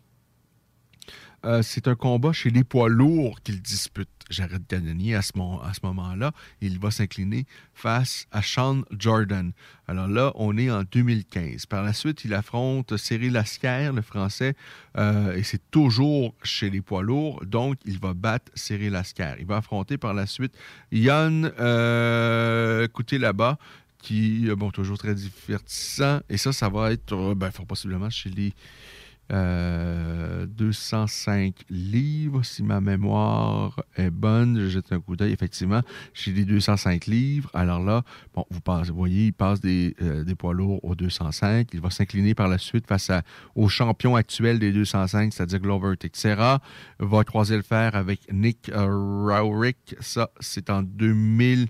Euh, 1.45 1.63
c'est 1.63 1.89
un 1.89 1.95
combat 1.95 2.33
chez 2.33 2.51
les 2.51 2.65
poids 2.65 2.89
lourds 2.89 3.41
qu'il 3.43 3.63
dispute. 3.63 4.09
Jared 4.29 4.65
Cannonier, 4.69 5.17
à 5.17 5.23
ce, 5.23 5.33
moment-là, 5.37 6.33
il 6.61 6.79
va 6.79 6.91
s'incliner 6.91 7.47
face 7.75 8.27
à 8.31 8.43
Sean 8.43 8.83
Jordan. 8.97 9.53
Alors 9.89 10.07
là, 10.07 10.33
on 10.37 10.57
est 10.57 10.71
en 10.71 10.85
2015. 10.85 11.67
Par 11.67 11.83
la 11.83 11.93
suite, 11.93 12.25
il 12.25 12.33
affronte 12.35 12.97
Cyril 12.97 13.33
Lasquère, 13.33 13.93
le 13.93 14.03
français, 14.03 14.55
euh, 14.97 15.35
et 15.35 15.43
c'est 15.43 15.71
toujours 15.73 16.35
chez 16.45 16.71
les 16.71 16.81
poids 16.81 17.03
lourds, 17.03 17.45
donc 17.45 17.79
il 17.85 17.99
va 17.99 18.15
battre 18.15 18.53
Cyril 18.55 18.93
Lasquère. 18.93 19.37
Il 19.41 19.47
va 19.47 19.57
affronter 19.57 19.99
par 19.99 20.15
la 20.15 20.27
suite 20.27 20.55
Yann 20.93 21.51
euh, 21.59 22.87
là-bas, 23.13 23.59
qui, 23.99 24.49
bon, 24.57 24.71
toujours 24.71 24.97
très 24.97 25.15
divertissant, 25.15 26.21
et 26.29 26.37
ça, 26.37 26.53
ça 26.53 26.69
va 26.69 26.93
être, 26.93 27.35
ben, 27.35 27.51
possiblement 27.67 28.11
chez 28.11 28.31
les 28.31 28.55
205 29.31 29.35
euh, 31.37 31.51
livres, 31.71 32.43
si 32.43 32.63
ma 32.63 32.81
mémoire 32.81 33.81
est 33.97 34.11
bonne. 34.11 34.59
Je 34.59 34.69
jette 34.69 34.93
un 34.93 35.01
coup 35.01 35.15
d'œil, 35.17 35.33
effectivement, 35.33 35.83
chez 36.13 36.33
les 36.33 36.45
205 36.45 37.07
livres. 37.07 37.51
Alors 37.55 37.81
là, 37.81 38.03
bon, 38.35 38.45
vous, 38.51 38.61
voyez, 38.95 39.27
il 39.27 39.33
passe 39.33 39.61
des, 39.61 39.95
euh, 40.03 40.25
poids 40.37 40.53
lourds 40.55 40.85
aux 40.85 40.95
205. 40.95 41.69
Il 41.73 41.81
va 41.81 41.91
s'incliner 41.91 42.35
par 42.35 42.49
la 42.49 42.59
suite 42.59 42.87
face 42.87 43.11
au 43.55 43.69
champion 43.69 44.17
actuel 44.17 44.59
des 44.59 44.73
205, 44.73 45.33
c'est-à-dire 45.33 45.61
Glover 45.61 45.97
Teixeira. 45.97 46.61
Va 46.99 47.25
croiser 47.25 47.57
le 47.57 47.63
fer 47.63 47.95
avec 47.95 48.33
Nick 48.33 48.71
euh, 48.75 49.73
Ça, 50.01 50.31
c'est 50.41 50.71
en 50.71 50.83
2000. 50.83 51.69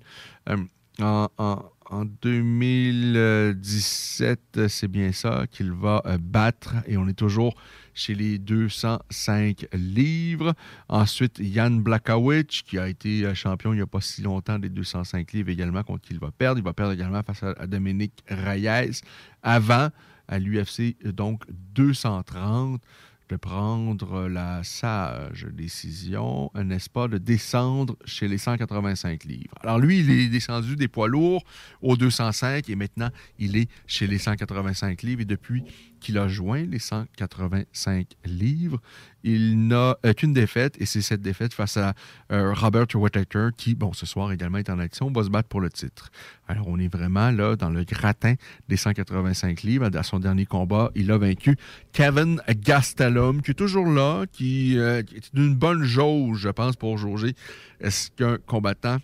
Euh, 0.48 0.56
en 1.02 1.62
en 1.90 2.04
2017, 2.04 4.68
c'est 4.68 4.88
bien 4.88 5.12
ça, 5.12 5.46
qu'il 5.50 5.72
va 5.72 6.02
euh, 6.06 6.18
battre. 6.20 6.74
Et 6.86 6.96
on 6.96 7.08
est 7.08 7.18
toujours 7.18 7.56
chez 7.94 8.14
les 8.14 8.38
205 8.38 9.66
livres. 9.72 10.54
Ensuite, 10.88 11.40
Yann 11.40 11.82
Blakowicz, 11.82 12.62
qui 12.62 12.78
a 12.78 12.88
été 12.88 13.24
euh, 13.24 13.34
champion 13.34 13.72
il 13.72 13.76
n'y 13.76 13.82
a 13.82 13.86
pas 13.86 14.00
si 14.00 14.22
longtemps 14.22 14.60
des 14.60 14.68
205 14.68 15.32
livres 15.32 15.50
également, 15.50 15.82
contre 15.82 16.02
qui 16.02 16.14
il 16.14 16.20
va 16.20 16.30
perdre. 16.30 16.60
Il 16.60 16.64
va 16.64 16.72
perdre 16.72 16.92
également 16.92 17.24
face 17.24 17.42
à 17.42 17.66
Dominique 17.66 18.22
Reyes. 18.28 19.00
Avant, 19.42 19.88
à 20.28 20.38
l'UFC, 20.38 20.96
donc 21.04 21.42
230 21.74 22.80
de 23.30 23.36
prendre 23.36 24.26
la 24.26 24.64
sage 24.64 25.46
décision, 25.52 26.50
n'est-ce 26.54 26.90
pas, 26.90 27.06
de 27.06 27.16
descendre 27.16 27.96
chez 28.04 28.26
les 28.26 28.38
185 28.38 29.24
livres. 29.24 29.54
Alors 29.62 29.78
lui, 29.78 30.00
il 30.00 30.10
est 30.10 30.28
descendu 30.28 30.74
des 30.74 30.88
poids 30.88 31.06
lourds 31.06 31.44
aux 31.80 31.96
205 31.96 32.68
et 32.68 32.74
maintenant, 32.74 33.10
il 33.38 33.56
est 33.56 33.70
chez 33.86 34.08
les 34.08 34.18
185 34.18 35.02
livres 35.02 35.20
et 35.22 35.24
depuis 35.24 35.62
qu'il 36.00 36.18
a 36.18 36.28
joint 36.28 36.64
les 36.64 36.78
185 36.78 38.06
livres, 38.24 38.80
il 39.22 39.68
n'a 39.68 39.96
qu'une 40.16 40.32
défaite 40.32 40.76
et 40.80 40.86
c'est 40.86 41.02
cette 41.02 41.20
défaite 41.20 41.52
face 41.52 41.76
à 41.76 41.94
euh, 42.32 42.54
Robert 42.54 42.86
Whittaker 42.94 43.48
qui, 43.56 43.74
bon, 43.74 43.92
ce 43.92 44.06
soir 44.06 44.32
également 44.32 44.58
est 44.58 44.70
en 44.70 44.78
action, 44.78 45.10
va 45.12 45.22
se 45.22 45.28
battre 45.28 45.48
pour 45.48 45.60
le 45.60 45.70
titre. 45.70 46.10
Alors, 46.48 46.68
on 46.68 46.78
est 46.78 46.88
vraiment 46.88 47.30
là 47.30 47.54
dans 47.54 47.70
le 47.70 47.84
gratin 47.84 48.34
des 48.68 48.76
185 48.76 49.62
livres. 49.62 49.90
À 49.94 50.02
son 50.02 50.18
dernier 50.18 50.46
combat, 50.46 50.90
il 50.94 51.12
a 51.12 51.18
vaincu 51.18 51.56
Kevin 51.92 52.40
Gastelum, 52.48 53.42
qui 53.42 53.50
est 53.50 53.54
toujours 53.54 53.86
là, 53.86 54.24
qui, 54.32 54.78
euh, 54.78 55.02
qui 55.02 55.16
est 55.16 55.34
d'une 55.34 55.54
bonne 55.54 55.84
jauge, 55.84 56.38
je 56.38 56.48
pense, 56.48 56.76
pour 56.76 56.96
jauger 56.98 57.34
est-ce 57.80 58.10
qu'un 58.10 58.38
combattant 58.46 58.98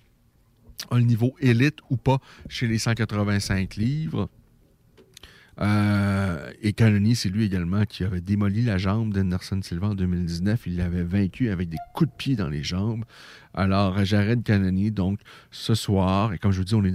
a 0.91 0.97
le 0.97 1.03
niveau 1.03 1.35
élite 1.41 1.79
ou 1.91 1.97
pas 1.97 2.19
chez 2.49 2.67
les 2.67 2.79
185 2.79 3.77
livres. 3.77 4.29
Euh, 5.59 6.51
et 6.61 6.73
Cannonier, 6.73 7.15
c'est 7.15 7.29
lui 7.29 7.45
également 7.45 7.85
qui 7.85 8.05
avait 8.05 8.21
démoli 8.21 8.63
la 8.63 8.77
jambe 8.77 9.13
d'Anderson 9.13 9.61
Silva 9.63 9.89
en 9.89 9.95
2019. 9.95 10.67
Il 10.67 10.77
l'avait 10.77 11.03
vaincu 11.03 11.49
avec 11.51 11.69
des 11.69 11.79
coups 11.95 12.11
de 12.11 12.17
pied 12.17 12.37
dans 12.37 12.49
les 12.49 12.63
jambes. 12.63 13.05
Alors, 13.55 14.05
Jared 14.05 14.43
Cannonier, 14.43 14.91
donc, 14.91 15.21
ce 15.51 15.75
soir, 15.75 16.35
et 16.35 16.39
comme 16.39 16.53
je 16.53 16.59
vous 16.59 16.65
dis, 16.65 16.75
on 16.75 16.85
est 16.85 16.93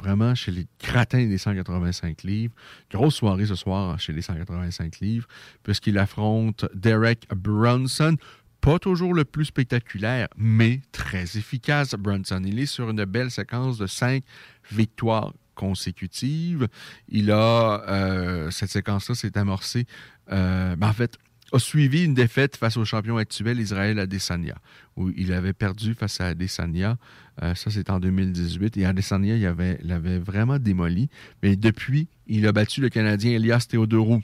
vraiment 0.00 0.34
chez 0.34 0.52
les 0.52 0.66
cratins 0.78 1.26
des 1.26 1.36
185 1.36 2.22
livres. 2.22 2.54
Grosse 2.90 3.16
soirée 3.16 3.44
ce 3.44 3.54
soir 3.54 4.00
chez 4.00 4.14
les 4.14 4.22
185 4.22 5.00
livres, 5.00 5.28
puisqu'il 5.62 5.98
affronte 5.98 6.64
Derek 6.74 7.26
Brunson 7.34 8.16
pas 8.62 8.78
toujours 8.78 9.12
le 9.12 9.24
plus 9.24 9.46
spectaculaire, 9.46 10.28
mais 10.36 10.80
très 10.92 11.24
efficace, 11.24 11.94
Brunson. 11.94 12.40
Il 12.46 12.60
est 12.60 12.66
sur 12.66 12.88
une 12.88 13.04
belle 13.04 13.32
séquence 13.32 13.76
de 13.76 13.88
cinq 13.88 14.22
victoires 14.70 15.32
consécutive. 15.54 16.68
Il 17.08 17.30
a, 17.30 17.82
euh, 17.88 18.50
cette 18.50 18.70
séquence-là 18.70 19.14
s'est 19.14 19.36
amorcée, 19.38 19.86
euh, 20.30 20.76
ben, 20.76 20.88
en 20.88 20.92
fait, 20.92 21.18
a 21.52 21.58
suivi 21.58 22.04
une 22.04 22.14
défaite 22.14 22.56
face 22.56 22.76
au 22.76 22.84
champion 22.84 23.18
actuel 23.18 23.60
Israël 23.60 23.98
Adesanya, 23.98 24.56
où 24.96 25.10
il 25.10 25.32
avait 25.32 25.52
perdu 25.52 25.94
face 25.94 26.20
à 26.20 26.28
Adesanya. 26.28 26.96
Euh, 27.42 27.54
ça, 27.54 27.70
c'est 27.70 27.90
en 27.90 28.00
2018. 28.00 28.76
Et 28.78 28.86
Adesanya, 28.86 29.36
il 29.36 29.46
avait, 29.46 29.78
l'avait 29.82 30.18
vraiment 30.18 30.58
démoli. 30.58 31.08
Mais 31.42 31.56
depuis, 31.56 32.08
il 32.26 32.46
a 32.46 32.52
battu 32.52 32.80
le 32.80 32.88
Canadien 32.88 33.32
Elias 33.32 33.66
Theodorou, 33.68 34.22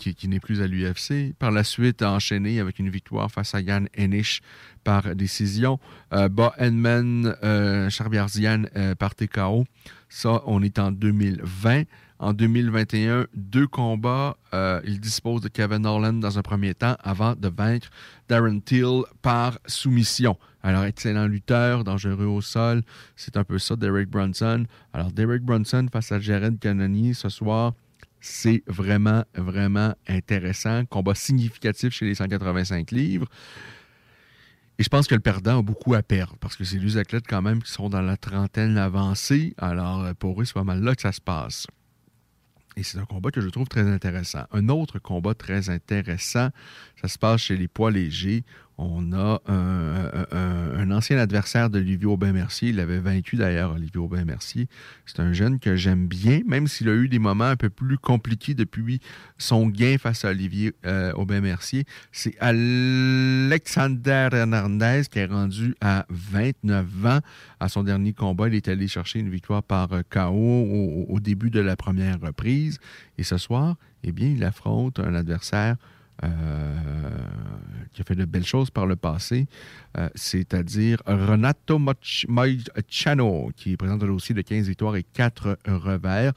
qui, 0.00 0.28
n'est 0.28 0.40
plus 0.40 0.62
à 0.62 0.66
l'UFC. 0.66 1.34
Par 1.38 1.50
la 1.50 1.64
suite, 1.64 2.02
enchaîné 2.02 2.60
avec 2.60 2.78
une 2.78 2.88
victoire 2.88 3.30
face 3.30 3.54
à 3.54 3.60
Yann 3.60 3.88
Enish 3.98 4.40
par 4.82 5.14
décision. 5.14 5.78
Euh, 6.12 6.28
ba 6.28 6.54
Edman 6.58 7.36
euh, 7.42 7.90
Charbiarzian 7.90 8.64
par 8.98 9.14
TKO. 9.14 9.66
Ça, 10.08 10.42
on 10.46 10.62
est 10.62 10.78
en 10.78 10.90
2020. 10.90 11.84
En 12.20 12.34
2021, 12.34 13.26
deux 13.34 13.66
combats. 13.66 14.36
Euh, 14.52 14.82
il 14.84 15.00
dispose 15.00 15.40
de 15.40 15.48
Kevin 15.48 15.86
Orland 15.86 16.20
dans 16.20 16.38
un 16.38 16.42
premier 16.42 16.74
temps 16.74 16.96
avant 17.02 17.34
de 17.34 17.48
vaincre 17.48 17.88
Darren 18.28 18.60
Till 18.60 19.04
par 19.22 19.58
soumission. 19.66 20.36
Alors, 20.62 20.84
excellent 20.84 21.26
lutteur, 21.26 21.82
dangereux 21.82 22.26
au 22.26 22.42
sol. 22.42 22.82
C'est 23.16 23.38
un 23.38 23.44
peu 23.44 23.58
ça, 23.58 23.74
Derek 23.74 24.10
Brunson. 24.10 24.66
Alors, 24.92 25.10
Derek 25.12 25.42
Brunson 25.42 25.86
face 25.90 26.12
à 26.12 26.20
Jared 26.20 26.58
Cannonier 26.58 27.14
ce 27.14 27.30
soir. 27.30 27.72
C'est 28.20 28.62
vraiment, 28.66 29.24
vraiment 29.34 29.94
intéressant. 30.06 30.84
Combat 30.86 31.14
significatif 31.14 31.92
chez 31.92 32.06
les 32.06 32.14
185 32.14 32.90
livres. 32.90 33.26
Et 34.78 34.82
je 34.82 34.88
pense 34.88 35.06
que 35.06 35.14
le 35.14 35.20
perdant 35.20 35.58
a 35.58 35.62
beaucoup 35.62 35.92
à 35.94 36.02
perdre 36.02 36.36
parce 36.40 36.56
que 36.56 36.64
c'est 36.64 36.78
deux 36.78 36.96
athlètes 36.96 37.26
quand 37.28 37.42
même 37.42 37.62
qui 37.62 37.70
sont 37.70 37.90
dans 37.90 38.00
la 38.00 38.16
trentaine 38.16 38.78
avancée. 38.78 39.52
Alors 39.58 40.02
euh, 40.02 40.14
pour 40.14 40.40
eux, 40.40 40.46
c'est 40.46 40.54
pas 40.54 40.64
mal 40.64 40.82
là 40.82 40.94
que 40.94 41.02
ça 41.02 41.12
se 41.12 41.20
passe. 41.20 41.66
Et 42.76 42.82
c'est 42.82 42.98
un 42.98 43.04
combat 43.04 43.30
que 43.30 43.42
je 43.42 43.48
trouve 43.48 43.68
très 43.68 43.86
intéressant. 43.86 44.44
Un 44.52 44.70
autre 44.70 44.98
combat 44.98 45.34
très 45.34 45.68
intéressant, 45.68 46.48
ça 47.00 47.08
se 47.08 47.18
passe 47.18 47.42
chez 47.42 47.58
les 47.58 47.68
poids 47.68 47.90
légers. 47.90 48.42
On 48.82 49.12
a 49.12 49.42
un, 49.46 50.90
ancien 50.90 51.18
adversaire 51.18 51.68
d'Olivier 51.68 52.06
Aubin-Mercier. 52.06 52.70
Il 52.70 52.80
avait 52.80 52.98
vaincu 52.98 53.36
d'ailleurs 53.36 53.72
Olivier 53.72 54.00
Aubin-Mercier. 54.00 54.68
C'est 55.04 55.20
un 55.20 55.34
jeune 55.34 55.58
que 55.58 55.76
j'aime 55.76 56.08
bien, 56.08 56.40
même 56.46 56.66
s'il 56.66 56.88
a 56.88 56.94
eu 56.94 57.06
des 57.06 57.18
moments 57.18 57.44
un 57.44 57.56
peu 57.56 57.68
plus 57.68 57.98
compliqués 57.98 58.54
depuis 58.54 59.00
son 59.36 59.68
gain 59.68 59.96
face 59.98 60.24
à 60.24 60.30
Olivier 60.30 60.72
euh, 60.86 61.12
Aubin-Mercier. 61.12 61.84
C'est 62.10 62.34
Alexander 62.40 64.30
Hernandez 64.32 65.02
qui 65.10 65.18
est 65.18 65.26
rendu 65.26 65.74
à 65.82 66.06
29 66.08 67.06
ans. 67.06 67.20
À 67.60 67.68
son 67.68 67.82
dernier 67.82 68.14
combat, 68.14 68.48
il 68.48 68.54
est 68.54 68.68
allé 68.68 68.88
chercher 68.88 69.18
une 69.18 69.30
victoire 69.30 69.62
par 69.62 69.90
KO 70.08 70.30
au, 70.30 71.04
au 71.06 71.20
début 71.20 71.50
de 71.50 71.60
la 71.60 71.76
première 71.76 72.18
reprise. 72.18 72.78
Et 73.18 73.24
ce 73.24 73.36
soir, 73.36 73.76
eh 74.04 74.12
bien, 74.12 74.28
il 74.28 74.42
affronte 74.42 75.00
un 75.00 75.14
adversaire 75.14 75.76
qui 77.92 78.02
a 78.02 78.04
fait 78.04 78.14
de 78.14 78.24
belles 78.24 78.46
choses 78.46 78.70
par 78.70 78.86
le 78.86 78.96
passé, 78.96 79.46
euh, 79.98 80.08
c'est-à-dire 80.14 80.98
Renato 81.06 81.78
Moicano, 82.28 83.50
qui 83.56 83.76
présente 83.76 84.02
un 84.02 84.06
dossier 84.06 84.34
de 84.34 84.42
15 84.42 84.68
victoires 84.68 84.96
et 84.96 85.02
4 85.02 85.58
revers. 85.66 86.32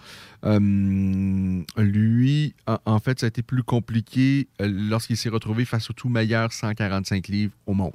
Euh, 0.45 1.61
lui, 1.77 2.55
en 2.85 2.99
fait, 2.99 3.19
ça 3.19 3.27
a 3.27 3.29
été 3.29 3.41
plus 3.41 3.63
compliqué 3.63 4.47
lorsqu'il 4.59 5.17
s'est 5.17 5.29
retrouvé 5.29 5.65
face 5.65 5.89
au 5.89 5.93
tout 5.93 6.09
meilleur 6.09 6.51
145 6.51 7.27
livres 7.27 7.53
au 7.65 7.73
monde. 7.73 7.93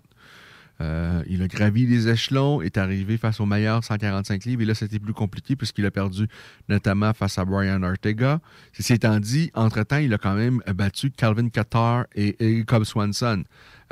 Euh, 0.81 1.23
il 1.29 1.43
a 1.43 1.49
gravi 1.49 1.87
les 1.87 2.09
échelons, 2.09 2.63
est 2.63 2.79
arrivé 2.79 3.17
face 3.17 3.41
au 3.41 3.47
meilleur 3.47 3.83
145 3.83 4.45
livres, 4.45 4.63
et 4.63 4.65
là, 4.65 4.75
c'était 4.75 5.01
plus 5.01 5.13
compliqué 5.13 5.57
puisqu'il 5.57 5.85
a 5.87 5.91
perdu 5.91 6.29
notamment 6.69 7.13
face 7.13 7.39
à 7.39 7.45
Brian 7.45 7.83
Ortega. 7.83 8.41
Ceci 8.73 8.93
étant 8.93 9.19
dit, 9.19 9.51
entre-temps, 9.55 9.99
il 9.99 10.15
a 10.15 10.19
quand 10.19 10.35
même 10.35 10.63
battu 10.75 11.11
Calvin 11.11 11.49
Qatar 11.49 12.07
et, 12.15 12.61
et 12.61 12.65
Swanson. 12.85 13.43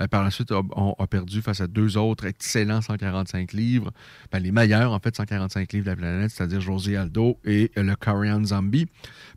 Euh, 0.00 0.06
par 0.06 0.24
la 0.24 0.30
suite, 0.30 0.52
on 0.52 0.94
a 0.98 1.06
perdu 1.06 1.42
face 1.42 1.60
à 1.60 1.66
deux 1.66 1.96
autres 1.96 2.26
excellents 2.26 2.80
145 2.80 3.52
livres, 3.52 3.92
ben, 4.30 4.38
les 4.38 4.52
meilleurs 4.52 4.92
en 4.92 4.98
fait 4.98 5.16
145 5.16 5.72
livres 5.72 5.84
de 5.84 5.90
la 5.90 5.96
planète, 5.96 6.30
c'est-à-dire 6.30 6.60
José 6.60 6.96
Aldo 6.96 7.38
et 7.44 7.70
le 7.76 7.94
Korean 7.96 8.44
Zombie. 8.44 8.86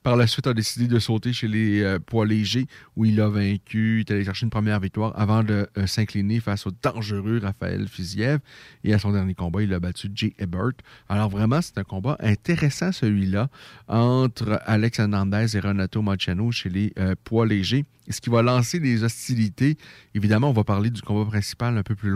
Par 0.03 0.15
la 0.15 0.27
suite, 0.27 0.47
a 0.47 0.53
décidé 0.53 0.87
de 0.87 0.99
sauter 0.99 1.33
chez 1.33 1.47
les 1.47 1.81
euh, 1.81 1.99
poids 1.99 2.25
légers 2.25 2.67
où 2.95 3.05
il 3.05 3.19
a 3.21 3.29
vaincu, 3.29 4.03
il 4.05 4.11
est 4.11 4.15
allé 4.15 4.25
chercher 4.25 4.45
une 4.45 4.49
première 4.49 4.79
victoire 4.79 5.17
avant 5.19 5.43
de 5.43 5.67
euh, 5.77 5.87
s'incliner 5.87 6.39
face 6.39 6.67
au 6.67 6.71
dangereux 6.81 7.39
Raphaël 7.41 7.87
Fiziev. 7.87 8.39
Et 8.83 8.93
à 8.93 8.99
son 8.99 9.11
dernier 9.11 9.33
combat, 9.33 9.61
il 9.61 9.73
a 9.73 9.79
battu 9.79 10.09
Jay 10.13 10.33
Ebert. 10.39 10.71
Alors 11.07 11.29
vraiment, 11.29 11.61
c'est 11.61 11.77
un 11.77 11.83
combat 11.83 12.17
intéressant 12.19 12.91
celui-là 12.91 13.49
entre 13.87 14.61
Alex 14.65 14.99
Hernandez 14.99 15.55
et 15.55 15.59
Renato 15.59 16.01
Mochano 16.01 16.51
chez 16.51 16.69
les 16.69 16.93
poids 17.23 17.45
légers. 17.45 17.85
Ce 18.09 18.21
qui 18.21 18.29
va 18.31 18.41
lancer 18.41 18.79
des 18.79 19.03
hostilités. 19.03 19.77
Évidemment, 20.15 20.48
on 20.49 20.53
va 20.53 20.63
parler 20.63 20.89
du 20.89 21.01
combat 21.01 21.29
principal 21.29 21.77
un 21.77 21.83
peu 21.83 21.95
plus, 21.95 22.13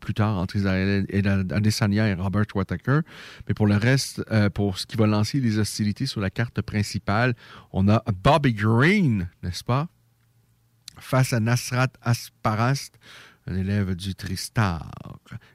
plus 0.00 0.14
tard 0.14 0.38
entre 0.38 0.56
Israël 0.56 1.06
et 1.08 1.26
Adesanya 1.26 2.08
et 2.08 2.14
Robert 2.14 2.46
Whittaker. 2.54 3.00
Mais 3.48 3.54
pour 3.54 3.66
le 3.66 3.76
reste, 3.76 4.22
euh, 4.30 4.50
pour 4.50 4.78
ce 4.78 4.86
qui 4.86 4.96
va 4.96 5.06
lancer 5.06 5.40
les 5.40 5.58
hostilités 5.58 6.06
sur 6.06 6.20
la 6.20 6.30
carte 6.30 6.60
principale, 6.62 7.34
on 7.72 7.88
a 7.88 8.02
Bobby 8.22 8.52
Green, 8.52 9.28
n'est-ce 9.42 9.64
pas? 9.64 9.88
Face 10.98 11.32
à 11.32 11.40
Nasrat 11.40 11.88
Asparast, 12.02 12.98
un 13.46 13.56
élève 13.56 13.94
du 13.94 14.14
Tristar. 14.14 14.90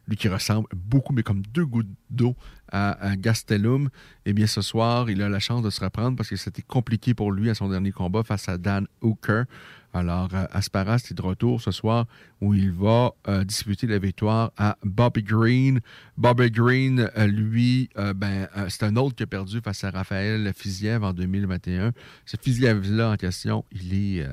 Lui 0.08 0.16
qui 0.16 0.28
ressemble 0.30 0.68
beaucoup, 0.74 1.14
mais 1.14 1.24
comme 1.24 1.42
deux 1.42 1.66
gouttes 1.66 1.90
d'eau 2.10 2.36
à, 2.72 3.16
Gastelum. 3.18 3.90
Eh 4.26 4.34
bien, 4.34 4.48
ce 4.48 4.62
soir, 4.62 5.10
il 5.10 5.22
a 5.22 5.30
la 5.30 5.40
chance 5.40 5.62
de 5.62 5.70
se 5.70 5.82
reprendre 5.82 6.16
parce 6.16 6.30
que 6.30 6.38
c'était 6.38 6.62
compliqué 6.62 7.14
pour 7.14 7.32
lui 7.32 7.50
à 7.50 7.56
son 7.56 7.70
dernier 7.70 7.92
combat 7.92 8.24
face 8.24 8.48
à 8.48 8.58
Dan 8.58 8.88
Hooker. 9.02 9.44
Alors, 9.94 10.30
euh, 10.34 10.46
Asparas 10.52 11.08
est 11.12 11.14
de 11.14 11.22
retour 11.22 11.62
ce 11.62 11.72
soir 11.72 12.06
où 12.40 12.54
il 12.54 12.72
va 12.72 13.12
euh, 13.28 13.44
disputer 13.44 13.88
la 13.88 14.00
victoire 14.00 14.52
à 14.58 14.78
Bobby 14.84 15.22
Green. 15.22 15.82
Bobby 16.18 16.50
Green, 16.50 17.10
euh, 17.18 17.28
lui, 17.28 17.90
ben, 18.16 18.48
c'est 18.70 18.84
un 18.84 18.96
autre 18.96 19.16
qui 19.16 19.24
a 19.24 19.28
perdu 19.28 19.60
face 19.62 19.84
à 19.84 19.92
Raphaël 19.92 20.52
Fiziev 20.56 21.04
en 21.04 21.14
2021. 21.14 21.92
Ce 22.26 22.38
Fiziev-là 22.42 23.12
en 23.12 23.16
question, 23.18 23.66
il 23.72 23.94
est, 23.94 24.26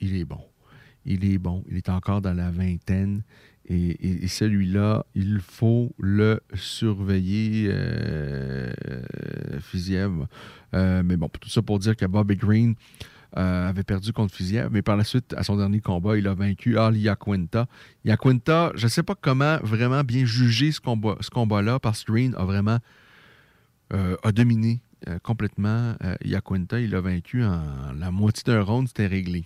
il 0.00 0.16
est 0.16 0.24
bon. 0.24 0.40
Il 1.04 1.24
est 1.30 1.38
bon. 1.38 1.64
Il 1.68 1.76
est 1.76 1.88
encore 1.88 2.20
dans 2.20 2.34
la 2.34 2.50
vingtaine. 2.50 3.22
Et, 3.68 4.26
celui-là, 4.26 5.06
il 5.14 5.38
faut 5.40 5.94
le 5.98 6.40
surveiller, 6.54 7.72
Fiziev. 9.60 10.26
mais 10.72 11.16
bon, 11.16 11.28
tout 11.28 11.48
ça 11.48 11.62
pour 11.62 11.78
dire 11.78 11.96
que 11.96 12.06
Bobby 12.06 12.36
Green, 12.36 12.74
euh, 13.36 13.68
avait 13.68 13.82
perdu 13.82 14.12
contre 14.12 14.34
Fiziev, 14.34 14.68
mais 14.70 14.82
par 14.82 14.96
la 14.96 15.04
suite, 15.04 15.34
à 15.34 15.42
son 15.42 15.56
dernier 15.56 15.80
combat, 15.80 16.18
il 16.18 16.28
a 16.28 16.34
vaincu 16.34 16.78
Ali 16.78 17.00
Yaquinta. 17.00 17.66
Yaquinta, 18.04 18.72
je 18.74 18.84
ne 18.84 18.90
sais 18.90 19.02
pas 19.02 19.14
comment 19.14 19.58
vraiment 19.62 20.04
bien 20.04 20.24
juger 20.24 20.70
ce 20.70 20.80
combat-là, 20.80 21.16
ce 21.20 21.30
combat 21.30 21.78
parce 21.80 22.04
que 22.04 22.12
Green 22.12 22.34
a 22.36 22.44
vraiment 22.44 22.78
euh, 23.94 24.16
a 24.22 24.32
dominé 24.32 24.82
euh, 25.08 25.18
complètement 25.22 25.94
Yaquinta. 26.22 26.80
Il 26.80 26.94
a 26.94 27.00
vaincu 27.00 27.42
en 27.42 27.92
la 27.98 28.10
moitié 28.10 28.42
d'un 28.44 28.60
round, 28.60 28.88
c'était 28.88 29.06
réglé. 29.06 29.44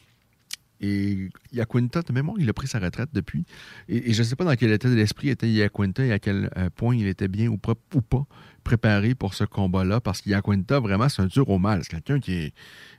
Et 0.80 1.30
Yaquinta, 1.52 2.02
de 2.02 2.12
mémoire, 2.12 2.36
il 2.40 2.48
a 2.50 2.52
pris 2.52 2.66
sa 2.66 2.80
retraite 2.80 3.10
depuis. 3.12 3.44
Et, 3.88 4.12
je 4.12 4.18
ne 4.18 4.26
sais 4.26 4.36
pas 4.36 4.44
dans 4.44 4.56
quel 4.56 4.72
état 4.72 4.90
d'esprit 4.90 5.30
était 5.30 5.48
Yaquinta 5.48 6.04
et 6.04 6.12
à 6.12 6.18
quel 6.18 6.50
point 6.74 6.96
il 6.96 7.06
était 7.06 7.28
bien 7.28 7.48
ou, 7.48 7.58
ou 7.94 8.00
pas 8.02 8.26
préparé 8.66 9.14
pour 9.14 9.34
ce 9.34 9.44
combat-là, 9.44 10.01
parce 10.01 10.20
qu'Yaquinta, 10.20 10.80
vraiment, 10.80 11.09
c'est 11.09 11.22
un 11.22 11.26
dur 11.26 11.48
au 11.48 11.59
mal. 11.59 11.82
C'est 11.84 11.90
quelqu'un 11.90 12.18
qui 12.18 12.32
est 12.32 12.52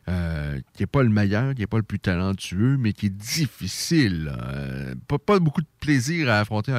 euh, 0.07 0.61
qui 0.73 0.84
n'est 0.84 0.88
pas 0.88 1.03
le 1.03 1.10
meilleur, 1.10 1.53
qui 1.53 1.60
n'est 1.60 1.68
pas 1.68 1.77
le 1.77 1.84
plus 1.84 1.99
talentueux, 1.99 2.77
mais 2.77 2.94
qui 2.94 3.07
est 3.07 3.18
difficile. 3.18 4.31
Euh, 4.41 4.95
pas, 5.26 5.39
beaucoup 5.39 5.60
de 5.60 5.68
plaisir 5.81 6.30
à 6.30 6.39
affronter 6.39 6.72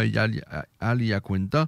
Ali 0.81 1.13
Aquinta 1.13 1.67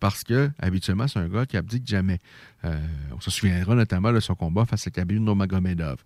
parce 0.00 0.24
que, 0.24 0.50
habituellement, 0.58 1.06
c'est 1.06 1.18
un 1.18 1.28
gars 1.28 1.44
qui 1.44 1.58
abdique 1.58 1.86
jamais. 1.86 2.20
Euh, 2.64 2.78
on 3.14 3.20
se 3.20 3.30
souviendra 3.30 3.74
notamment 3.74 4.12
de 4.12 4.20
son 4.20 4.34
combat 4.34 4.64
face 4.64 4.86
à 4.86 4.90
Kabir 4.90 5.20
Nurmagomedov. 5.20 5.96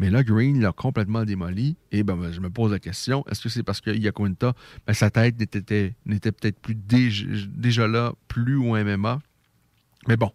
Mais 0.00 0.10
là, 0.10 0.24
Green 0.24 0.60
l'a 0.60 0.72
complètement 0.72 1.24
démoli. 1.24 1.76
Et 1.92 2.02
ben, 2.02 2.32
je 2.32 2.40
me 2.40 2.50
pose 2.50 2.72
la 2.72 2.80
question, 2.80 3.24
est-ce 3.30 3.42
que 3.42 3.48
c'est 3.48 3.62
parce 3.62 3.80
que 3.80 3.90
Yaquinta, 3.90 4.54
ben, 4.86 4.92
sa 4.92 5.10
tête 5.10 5.38
n'était 5.38 5.94
peut-être 6.32 6.58
plus 6.60 6.74
déjà 6.74 7.86
là, 7.86 8.12
plus 8.26 8.56
au 8.56 8.76
MMA, 8.76 9.20
mais 10.08 10.16
bon, 10.16 10.32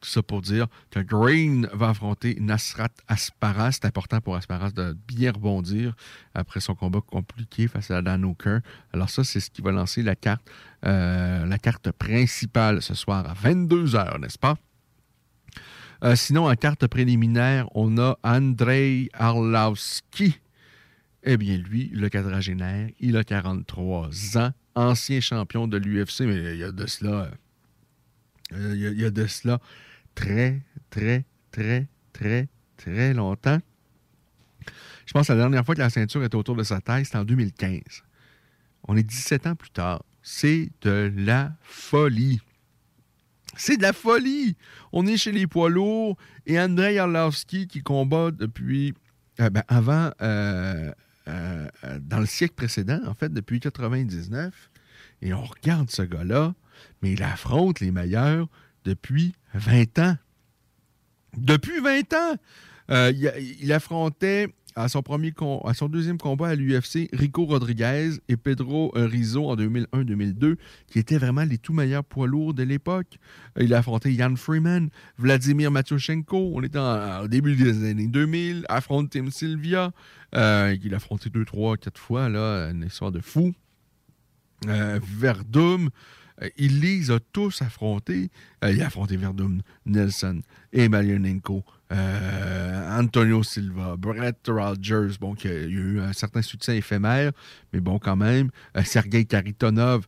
tout 0.00 0.08
ça 0.08 0.22
pour 0.22 0.40
dire 0.40 0.68
que 0.90 1.00
Green 1.00 1.68
va 1.72 1.90
affronter 1.90 2.36
Nasrat 2.40 2.90
Asparas. 3.08 3.72
C'est 3.72 3.86
important 3.86 4.20
pour 4.20 4.36
Asparas 4.36 4.70
de 4.70 4.96
bien 5.08 5.32
rebondir 5.32 5.94
après 6.34 6.60
son 6.60 6.76
combat 6.76 7.00
compliqué 7.00 7.66
face 7.66 7.90
à 7.90 8.00
Dan 8.02 8.24
Hooker. 8.24 8.60
Alors 8.92 9.10
ça, 9.10 9.24
c'est 9.24 9.40
ce 9.40 9.50
qui 9.50 9.62
va 9.62 9.72
lancer 9.72 10.02
la 10.02 10.14
carte, 10.14 10.48
euh, 10.84 11.44
la 11.44 11.58
carte 11.58 11.90
principale 11.90 12.82
ce 12.82 12.94
soir 12.94 13.28
à 13.28 13.34
22h, 13.34 14.20
n'est-ce 14.20 14.38
pas? 14.38 14.56
Euh, 16.04 16.14
sinon, 16.14 16.48
en 16.48 16.54
carte 16.54 16.86
préliminaire, 16.86 17.68
on 17.74 17.98
a 17.98 18.16
Andrei 18.22 19.08
Arlovski. 19.12 20.38
Eh 21.24 21.36
bien, 21.36 21.56
lui, 21.56 21.90
le 21.92 22.08
quadragénaire, 22.08 22.90
il 23.00 23.16
a 23.16 23.24
43 23.24 24.38
ans, 24.38 24.52
ancien 24.76 25.20
champion 25.20 25.66
de 25.66 25.78
l'UFC, 25.78 26.20
mais 26.20 26.54
il 26.54 26.58
y 26.58 26.64
a 26.64 26.70
de 26.70 26.86
cela 26.86 27.30
euh, 28.56 28.74
il 28.74 29.00
y, 29.00 29.04
a 29.04 29.10
de 29.10 29.26
cela 29.26 29.60
très, 30.14 30.62
très, 30.90 31.24
très, 31.50 31.86
très, 32.12 32.48
très 32.76 33.14
longtemps. 33.14 33.60
Je 35.06 35.12
pense 35.12 35.28
que 35.28 35.32
la 35.32 35.38
dernière 35.38 35.64
fois 35.64 35.74
que 35.74 35.80
la 35.80 35.90
ceinture 35.90 36.24
était 36.24 36.36
autour 36.36 36.56
de 36.56 36.62
sa 36.62 36.80
taille, 36.80 37.04
c'était 37.04 37.18
en 37.18 37.24
2015. 37.24 37.80
On 38.88 38.96
est 38.96 39.02
17 39.02 39.46
ans 39.46 39.54
plus 39.54 39.70
tard. 39.70 40.02
C'est 40.22 40.70
de 40.82 41.12
la 41.16 41.52
folie. 41.62 42.40
C'est 43.56 43.76
de 43.76 43.82
la 43.82 43.92
folie! 43.92 44.56
On 44.92 45.06
est 45.06 45.16
chez 45.16 45.32
les 45.32 45.46
poids 45.46 45.70
lourds 45.70 46.16
et 46.44 46.60
Andrei 46.60 46.98
Arlovski 46.98 47.68
qui 47.68 47.82
combat 47.82 48.30
depuis. 48.30 48.92
Euh, 49.40 49.50
ben, 49.50 49.62
avant, 49.68 50.10
euh, 50.22 50.92
dans 52.00 52.20
le 52.20 52.26
siècle 52.26 52.54
précédent, 52.54 53.00
en 53.06 53.14
fait, 53.14 53.32
depuis 53.32 53.60
99. 53.60 54.70
Et 55.22 55.32
on 55.32 55.42
regarde 55.42 55.90
ce 55.90 56.02
gars-là 56.02 56.54
mais 57.02 57.12
il 57.12 57.22
affronte 57.22 57.80
les 57.80 57.90
meilleurs 57.90 58.48
depuis 58.84 59.34
20 59.54 59.98
ans. 59.98 60.16
Depuis 61.36 61.80
20 61.80 62.12
ans! 62.14 62.36
Euh, 62.90 63.12
il, 63.60 63.72
affrontait 63.72 64.54
à 64.76 64.88
son, 64.88 65.02
premier 65.02 65.32
deuxième 65.88 66.18
combat 66.18 66.48
à 66.48 66.54
l'UFC 66.54 67.08
Rico 67.12 67.46
Rodriguez 67.46 68.10
et 68.28 68.36
Pedro 68.36 68.92
Rizzo 68.94 69.48
en 69.48 69.56
2001-2002, 69.56 70.56
qui 70.86 70.98
étaient 70.98 71.18
vraiment 71.18 71.44
les 71.44 71.58
tout 71.58 71.72
meilleurs 71.72 72.04
poids 72.04 72.26
lourds 72.26 72.54
de 72.54 72.62
l'époque. 72.62 73.18
Euh, 73.58 73.64
il 73.64 73.74
a 73.74 73.78
affronté 73.78 74.14
Jan 74.14 74.36
Freeman, 74.36 74.90
Vladimir 75.18 75.70
Matyoshenko, 75.70 76.52
on 76.54 76.62
était 76.62 76.78
au 76.78 77.26
début 77.26 77.56
des 77.56 77.90
années 77.90 78.06
2000, 78.06 78.66
affronte 78.68 79.10
Tim 79.10 79.30
Sylvia, 79.30 79.92
euh, 80.34 80.76
il 80.80 80.92
a 80.92 80.98
affronté 80.98 81.30
deux, 81.30 81.44
trois, 81.44 81.76
quatre 81.76 82.00
fois, 82.00 82.28
là, 82.28 82.70
une 82.70 82.84
histoire 82.84 83.10
de 83.10 83.20
fou. 83.20 83.54
Verdum, 84.62 85.86
euh, 85.86 85.90
il 86.56 86.80
les 86.80 87.10
a 87.10 87.18
tous 87.32 87.62
affrontés. 87.62 88.30
Euh, 88.64 88.72
il 88.72 88.82
a 88.82 88.86
affronté 88.86 89.16
Verdun, 89.16 89.58
Nelson, 89.84 90.42
Emelianenko, 90.72 91.64
euh, 91.92 92.98
Antonio 92.98 93.42
Silva, 93.42 93.96
Brett 93.96 94.38
Rogers, 94.46 95.18
bon, 95.20 95.34
qui 95.34 95.48
a, 95.48 95.52
eu 95.52 96.00
un 96.00 96.12
certain 96.12 96.42
succès 96.42 96.76
éphémère, 96.76 97.32
mais 97.72 97.80
bon, 97.80 97.98
quand 97.98 98.16
même. 98.16 98.50
Sergei 98.84 99.24
Karitonov, 99.24 100.06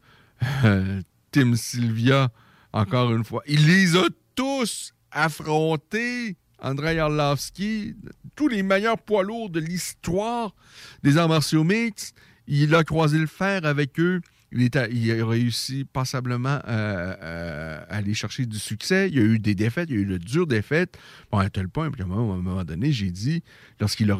Tim 1.31 1.55
Sylvia, 1.55 2.31
encore 2.73 3.13
une 3.13 3.25
fois. 3.25 3.43
Il 3.47 3.67
les 3.67 3.97
a 3.97 4.05
tous 4.35 4.93
affrontés. 5.11 6.37
Andrei 6.61 6.99
Arlovski, 6.99 7.95
tous 8.35 8.49
les 8.49 8.63
meilleurs 8.63 8.99
poids 8.99 9.23
lourds 9.23 9.51
de 9.51 9.61
l'histoire 9.61 10.55
des 11.03 11.17
arts 11.17 11.29
martiaux 11.29 11.65
mixtes. 11.65 12.17
Il 12.49 12.75
a 12.75 12.83
croisé 12.83 13.19
le 13.19 13.27
fer 13.27 13.65
avec 13.65 14.01
eux. 14.01 14.21
Il, 14.51 14.71
a 14.77 15.27
réussi 15.27 15.85
passablement 15.85 16.61
euh, 16.67 17.15
euh, 17.23 17.81
à 17.89 17.97
aller 17.97 18.15
chercher 18.15 18.47
du 18.47 18.59
succès. 18.59 19.09
Il 19.09 19.17
y 19.17 19.21
a 19.21 19.25
eu 19.25 19.39
des 19.39 19.55
défaites, 19.55 19.91
il 19.91 19.97
y 19.97 19.99
a 19.99 20.01
eu 20.01 20.07
de 20.07 20.17
dures 20.17 20.47
défaites. 20.47 20.99
Bon, 21.31 21.39
à 21.39 21.51
tel 21.51 21.69
point 21.69 21.91
qu'à 21.91 22.05
un 22.05 22.07
moment 22.07 22.65
donné, 22.65 22.91
j'ai 22.91 23.11
dit, 23.11 23.43
lorsqu'il 23.79 24.11
est 24.11 24.13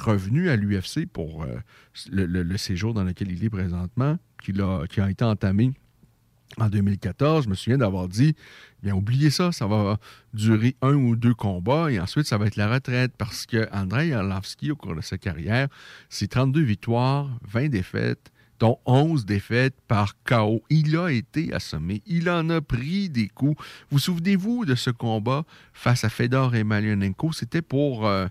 revenu 0.00 0.50
à 0.50 0.56
l'UFC 0.56 1.06
pour 1.12 1.42
euh, 1.42 1.56
le, 2.12 2.56
séjour 2.58 2.94
dans 2.94 3.02
lequel 3.02 3.32
il 3.32 3.44
est 3.44 3.50
présentement, 3.50 4.18
qui 4.40 4.52
a, 4.60 4.86
qui 4.86 5.00
a 5.00 5.10
été 5.10 5.24
entamé 5.24 5.72
en 6.58 6.68
2014, 6.68 7.44
je 7.44 7.48
me 7.48 7.54
souviens 7.54 7.78
d'avoir 7.78 8.08
dit 8.08 8.34
bien, 8.82 8.94
oubliez 8.94 9.30
ça, 9.30 9.52
ça 9.52 9.66
va 9.66 9.98
durer 10.34 10.76
un 10.82 10.94
ou 10.94 11.16
deux 11.16 11.34
combats 11.34 11.90
et 11.90 12.00
ensuite, 12.00 12.26
ça 12.26 12.38
va 12.38 12.46
être 12.46 12.56
la 12.56 12.72
retraite 12.72 13.12
parce 13.16 13.46
que 13.46 13.68
Andrei 13.72 14.12
Arlovski, 14.12 14.70
au 14.70 14.76
cours 14.76 14.94
de 14.94 15.00
sa 15.00 15.18
carrière, 15.18 15.68
c'est 16.08 16.28
32 16.28 16.60
victoires, 16.60 17.28
20 17.48 17.68
défaites, 17.68 18.32
dont 18.60 18.78
11 18.84 19.24
défaites 19.24 19.74
par 19.88 20.14
KO. 20.22 20.62
Il 20.68 20.96
a 20.96 21.08
été 21.08 21.52
assommé. 21.52 22.02
Il 22.06 22.30
en 22.30 22.48
a 22.50 22.60
pris 22.60 23.08
des 23.08 23.28
coups. 23.28 23.60
Vous 23.90 23.98
souvenez-vous 23.98 24.66
de 24.66 24.74
ce 24.74 24.90
combat 24.90 25.44
face 25.72 26.04
à 26.04 26.10
Fedor 26.10 26.54
et 26.54 26.60
Emelianenko? 26.60 27.32
C'était 27.32 27.62
pour... 27.62 28.06
euh, 28.06 28.28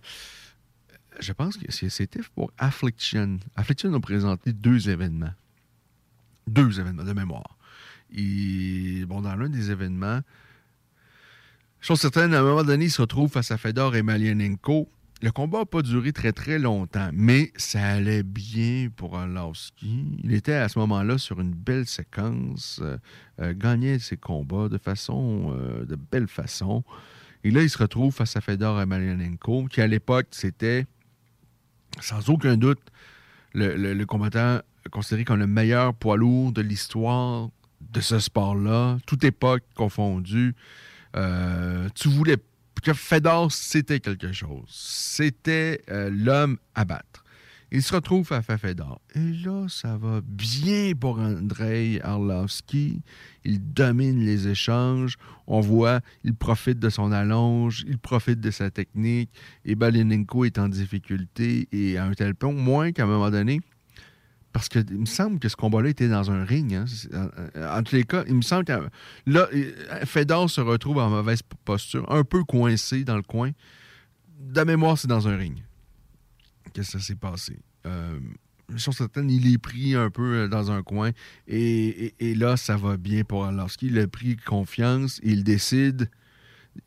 je 1.19 1.33
pense 1.33 1.57
que 1.57 1.69
c'était 1.71 2.21
pour 2.35 2.51
Affliction. 2.57 3.39
Affliction 3.55 3.93
a 3.93 3.99
présenté 3.99 4.53
deux 4.53 4.89
événements. 4.89 5.33
Deux 6.47 6.79
événements 6.79 7.03
de 7.03 7.13
mémoire. 7.13 7.57
Et, 8.15 9.05
bon, 9.05 9.21
dans 9.21 9.35
l'un 9.35 9.49
des 9.49 9.71
événements, 9.71 10.21
chose 11.81 11.99
certaine, 11.99 12.33
à 12.33 12.39
un 12.39 12.43
moment 12.43 12.63
donné, 12.63 12.85
il 12.85 12.91
se 12.91 13.01
retrouve 13.01 13.31
face 13.31 13.51
à 13.51 13.57
Fedor 13.57 13.95
et 13.95 14.03
Malianenko. 14.03 14.89
Le 15.21 15.31
combat 15.31 15.59
n'a 15.59 15.65
pas 15.65 15.81
duré 15.81 16.13
très 16.13 16.31
très 16.31 16.59
longtemps, 16.59 17.09
mais 17.11 17.51
ça 17.57 17.85
allait 17.85 18.23
bien 18.23 18.87
pour 18.95 19.17
Arlovski. 19.17 20.05
Il 20.23 20.33
était 20.33 20.53
à 20.53 20.69
ce 20.69 20.79
moment-là 20.79 21.17
sur 21.17 21.41
une 21.41 21.53
belle 21.53 21.85
séquence, 21.85 22.79
euh, 22.81 22.97
euh, 23.41 23.53
gagnait 23.53 23.99
ses 23.99 24.15
combats 24.15 24.69
de 24.69 24.77
façon, 24.77 25.53
euh, 25.53 25.83
de 25.83 25.97
belle 25.97 26.29
façon. 26.29 26.85
Et 27.43 27.51
là, 27.51 27.63
il 27.63 27.69
se 27.69 27.77
retrouve 27.77 28.13
face 28.13 28.37
à 28.37 28.41
Fedor 28.41 28.81
et 28.81 28.85
Malianenko, 28.85 29.65
qui 29.65 29.81
à 29.81 29.87
l'époque, 29.87 30.27
c'était 30.31 30.85
sans 31.99 32.29
aucun 32.29 32.55
doute 32.55 32.79
le, 33.53 34.01
combattant 34.05 34.59
considéré 34.89 35.25
comme 35.25 35.39
le 35.39 35.47
meilleur 35.47 35.93
poids 35.95 36.15
lourd 36.15 36.53
de 36.53 36.61
l'histoire 36.61 37.49
de 37.81 37.99
ce 37.99 38.19
sport-là, 38.19 38.99
toute 39.05 39.25
époque 39.25 39.63
confondue. 39.75 40.55
Tu 41.13 42.07
voulais 42.07 42.37
que 42.81 42.93
Fedor, 42.93 43.51
c'était 43.51 43.99
quelque 43.99 44.31
chose. 44.31 44.67
C'était 44.69 45.81
euh, 45.89 46.09
l'homme 46.11 46.57
à 46.75 46.85
battre. 46.85 47.23
Il 47.71 47.83
se 47.83 47.93
retrouve 47.93 48.31
à 48.31 48.41
Fedor. 48.41 48.99
Et 49.13 49.31
là, 49.45 49.67
ça 49.69 49.95
va 49.95 50.21
bien 50.23 50.93
pour 50.99 51.19
Andrei 51.19 52.01
Arlovski. 52.01 53.03
Il 53.43 53.73
domine 53.73 54.25
les 54.25 54.47
échanges. 54.47 55.17
On 55.45 55.59
voit, 55.59 56.01
il 56.23 56.33
profite 56.33 56.79
de 56.79 56.89
son 56.89 57.11
allonge, 57.11 57.85
il 57.87 57.99
profite 57.99 58.39
de 58.39 58.49
sa 58.49 58.71
technique. 58.71 59.29
Et 59.65 59.75
Balinenko 59.75 60.45
est 60.45 60.57
en 60.57 60.67
difficulté 60.67 61.67
et 61.71 61.97
à 61.97 62.05
un 62.05 62.13
tel 62.13 62.33
point, 62.33 62.53
moins 62.53 62.91
qu'à 62.91 63.03
un 63.03 63.07
moment 63.07 63.29
donné, 63.29 63.59
parce 64.53 64.67
que 64.69 64.79
il 64.79 64.99
me 64.99 65.05
semble 65.05 65.39
que 65.39 65.47
ce 65.49 65.55
combat-là 65.55 65.89
était 65.89 66.07
dans 66.09 66.31
un 66.31 66.43
ring. 66.43 66.73
hein. 66.73 66.85
C'est- 66.87 67.09
En, 67.15 67.29
en 67.79 67.83
tous 67.83 67.95
les 67.95 68.03
cas, 68.03 68.23
il 68.27 68.35
me 68.35 68.41
semble 68.41 68.65
que 68.65 68.71
là, 69.25 69.47
euh, 69.53 70.05
Fedor 70.05 70.49
se 70.49 70.61
retrouve 70.61 70.97
en 70.97 71.09
mauvaise 71.09 71.41
posture, 71.65 72.11
un 72.11 72.23
peu 72.23 72.43
coincé 72.43 73.03
dans 73.03 73.15
le 73.15 73.21
coin. 73.21 73.51
De 74.39 74.61
mémoire, 74.63 74.97
c'est 74.97 75.07
dans 75.07 75.27
un 75.27 75.35
ring. 75.37 75.61
Qu'est-ce 76.73 76.93
que 76.93 76.99
ça 76.99 77.05
s'est 77.05 77.15
passé? 77.15 77.59
Euh, 77.85 78.19
chose 78.77 78.95
certaine, 78.95 79.29
il 79.29 79.51
est 79.53 79.57
pris 79.57 79.95
un 79.95 80.09
peu 80.09 80.43
euh, 80.43 80.47
dans 80.47 80.71
un 80.71 80.81
coin. 80.83 81.11
Et 81.47 82.13
là, 82.35 82.55
ça 82.57 82.75
va 82.77 82.97
bien 82.97 83.23
pour 83.23 83.45
Arlovski. 83.45 83.87
Il 83.87 83.99
a 83.99 84.07
pris 84.07 84.35
confiance. 84.37 85.19
Il 85.23 85.43
décide. 85.43 86.09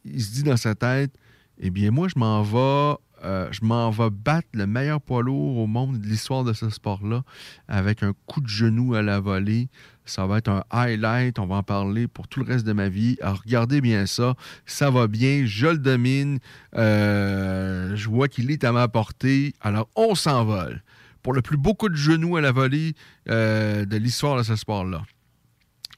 Il 0.04 0.22
se 0.22 0.32
dit 0.32 0.42
dans 0.44 0.56
sa 0.56 0.74
tête 0.74 1.12
Eh 1.58 1.70
bien, 1.70 1.90
moi, 1.90 2.08
je 2.08 2.18
m'en 2.18 2.42
vais. 2.42 2.96
Euh, 3.24 3.48
je 3.52 3.64
m'en 3.64 3.90
vais 3.90 4.10
battre 4.10 4.48
le 4.52 4.66
meilleur 4.66 5.00
poids 5.00 5.22
lourd 5.22 5.58
au 5.58 5.66
monde 5.66 6.00
de 6.00 6.06
l'histoire 6.06 6.44
de 6.44 6.52
ce 6.52 6.70
sport-là 6.70 7.22
avec 7.68 8.02
un 8.02 8.12
coup 8.26 8.40
de 8.40 8.48
genou 8.48 8.94
à 8.94 9.02
la 9.02 9.20
volée. 9.20 9.68
Ça 10.04 10.26
va 10.26 10.38
être 10.38 10.48
un 10.48 10.64
highlight. 10.70 11.38
On 11.38 11.46
va 11.46 11.56
en 11.56 11.62
parler 11.62 12.08
pour 12.08 12.26
tout 12.26 12.40
le 12.40 12.46
reste 12.46 12.66
de 12.66 12.72
ma 12.72 12.88
vie. 12.88 13.16
Alors, 13.22 13.42
regardez 13.44 13.80
bien 13.80 14.06
ça. 14.06 14.34
Ça 14.66 14.90
va 14.90 15.06
bien. 15.06 15.44
Je 15.46 15.68
le 15.68 15.78
domine. 15.78 16.40
Euh, 16.76 17.94
je 17.94 18.08
vois 18.08 18.28
qu'il 18.28 18.50
est 18.50 18.64
à 18.64 18.72
ma 18.72 18.88
portée. 18.88 19.54
Alors, 19.60 19.88
on 19.94 20.14
s'envole 20.14 20.82
pour 21.22 21.32
le 21.32 21.42
plus 21.42 21.56
beau 21.56 21.74
coup 21.74 21.88
de 21.88 21.94
genou 21.94 22.36
à 22.36 22.40
la 22.40 22.50
volée 22.50 22.94
euh, 23.28 23.84
de 23.84 23.96
l'histoire 23.96 24.36
de 24.36 24.42
ce 24.42 24.56
sport-là. 24.56 25.02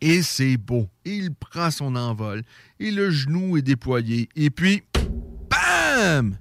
Et 0.03 0.21
c'est 0.21 0.59
beau. 0.59 0.91
Il 1.07 1.33
prend 1.35 1.71
son 1.71 1.97
envol. 1.97 2.43
Et 2.79 2.91
le 2.91 3.11
genou 3.11 3.57
est 3.57 3.63
déployé. 3.63 4.29
Et 4.37 4.51
puis, 4.51 4.83
bam! 5.49 6.37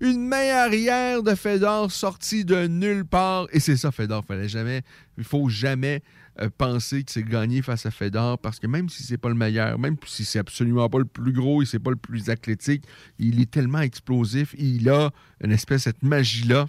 Une 0.00 0.26
main 0.26 0.48
arrière 0.54 1.22
de 1.22 1.34
Fedor 1.34 1.92
sortie 1.92 2.46
de 2.46 2.66
nulle 2.66 3.04
part. 3.04 3.48
Et 3.52 3.60
c'est 3.60 3.76
ça, 3.76 3.92
Fedor. 3.92 4.24
Fallait 4.24 4.48
jamais, 4.48 4.80
il 5.18 5.24
faut 5.24 5.50
jamais 5.50 6.02
euh, 6.40 6.48
penser 6.56 7.04
que 7.04 7.12
c'est 7.12 7.22
gagné 7.22 7.60
face 7.60 7.84
à 7.84 7.90
Fedor 7.90 8.38
parce 8.38 8.58
que 8.58 8.66
même 8.66 8.88
si 8.88 9.02
c'est 9.02 9.18
pas 9.18 9.28
le 9.28 9.34
meilleur, 9.34 9.78
même 9.78 9.96
si 10.06 10.24
c'est 10.24 10.38
absolument 10.38 10.88
pas 10.88 10.98
le 10.98 11.04
plus 11.04 11.34
gros 11.34 11.60
et 11.60 11.66
c'est 11.66 11.78
pas 11.78 11.90
le 11.90 11.96
plus 11.96 12.30
athlétique, 12.30 12.84
il 13.18 13.42
est 13.42 13.50
tellement 13.50 13.80
explosif. 13.80 14.54
Il 14.56 14.88
a 14.88 15.10
une 15.44 15.52
espèce 15.52 15.82
de 15.82 15.84
cette 15.84 16.02
magie-là. 16.02 16.66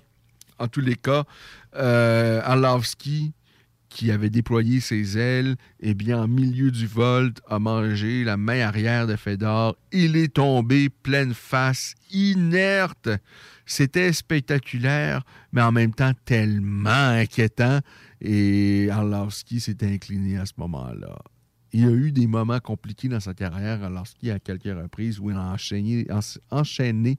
En 0.60 0.68
tous 0.68 0.82
les 0.82 0.96
cas, 0.96 1.24
euh, 1.76 2.42
Arlovski, 2.44 3.32
qui 3.92 4.10
avait 4.10 4.30
déployé 4.30 4.80
ses 4.80 5.18
ailes, 5.18 5.58
et 5.82 5.94
bien, 5.94 6.24
en 6.24 6.28
milieu 6.28 6.72
du 6.72 6.88
vol, 6.88 7.34
a 7.50 7.60
mangé 7.60 8.24
la 8.24 8.38
main 8.38 8.62
arrière 8.62 9.06
de 9.06 9.18
Fedor. 9.18 9.76
Il 9.92 10.16
est 10.16 10.34
tombé 10.36 10.88
pleine 10.90 11.34
face, 11.34 11.94
inerte. 12.10 13.10
C'était 13.66 14.14
spectaculaire, 14.14 15.24
mais 15.52 15.62
en 15.62 15.74
même 15.74 15.94
temps 15.94 16.14
tellement 16.24 16.90
inquiétant. 16.90 17.80
Et 18.22 18.88
Arlovski 18.90 19.60
s'est 19.60 19.84
incliné 19.84 20.38
à 20.38 20.46
ce 20.46 20.54
moment-là. 20.58 21.18
Il 21.74 21.82
y 21.82 21.86
a 21.86 21.92
eu 21.92 22.14
des 22.14 22.28
moments 22.28 22.60
compliqués 22.62 23.10
dans 23.10 23.20
sa 23.20 23.34
carrière, 23.34 23.84
Arlovski, 23.84 24.32
à 24.32 24.40
quelques 24.40 24.64
reprises, 24.64 25.20
où 25.20 25.32
il 25.32 25.36
a 25.36 25.42
enchaîné, 25.52 26.08
en- 26.10 26.20
enchaîné 26.50 27.18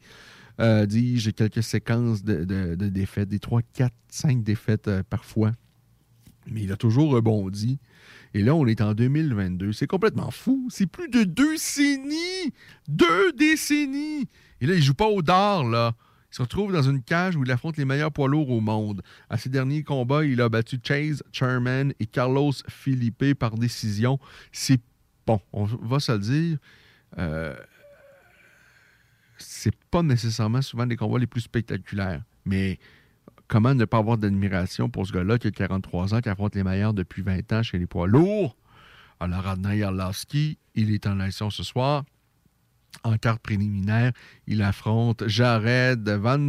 euh, 0.61 0.87
dis-je, 0.87 1.31
quelques 1.31 1.63
séquences 1.63 2.25
de 2.25 2.75
défaites, 2.89 3.29
des 3.29 3.39
3, 3.39 3.61
4, 3.75 3.93
5 4.09 4.43
défaites 4.43 4.89
euh, 4.89 5.03
parfois. 5.09 5.53
Mais 6.47 6.63
il 6.63 6.73
a 6.73 6.77
toujours 6.77 7.11
rebondi. 7.13 7.79
Et 8.35 8.43
là, 8.43 8.55
on 8.55 8.67
est 8.67 8.81
en 8.81 8.95
2022. 8.95 9.73
C'est 9.73 9.87
complètement 9.87 10.31
fou. 10.31 10.69
C'est 10.71 10.87
plus 10.87 11.09
de 11.09 11.25
deux 11.25 11.53
décennies. 11.53 12.53
Deux 12.89 13.33
décennies. 13.33 14.29
Et 14.61 14.67
là, 14.67 14.75
il 14.75 14.83
joue 14.83 14.95
pas 14.95 15.07
au 15.07 15.23
dard, 15.23 15.65
là. 15.65 15.95
Il 16.31 16.37
se 16.37 16.43
retrouve 16.43 16.73
dans 16.73 16.83
une 16.83 17.03
cage 17.03 17.37
où 17.37 17.45
il 17.45 17.51
affronte 17.51 17.77
les 17.77 17.85
meilleurs 17.85 18.11
poids 18.11 18.27
lourds 18.27 18.49
au 18.51 18.61
monde. 18.61 19.03
À 19.29 19.37
ses 19.37 19.51
derniers 19.51 19.83
combats, 19.83 20.25
il 20.25 20.41
a 20.41 20.49
battu 20.49 20.79
Chase 20.83 21.23
Sherman 21.31 21.93
et 22.01 22.07
Carlos 22.07 22.53
Felipe 22.69 23.35
par 23.35 23.59
décision. 23.59 24.19
C'est 24.51 24.81
bon, 25.27 25.41
on 25.53 25.65
va 25.65 26.01
se 26.01 26.13
le 26.13 26.19
dire. 26.19 26.59
euh, 27.19 27.55
c'est 29.37 29.75
pas 29.91 30.03
nécessairement 30.03 30.63
souvent 30.63 30.87
les 30.87 30.97
combats 30.97 31.19
les 31.19 31.27
plus 31.27 31.43
spectaculaires. 31.43 32.23
Mais 32.47 32.79
comment 33.53 33.75
ne 33.75 33.85
pas 33.85 33.99
avoir 33.99 34.17
d'admiration 34.17 34.89
pour 34.89 35.07
ce 35.07 35.13
gars-là 35.13 35.37
qui 35.37 35.47
a 35.47 35.51
43 35.51 36.15
ans, 36.15 36.21
qui 36.23 36.31
affronte 36.31 36.55
les 36.55 36.65
meilleurs 36.65 36.95
depuis 36.95 37.21
20 37.21 37.53
ans 37.53 37.63
chez 37.63 37.79
les 37.79 37.87
poids 37.87 38.07
lourds? 38.07 38.57
Alors, 39.21 39.47
Adnan 39.47 39.79
Arlovski, 39.79 40.57
il 40.75 40.91
est 40.91 41.07
en 41.07 41.21
action 41.21 41.51
ce 41.51 41.63
soir. 41.63 42.03
En 43.05 43.19
carte 43.19 43.43
préliminaire, 43.43 44.13
il 44.47 44.63
affronte 44.63 45.29
Jared 45.29 46.09
Vandera. 46.09 46.49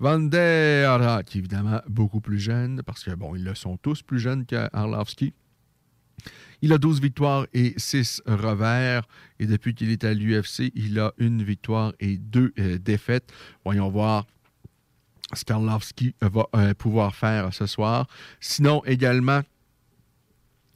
Vandera, 0.00 1.22
qui 1.22 1.36
est 1.36 1.40
évidemment 1.40 1.82
beaucoup 1.86 2.22
plus 2.22 2.38
jeune, 2.38 2.80
parce 2.82 3.04
que, 3.04 3.10
bon, 3.10 3.34
ils 3.34 3.44
le 3.44 3.54
sont 3.54 3.76
tous 3.76 4.00
plus 4.00 4.20
jeunes 4.20 4.46
qu'Arlovski. 4.46 5.34
Il 6.62 6.72
a 6.72 6.78
12 6.78 7.02
victoires 7.02 7.46
et 7.52 7.74
6 7.76 8.22
revers. 8.24 9.06
Et 9.38 9.44
depuis 9.44 9.74
qu'il 9.74 9.90
est 9.90 10.02
à 10.02 10.14
l'UFC, 10.14 10.72
il 10.74 10.98
a 10.98 11.12
une 11.18 11.42
victoire 11.42 11.92
et 12.00 12.16
deux 12.16 12.54
euh, 12.58 12.78
défaites. 12.78 13.30
Voyons 13.66 13.90
voir 13.90 14.24
ce 15.36 15.44
qu'Arlovski 15.44 16.14
va 16.20 16.46
euh, 16.54 16.74
pouvoir 16.74 17.14
faire 17.14 17.52
ce 17.52 17.66
soir. 17.66 18.06
Sinon, 18.40 18.82
également, 18.84 19.42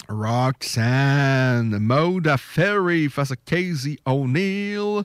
Roxanne 0.08 1.78
Moda 1.78 2.38
Ferry 2.38 3.08
face 3.08 3.30
à 3.30 3.36
Casey 3.36 3.98
O'Neill. 4.06 5.02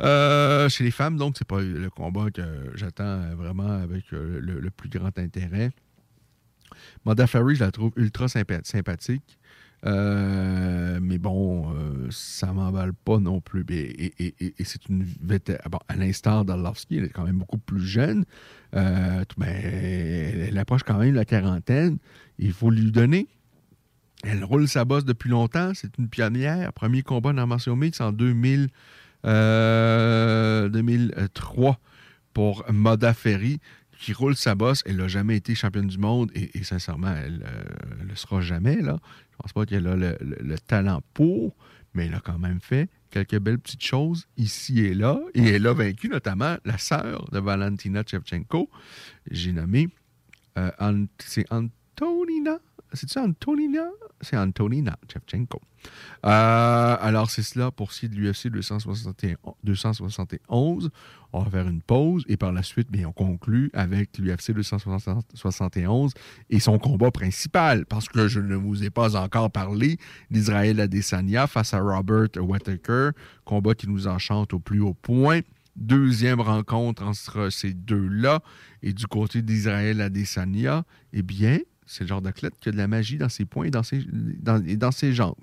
Euh, 0.00 0.68
chez 0.68 0.84
les 0.84 0.90
femmes, 0.90 1.16
donc, 1.16 1.36
c'est 1.38 1.46
pas 1.46 1.60
le 1.60 1.90
combat 1.90 2.30
que 2.30 2.42
j'attends 2.74 3.34
vraiment 3.36 3.80
avec 3.82 4.04
euh, 4.12 4.40
le, 4.40 4.70
plus 4.70 4.88
grand 4.88 5.16
intérêt. 5.18 5.70
Moda 7.04 7.26
Ferry, 7.26 7.54
je 7.54 7.64
la 7.64 7.70
trouve 7.70 7.92
ultra 7.96 8.26
sympa- 8.26 8.64
sympathique. 8.64 9.38
Euh, 9.86 10.98
mais 11.00 11.18
bon, 11.18 11.72
euh, 11.72 12.08
ça 12.10 12.52
m'emballe 12.52 12.92
pas 12.92 13.18
non 13.18 13.40
plus. 13.40 13.64
Et, 13.70 14.12
c'est 14.64 14.88
une 14.88 15.04
vétérane. 15.22 15.62
Bon, 15.70 15.78
à 15.88 15.96
l'instar 15.96 16.44
d'Arlovski, 16.44 16.98
elle 16.98 17.04
est 17.04 17.10
quand 17.10 17.24
même 17.24 17.38
beaucoup 17.38 17.58
plus 17.58 17.84
jeune. 17.84 18.24
Euh, 18.76 19.24
mais 19.38 20.48
elle, 20.48 20.58
approche 20.58 20.82
quand 20.82 20.98
même 20.98 21.14
la 21.14 21.24
quarantaine. 21.24 21.98
Il 22.38 22.52
faut 22.52 22.70
lui 22.70 22.90
donner. 22.90 23.28
Elle 24.22 24.44
roule 24.44 24.68
sa 24.68 24.84
bosse 24.84 25.04
depuis 25.04 25.30
longtemps. 25.30 25.72
C'est 25.74 25.96
une 25.98 26.08
pionnière. 26.08 26.72
Premier 26.74 27.02
combat 27.02 27.32
dans 27.32 27.46
Martial 27.46 27.76
Mix 27.76 28.00
en 28.02 28.12
2000, 28.12 28.68
euh, 29.24 30.68
2003 30.68 31.78
pour 32.34 32.64
Moda 32.70 33.14
Ferry 33.14 33.60
qui 33.98 34.12
roule 34.12 34.36
sa 34.36 34.54
bosse. 34.54 34.82
Elle 34.84 34.96
n'a 34.96 35.08
jamais 35.08 35.36
été 35.36 35.54
championne 35.54 35.86
du 35.86 35.98
monde 35.98 36.30
et, 36.34 36.58
et 36.58 36.64
sincèrement, 36.64 37.14
elle 37.16 37.44
ne 38.02 38.08
le 38.08 38.14
sera 38.14 38.42
jamais. 38.42 38.76
Là. 38.76 38.98
Je 39.40 39.42
pense 39.42 39.52
pas 39.54 39.66
qu'elle 39.66 39.86
a 39.86 39.96
le, 39.96 40.16
le- 40.20 40.38
le 40.40 40.58
talent 40.58 41.00
pour, 41.14 41.56
mais 41.94 42.06
elle 42.06 42.14
a 42.14 42.20
quand 42.20 42.38
même 42.38 42.60
fait 42.60 42.88
quelques 43.10 43.38
belles 43.38 43.58
petites 43.58 43.82
choses 43.84 44.26
ici 44.36 44.80
et 44.80 44.94
là. 44.94 45.18
Et 45.34 45.42
elle 45.48 45.66
a 45.66 45.72
vaincu 45.72 46.08
notamment 46.08 46.56
la 46.64 46.76
sœur 46.78 47.26
de 47.32 47.38
Valentina 47.38 48.02
Shevchenko. 48.06 48.68
J'ai 49.30 49.52
nommé 49.52 49.88
Euh, 50.58 50.70
c'est 51.18 51.46
Antonina. 51.52 52.58
C'est-tu 52.92 53.18
Antonina? 53.18 53.88
C'est 54.20 54.36
Antonina 54.36 54.98
Shevchenko. 55.10 55.60
Euh, 56.26 56.96
alors, 57.00 57.30
c'est 57.30 57.42
cela 57.42 57.70
pour 57.70 57.92
ce 57.92 58.00
qui 58.00 58.06
est 58.06 58.08
de 58.10 58.16
l'UFC 58.16 58.48
261 58.48 59.36
271. 59.64 60.90
On 61.32 61.42
va 61.42 61.50
faire 61.50 61.68
une 61.68 61.80
pause 61.80 62.24
et 62.28 62.36
par 62.36 62.52
la 62.52 62.62
suite, 62.62 62.90
bien, 62.90 63.08
on 63.08 63.12
conclut 63.12 63.70
avec 63.72 64.18
l'UFC 64.18 64.52
271 64.52 66.12
et 66.50 66.60
son 66.60 66.78
combat 66.78 67.10
principal. 67.10 67.86
Parce 67.86 68.08
que 68.08 68.28
je 68.28 68.40
ne 68.40 68.56
vous 68.56 68.84
ai 68.84 68.90
pas 68.90 69.16
encore 69.16 69.50
parlé 69.50 69.96
d'Israël 70.30 70.80
Adesanya 70.80 71.46
face 71.46 71.72
à 71.72 71.80
Robert 71.80 72.28
Whittaker. 72.36 73.10
Combat 73.44 73.74
qui 73.74 73.88
nous 73.88 74.06
enchante 74.08 74.52
au 74.52 74.58
plus 74.58 74.80
haut 74.80 74.94
point. 74.94 75.40
Deuxième 75.76 76.40
rencontre 76.40 77.04
entre 77.04 77.48
ces 77.50 77.72
deux-là. 77.72 78.42
Et 78.82 78.92
du 78.92 79.06
côté 79.06 79.40
d'Israël 79.40 80.00
Adesanya, 80.00 80.84
eh 81.12 81.22
bien, 81.22 81.58
c'est 81.90 82.04
le 82.04 82.08
genre 82.08 82.22
d'athlète 82.22 82.54
qui 82.60 82.68
a 82.68 82.72
de 82.72 82.76
la 82.76 82.86
magie 82.86 83.16
dans 83.16 83.28
ses 83.28 83.44
poings 83.44 83.64
et 83.64 83.70
dans 83.70 83.82
ses, 83.82 84.04
dans, 84.06 84.90
jambes. 85.10 85.34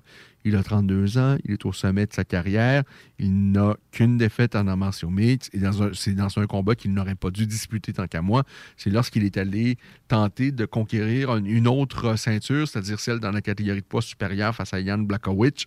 Il 0.45 0.55
a 0.55 0.63
32 0.63 1.17
ans, 1.17 1.37
il 1.43 1.51
est 1.51 1.65
au 1.65 1.73
sommet 1.73 2.05
de 2.05 2.13
sa 2.13 2.23
carrière, 2.23 2.83
il 3.19 3.51
n'a 3.51 3.75
qu'une 3.91 4.17
défaite 4.17 4.55
en 4.55 4.65
arts 4.67 4.93
mixtes, 5.09 5.53
et 5.53 5.59
c'est 5.93 6.13
dans 6.13 6.39
un 6.39 6.47
combat 6.47 6.75
qu'il 6.75 6.93
n'aurait 6.93 7.15
pas 7.15 7.31
dû 7.31 7.45
disputer 7.45 7.91
tant 7.91 8.07
qu'à 8.07 8.21
moi. 8.21 8.43
C'est 8.77 8.89
lorsqu'il 8.89 9.25
est 9.25 9.35
allé 9.35 9.77
tenter 10.07 10.53
de 10.53 10.65
conquérir 10.65 11.35
une, 11.35 11.67
autre 11.67 12.15
ceinture, 12.15 12.65
c'est-à-dire 12.65 13.01
celle 13.01 13.19
dans 13.19 13.31
la 13.31 13.41
catégorie 13.41 13.81
de 13.81 13.85
poids 13.85 14.01
supérieure 14.01 14.55
face 14.55 14.73
à 14.73 14.81
Jan 14.81 14.99
Blakowicz, 14.99 15.65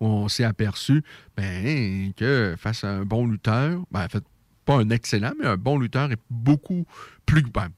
où 0.00 0.06
on 0.06 0.28
s'est 0.28 0.44
aperçu 0.44 1.02
ben, 1.38 2.12
que 2.12 2.54
face 2.58 2.84
à 2.84 2.90
un 2.90 3.06
bon 3.06 3.26
lutteur, 3.26 3.82
ben, 3.90 4.04
en 4.04 4.08
fait, 4.08 4.24
pas 4.66 4.76
un 4.76 4.90
excellent, 4.90 5.32
mais 5.40 5.46
un 5.46 5.56
bon 5.56 5.78
lutteur 5.78 6.12
est 6.12 6.20
beaucoup 6.28 6.84
plus, 7.24 7.42
ben, 7.44 7.68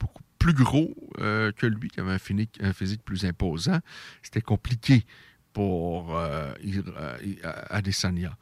plus 0.40 0.54
gros 0.54 0.92
euh, 1.20 1.52
que 1.52 1.66
lui, 1.66 1.88
qui 1.88 2.00
avait 2.00 2.12
un 2.14 2.72
physique, 2.72 3.04
plus 3.04 3.24
imposant. 3.24 3.78
C'était 4.22 4.40
compliqué 4.40 5.04
pour 5.52 6.16
euh, 6.16 6.52
Ir- 6.64 6.82
euh, 6.96 7.16
Adesanya. 7.68 8.36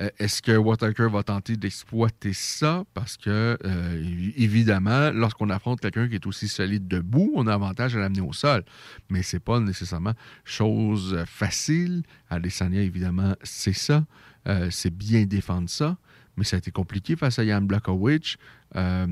Euh, 0.00 0.08
Est-ce 0.18 0.40
que 0.40 0.56
Whittaker 0.56 1.08
va 1.10 1.22
tenter 1.22 1.56
d'exploiter 1.56 2.32
ça? 2.32 2.84
Parce 2.94 3.16
que, 3.18 3.58
euh, 3.64 4.02
évi- 4.02 4.32
évidemment, 4.36 5.10
lorsqu'on 5.10 5.50
affronte 5.50 5.80
quelqu'un 5.80 6.08
qui 6.08 6.14
est 6.14 6.26
aussi 6.26 6.48
solide 6.48 6.88
debout, 6.88 7.30
on 7.36 7.46
a 7.46 7.52
avantage 7.54 7.94
à 7.96 8.00
l'amener 8.00 8.22
au 8.22 8.32
sol. 8.32 8.64
Mais 9.10 9.22
c'est 9.22 9.38
pas 9.38 9.60
nécessairement 9.60 10.14
chose 10.44 11.12
euh, 11.14 11.24
facile. 11.26 12.02
Adesanya, 12.30 12.80
évidemment, 12.80 13.34
c'est 13.42 13.74
ça. 13.74 14.04
Euh, 14.48 14.68
c'est 14.70 14.90
bien 14.96 15.24
défendre 15.26 15.68
ça. 15.68 15.98
Mais 16.36 16.44
ça 16.44 16.56
a 16.56 16.58
été 16.58 16.70
compliqué 16.70 17.16
face 17.16 17.38
à 17.38 17.46
Jan 17.46 17.62
Blakowicz. 17.62 18.36
Euh, 18.76 19.06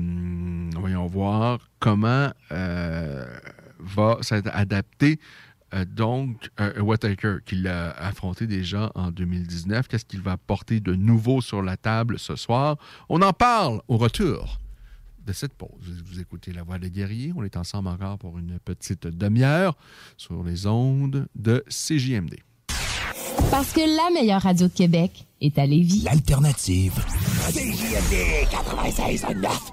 voyons 0.75 1.05
voir 1.05 1.59
comment 1.79 2.31
euh, 2.51 3.25
va 3.79 4.17
s'adapter 4.21 5.19
euh, 5.73 5.85
donc, 5.85 6.49
euh, 6.59 6.81
Whittaker, 6.81 7.37
qui 7.45 7.55
l'a 7.55 7.91
affronté 7.91 8.45
déjà 8.45 8.91
en 8.95 9.11
2019, 9.11 9.87
qu'est-ce 9.87 10.05
qu'il 10.05 10.21
va 10.21 10.37
porter 10.37 10.79
de 10.79 10.93
nouveau 10.95 11.41
sur 11.41 11.61
la 11.61 11.77
table 11.77 12.19
ce 12.19 12.35
soir? 12.35 12.77
On 13.07 13.21
en 13.21 13.31
parle 13.31 13.81
au 13.87 13.97
retour 13.97 14.59
de 15.25 15.31
cette 15.31 15.53
pause. 15.53 16.03
Vous 16.05 16.19
écoutez 16.19 16.51
La 16.51 16.63
Voix 16.63 16.77
des 16.77 16.89
guerriers. 16.89 17.31
On 17.35 17.43
est 17.43 17.55
ensemble 17.55 17.87
encore 17.87 18.17
pour 18.17 18.37
une 18.37 18.59
petite 18.59 19.07
demi-heure 19.07 19.77
sur 20.17 20.43
les 20.43 20.67
ondes 20.67 21.27
de 21.35 21.63
CJMD. 21.69 22.35
Parce 23.49 23.71
que 23.71 23.81
la 23.81 24.09
meilleure 24.13 24.41
radio 24.41 24.67
de 24.67 24.73
Québec 24.73 25.25
est 25.41 25.57
à 25.57 25.65
Lévis. 25.65 26.03
L'alternative. 26.03 26.93
CJMD 27.49 28.47
96.9. 28.49 29.71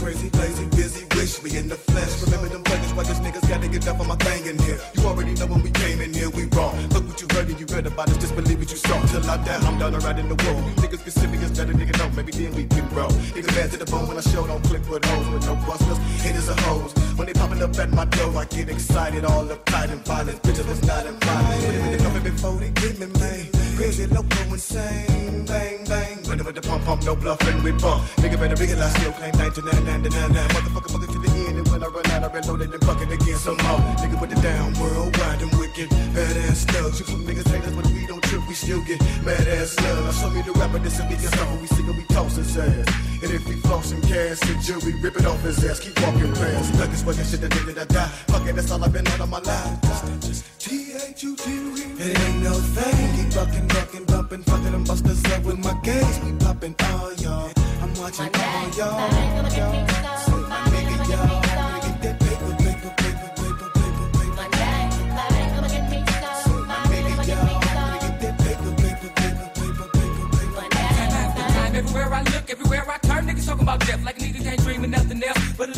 Crazy, 0.00 0.30
lazy, 0.40 0.64
busy, 0.72 1.04
wish 1.14 1.42
we 1.42 1.54
in 1.58 1.68
the 1.68 1.76
flesh. 1.76 2.22
Remember 2.24 2.48
them 2.48 2.62
players, 2.62 2.94
why 2.94 3.04
these 3.04 3.20
niggas 3.20 3.46
gotta 3.46 3.68
get 3.68 3.86
up 3.86 4.00
on 4.00 4.08
my 4.08 4.16
thing 4.16 4.46
in 4.46 4.58
here. 4.64 4.80
You 4.94 5.04
already 5.04 5.34
know 5.34 5.44
when 5.44 5.62
we 5.62 5.70
came 5.70 6.00
in 6.00 6.14
here, 6.14 6.30
we 6.30 6.44
wrong. 6.56 6.72
Look 6.88 7.06
what 7.06 7.20
you 7.20 7.28
heard 7.36 7.50
and 7.50 7.60
you 7.60 7.66
read 7.66 7.86
about 7.86 8.08
us, 8.08 8.16
just 8.16 8.34
believe 8.34 8.58
what 8.58 8.70
you 8.70 8.78
saw. 8.78 8.96
Till 9.12 9.28
I 9.28 9.36
die, 9.44 9.60
I'm 9.60 9.78
down 9.78 9.94
around 9.94 10.18
in 10.18 10.28
the 10.32 10.40
world. 10.40 10.64
You 10.64 10.72
niggas 10.80 11.04
get 11.04 11.12
serious, 11.12 11.50
better 11.50 11.74
nigga 11.74 11.92
know. 11.98 12.08
Maybe 12.16 12.32
then 12.32 12.54
we 12.56 12.64
can 12.64 12.88
grow. 12.88 13.08
Nigga 13.36 13.48
bad 13.48 13.72
to 13.72 13.76
the 13.76 13.84
bone 13.84 14.08
when 14.08 14.16
I 14.16 14.22
show, 14.22 14.46
don't 14.46 14.64
click 14.64 14.88
with 14.88 15.04
hoes 15.04 15.28
with 15.28 15.44
no 15.44 15.54
busters. 15.68 15.98
Haters 16.24 16.48
are 16.48 16.60
hoes. 16.62 16.94
When 17.20 17.26
they 17.26 17.34
popping 17.34 17.62
up 17.62 17.76
at 17.76 17.90
my 17.92 18.06
door, 18.06 18.34
I 18.38 18.46
get 18.46 18.70
excited, 18.70 19.26
all 19.26 19.44
uptight 19.44 19.92
and 19.92 20.00
violent. 20.06 20.42
Bitches 20.42 20.66
was 20.66 20.82
not 20.82 21.04
invited. 21.04 21.60
Put 21.60 21.74
it 21.74 21.84
in 21.84 21.92
the 21.92 21.98
coffin 22.02 22.22
before 22.22 22.56
they 22.56 22.70
get 22.70 22.98
me, 22.98 23.06
man. 23.20 23.69
Crazy, 23.80 24.06
loco, 24.08 24.42
insane. 24.52 25.46
Bang, 25.46 25.84
bang. 25.88 26.20
With 26.50 26.54
the 26.54 26.60
pump, 26.60 26.84
pump, 26.84 27.02
no 27.04 27.16
bluffing, 27.16 27.62
we 27.62 27.72
bump. 27.72 28.04
Nigga 28.20 28.36
better 28.38 28.54
realize 28.60 28.92
still 28.92 29.12
claim 29.12 29.32
99, 29.38 29.72
Motherfucker, 29.72 30.90
fucker 30.92 31.12
to 31.12 31.18
the 31.18 31.30
end. 31.48 31.56
And 31.56 31.68
when 31.68 31.82
I 31.82 31.86
run 31.86 32.06
out, 32.12 32.24
I 32.24 32.28
reload 32.28 32.60
it 32.60 32.74
and 32.74 32.80
bucket 32.84 33.10
again 33.10 33.38
some 33.38 33.56
more. 33.56 33.80
Nigga 33.96 34.18
put 34.18 34.32
it 34.32 34.42
down, 34.42 34.74
worldwide 34.76 35.40
and 35.40 35.52
wicked. 35.56 35.88
Badass 36.12 36.68
thugs. 36.68 36.98
Shoot 36.98 37.06
some 37.06 37.24
niggas 37.24 37.48
haters, 37.48 37.72
but 37.72 37.86
we 37.86 38.06
don't 38.06 38.22
trip, 38.22 38.46
we 38.48 38.52
still 38.52 38.84
get 38.84 39.00
mad 39.24 39.48
ass 39.48 39.80
love. 39.80 40.04
Now 40.04 40.12
show 40.12 40.28
me 40.28 40.42
the 40.42 40.52
rapper, 40.52 40.78
this 40.78 41.00
we 41.00 41.16
can 41.16 41.32
stop 41.32 41.48
when 41.48 41.60
we 41.62 41.66
sing 41.68 41.88
and 41.88 41.96
we 41.96 42.04
toss 42.12 42.36
his 42.36 42.58
ass. 42.58 42.84
And 43.22 43.30
if 43.32 43.48
we 43.48 43.54
floss 43.64 43.86
some 43.88 44.02
cash 44.02 44.44
and 44.44 44.60
jewelry, 44.60 44.92
rip 45.00 45.16
it 45.16 45.24
off 45.24 45.40
his 45.40 45.64
ass. 45.64 45.80
Keep 45.80 45.98
walking 46.02 46.34
past. 46.34 46.74
Thug 46.74 46.92
is 46.92 47.02
working 47.02 47.24
shit 47.24 47.40
the 47.40 47.48
day 47.48 47.72
that 47.72 47.78
I 47.78 47.84
die. 47.88 48.08
Fuck 48.28 48.46
it, 48.46 48.56
that's 48.56 48.70
all 48.70 48.84
I've 48.84 48.92
been 48.92 49.08
on 49.08 49.20
all 49.22 49.26
my 49.26 49.40
life. 49.40 49.80
Just 50.20 50.44
T-H-U-T-U. 50.60 51.80
It 51.96 52.18
ain't 52.18 52.42
no 52.42 52.52
thing. 52.52 53.16
Keep 53.16 53.34
bucking, 53.34 53.69
bucking, 53.72 54.04
bumping, 54.04 54.42
fucking 54.42 54.72
them 54.72 54.84
busters 54.84 55.24
up 55.32 55.44
with 55.44 55.58
my 55.58 55.78
gaze. 55.82 56.20
We 56.24 56.32
popping 56.38 56.74
all 56.84 57.12
y'all. 57.14 57.52
I'm 57.82 57.94
watching 57.94 58.30
all 58.34 58.68
y'all. 58.76 60.29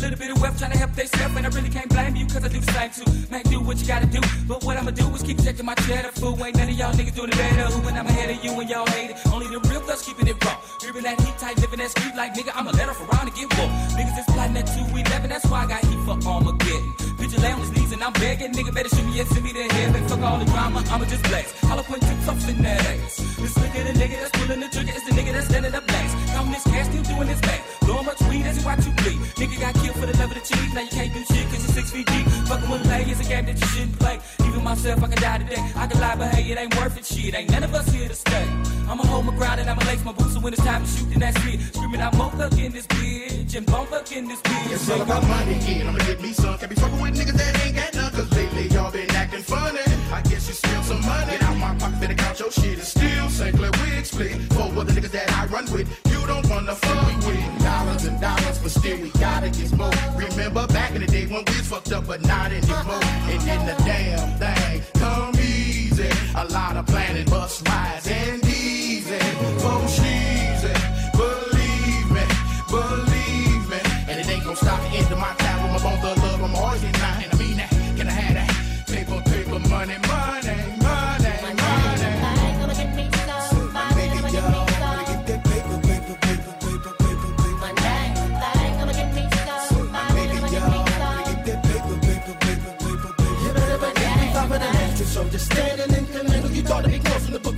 Little 0.03 0.19
bit 0.19 0.31
of 0.31 0.41
wealth 0.41 0.59
trying 0.59 0.71
to 0.71 0.77
help 0.77 0.91
themselves, 0.93 1.35
and 1.37 1.45
I 1.45 1.49
really 1.49 1.69
can't 1.69 1.89
blame 1.89 2.15
you, 2.15 2.25
cause 2.27 2.43
I 2.43 2.49
do 2.49 2.59
the 2.59 2.71
same 2.71 2.91
too. 2.91 3.07
Man, 3.31 3.43
do 3.43 3.59
what 3.61 3.77
you 3.79 3.87
gotta 3.87 4.05
do, 4.05 4.19
but 4.47 4.63
what 4.63 4.75
I'ma 4.75 4.91
do 4.91 5.07
is 5.15 5.23
keep 5.23 5.41
checking 5.41 5.65
my 5.65 5.75
cheddar. 5.75 6.11
Fool, 6.19 6.35
ain't 6.43 6.57
none 6.57 6.69
of 6.69 6.75
y'all 6.75 6.93
niggas 6.93 7.15
doing 7.15 7.29
it 7.29 7.37
better. 7.37 7.71
Who 7.71 7.79
when 7.85 7.95
I'm 7.95 8.05
ahead 8.05 8.29
of 8.29 8.43
you 8.43 8.51
and 8.59 8.69
y'all 8.69 8.85
hate 8.87 9.11
it. 9.11 9.17
Only 9.31 9.47
the 9.47 9.59
real 9.69 9.81
thugs 9.81 10.01
keeping 10.03 10.27
it 10.27 10.43
raw. 10.43 10.57
Gripping 10.79 11.03
that 11.03 11.19
heat 11.21 11.37
tight, 11.37 11.57
living 11.59 11.79
that 11.79 11.91
street 11.91 12.15
like 12.15 12.33
nigga, 12.33 12.51
I'ma 12.53 12.71
let 12.71 12.89
off 12.89 12.99
around 12.99 13.27
and 13.27 13.35
get 13.35 13.47
war. 13.57 13.67
Niggas 13.95 14.19
is 14.19 14.25
plotting 14.33 14.57
at 14.57 14.67
211, 14.67 15.29
that's 15.29 15.45
why 15.47 15.63
I 15.63 15.67
got 15.67 15.85
heat 15.85 16.01
for 16.05 16.17
Armageddon. 16.27 17.02
Bitch, 17.23 17.41
lay 17.41 17.53
on 17.53 17.61
his 17.61 17.71
knees 17.71 17.91
and 17.93 18.03
I'm 18.03 18.11
begging, 18.19 18.51
nigga 18.51 18.75
better 18.75 18.89
shoot 18.89 19.05
me 19.05 19.17
and 19.17 19.29
send 19.29 19.45
me 19.45 19.53
to 19.53 19.63
heaven. 19.63 20.05
Fuck 20.09 20.19
all 20.19 20.39
the 20.39 20.45
drama, 20.45 20.83
I'ma 20.91 21.05
just 21.05 21.23
blast. 21.23 21.55
Eloquent 21.63 22.03
tips, 22.03 22.27
I'm 22.27 22.37
sitting 22.37 22.63
that 22.63 22.83
ass. 22.83 23.15
This 23.39 23.53
nigga, 23.63 23.79
the 23.87 23.93
nigga 23.95 24.19
that's 24.19 24.31
pulling 24.31 24.59
the 24.59 24.67
trigger, 24.67 24.91
is 24.91 25.05
the 25.07 25.11
nigga 25.15 25.31
that's 25.31 25.47
standing 25.47 25.73
up 25.73 25.87
last. 25.87 26.13
Counting 26.35 26.51
this 26.51 26.63
cash, 26.63 26.87
still 26.87 27.03
doing 27.15 27.27
this 27.29 27.39
back. 27.39 27.63
Blowing 27.79 28.05
much 28.05 28.19
weed 28.27 28.43
as 28.43 28.59
you 28.59 28.65
watch 28.65 28.85
you 28.85 28.91
bleed. 28.91 29.19
Nigga 29.39 29.55
got 29.57 29.73
killed 29.75 29.95
for 29.95 30.05
the 30.05 30.17
love 30.19 30.31
of 30.31 30.35
the 30.35 30.43
cheese, 30.43 30.73
now 30.73 30.81
you 30.81 30.91
can't 30.91 31.13
do 31.13 31.23
shit 31.31 31.47
cause 31.47 31.63
you're 31.63 31.75
six 31.79 31.91
feet 31.91 32.07
deep. 32.07 32.27
Fucking 32.51 32.69
with 32.69 32.83
players, 32.83 33.19
a 33.21 33.23
game 33.23 33.45
that 33.45 33.57
you 33.57 33.67
shouldn't 33.67 33.99
play. 33.99 34.19
Even 34.43 34.61
myself, 34.61 35.01
I 35.01 35.07
can 35.07 35.21
die 35.23 35.37
today. 35.47 35.63
I 35.77 35.87
can 35.87 36.01
lie, 36.01 36.15
but 36.17 36.27
hey, 36.35 36.51
it 36.51 36.59
ain't 36.59 36.75
worth 36.75 36.97
it. 36.97 37.05
Shit, 37.05 37.35
ain't 37.35 37.49
none 37.51 37.63
of 37.63 37.73
us 37.73 37.87
here 37.87 38.09
to 38.09 38.15
stay. 38.15 38.62
I'ma 38.89 39.03
hold 39.05 39.25
my 39.25 39.35
ground 39.35 39.59
and 39.59 39.69
I'ma 39.69 39.83
lace 39.85 40.03
my 40.03 40.11
boots, 40.11 40.33
so 40.33 40.39
when 40.39 40.53
it's 40.53 40.63
time 40.63 40.83
to 40.83 40.89
shoot, 40.89 41.09
then 41.09 41.19
that's 41.19 41.37
it. 41.45 41.59
Screaming 41.73 42.01
out, 42.01 42.15
mo 42.17 42.29
thug 42.29 42.57
in 42.59 42.71
this 42.71 42.87
bitch, 42.87 43.55
and 43.55 43.65
bone 43.65 43.87
thug 43.87 44.11
in 44.11 44.27
this 44.27 44.41
bitch. 44.41 44.71
It's 44.71 44.89
all 44.89 45.01
about 45.01 45.23
money, 45.27 45.57
yeah. 45.65 45.87
I'ma 45.87 45.99
get 45.99 46.21
me 46.21 46.33
some. 46.33 46.57
Can't 46.57 46.69
be 46.69 46.75
fucking 46.75 47.01
with 47.01 47.15
niggas 47.15 47.37
that 47.37 47.65
ain't 47.65 47.75
got 47.75 47.93
none. 47.95 48.11
Cause 48.11 48.31
lately 48.35 48.67
y'all 48.67 48.91
been 48.91 49.09
acting 49.11 49.43
funny. 49.43 49.79
I 50.11 50.21
guess 50.21 50.47
you 50.47 50.53
spilled 50.53 50.85
some 50.85 51.01
money. 51.01 51.31
Get 51.31 51.43
out 51.43 51.57
my 51.57 51.75
pocket, 51.75 51.99
finna 51.99 52.17
count 52.17 52.39
your 52.39 52.51
shit. 52.51 52.77
And 52.77 52.83
still 52.83 53.29
St. 53.29 53.55
Clair 53.55 53.71
wig 53.81 54.05
split. 54.05 54.53
For 54.53 54.61
other 54.61 54.93
niggas 54.93 55.11
that 55.11 55.31
I 55.33 55.45
run 55.47 55.65
with, 55.71 55.87
you 56.11 56.27
don't 56.27 56.47
wanna 56.49 56.75
fuck 56.75 57.27
with. 57.27 57.63
Dollars 57.63 58.05
and 58.05 58.19
dollars, 58.19 58.59
but 58.59 58.71
still 58.71 58.99
we 59.01 59.09
gotta 59.11 59.49
get 59.49 59.71
more. 59.77 59.91
Remember 60.15 60.67
back 60.67 60.91
in 60.95 61.01
the 61.01 61.07
day 61.07 61.25
when 61.25 61.43
we 61.45 61.57
was 61.57 61.67
fucked 61.67 61.91
up, 61.91 62.07
but 62.07 62.21
not 62.21 62.51
anymore. 62.51 63.03
And 63.31 63.41
then 63.41 63.65
the 63.65 63.75
damn 63.83 64.39
thing 64.39 64.81
come 64.95 65.35
easy. 65.39 65.72
A 66.35 66.45
lot 66.49 66.77
of 66.77 66.85
planning, 66.87 67.25
bus 67.25 67.61
rides 67.63 68.07
and 68.07 68.43
easy. 68.45 69.19
For 69.59 69.87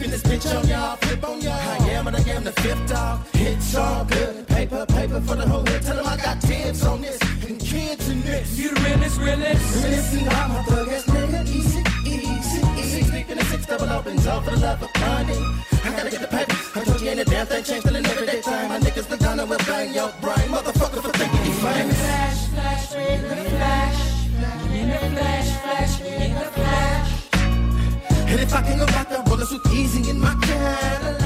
in 0.05 0.11
this 0.11 0.21
bitch 0.21 0.45
on 0.55 0.67
y'all, 0.67 0.95
flip 0.97 1.23
on 1.27 1.41
y'all. 1.41 1.53
I 1.53 1.77
am 1.89 2.07
and 2.07 2.15
I 2.15 2.19
am 2.29 2.43
the 2.43 2.51
fifth 2.63 2.87
dog. 2.87 3.25
It's 3.33 3.75
all 3.75 4.05
good. 4.05 4.47
Paper, 4.47 4.85
paper 4.85 5.19
for 5.21 5.35
the 5.35 5.47
whole 5.47 5.65
hood. 5.65 5.81
Tell 5.81 5.95
them 5.95 6.05
I 6.05 6.15
got 6.17 6.39
tens 6.41 6.83
on 6.85 7.01
this 7.01 7.19
and 7.47 7.59
kids 7.59 8.07
in 8.07 8.21
this. 8.21 8.57
You 8.57 8.69
the 8.69 8.81
realest, 8.81 9.19
realest. 9.19 9.83
Listen, 9.83 10.29
I'm 10.29 10.51
a 10.51 10.63
thug 10.63 10.89
ass 10.89 11.05
nigga. 11.05 11.41
Easy, 11.47 11.81
easy, 12.05 12.61
easy. 12.77 13.01
Sleeping 13.03 13.39
in 13.39 13.45
six 13.45 13.65
double 13.65 13.89
opens 13.89 14.27
all 14.27 14.41
for 14.41 14.51
the 14.51 14.59
love 14.59 14.83
of 14.83 14.91
money. 15.01 15.39
I 15.83 15.89
gotta 15.97 16.11
get 16.11 16.21
the 16.21 16.27
paper. 16.27 16.55
I 16.75 16.83
told 16.83 17.01
you 17.01 17.09
ain't 17.09 17.19
a 17.21 17.25
damn 17.25 17.47
thing 17.47 17.63
changed 17.63 17.87
till 17.87 17.95
an 17.95 18.05
everyday 18.05 18.41
time. 18.41 18.69
My 18.69 18.79
niggas 18.79 19.07
the 19.07 19.17
gunner 19.17 19.45
will 19.47 19.57
bang 19.65 19.91
your 19.93 20.11
brain. 20.21 20.47
Motherfucker 20.53 21.01
for 21.01 21.13
thinking 21.17 21.45
you 21.45 21.53
famous. 21.65 21.99
Flash, 21.99 22.47
flash, 22.53 22.93
in 22.93 23.21
the 23.23 23.35
flash. 23.49 24.27
In 24.71 24.89
the 24.89 24.97
flash, 25.17 25.49
flash, 25.63 26.01
in 26.01 26.05
the 26.05 26.09
flash. 26.09 26.24
And 28.35 28.43
if 28.43 28.53
I 28.53 28.61
can 28.63 28.77
go 28.77 28.85
back, 28.87 29.09
I 29.13 29.23
roll 29.23 29.37
this 29.37 29.49
with 29.49 29.65
easy 29.73 30.09
in 30.09 30.19
my 30.19 30.35
Cadillac. 30.41 31.24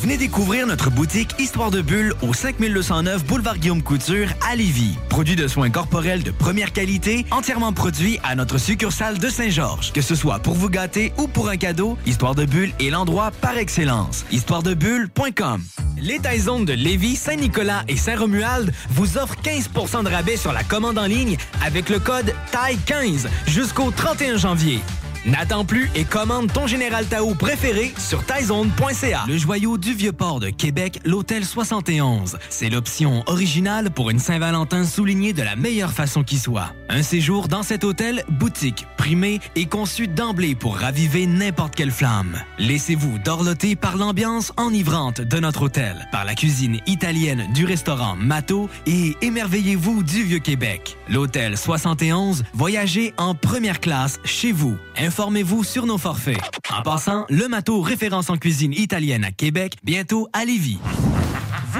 Venez 0.00 0.16
découvrir 0.16 0.66
notre 0.66 0.88
boutique 0.88 1.34
Histoire 1.38 1.70
de 1.70 1.82
Bulle 1.82 2.14
au 2.22 2.32
5209 2.32 3.22
Boulevard 3.26 3.58
Guillaume 3.58 3.82
Couture 3.82 4.28
à 4.50 4.56
Lévis. 4.56 4.96
Produit 5.10 5.36
de 5.36 5.46
soins 5.46 5.68
corporels 5.68 6.22
de 6.22 6.30
première 6.30 6.72
qualité, 6.72 7.26
entièrement 7.30 7.74
produit 7.74 8.18
à 8.24 8.34
notre 8.34 8.56
succursale 8.56 9.18
de 9.18 9.28
Saint-Georges. 9.28 9.92
Que 9.92 10.00
ce 10.00 10.14
soit 10.14 10.38
pour 10.38 10.54
vous 10.54 10.70
gâter 10.70 11.12
ou 11.18 11.28
pour 11.28 11.50
un 11.50 11.58
cadeau, 11.58 11.98
Histoire 12.06 12.34
de 12.34 12.46
Bulle 12.46 12.72
est 12.80 12.88
l'endroit 12.88 13.30
par 13.42 13.58
excellence. 13.58 14.24
Histoiredebulle.com 14.32 15.62
Les 16.00 16.18
Taizones 16.18 16.64
de 16.64 16.72
Lévis, 16.72 17.16
Saint-Nicolas 17.16 17.82
et 17.86 17.98
Saint-Romuald 17.98 18.72
vous 18.88 19.18
offrent 19.18 19.36
15% 19.42 20.04
de 20.04 20.08
rabais 20.08 20.38
sur 20.38 20.54
la 20.54 20.64
commande 20.64 20.96
en 20.96 21.06
ligne 21.06 21.36
avec 21.62 21.90
le 21.90 21.98
code 21.98 22.32
TAI15 22.52 23.26
jusqu'au 23.46 23.90
31 23.90 24.38
janvier. 24.38 24.80
N'attends 25.26 25.66
plus 25.66 25.90
et 25.94 26.04
commande 26.04 26.50
ton 26.50 26.66
Général 26.66 27.04
Tao 27.04 27.34
préféré 27.34 27.92
sur 27.98 28.24
taizone.ca. 28.24 29.24
Le 29.28 29.36
joyau 29.36 29.76
du 29.76 29.92
Vieux-Port 29.92 30.40
de 30.40 30.48
Québec, 30.48 30.98
l'Hôtel 31.04 31.44
71. 31.44 32.38
C'est 32.48 32.70
l'option 32.70 33.22
originale 33.26 33.90
pour 33.90 34.08
une 34.08 34.18
Saint-Valentin 34.18 34.86
soulignée 34.86 35.34
de 35.34 35.42
la 35.42 35.56
meilleure 35.56 35.92
façon 35.92 36.24
qui 36.24 36.38
soit. 36.38 36.72
Un 36.88 37.02
séjour 37.02 37.48
dans 37.48 37.62
cet 37.62 37.84
hôtel, 37.84 38.24
boutique, 38.30 38.86
primé 38.96 39.40
et 39.56 39.66
conçu 39.66 40.08
d'emblée 40.08 40.54
pour 40.54 40.78
raviver 40.78 41.26
n'importe 41.26 41.74
quelle 41.74 41.90
flamme. 41.90 42.40
Laissez-vous 42.58 43.18
dorloter 43.18 43.76
par 43.76 43.98
l'ambiance 43.98 44.54
enivrante 44.56 45.20
de 45.20 45.38
notre 45.38 45.64
hôtel, 45.64 46.08
par 46.12 46.24
la 46.24 46.34
cuisine 46.34 46.80
italienne 46.86 47.46
du 47.52 47.66
restaurant 47.66 48.16
Mato 48.16 48.70
et 48.86 49.14
émerveillez-vous 49.20 50.02
du 50.02 50.22
Vieux-Québec. 50.22 50.96
L'Hôtel 51.10 51.58
71, 51.58 52.44
voyagez 52.54 53.12
en 53.18 53.34
première 53.34 53.80
classe 53.80 54.18
chez 54.24 54.52
vous. 54.52 54.78
Informez-vous 55.10 55.64
sur 55.64 55.86
nos 55.86 55.98
forfaits. 55.98 56.38
En 56.72 56.82
passant, 56.82 57.26
le 57.28 57.48
Mato 57.48 57.80
référence 57.80 58.30
en 58.30 58.36
cuisine 58.36 58.72
italienne 58.72 59.24
à 59.24 59.32
Québec, 59.32 59.76
bientôt 59.82 60.28
à 60.32 60.44
Lévis. 60.44 60.78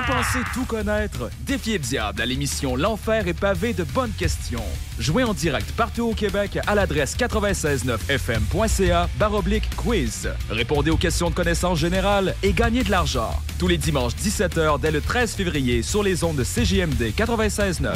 Vous 0.07 0.13
pensez 0.15 0.39
tout 0.55 0.65
connaître? 0.65 1.29
Défiez 1.41 1.75
le 1.77 1.85
diable 1.85 2.23
à 2.23 2.27
l'émission 2.27 2.75
L'Enfer 2.75 3.29
est 3.29 3.39
pavé 3.39 3.75
de 3.75 3.85
bonnes 3.85 4.13
questions. 4.13 4.63
Jouez 4.99 5.25
en 5.25 5.35
direct 5.35 5.73
partout 5.73 6.05
au 6.09 6.15
Québec 6.15 6.59
à 6.67 6.75
l'adresse 6.75 7.17
969fm.ca 7.19 9.09
baroblique 9.19 9.69
quiz. 9.77 10.31
Répondez 10.49 10.91
aux 10.91 10.97
questions 10.97 11.29
de 11.29 11.35
connaissance 11.35 11.79
générale 11.79 12.35
et 12.43 12.53
gagnez 12.55 12.83
de 12.83 12.91
l'argent. 12.91 13.31
Tous 13.59 13.69
les 13.69 13.77
dimanches 13.79 14.15
17h 14.15 14.81
dès 14.81 14.91
le 14.91 15.03
13 15.03 15.35
février 15.35 15.83
sur 15.83 16.03
les 16.03 16.25
ondes 16.25 16.37
de 16.37 16.45
CJMD 16.45 17.13
96.9. 17.15 17.91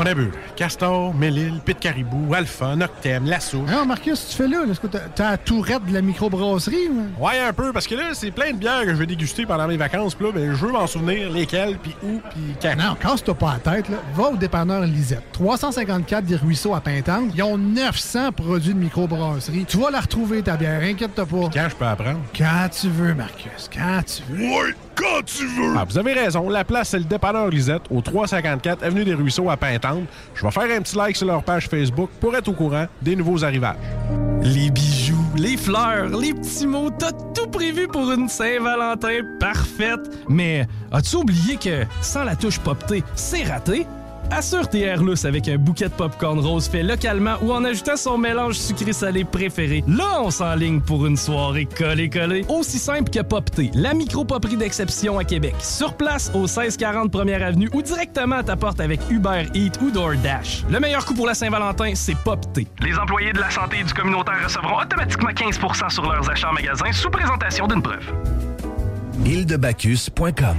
On 0.00 0.06
a 0.06 0.14
vu 0.14 0.30
Castor, 0.54 1.12
Mélile, 1.12 1.60
Pit 1.64 1.76
Caribou, 1.76 2.32
Alpha, 2.32 2.76
Noctem, 2.76 3.24
Lasso. 3.26 3.58
Non, 3.62 3.84
Marcus, 3.84 4.28
tu 4.30 4.36
fais 4.36 4.46
là? 4.46 4.62
Est-ce 4.70 4.78
que 4.78 4.86
t'as- 4.86 5.08
t'as 5.12 5.30
la 5.32 5.38
tourette 5.38 5.84
de 5.86 5.92
la 5.92 6.02
microbrasserie? 6.02 6.88
ou? 6.88 7.24
Ouais, 7.24 7.40
un 7.40 7.52
peu, 7.52 7.72
parce 7.72 7.88
que 7.88 7.96
là, 7.96 8.10
c'est 8.14 8.30
plein 8.30 8.52
de 8.52 8.58
bières 8.58 8.82
que 8.84 8.90
je 8.90 8.94
vais 8.94 9.06
déguster 9.06 9.44
pendant 9.44 9.66
mes 9.66 9.76
vacances. 9.76 10.14
Puis 10.14 10.26
là, 10.26 10.32
ben, 10.32 10.54
je 10.54 10.66
veux 10.66 10.70
m'en 10.70 10.86
souvenir 10.86 11.27
lesquelles, 11.28 11.78
puis 11.78 11.94
où, 12.02 12.20
puis 12.30 12.56
quand. 12.60 12.76
Non, 12.76 12.94
casse-toi 12.94 13.34
pas 13.34 13.58
la 13.64 13.72
tête, 13.72 13.88
là. 13.88 13.96
Va 14.14 14.30
au 14.30 14.36
dépanneur 14.36 14.82
Lisette. 14.82 15.24
354 15.32 16.24
des 16.24 16.36
Ruisseaux 16.36 16.74
à 16.74 16.80
Pintante. 16.80 17.30
Ils 17.34 17.42
ont 17.42 17.58
900 17.58 18.32
produits 18.32 18.74
de 18.74 18.78
microbrasserie. 18.78 19.64
Tu 19.66 19.78
vas 19.78 19.90
la 19.90 20.00
retrouver, 20.00 20.42
ta 20.42 20.56
bière. 20.56 20.82
Inquiète-toi 20.82 21.26
pas. 21.26 21.50
Quand 21.52 21.68
je 21.68 21.76
peux 21.76 21.86
apprendre? 21.86 22.20
Quand 22.36 22.68
tu 22.70 22.88
veux, 22.88 23.14
Marcus. 23.14 23.70
Quand 23.72 24.00
tu 24.04 24.22
veux. 24.30 24.44
Ouais, 24.44 24.74
quand 24.94 25.24
tu 25.24 25.46
veux! 25.46 25.74
Ah, 25.76 25.84
vous 25.88 25.98
avez 25.98 26.12
raison. 26.12 26.48
La 26.48 26.64
place, 26.64 26.88
c'est 26.90 26.98
le 26.98 27.04
dépanneur 27.04 27.48
Lisette, 27.48 27.82
au 27.90 28.00
354 28.00 28.82
Avenue 28.82 29.04
des 29.04 29.14
Ruisseaux 29.14 29.48
à 29.50 29.56
Pintante. 29.56 30.04
Je 30.34 30.42
vais 30.42 30.50
faire 30.50 30.76
un 30.76 30.80
petit 30.80 30.96
like 30.96 31.16
sur 31.16 31.26
leur 31.26 31.42
page 31.42 31.68
Facebook 31.68 32.10
pour 32.20 32.34
être 32.34 32.48
au 32.48 32.52
courant 32.52 32.86
des 33.00 33.14
nouveaux 33.14 33.44
arrivages. 33.44 33.76
Les 34.42 34.70
bijoux, 34.70 34.97
les 35.38 35.56
fleurs, 35.56 36.08
les 36.18 36.34
petits 36.34 36.66
mots, 36.66 36.90
t'as 36.90 37.12
tout 37.12 37.46
prévu 37.48 37.86
pour 37.86 38.10
une 38.10 38.28
Saint-Valentin 38.28 39.20
parfaite. 39.38 40.00
Mais 40.28 40.66
as-tu 40.90 41.16
oublié 41.16 41.56
que 41.56 41.84
sans 42.00 42.24
la 42.24 42.36
touche 42.36 42.58
poptée, 42.58 43.04
c'est 43.14 43.44
raté? 43.44 43.86
Assure 44.30 44.68
tes 44.68 44.82
airless 44.82 45.24
avec 45.24 45.48
un 45.48 45.56
bouquet 45.56 45.86
de 45.88 45.94
popcorn 45.94 46.38
rose 46.38 46.68
fait 46.68 46.82
localement 46.82 47.36
ou 47.42 47.52
en 47.52 47.64
ajoutant 47.64 47.96
son 47.96 48.18
mélange 48.18 48.54
sucré-salé 48.54 49.24
préféré. 49.24 49.82
Là, 49.88 50.20
on 50.22 50.30
s'enligne 50.30 50.80
pour 50.80 51.06
une 51.06 51.16
soirée 51.16 51.66
collée-collée. 51.66 52.44
Aussi 52.48 52.78
simple 52.78 53.10
que 53.10 53.20
Popté, 53.20 53.70
la 53.74 53.94
micro-poperie 53.94 54.56
d'exception 54.56 55.18
à 55.18 55.24
Québec. 55.24 55.54
Sur 55.60 55.94
place, 55.94 56.30
au 56.34 56.42
1640 56.42 57.10
Première 57.10 57.42
Avenue 57.42 57.68
ou 57.72 57.82
directement 57.82 58.36
à 58.36 58.42
ta 58.42 58.56
porte 58.56 58.80
avec 58.80 59.00
Uber 59.10 59.46
Eats 59.54 59.80
ou 59.82 59.90
DoorDash. 59.90 60.64
Le 60.70 60.78
meilleur 60.78 61.04
coup 61.04 61.14
pour 61.14 61.26
la 61.26 61.34
Saint-Valentin, 61.34 61.92
c'est 61.94 62.16
Popté. 62.16 62.66
Les 62.80 62.96
employés 62.98 63.32
de 63.32 63.40
la 63.40 63.50
santé 63.50 63.78
et 63.80 63.84
du 63.84 63.94
communautaire 63.94 64.42
recevront 64.44 64.80
automatiquement 64.80 65.30
15% 65.30 65.90
sur 65.90 66.10
leurs 66.10 66.28
achats 66.30 66.50
en 66.50 66.52
magasin 66.52 66.92
sous 66.92 67.10
présentation 67.10 67.66
d'une 67.66 67.82
preuve. 67.82 68.12
îledebacchus.com. 69.24 70.56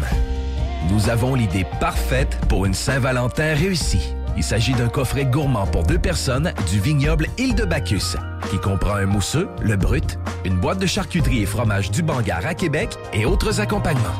Nous 0.87 1.09
avons 1.09 1.35
l'idée 1.35 1.65
parfaite 1.79 2.39
pour 2.47 2.65
une 2.65 2.73
Saint-Valentin 2.73 3.53
réussie. 3.53 4.13
Il 4.37 4.43
s'agit 4.43 4.73
d'un 4.73 4.87
coffret 4.87 5.25
gourmand 5.25 5.67
pour 5.67 5.83
deux 5.83 5.99
personnes 5.99 6.53
du 6.71 6.79
vignoble 6.79 7.27
Île 7.37 7.55
de 7.55 7.65
Bacchus, 7.65 8.15
qui 8.49 8.57
comprend 8.57 8.95
un 8.95 9.05
mousseux, 9.05 9.49
le 9.61 9.75
brut, 9.75 10.17
une 10.45 10.55
boîte 10.55 10.79
de 10.79 10.85
charcuterie 10.85 11.43
et 11.43 11.45
fromage 11.45 11.91
du 11.91 12.01
Bangar 12.01 12.45
à 12.45 12.55
Québec 12.55 12.97
et 13.11 13.25
autres 13.25 13.59
accompagnements. 13.59 14.15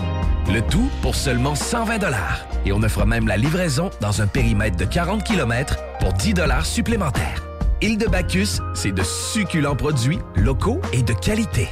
Le 0.53 0.61
tout 0.61 0.90
pour 1.02 1.15
seulement 1.15 1.56
120 1.56 1.99
dollars. 1.99 2.45
Et 2.65 2.73
on 2.73 2.84
offre 2.84 3.06
même 3.06 3.27
la 3.27 3.38
livraison 3.38 3.90
dans 4.02 4.22
un 4.22 4.27
périmètre 4.27 4.76
de 4.76 4.86
40 4.86 5.23
km 5.23 5.77
pour 5.99 6.11
10 6.11 6.34
dollars 6.34 6.65
supplémentaires. 6.65 7.45
Île 7.81 7.98
de 7.98 8.07
Bacchus, 8.07 8.60
c'est 8.73 8.91
de 8.91 9.03
succulents 9.03 9.76
produits 9.76 10.19
locaux 10.36 10.81
et 10.91 11.03
de 11.03 11.14
qualité. 11.14 11.69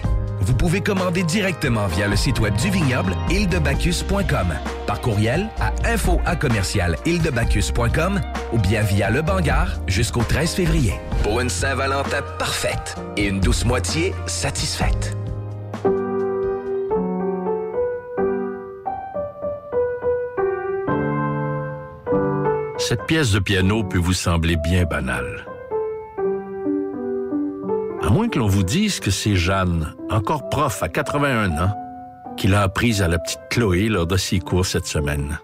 Vous 0.48 0.53
pouvez 0.53 0.80
commander 0.80 1.24
directement 1.24 1.88
via 1.88 2.07
le 2.07 2.15
site 2.15 2.40
web 2.40 2.56
du 2.56 2.69
vignoble 2.69 3.14
îledebacchus.com, 3.30 4.48
par 4.88 5.02
courriel 5.02 5.49
à 5.60 5.74
info 5.86 6.22
ou 8.53 8.57
bien 8.57 8.82
via 8.82 9.10
le 9.10 9.22
Bangar 9.22 9.74
jusqu'au 9.88 10.24
13 10.24 10.53
février. 10.53 10.94
Pour 11.22 11.41
une 11.41 11.49
Saint-Valentin 11.49 12.22
parfaite 12.40 12.95
et 13.18 13.26
une 13.26 13.41
douce 13.41 13.65
moitié 13.65 14.14
satisfaite. 14.26 15.18
Cette 22.78 23.06
pièce 23.06 23.34
de 23.34 23.40
piano 23.40 23.84
peut 23.84 23.98
vous 23.98 24.14
sembler 24.14 24.56
bien 24.56 24.86
banale. 24.86 25.47
Moins 28.09 28.29
que 28.29 28.39
l'on 28.39 28.47
vous 28.47 28.63
dise 28.63 28.99
que 28.99 29.11
c'est 29.11 29.35
Jeanne, 29.35 29.93
encore 30.09 30.49
prof 30.49 30.81
à 30.81 30.89
81 30.89 31.57
ans, 31.57 31.73
qui 32.38 32.47
l'a 32.47 32.61
apprise 32.61 33.01
à 33.01 33.07
la 33.07 33.19
petite 33.19 33.41
Chloé 33.49 33.89
lors 33.89 34.07
de 34.07 34.17
ses 34.17 34.39
cours 34.39 34.65
cette 34.65 34.85
semaine. 34.85 35.39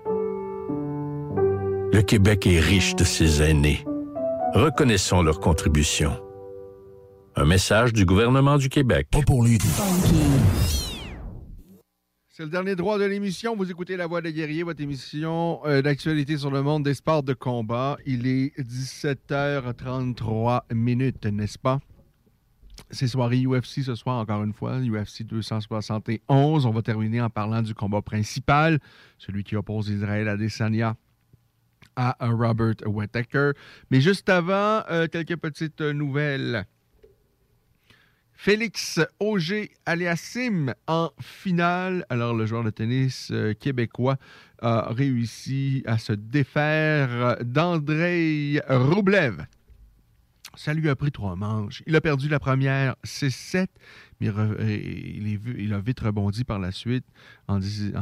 Le 1.91 2.02
Québec 2.02 2.48
est 2.48 2.60
riche 2.60 2.95
de 2.95 3.03
ses 3.03 3.41
aînés. 3.41 3.84
Reconnaissons 4.53 5.23
leur 5.23 5.40
contribution. 5.40 6.19
Un 7.35 7.45
message 7.45 7.91
du 7.91 8.06
gouvernement 8.06 8.57
du 8.57 8.69
Québec. 8.69 9.07
Pas 9.11 9.22
pour 9.22 9.44
les 9.44 9.57
C'est 12.30 12.44
le 12.44 12.49
dernier 12.49 12.76
droit 12.76 12.99
de 12.99 13.06
l'émission. 13.06 13.56
Vous 13.56 13.72
écoutez 13.72 13.98
La 13.98 14.07
Voix 14.07 14.22
des 14.22 14.31
guerriers, 14.31 14.64
votre 14.64 14.81
émission 14.81 15.60
euh, 15.65 15.81
d'actualité 15.81 16.38
sur 16.38 16.52
le 16.52 16.61
monde 16.61 16.84
des 16.84 16.94
sports 16.94 17.23
de 17.23 17.34
combat. 17.34 17.98
Il 18.06 18.27
est 18.27 18.56
17h33 18.60 20.61
minutes, 20.72 21.26
n'est-ce 21.26 21.57
pas? 21.57 21.80
C'est 22.94 23.07
soirée 23.07 23.44
UFC 23.44 23.82
ce 23.84 23.95
soir, 23.95 24.20
encore 24.20 24.44
une 24.44 24.53
fois, 24.53 24.78
UFC 24.80 25.24
271. 25.24 26.68
On 26.68 26.72
va 26.72 26.82
terminer 26.84 27.22
en 27.22 27.30
parlant 27.30 27.64
du 27.64 27.74
combat 27.74 28.03
principal, 28.03 28.80
celui 29.18 29.44
qui 29.44 29.56
oppose 29.56 29.90
Israël 29.90 30.28
à 30.28 30.38
Desania 30.38 30.95
à 31.95 32.15
Robert 32.22 32.76
Whittaker. 32.86 33.52
Mais 33.90 33.99
juste 33.99 34.30
avant, 34.30 34.84
euh, 34.91 35.07
quelques 35.07 35.38
petites 35.38 35.82
nouvelles. 35.82 36.65
Félix 38.34 38.99
Auger 39.20 39.72
Aliassim 39.88 40.74
en 40.88 41.10
finale. 41.20 42.06
Alors, 42.10 42.36
le 42.36 42.45
joueur 42.45 42.64
de 42.64 42.70
tennis 42.70 43.30
euh, 43.32 43.53
québécois 43.53 44.18
a 44.61 44.94
réussi 44.94 45.82
à 45.88 45.98
se 45.98 46.14
défaire 46.14 47.38
d'Andrei 47.44 48.61
Roublev. 48.70 49.45
Ça 50.56 50.74
lui 50.74 50.88
a 50.90 50.96
pris 50.96 51.12
trois 51.12 51.36
manches. 51.36 51.82
Il 51.88 51.96
a 51.96 52.02
perdu 52.02 52.30
la 52.30 52.40
première 52.40 52.96
6-7, 53.06 53.68
mais 54.20 54.28
il, 54.28 55.74
a 55.74 55.80
vite 55.80 56.00
rebondi 56.00 56.44
par 56.44 56.60
la 56.60 56.72
suite 56.72 57.06
en, 57.48 57.60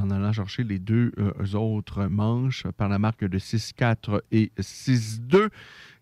allant 0.10 0.34
chercher 0.34 0.64
les 0.64 0.78
deux 0.78 1.14
euh, 1.18 1.58
autres 1.58 2.08
manches 2.08 2.68
par 2.78 2.90
la 2.90 3.00
marque 3.00 3.24
de 3.24 3.40
6-4 3.40 4.22
et 4.32 4.52
6-2. 4.60 5.50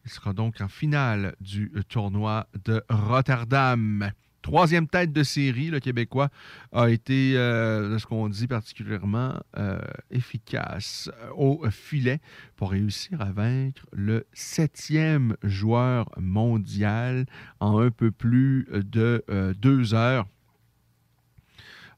Il 0.06 0.12
sera 0.12 0.34
donc 0.34 0.60
en 0.62 0.68
finale 0.68 1.36
du 1.40 1.72
tournoi 1.88 2.48
de 2.66 2.84
Rotterdam. 2.90 4.12
Troisième 4.42 4.88
tête 4.88 5.12
de 5.12 5.24
série, 5.24 5.70
le 5.70 5.80
Québécois 5.80 6.30
a 6.72 6.90
été, 6.90 7.34
euh, 7.36 7.94
de 7.94 7.98
ce 7.98 8.06
qu'on 8.06 8.30
dit, 8.30 8.48
particulièrement 8.48 9.34
euh, 9.58 9.80
efficace 10.12 11.12
au 11.36 11.70
filet 11.70 12.20
pour 12.56 12.72
réussir 12.72 13.22
à 13.22 13.32
vaincre 13.34 13.86
le 13.92 14.26
septième 14.32 15.36
joueur 15.44 16.10
mondial 16.18 17.26
en 17.60 17.80
un 17.80 17.92
peu 17.92 18.12
plus 18.12 18.66
de 18.72 19.24
euh, 19.30 19.54
deux 19.54 19.94
heures. 19.94 20.26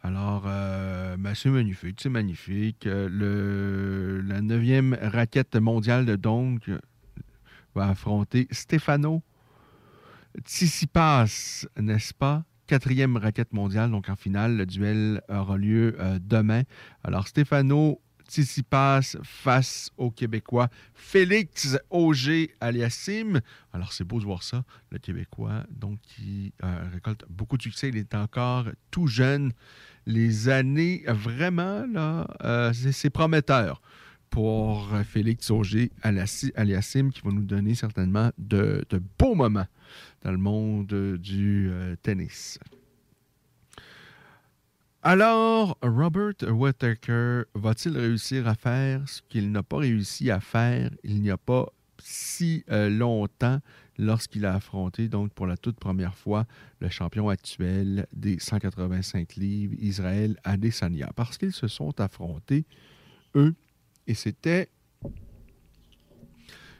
Alors, 0.04 0.46
ben, 0.46 1.36
c'est 1.36 1.52
magnifique, 1.52 2.00
c'est 2.02 2.10
magnifique. 2.10 2.86
Le, 2.86 4.20
la 4.26 4.42
neuvième 4.42 4.98
raquette 5.00 5.56
mondiale 5.58 6.08
de 6.08 6.16
donc 6.16 6.72
va 7.76 7.90
affronter 7.90 8.48
Stefano 8.50 9.22
Tsitsipas, 10.40 11.66
n'est-ce 11.78 12.14
pas? 12.14 12.44
Quatrième 12.68 13.18
raquette 13.18 13.54
mondiale, 13.54 13.92
donc 13.92 14.08
en 14.10 14.16
finale, 14.16 14.56
le 14.56 14.66
duel 14.66 15.22
aura 15.28 15.58
lieu 15.58 15.96
euh, 16.00 16.20
demain. 16.22 16.64
Alors, 17.04 17.28
Stefano 17.28 18.02
Tsitsipas 18.30 19.18
face 19.24 19.90
au 19.98 20.10
Québécois 20.10 20.70
Félix 20.94 21.78
Auger 21.90 22.56
aliassim. 22.62 23.42
Alors, 23.74 23.92
c'est 23.92 24.06
beau 24.06 24.20
de 24.20 24.26
voir 24.26 24.44
ça, 24.44 24.64
le 24.90 25.00
Québécois, 25.00 25.66
donc 25.70 26.00
qui 26.02 26.54
euh, 26.64 26.88
récolte 26.94 27.26
beaucoup 27.30 27.58
de 27.58 27.64
succès. 27.64 27.90
Il 27.90 27.98
est 27.98 28.16
encore 28.16 28.68
tout 28.90 29.08
jeune. 29.08 29.52
Les 30.06 30.48
années, 30.48 31.04
vraiment, 31.08 32.26
euh, 32.44 32.72
c'est 32.74 33.10
prometteur 33.10 33.82
pour 34.30 34.90
Félix 35.06 35.52
Auger 35.52 35.92
aliassim, 36.04 37.10
qui 37.10 37.20
va 37.22 37.32
nous 37.32 37.44
donner 37.44 37.76
certainement 37.76 38.32
de 38.38 38.86
beaux 39.20 39.36
moments 39.36 39.68
dans 40.24 40.32
le 40.32 40.38
monde 40.38 41.18
du 41.18 41.70
euh, 41.72 41.96
tennis. 42.02 42.60
Alors, 45.04 45.78
Robert 45.82 46.36
Whittaker 46.44 47.44
va-t-il 47.56 47.98
réussir 47.98 48.48
à 48.48 48.54
faire 48.54 49.08
ce 49.10 49.22
qu'il 49.30 49.52
n'a 49.52 49.64
pas 49.64 49.78
réussi 49.78 50.30
à 50.30 50.40
faire 50.40 50.92
il 51.04 51.22
n'y 51.22 51.32
a 51.32 51.38
pas 51.38 51.68
si 51.98 52.64
euh, 52.70 52.90
longtemps 52.90 53.60
lorsqu'il 53.98 54.46
a 54.46 54.56
affronté, 54.56 55.08
donc 55.08 55.34
pour 55.34 55.48
la 55.48 55.58
toute 55.58 55.80
première 55.80 56.16
fois, 56.16 56.46
le 56.80 56.90
champion 56.90 57.30
actuel 57.30 58.08
des 58.14 58.40
185 58.40 59.36
livres, 59.36 59.76
Israël 59.80 60.38
Adesanya? 60.44 61.12
Parce 61.16 61.38
qu'ils 61.38 61.54
se 61.54 61.68
sont 61.68 62.00
affrontés, 62.00 62.66
eux, 63.36 63.54
et 64.08 64.14
c'était 64.14 64.70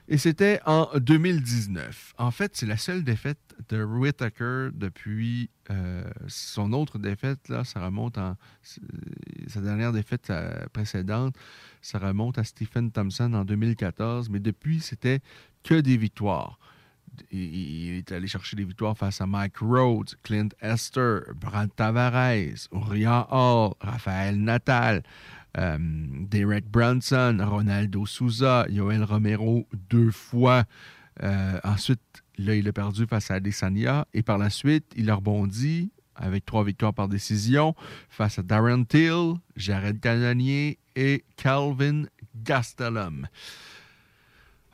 et 0.08 0.18
c'était 0.18 0.60
en 0.66 0.88
2019. 0.98 2.14
En 2.18 2.30
fait, 2.30 2.56
c'est 2.56 2.66
la 2.66 2.76
seule 2.76 3.04
défaite 3.04 3.38
de 3.68 3.84
Whitaker 3.84 4.70
depuis 4.72 5.48
euh, 5.70 6.02
son 6.26 6.72
autre 6.72 6.98
défaite. 6.98 7.48
Là, 7.48 7.64
ça 7.64 7.84
remonte 7.84 8.18
en. 8.18 8.36
Sa 9.46 9.60
dernière 9.60 9.92
défaite 9.92 10.30
euh, 10.30 10.66
précédente, 10.72 11.36
ça 11.80 11.98
remonte 11.98 12.38
à 12.38 12.44
Stephen 12.44 12.90
Thompson 12.90 13.32
en 13.34 13.44
2014. 13.44 14.28
Mais 14.28 14.40
depuis, 14.40 14.80
c'était 14.80 15.20
que 15.62 15.80
des 15.80 15.96
victoires. 15.96 16.58
Il 17.30 17.98
est 17.98 18.10
allé 18.10 18.26
chercher 18.26 18.56
des 18.56 18.64
victoires 18.64 18.96
face 18.96 19.20
à 19.20 19.26
Mike 19.26 19.58
Rhodes, 19.58 20.14
Clint 20.22 20.48
Esther, 20.62 21.22
Brad 21.36 21.70
Tavares, 21.76 22.68
Uriah 22.72 23.28
Hall, 23.30 23.74
Raphaël 23.80 24.40
Natal. 24.42 25.02
Euh, 25.58 25.78
Derek 25.78 26.66
Brunson, 26.66 27.38
Ronaldo 27.40 28.06
Souza, 28.06 28.66
Yoel 28.68 29.04
Romero 29.04 29.68
deux 29.90 30.10
fois. 30.10 30.64
Euh, 31.22 31.60
ensuite, 31.64 32.00
là, 32.38 32.54
il 32.54 32.66
a 32.68 32.72
perdu 32.72 33.06
face 33.06 33.30
à 33.30 33.34
Adesanya. 33.34 34.06
Et 34.14 34.22
par 34.22 34.38
la 34.38 34.50
suite, 34.50 34.86
il 34.96 35.10
a 35.10 35.16
rebondi 35.16 35.90
avec 36.14 36.44
trois 36.44 36.64
victoires 36.64 36.94
par 36.94 37.08
décision 37.08 37.74
face 38.08 38.38
à 38.38 38.42
Darren 38.42 38.84
Till, 38.84 39.34
Jared 39.56 40.00
Cannonier 40.00 40.78
et 40.96 41.24
Calvin 41.36 42.04
Gastelum. 42.34 43.26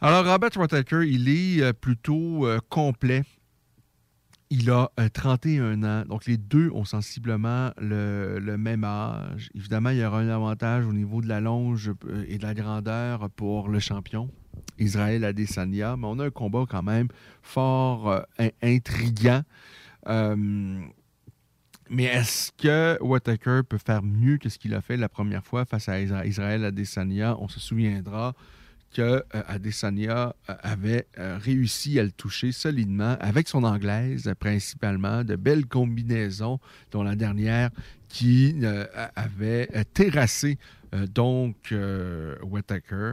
Alors, 0.00 0.24
Robert 0.24 0.56
Whittaker, 0.56 1.02
il 1.08 1.28
est 1.28 1.62
euh, 1.62 1.72
plutôt 1.72 2.46
complet 2.68 3.24
il 4.50 4.70
a 4.70 4.90
31 5.12 5.82
euh, 5.82 5.86
ans. 5.86 6.04
Donc, 6.06 6.26
les 6.26 6.36
deux 6.36 6.70
ont 6.72 6.84
sensiblement 6.84 7.70
le, 7.78 8.56
même 8.56 8.84
âge. 8.84 9.50
Évidemment, 9.54 9.90
il 9.90 9.98
y 9.98 10.04
aura 10.04 10.20
un 10.20 10.28
avantage 10.28 10.86
au 10.86 10.92
niveau 10.92 11.20
de 11.20 11.28
la 11.28 11.40
longe 11.40 11.92
euh, 12.06 12.24
et 12.28 12.38
de 12.38 12.42
la 12.42 12.54
grandeur 12.54 13.28
pour 13.30 13.68
le 13.68 13.78
champion, 13.78 14.30
Israël 14.78 15.24
Adesanya. 15.24 15.96
Mais 15.96 16.06
on 16.06 16.18
a 16.18 16.26
un 16.26 16.30
combat 16.30 16.64
quand 16.68 16.82
même 16.82 17.08
fort 17.42 18.10
euh, 18.10 18.48
intriguant. 18.62 19.42
mais 21.90 22.04
est-ce 22.04 22.52
que 22.52 23.02
Whittaker 23.02 23.60
peut 23.68 23.78
faire 23.78 24.02
mieux 24.02 24.38
que 24.38 24.48
ce 24.48 24.58
qu'il 24.58 24.74
a 24.74 24.80
fait 24.80 24.96
la 24.96 25.08
première 25.08 25.44
fois 25.44 25.66
face 25.66 25.88
à 25.88 26.00
Israël 26.00 26.64
Adesanya? 26.64 27.36
On 27.38 27.48
se 27.48 27.60
souviendra 27.60 28.34
que 28.98 29.02
euh, 29.02 29.22
Adesanya 29.46 30.34
euh, 30.50 30.54
avait 30.60 31.06
euh, 31.18 31.38
réussi 31.40 32.00
à 32.00 32.02
le 32.02 32.10
toucher 32.10 32.50
solidement 32.50 33.16
avec 33.20 33.46
son 33.46 33.62
anglaise 33.62 34.32
principalement, 34.40 35.22
de 35.22 35.36
belles 35.36 35.66
combinaisons, 35.66 36.58
dont 36.90 37.04
la 37.04 37.14
dernière 37.14 37.70
qui 38.08 38.56
avait 39.14 39.68
terrassé 39.92 40.58
donc 41.14 41.74
Whittaker. 42.42 43.12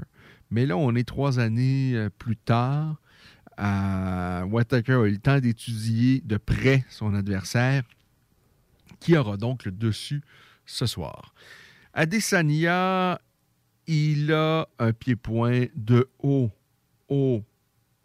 Mais 0.49 0.66
là, 0.66 0.78
on 0.78 0.95
est 0.95 1.03
trois 1.03 1.40
années 1.40 2.07
plus 2.18 2.38
tard. 2.38 2.95
Whittaker 3.60 4.94
a 4.94 5.06
eu 5.06 5.12
le 5.12 5.18
temps 5.18 5.40
d'étudier 5.40 6.22
de 6.24 6.38
près 6.38 6.86
son 6.90 7.14
adversaire, 7.14 7.84
qui 9.02 9.18
aura 9.18 9.36
donc 9.36 9.66
le 9.66 9.72
dessus 9.72 10.22
ce 10.66 10.86
soir. 10.86 11.36
Adesanya 11.94 13.20
il 13.88 14.32
a 14.32 14.68
un 14.80 14.94
pied-point 14.94 15.66
de 15.76 16.07
haut, 16.22 16.49
haut, 17.10 17.44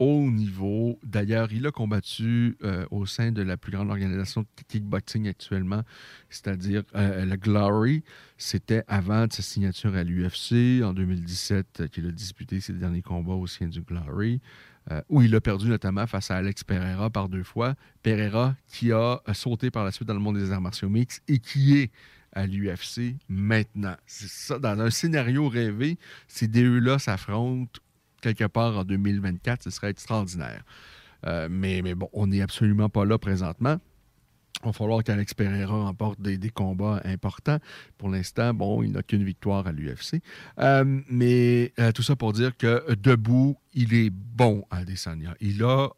haut 0.01 0.31
niveau. 0.31 0.98
D'ailleurs, 1.05 1.52
il 1.52 1.66
a 1.66 1.70
combattu 1.70 2.57
euh, 2.65 2.86
au 2.90 3.07
sein 3.07 3.32
de 3.32 3.43
la 3.43 3.57
plus 3.57 3.70
grande 3.70 3.90
organisation 3.90 4.40
de 4.43 4.47
kickboxing 4.66 5.28
actuellement, 5.28 5.82
c'est-à-dire 6.31 6.82
euh, 6.94 7.24
la 7.24 7.36
Glory. 7.36 8.02
C'était 8.39 8.82
avant 8.89 9.27
sa 9.31 9.43
signature 9.43 9.94
à 9.94 10.02
l'UFC 10.02 10.82
en 10.82 10.94
2017 10.94 11.81
euh, 11.81 11.86
qu'il 11.89 12.07
a 12.07 12.12
disputé 12.12 12.61
ses 12.61 12.73
derniers 12.73 13.02
combats 13.02 13.35
au 13.35 13.47
sein 13.47 13.69
du 13.69 13.82
Glory. 13.82 14.40
où 15.09 15.23
il 15.23 15.35
a 15.36 15.40
perdu 15.40 15.69
notamment 15.69 16.07
face 16.07 16.31
à 16.31 16.36
Alex 16.36 16.65
Pereira 16.65 17.11
par 17.11 17.28
deux 17.28 17.44
fois. 17.44 17.74
Pereira 18.02 18.57
qui 18.66 18.90
a 18.93 19.20
sauté 19.35 19.70
par 19.70 19.85
la 19.85 19.93
suite 19.93 20.09
dans 20.09 20.15
le 20.15 20.20
monde 20.20 20.39
des 20.39 20.51
arts 20.51 20.62
martiaux 20.62 20.89
mixtes 20.89 21.23
et 21.28 21.39
qui 21.39 21.78
est 21.78 21.93
à 22.32 22.47
l'UFC 22.47 23.16
maintenant. 23.28 23.97
C'est 24.07 24.28
ça, 24.28 24.59
dans 24.59 24.78
un 24.81 24.90
scénario 24.90 25.48
rêvé, 25.48 25.98
ces 26.28 26.48
deux-là 26.48 26.98
s'affrontent 26.98 27.81
quelque 28.20 28.44
part 28.44 28.78
en 28.78 28.85
2024, 28.85 29.65
ce 29.65 29.70
serait 29.70 29.90
extraordinaire. 29.90 30.62
Euh, 31.27 31.48
mais, 31.51 31.82
bon, 31.94 32.09
on 32.12 32.28
n'est 32.28 32.43
absolument 32.43 32.89
pas 32.89 33.05
là 33.05 33.19
présentement. 33.19 33.78
Il 34.62 34.66
va 34.66 34.73
falloir 34.73 35.02
qu'Alex 35.02 35.32
Pereira 35.32 35.85
remporte 35.85 36.20
des, 36.20 36.51
combats 36.51 37.01
importants. 37.05 37.59
Pour 37.97 38.11
l'instant, 38.11 38.52
bon, 38.52 38.82
il 38.82 38.93
n'a 38.93 39.02
qu'une 39.02 39.24
victoire 39.24 39.66
à 39.66 39.73
l'UFC. 39.73 40.20
Euh, 40.59 41.01
mais 41.09 41.73
euh, 41.78 41.93
tout 41.93 42.02
ça 42.02 42.15
pour 42.15 42.32
dire 42.35 42.57
que 42.57 42.93
debout, 42.94 43.57
il 43.73 43.94
est 43.94 44.11
bon, 44.11 44.66
Adesanya. 44.70 45.35
Il 45.40 45.62
a, 45.65 45.89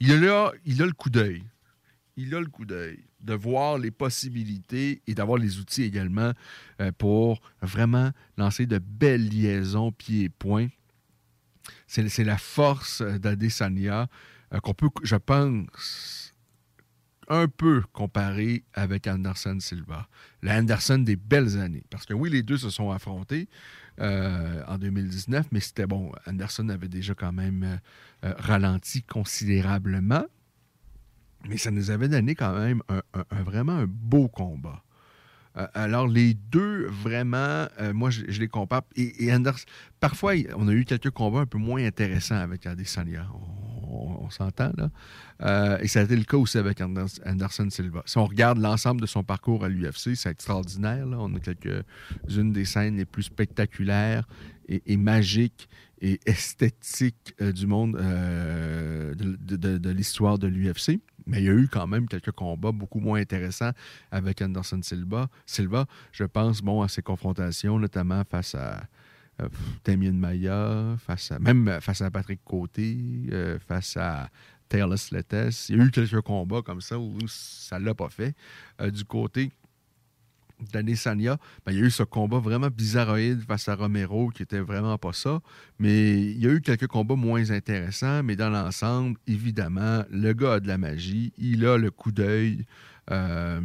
il 0.00 0.28
a, 0.28 0.52
il 0.66 0.82
a 0.82 0.86
le 0.86 0.92
coup 0.92 1.10
d'œil. 1.10 1.44
Il 2.16 2.34
a 2.34 2.40
le 2.40 2.46
coup 2.46 2.64
d'œil 2.64 3.04
de 3.20 3.34
voir 3.34 3.78
les 3.78 3.90
possibilités 3.90 5.02
et 5.06 5.14
d'avoir 5.14 5.38
les 5.38 5.58
outils 5.58 5.82
également 5.82 6.32
euh, 6.80 6.92
pour 6.92 7.40
vraiment 7.62 8.10
lancer 8.36 8.66
de 8.66 8.78
belles 8.78 9.28
liaisons 9.28 9.92
pieds 9.92 10.24
et 10.24 10.28
poings. 10.28 10.68
C'est 11.86 12.24
la 12.24 12.38
force 12.38 13.02
d'Adesanya 13.02 14.08
euh, 14.52 14.60
qu'on 14.60 14.74
peut, 14.74 14.88
je 15.04 15.16
pense, 15.16 16.32
un 17.28 17.48
peu 17.48 17.82
comparer 17.92 18.64
avec 18.74 19.06
Anderson 19.06 19.58
Silva. 19.60 20.08
La 20.42 20.58
Anderson 20.58 20.98
des 20.98 21.16
belles 21.16 21.58
années. 21.58 21.84
Parce 21.90 22.04
que 22.04 22.14
oui, 22.14 22.30
les 22.30 22.42
deux 22.42 22.58
se 22.58 22.70
sont 22.70 22.90
affrontés 22.90 23.48
euh, 24.00 24.62
en 24.66 24.78
2019, 24.78 25.46
mais 25.52 25.60
c'était 25.60 25.86
bon. 25.86 26.12
Anderson 26.26 26.68
avait 26.68 26.88
déjà 26.88 27.14
quand 27.14 27.32
même 27.32 27.62
euh, 27.62 28.28
euh, 28.28 28.34
ralenti 28.38 29.02
considérablement. 29.02 30.24
Mais 31.48 31.56
ça 31.56 31.70
nous 31.70 31.90
avait 31.90 32.08
donné 32.08 32.34
quand 32.34 32.56
même 32.58 32.82
un, 32.88 33.02
vraiment 33.42 33.72
un 33.72 33.86
beau 33.86 34.28
combat. 34.28 34.82
Euh, 35.58 35.66
alors, 35.74 36.08
les 36.08 36.32
deux, 36.34 36.86
vraiment, 36.86 37.66
euh, 37.80 37.92
moi, 37.92 38.08
je, 38.10 38.22
les 38.24 38.48
compare. 38.48 38.82
Et, 38.96 39.26
et 39.26 39.32
parfois, 40.00 40.32
on 40.56 40.66
a 40.68 40.72
eu 40.72 40.84
quelques 40.84 41.10
combats 41.10 41.40
un 41.40 41.46
peu 41.46 41.58
moins 41.58 41.84
intéressants 41.84 42.36
avec 42.36 42.66
Adesanya. 42.66 43.26
On, 43.34 44.24
on- 44.24 44.30
s'entend, 44.30 44.72
là. 44.78 44.90
Euh, 45.42 45.76
et 45.82 45.88
ça 45.88 46.00
a 46.00 46.04
été 46.04 46.16
le 46.16 46.24
cas 46.24 46.38
aussi 46.38 46.56
avec 46.56 46.80
Anders- 46.80 47.20
Anderson 47.26 47.68
Silva. 47.68 48.02
Si 48.06 48.16
on 48.16 48.24
regarde 48.24 48.56
l'ensemble 48.56 49.02
de 49.02 49.06
son 49.06 49.22
parcours 49.24 49.62
à 49.62 49.68
l'UFC, 49.68 50.14
c'est 50.14 50.30
extraordinaire. 50.30 51.04
Là. 51.04 51.18
On 51.20 51.34
a 51.34 51.38
quelques-unes 51.38 52.52
des 52.52 52.64
scènes 52.64 52.96
les 52.96 53.04
plus 53.04 53.24
spectaculaires 53.24 54.26
et, 54.70 54.96
magiques 54.96 55.68
et 56.00 56.18
esthétiques 56.24 57.34
du 57.40 57.66
monde 57.66 57.92
de, 57.98 59.14
de- 59.14 59.56
de- 59.56 59.76
de 59.78 59.90
l'histoire 59.90 60.38
de 60.38 60.46
l'UFC. 60.46 61.00
Mais 61.26 61.38
il 61.40 61.44
y 61.44 61.48
a 61.48 61.52
eu 61.52 61.68
quand 61.68 61.86
même 61.86 62.08
quelques 62.08 62.32
combats 62.32 62.72
beaucoup 62.72 63.00
moins 63.00 63.20
intéressants 63.20 63.72
avec 64.10 64.42
Anderson 64.42 64.80
Silva. 64.82 65.28
Silva, 65.46 65.86
je 66.12 66.24
pense, 66.24 66.62
bon, 66.62 66.82
à 66.82 66.88
ses 66.88 67.02
confrontations, 67.02 67.78
notamment 67.78 68.22
face 68.24 68.54
à 68.54 68.82
euh, 69.40 69.48
Damien 69.84 70.12
Maya, 70.12 70.96
face 70.98 71.32
à, 71.32 71.38
même 71.38 71.78
face 71.80 72.02
à 72.02 72.10
Patrick 72.10 72.40
Côté, 72.44 72.96
euh, 73.32 73.58
face 73.58 73.96
à 73.96 74.28
Taylor 74.68 74.98
Slettes. 74.98 75.68
Il 75.68 75.76
y 75.76 75.80
a 75.80 75.84
eu 75.84 75.90
quelques 75.90 76.20
combats 76.22 76.62
comme 76.62 76.80
ça 76.80 76.98
où 76.98 77.16
ça 77.26 77.78
ne 77.78 77.84
l'a 77.84 77.94
pas 77.94 78.08
fait. 78.08 78.34
Euh, 78.80 78.90
du 78.90 79.04
côté 79.04 79.50
d'Adesanya, 80.72 81.38
ben, 81.66 81.72
il 81.72 81.78
y 81.78 81.82
a 81.82 81.86
eu 81.86 81.90
ce 81.90 82.02
combat 82.02 82.38
vraiment 82.38 82.68
bizarroïde 82.68 83.42
face 83.42 83.68
à 83.68 83.74
Romero 83.74 84.28
qui 84.30 84.42
était 84.42 84.60
vraiment 84.60 84.98
pas 84.98 85.12
ça. 85.12 85.40
Mais 85.78 86.20
il 86.20 86.38
y 86.38 86.46
a 86.46 86.50
eu 86.50 86.60
quelques 86.60 86.86
combats 86.86 87.16
moins 87.16 87.50
intéressants, 87.50 88.22
mais 88.22 88.36
dans 88.36 88.50
l'ensemble, 88.50 89.18
évidemment, 89.26 90.04
le 90.10 90.32
gars 90.32 90.54
a 90.54 90.60
de 90.60 90.68
la 90.68 90.78
magie, 90.78 91.32
il 91.38 91.64
a 91.66 91.76
le 91.78 91.90
coup 91.90 92.12
d'œil. 92.12 92.64
euh, 93.10 93.60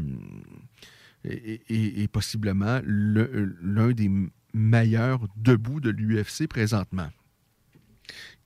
et, 1.24 1.62
et- 2.04 2.08
possiblement 2.08 2.80
le- 2.86 3.56
l'un 3.62 3.92
des 3.92 4.10
meilleurs 4.54 5.28
debout 5.36 5.80
de 5.80 5.90
l'UFC 5.90 6.48
présentement. 6.48 7.10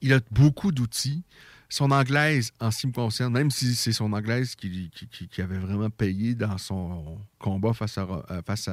Il 0.02 0.14
a 0.14 0.20
beaucoup 0.32 0.72
d'outils. 0.72 1.24
Son 1.72 1.90
anglaise, 1.92 2.52
en 2.60 2.70
ce 2.70 2.82
qui 2.82 2.88
me 2.88 2.92
concerne, 2.92 3.32
même 3.32 3.50
si 3.50 3.76
c'est 3.76 3.94
son 3.94 4.12
anglaise 4.12 4.56
qui, 4.56 4.92
qui- 4.92 5.42
avait 5.42 5.58
vraiment 5.58 5.90
payé 5.90 6.36
dans 6.36 6.58
son 6.58 7.18
combat 7.40 7.72
face 7.72 7.98
à, 7.98 8.02
euh, 8.30 8.42
face 8.46 8.68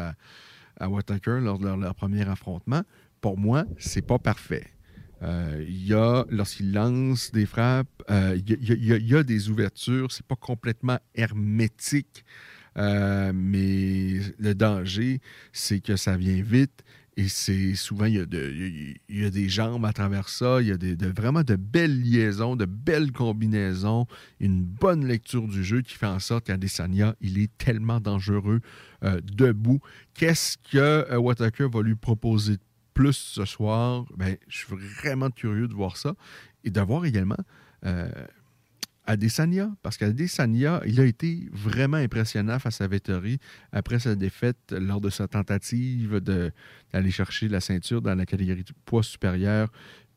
lors 1.38 1.60
de 1.60 1.68
leur, 1.68 1.94
premier 1.94 2.28
affrontement, 2.28 2.82
pour 3.20 3.38
moi, 3.38 3.66
c'est 3.78 4.02
pas 4.04 4.18
parfait. 4.18 4.66
Euh, 5.22 5.64
Il 5.68 5.86
y 5.86 5.94
a, 5.94 6.24
lorsqu'il 6.28 6.72
lance 6.72 7.30
des 7.30 7.46
frappes, 7.46 8.02
il 8.10 9.06
y 9.06 9.14
a 9.14 9.22
des 9.22 9.48
ouvertures, 9.48 10.10
c'est 10.10 10.26
pas 10.26 10.34
complètement 10.34 10.98
hermétique, 11.14 12.24
euh, 12.78 13.30
mais 13.32 14.20
le 14.40 14.54
danger, 14.54 15.20
c'est 15.52 15.78
que 15.78 15.94
ça 15.94 16.16
vient 16.16 16.42
vite 16.42 16.82
et 17.18 17.26
c'est 17.26 17.74
souvent, 17.74 18.04
il 18.04 18.14
y, 18.14 19.24
a 19.24 19.30
des 19.30 19.48
jambes 19.48 19.84
à 19.84 19.92
travers 19.92 20.28
ça, 20.28 20.62
il 20.62 20.68
y 20.68 20.72
a 20.72 21.08
vraiment 21.08 21.42
de 21.42 21.56
belles 21.56 22.00
liaisons, 22.00 22.54
de 22.54 22.64
belles 22.64 23.10
combinaisons, 23.10 24.06
une 24.38 24.62
bonne 24.62 25.04
lecture 25.04 25.48
du 25.48 25.64
jeu 25.64 25.80
qui 25.82 25.94
fait 25.94 26.06
en 26.06 26.20
sorte 26.20 26.46
qu'Adesanya, 26.46 27.16
il 27.20 27.40
est 27.40 27.50
tellement 27.58 27.98
dangereux 27.98 28.60
euh, 29.02 29.20
debout. 29.20 29.80
Qu'est-ce 30.14 30.58
que 30.58 30.78
euh, 30.78 31.16
Whittaker 31.16 31.66
va 31.72 31.82
lui 31.82 31.96
proposer 31.96 32.52
de 32.52 32.62
plus 32.94 33.16
ce 33.16 33.44
soir? 33.44 34.04
Ben, 34.16 34.36
je 34.46 34.58
suis 34.58 34.76
vraiment 35.02 35.30
curieux 35.30 35.66
de 35.66 35.74
voir 35.74 35.96
ça 35.96 36.14
et 36.62 36.70
de 36.70 36.80
voir 36.80 37.04
également 37.04 37.34
euh, 37.84 38.08
Adesanya, 39.08 39.70
parce 39.82 39.96
qu'Adesanya, 39.96 40.82
il 40.84 41.00
a 41.00 41.04
été 41.04 41.48
vraiment 41.50 41.96
impressionnant 41.96 42.58
face 42.58 42.82
à 42.82 42.86
Vettori 42.86 43.38
après 43.72 43.98
sa 43.98 44.14
défaite 44.14 44.58
lors 44.70 45.00
de 45.00 45.08
sa 45.08 45.26
tentative 45.26 46.20
d'aller 46.20 47.10
chercher 47.10 47.48
la 47.48 47.60
ceinture 47.60 48.02
dans 48.02 48.14
la 48.14 48.26
catégorie 48.26 48.66
poids 48.84 49.02
supérieur 49.02 49.72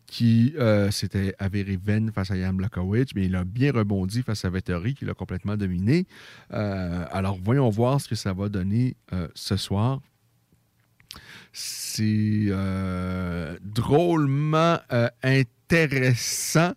qui 0.08 0.54
euh, 0.58 0.92
s'était 0.92 1.34
avéré 1.40 1.80
vaine 1.82 2.12
face 2.12 2.32
à 2.32 2.38
Jan 2.38 2.52
Blachowicz, 2.52 3.16
mais 3.16 3.28
il 3.28 3.36
a 3.38 3.46
bien 3.46 3.72
rebondi 3.72 4.24
face 4.24 4.44
à 4.44 4.50
Vettori, 4.50 4.94
qui 4.94 5.06
l'a 5.06 5.14
complètement 5.14 5.56
dominé. 5.56 6.06
Euh, 6.52 7.06
alors, 7.12 7.40
voyons 7.42 7.70
voir 7.70 8.02
ce 8.02 8.10
que 8.10 8.16
ça 8.16 8.34
va 8.34 8.50
donner 8.50 8.98
euh, 9.14 9.30
ce 9.36 9.56
soir. 9.56 10.02
C'est 11.54 12.48
drôlement 13.62 14.80
intéressant. 15.24 16.74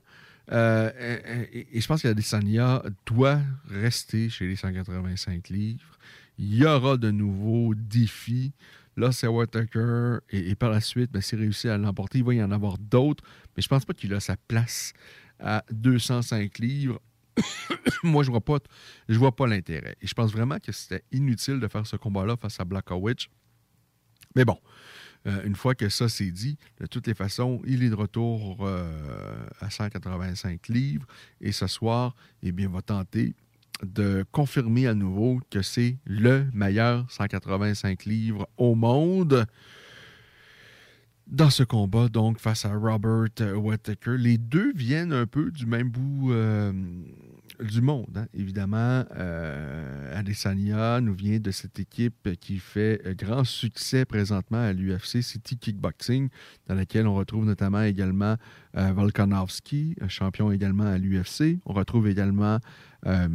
Euh, 0.52 0.90
et, 1.52 1.76
et 1.76 1.80
je 1.80 1.86
pense 1.86 2.02
qu'Adesanya 2.02 2.82
doit 3.06 3.40
rester 3.68 4.28
chez 4.28 4.46
les 4.46 4.56
185 4.56 5.48
livres. 5.48 5.98
Il 6.38 6.54
y 6.54 6.64
aura 6.64 6.96
de 6.96 7.10
nouveaux 7.10 7.74
défis. 7.74 8.52
Là, 8.96 9.12
c'est 9.12 9.26
Whittaker. 9.26 10.18
Et, 10.30 10.54
par 10.54 10.70
la 10.70 10.80
suite, 10.80 11.10
ben, 11.10 11.20
s'il 11.20 11.38
réussit 11.38 11.70
à 11.70 11.78
l'emporter, 11.78 12.18
il 12.18 12.24
va 12.24 12.34
y 12.34 12.42
en 12.42 12.50
avoir 12.50 12.78
d'autres. 12.78 13.24
Mais 13.56 13.62
je 13.62 13.68
pense 13.68 13.84
pas 13.84 13.94
qu'il 13.94 14.12
a 14.14 14.20
sa 14.20 14.36
place 14.36 14.92
à 15.40 15.64
205 15.70 16.58
livres. 16.58 17.00
Moi, 18.04 18.22
je 18.22 18.30
vois 18.30 18.40
pas, 18.40 18.58
je 19.08 19.18
vois 19.18 19.34
pas 19.34 19.46
l'intérêt. 19.46 19.96
Et 20.00 20.06
je 20.06 20.14
pense 20.14 20.32
vraiment 20.32 20.58
que 20.58 20.72
c'était 20.72 21.04
inutile 21.12 21.58
de 21.58 21.68
faire 21.68 21.86
ce 21.86 21.96
combat-là 21.96 22.36
face 22.36 22.60
à 22.60 22.64
Blackowicz. 22.64 23.28
Mais 24.36 24.44
bon, 24.44 24.58
euh, 25.26 25.42
une 25.44 25.54
fois 25.54 25.74
que 25.74 25.88
ça 25.88 26.08
c'est 26.08 26.30
dit, 26.30 26.58
de 26.80 26.86
toutes 26.86 27.06
les 27.06 27.14
façons, 27.14 27.62
il 27.66 27.82
est 27.82 27.90
de 27.90 27.94
retour 27.94 28.58
euh, 28.60 29.36
à 29.60 29.70
185 29.70 30.68
livres. 30.68 31.06
Et 31.40 31.52
ce 31.52 31.66
soir, 31.66 32.14
eh 32.42 32.52
bien, 32.52 32.68
va 32.68 32.82
tenter 32.82 33.34
de 33.82 34.24
confirmer 34.30 34.86
à 34.86 34.94
nouveau 34.94 35.40
que 35.50 35.62
c'est 35.62 35.96
le 36.04 36.46
meilleur 36.52 37.10
185 37.10 38.04
livres 38.04 38.48
au 38.56 38.74
monde. 38.74 39.46
Dans 41.26 41.50
ce 41.50 41.62
combat, 41.62 42.08
donc, 42.08 42.38
face 42.38 42.66
à 42.66 42.74
Robert 42.74 43.28
Whittaker, 43.56 44.16
les 44.18 44.36
deux 44.36 44.72
viennent 44.74 45.12
un 45.12 45.26
peu 45.26 45.50
du 45.50 45.64
même 45.64 45.88
bout 45.88 46.32
euh, 46.32 46.72
du 47.60 47.80
monde. 47.80 48.16
hein. 48.16 48.26
Évidemment, 48.34 49.04
euh, 49.16 50.14
nous 51.00 51.14
vient 51.14 51.38
de 51.38 51.50
cette 51.50 51.78
équipe 51.78 52.28
qui 52.40 52.58
fait 52.58 53.00
euh, 53.06 53.14
grand 53.14 53.44
succès 53.44 54.04
présentement 54.04 54.58
à 54.58 54.72
l'UFC 54.72 55.22
City 55.22 55.56
Kickboxing, 55.56 56.28
dans 56.66 56.74
laquelle 56.74 57.06
on 57.06 57.14
retrouve 57.14 57.44
notamment 57.44 57.82
également 57.82 58.36
euh, 58.76 58.92
Volkanovski, 58.92 59.96
champion 60.08 60.50
également 60.50 60.84
à 60.86 60.98
l'UFC. 60.98 61.58
On 61.66 61.72
retrouve 61.72 62.08
également 62.08 62.58
euh, 63.06 63.28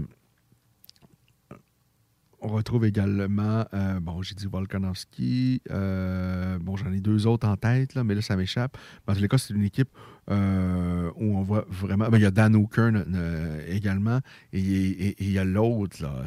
on 2.41 2.49
retrouve 2.49 2.86
également, 2.86 3.66
euh, 3.74 3.99
bon, 3.99 4.22
j'ai 4.22 4.36
dit 4.36 4.48
Volkanovski, 4.48 5.61
euh, 5.72 6.57
bon, 6.60 6.76
j'en 6.76 6.91
ai 6.91 6.99
deux 6.99 7.28
autres 7.28 7.48
en 7.48 7.57
tête, 7.57 7.95
là, 7.95 8.03
mais 8.03 8.16
là, 8.16 8.22
ça 8.22 8.36
m'échappe. 8.36 8.78
Dans 9.06 9.14
tous 9.14 9.22
les 9.22 9.28
cas, 9.28 9.38
c'est 9.38 9.53
une 9.53 9.64
équipe 9.64 9.90
euh, 10.32 11.11
où 11.16 11.38
on 11.38 11.41
voit 11.41 11.66
vraiment. 11.70 12.10
ben, 12.10 12.18
il 12.18 12.24
y 12.24 12.26
a 12.26 12.32
Dan 12.32 12.56
euh, 12.56 13.66
également, 13.68 14.20
et 14.53 15.16
il 15.20 15.32
y 15.32 15.40
a 15.40 15.44
l'autre, 15.44 16.02
là, 16.02 16.26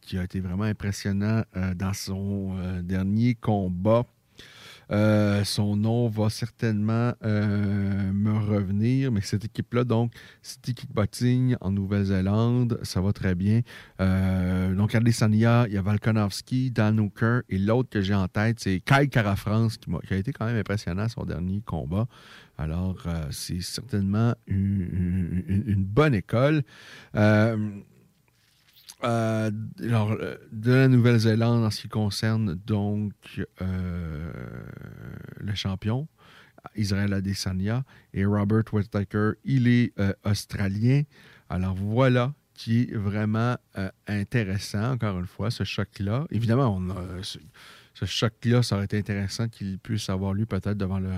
qui, 0.00 0.18
a 0.18 0.24
été 0.24 0.40
vraiment 0.40 0.64
impressionnant 0.64 1.42
dans 1.76 1.92
son 1.92 2.56
dernier 2.82 3.34
combat. 3.34 4.04
Euh, 4.90 5.44
son 5.44 5.76
nom 5.76 6.08
va 6.08 6.28
certainement 6.30 7.12
euh, 7.24 8.12
me 8.12 8.32
revenir, 8.32 9.10
mais 9.12 9.20
cette 9.20 9.44
équipe-là, 9.44 9.84
donc, 9.84 10.12
City 10.42 10.74
Kickboxing 10.74 11.56
en 11.60 11.70
Nouvelle-Zélande, 11.70 12.78
ça 12.82 13.00
va 13.00 13.12
très 13.12 13.34
bien. 13.34 13.60
Euh, 14.00 14.74
donc, 14.74 14.94
Adesanya, 14.94 15.66
il 15.68 15.74
y 15.74 15.78
a 15.78 15.82
Volkanovski, 15.82 16.70
Dan 16.70 17.00
Hooker, 17.00 17.40
et 17.48 17.58
l'autre 17.58 17.88
que 17.90 18.00
j'ai 18.02 18.14
en 18.14 18.28
tête, 18.28 18.58
c'est 18.60 18.80
Kai 18.80 19.08
Kara-France, 19.08 19.78
qui, 19.78 19.90
m'a- 19.90 20.00
qui 20.00 20.14
a 20.14 20.16
été 20.16 20.32
quand 20.32 20.46
même 20.46 20.56
impressionnant 20.58 21.08
son 21.08 21.24
dernier 21.24 21.62
combat. 21.64 22.06
Alors, 22.58 23.02
euh, 23.06 23.24
c'est 23.30 23.60
certainement 23.62 24.34
une 24.46 25.84
bonne 25.84 26.14
école. 26.14 26.62
Euh, 29.04 29.50
alors, 29.82 30.12
euh, 30.12 30.36
de 30.50 30.72
la 30.72 30.88
Nouvelle-Zélande 30.88 31.64
en 31.64 31.70
ce 31.70 31.82
qui 31.82 31.88
concerne 31.88 32.54
donc 32.66 33.12
euh, 33.60 34.32
le 35.38 35.54
champion, 35.54 36.08
Israël 36.74 37.12
Adesanya, 37.12 37.84
et 38.14 38.24
Robert 38.24 38.64
Whittaker, 38.72 39.32
il 39.44 39.68
est 39.68 39.92
australien. 40.24 41.02
Alors 41.50 41.74
voilà 41.74 42.32
qui 42.54 42.82
est 42.82 42.96
vraiment 42.96 43.56
intéressant, 44.06 44.92
encore 44.92 45.18
une 45.18 45.26
fois, 45.26 45.50
ce 45.50 45.64
choc-là. 45.64 46.24
Évidemment, 46.30 46.76
on 46.76 47.22
ce, 47.22 47.38
ce 47.94 48.04
choc-là, 48.06 48.62
ça 48.62 48.76
aurait 48.76 48.84
été 48.86 48.96
intéressant 48.96 49.48
qu'il 49.48 49.78
puisse 49.78 50.08
avoir 50.08 50.32
lieu 50.32 50.46
peut-être 50.46 50.78
devant 50.78 51.00
le, 51.00 51.10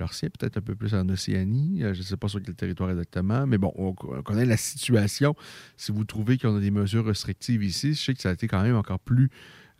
leur 0.00 0.10
peut-être 0.10 0.56
un 0.56 0.62
peu 0.62 0.74
plus 0.74 0.94
en 0.94 1.08
Océanie. 1.08 1.84
Euh, 1.84 1.94
Je 1.94 2.00
ne 2.00 2.04
sais 2.04 2.16
pas 2.16 2.28
sur 2.28 2.42
quel 2.42 2.54
territoire 2.54 2.90
exactement, 2.90 3.46
mais 3.46 3.58
bon, 3.58 3.72
on, 3.76 3.94
on 4.02 4.22
connaît 4.22 4.46
la 4.46 4.56
situation. 4.56 5.34
Si 5.76 5.92
vous 5.92 6.04
trouvez 6.04 6.38
qu'on 6.38 6.56
a 6.56 6.60
des 6.60 6.70
mesures 6.70 7.06
restrictives 7.06 7.62
ici, 7.62 7.94
je 7.94 8.00
sais 8.02 8.14
que 8.14 8.20
ça 8.20 8.30
a 8.30 8.32
été 8.32 8.48
quand 8.48 8.62
même 8.62 8.76
encore 8.76 9.00
plus, 9.00 9.30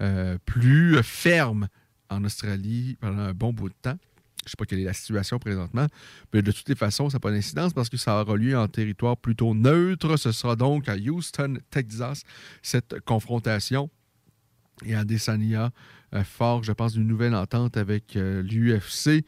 euh, 0.00 0.38
plus 0.44 1.02
ferme 1.02 1.68
en 2.10 2.22
Australie 2.24 2.96
pendant 3.00 3.22
un 3.22 3.32
bon 3.32 3.52
bout 3.52 3.68
de 3.68 3.74
temps. 3.82 3.98
Je 4.44 4.46
ne 4.46 4.50
sais 4.50 4.56
pas 4.56 4.64
quelle 4.64 4.80
est 4.80 4.84
la 4.84 4.94
situation 4.94 5.38
présentement, 5.38 5.86
mais 6.32 6.40
de 6.40 6.50
toutes 6.50 6.68
les 6.68 6.74
façons, 6.74 7.10
ça 7.10 7.16
n'a 7.16 7.20
pas 7.20 7.30
d'incidence 7.30 7.74
parce 7.74 7.90
que 7.90 7.98
ça 7.98 8.22
aura 8.22 8.36
lieu 8.36 8.56
en 8.56 8.68
territoire 8.68 9.16
plutôt 9.16 9.54
neutre. 9.54 10.16
Ce 10.16 10.32
sera 10.32 10.56
donc 10.56 10.88
à 10.88 10.96
Houston, 10.96 11.58
Texas, 11.70 12.22
cette 12.62 13.00
confrontation. 13.00 13.90
Et 14.86 14.94
Adesanya 14.94 15.64
euh, 15.64 15.68
fort, 16.24 16.62
je 16.62 16.72
pense, 16.72 16.92
d'une 16.92 17.06
nouvelle 17.06 17.34
entente 17.34 17.76
avec 17.76 18.16
euh, 18.16 18.42
l'UFC. 18.42 19.24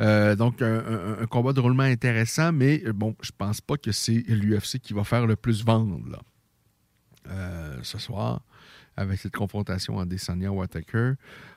Euh, 0.00 0.36
donc, 0.36 0.60
un, 0.62 1.26
combat 1.30 1.52
de 1.52 1.60
roulement 1.60 1.84
intéressant, 1.84 2.52
mais 2.52 2.82
euh, 2.84 2.92
bon, 2.92 3.16
je 3.22 3.30
pense 3.36 3.60
pas 3.60 3.76
que 3.76 3.92
c'est 3.92 4.24
l'UFC 4.28 4.78
qui 4.78 4.92
va 4.92 5.04
faire 5.04 5.26
le 5.26 5.36
plus 5.36 5.64
vendre 5.64 6.00
là. 6.10 6.18
Euh, 7.28 7.78
ce 7.82 7.98
soir 7.98 8.42
avec 8.96 9.18
cette 9.18 9.34
confrontation 9.34 9.96
en 9.96 10.06
Desania 10.06 10.50
Whittaker. 10.50 11.12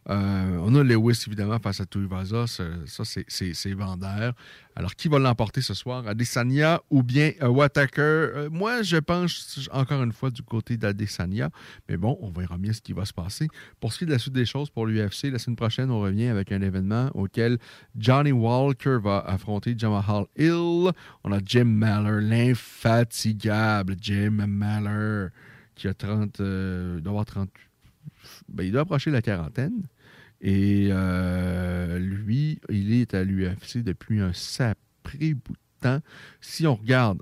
Euh, 0.10 0.58
on 0.64 0.76
a 0.76 0.84
Lewis, 0.84 1.24
évidemment, 1.28 1.60
face 1.60 1.80
à 1.82 1.86
Tuivasa. 1.86 2.48
Ça, 2.48 2.64
ça, 2.86 3.04
c'est- 3.06 3.74
vendeur. 3.74 4.34
Alors, 4.76 4.96
qui 4.96 5.08
va 5.08 5.20
l'emporter 5.20 5.62
ce 5.62 5.74
soir? 5.74 6.08
Adesanya 6.08 6.80
ou 6.90 7.04
bien 7.04 7.32
euh? 7.42 7.50
Euh, 8.00 8.50
moi, 8.50 8.82
je 8.82 8.98
pense, 8.98 9.70
encore 9.72 10.02
une 10.04 10.12
fois, 10.14 10.32
du 10.32 10.42
côté 10.42 10.78
d'Adesanya. 10.78 11.50
Mais 11.88 11.98
bon, 11.98 12.18
on 12.22 12.30
verra 12.32 12.58
bien 12.58 12.74
ce 12.74 12.82
qui 12.82 12.94
va 12.94 13.06
se 13.06 13.14
passer. 13.14 13.48
Pour 13.80 13.94
ce 13.94 14.00
qui 14.00 14.04
est 14.06 14.08
de 14.08 14.12
la 14.14 14.20
suite 14.20 14.34
des 14.34 14.46
choses 14.46 14.70
pour 14.70 14.86
l'UFC, 14.88 15.30
la 15.32 15.38
semaine 15.40 15.56
prochaine, 15.58 15.92
on 15.92 16.00
revient 16.02 16.28
avec 16.28 16.52
un 16.52 16.62
événement 16.62 17.10
auquel 17.14 17.58
Johnny 17.98 18.32
Walker 18.32 18.98
va 19.04 19.20
affronter 19.20 19.76
Jamal 19.78 20.26
Hill. 20.38 20.92
On 21.24 21.32
a 21.32 21.40
Jim 21.46 21.66
Maller, 21.66 22.22
l'infatigable 22.26 23.96
Jim 24.00 24.46
Maller, 24.48 25.28
qui 25.80 25.88
a 25.88 25.94
30, 25.94 26.42
euh, 26.42 26.96
il 26.98 27.04
doit 27.04 27.12
avoir 27.12 27.26
30, 27.26 27.50
ben, 28.50 28.64
il 28.64 28.72
doit 28.72 28.82
approcher 28.82 29.12
la 29.12 29.22
quarantaine. 29.22 29.88
Et 30.42 30.90
euh, 30.92 32.00
lui, 32.00 32.60
il 32.70 32.94
est 32.94 33.14
à 33.14 33.24
l'UFC 33.24 33.78
depuis 33.78 34.20
un 34.20 34.34
sacré 34.34 35.34
bout 35.34 35.54
de 35.54 35.82
temps. 35.82 36.00
Si 36.42 36.68
on 36.68 36.76
regarde 36.76 37.22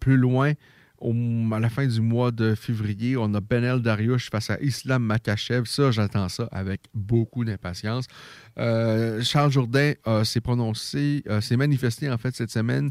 peu 0.00 0.14
loin, 0.14 0.54
à 1.00 1.60
la 1.60 1.68
fin 1.70 1.86
du 1.86 2.00
mois 2.00 2.30
de 2.30 2.54
février, 2.54 3.16
on 3.16 3.32
a 3.34 3.40
Benel 3.40 3.80
Dariush 3.80 4.30
face 4.30 4.50
à 4.50 4.60
Islam 4.60 5.04
Makachev. 5.04 5.64
Ça, 5.66 5.90
j'attends 5.90 6.28
ça 6.28 6.48
avec 6.50 6.82
beaucoup 6.92 7.44
d'impatience. 7.44 8.06
Euh, 8.58 9.22
Charles 9.22 9.52
Jourdain 9.52 9.92
euh, 10.06 10.24
s'est 10.24 10.40
prononcé, 10.40 11.22
euh, 11.28 11.40
s'est 11.40 11.56
manifesté 11.56 12.10
en 12.10 12.18
fait 12.18 12.34
cette 12.34 12.50
semaine 12.50 12.90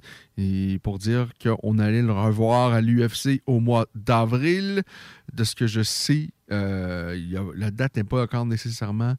pour 0.81 0.99
dire 0.99 1.31
qu'on 1.41 1.79
allait 1.79 2.01
le 2.01 2.11
revoir 2.11 2.73
à 2.73 2.81
l'UFC 2.81 3.41
au 3.45 3.59
mois 3.59 3.87
d'avril. 3.95 4.83
De 5.33 5.43
ce 5.43 5.55
que 5.55 5.67
je 5.67 5.81
sais, 5.81 6.29
la 6.49 7.71
date 7.71 7.97
n'est 7.97 8.03
pas 8.03 8.23
encore 8.23 8.45
nécessairement 8.45 9.15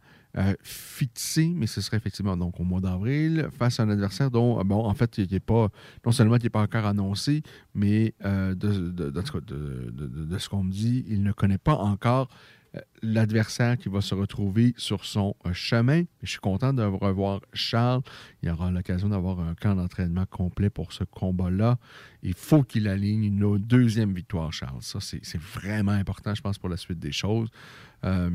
fixée, 0.63 1.53
mais 1.55 1.67
ce 1.67 1.81
serait 1.81 1.97
effectivement 1.97 2.37
donc 2.37 2.61
au 2.61 2.65
mois 2.65 2.81
d'avril 2.81 3.49
face 3.59 3.81
à 3.81 3.83
un 3.83 3.91
adversaire 3.91 4.31
dont, 4.31 4.63
bon, 4.65 4.85
en 4.85 4.95
fait, 4.95 5.19
il 5.19 5.31
n'est 5.31 5.41
pas, 5.41 5.69
non 6.07 6.13
seulement 6.13 6.37
il 6.37 6.45
n'est 6.45 6.51
pas 6.51 6.63
encore 6.63 6.87
annoncé, 6.87 7.43
mais 7.75 8.15
de, 8.25 9.23
ce 10.39 10.49
qu'on 10.49 10.63
me 10.63 10.71
dit, 10.71 11.05
il 11.09 11.23
ne 11.23 11.33
connaît 11.33 11.59
pas 11.59 11.75
encore 11.75 12.29
l'adversaire 13.03 13.79
qui 13.79 13.89
va 13.89 14.01
se 14.01 14.15
retrouver 14.15 14.75
sur 14.77 15.05
son 15.05 15.35
euh, 15.47 15.53
chemin. 15.53 16.03
Je 16.23 16.31
suis 16.31 16.41
content 16.41 16.73
de 16.73 16.83
revoir 16.83 17.41
Charles. 17.53 18.03
Il 18.43 18.51
aura 18.51 18.71
l'occasion 18.71 19.09
d'avoir 19.09 19.41
un 19.41 19.55
camp 19.55 19.75
d'entraînement 19.75 20.27
complet 20.27 20.71
pour 20.71 20.93
ce 20.93 21.05
combat-là. 21.05 21.79
Il 22.23 22.35
faut 22.35 22.63
qu'il 22.63 22.89
aligne 22.89 23.25
une 23.25 23.59
deuxième 23.59 24.13
victoire, 24.13 24.53
Charles. 24.53 24.83
Ça, 24.83 24.99
c'est 25.01 25.41
vraiment 25.41 25.93
important, 25.93 26.35
je 26.35 26.43
pense, 26.43 26.59
pour 26.59 26.69
la 26.69 26.77
suite 26.77 26.99
des 26.99 27.13
choses. 27.13 27.49
Euh, 28.05 28.31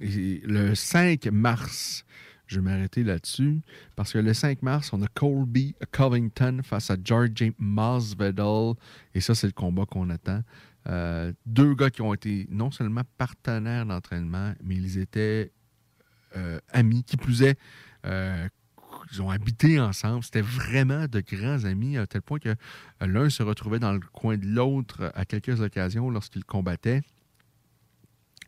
le 0.00 0.74
5 0.74 1.26
mars, 1.26 2.04
je 2.46 2.60
vais 2.60 2.62
m'arrêter 2.62 3.02
là-dessus, 3.02 3.60
parce 3.96 4.12
que 4.12 4.18
le 4.18 4.34
5 4.34 4.62
mars, 4.62 4.92
on 4.92 5.02
a 5.02 5.06
Colby 5.08 5.74
Covington 5.90 6.60
face 6.62 6.90
à 6.90 6.96
George 7.02 7.52
Masvidal. 7.58 8.74
Et 9.14 9.20
ça, 9.20 9.34
c'est 9.34 9.46
le 9.46 9.52
combat 9.52 9.86
qu'on 9.86 10.10
attend. 10.10 10.42
Euh, 10.88 11.32
deux 11.46 11.74
gars 11.74 11.90
qui 11.90 12.02
ont 12.02 12.12
été 12.12 12.46
non 12.50 12.70
seulement 12.70 13.02
partenaires 13.18 13.86
d'entraînement, 13.86 14.54
mais 14.62 14.76
ils 14.76 14.98
étaient 14.98 15.52
euh, 16.36 16.58
amis. 16.72 17.04
Qui 17.04 17.16
plus 17.16 17.42
est, 17.42 17.58
euh, 18.06 18.48
ils 19.12 19.22
ont 19.22 19.30
habité 19.30 19.80
ensemble. 19.80 20.24
C'était 20.24 20.40
vraiment 20.40 21.06
de 21.06 21.20
grands 21.20 21.64
amis, 21.64 21.98
à 21.98 22.06
tel 22.06 22.22
point 22.22 22.38
que 22.38 22.54
l'un 23.00 23.30
se 23.30 23.42
retrouvait 23.42 23.78
dans 23.78 23.92
le 23.92 24.00
coin 24.12 24.36
de 24.36 24.46
l'autre 24.46 25.12
à 25.14 25.24
quelques 25.24 25.60
occasions 25.60 26.10
lorsqu'ils 26.10 26.44
combattaient. 26.44 27.02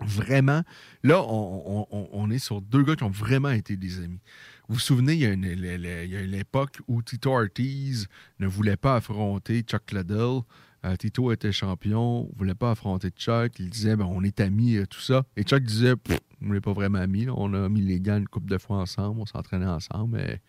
Vraiment, 0.00 0.62
là, 1.04 1.22
on, 1.22 2.30
est 2.30 2.40
sur 2.40 2.60
deux 2.60 2.82
gars 2.82 2.96
qui 2.96 3.04
ont 3.04 3.10
vraiment 3.10 3.50
été 3.50 3.76
des 3.76 3.98
amis. 3.98 4.20
Vous 4.68 4.74
vous 4.74 4.80
souvenez, 4.80 5.12
il 5.14 5.20
y 5.20 5.26
a 5.26 6.20
une 6.22 6.34
époque 6.34 6.78
où 6.88 7.00
Tito 7.00 7.30
Ortiz 7.30 8.08
ne 8.40 8.46
voulait 8.48 8.76
pas 8.76 8.96
affronter 8.96 9.60
Chuck 9.60 9.92
Liddell. 9.92 10.40
Euh, 10.84 10.96
Tito 10.96 11.32
était 11.32 11.52
champion, 11.52 12.28
ne 12.30 12.38
voulait 12.38 12.54
pas 12.54 12.72
affronter 12.72 13.08
Chuck. 13.10 13.58
Il 13.58 13.70
disait, 13.70 13.96
ben, 13.96 14.04
on 14.04 14.22
est 14.22 14.40
amis, 14.40 14.76
euh, 14.76 14.86
tout 14.86 15.00
ça. 15.00 15.24
Et 15.36 15.42
Chuck 15.42 15.62
disait, 15.62 15.94
on 16.42 16.52
n'est 16.52 16.60
pas 16.60 16.72
vraiment 16.72 16.98
amis. 16.98 17.26
On 17.30 17.54
a 17.54 17.68
mis 17.68 17.80
les 17.80 18.00
gants 18.00 18.18
une 18.18 18.28
couple 18.28 18.50
de 18.50 18.58
fois 18.58 18.78
ensemble, 18.78 19.20
on 19.20 19.26
s'entraînait 19.26 19.66
ensemble, 19.66 20.18
mais, 20.18 20.40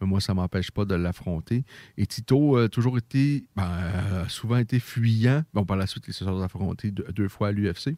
moi, 0.00 0.20
ça 0.20 0.34
ne 0.34 0.36
m'empêche 0.36 0.70
pas 0.70 0.84
de 0.84 0.94
l'affronter. 0.94 1.64
Et 1.96 2.06
Tito 2.06 2.56
a 2.56 2.68
toujours 2.68 2.98
été, 2.98 3.46
ben, 3.56 3.70
euh, 3.70 4.28
souvent 4.28 4.58
été 4.58 4.78
fuyant. 4.78 5.42
Bon, 5.54 5.64
par 5.64 5.78
la 5.78 5.86
suite, 5.86 6.04
il 6.06 6.12
se 6.12 6.24
sont 6.24 6.42
affrontés 6.42 6.90
deux, 6.90 7.28
fois 7.28 7.48
à 7.48 7.52
l'UFC. 7.52 7.96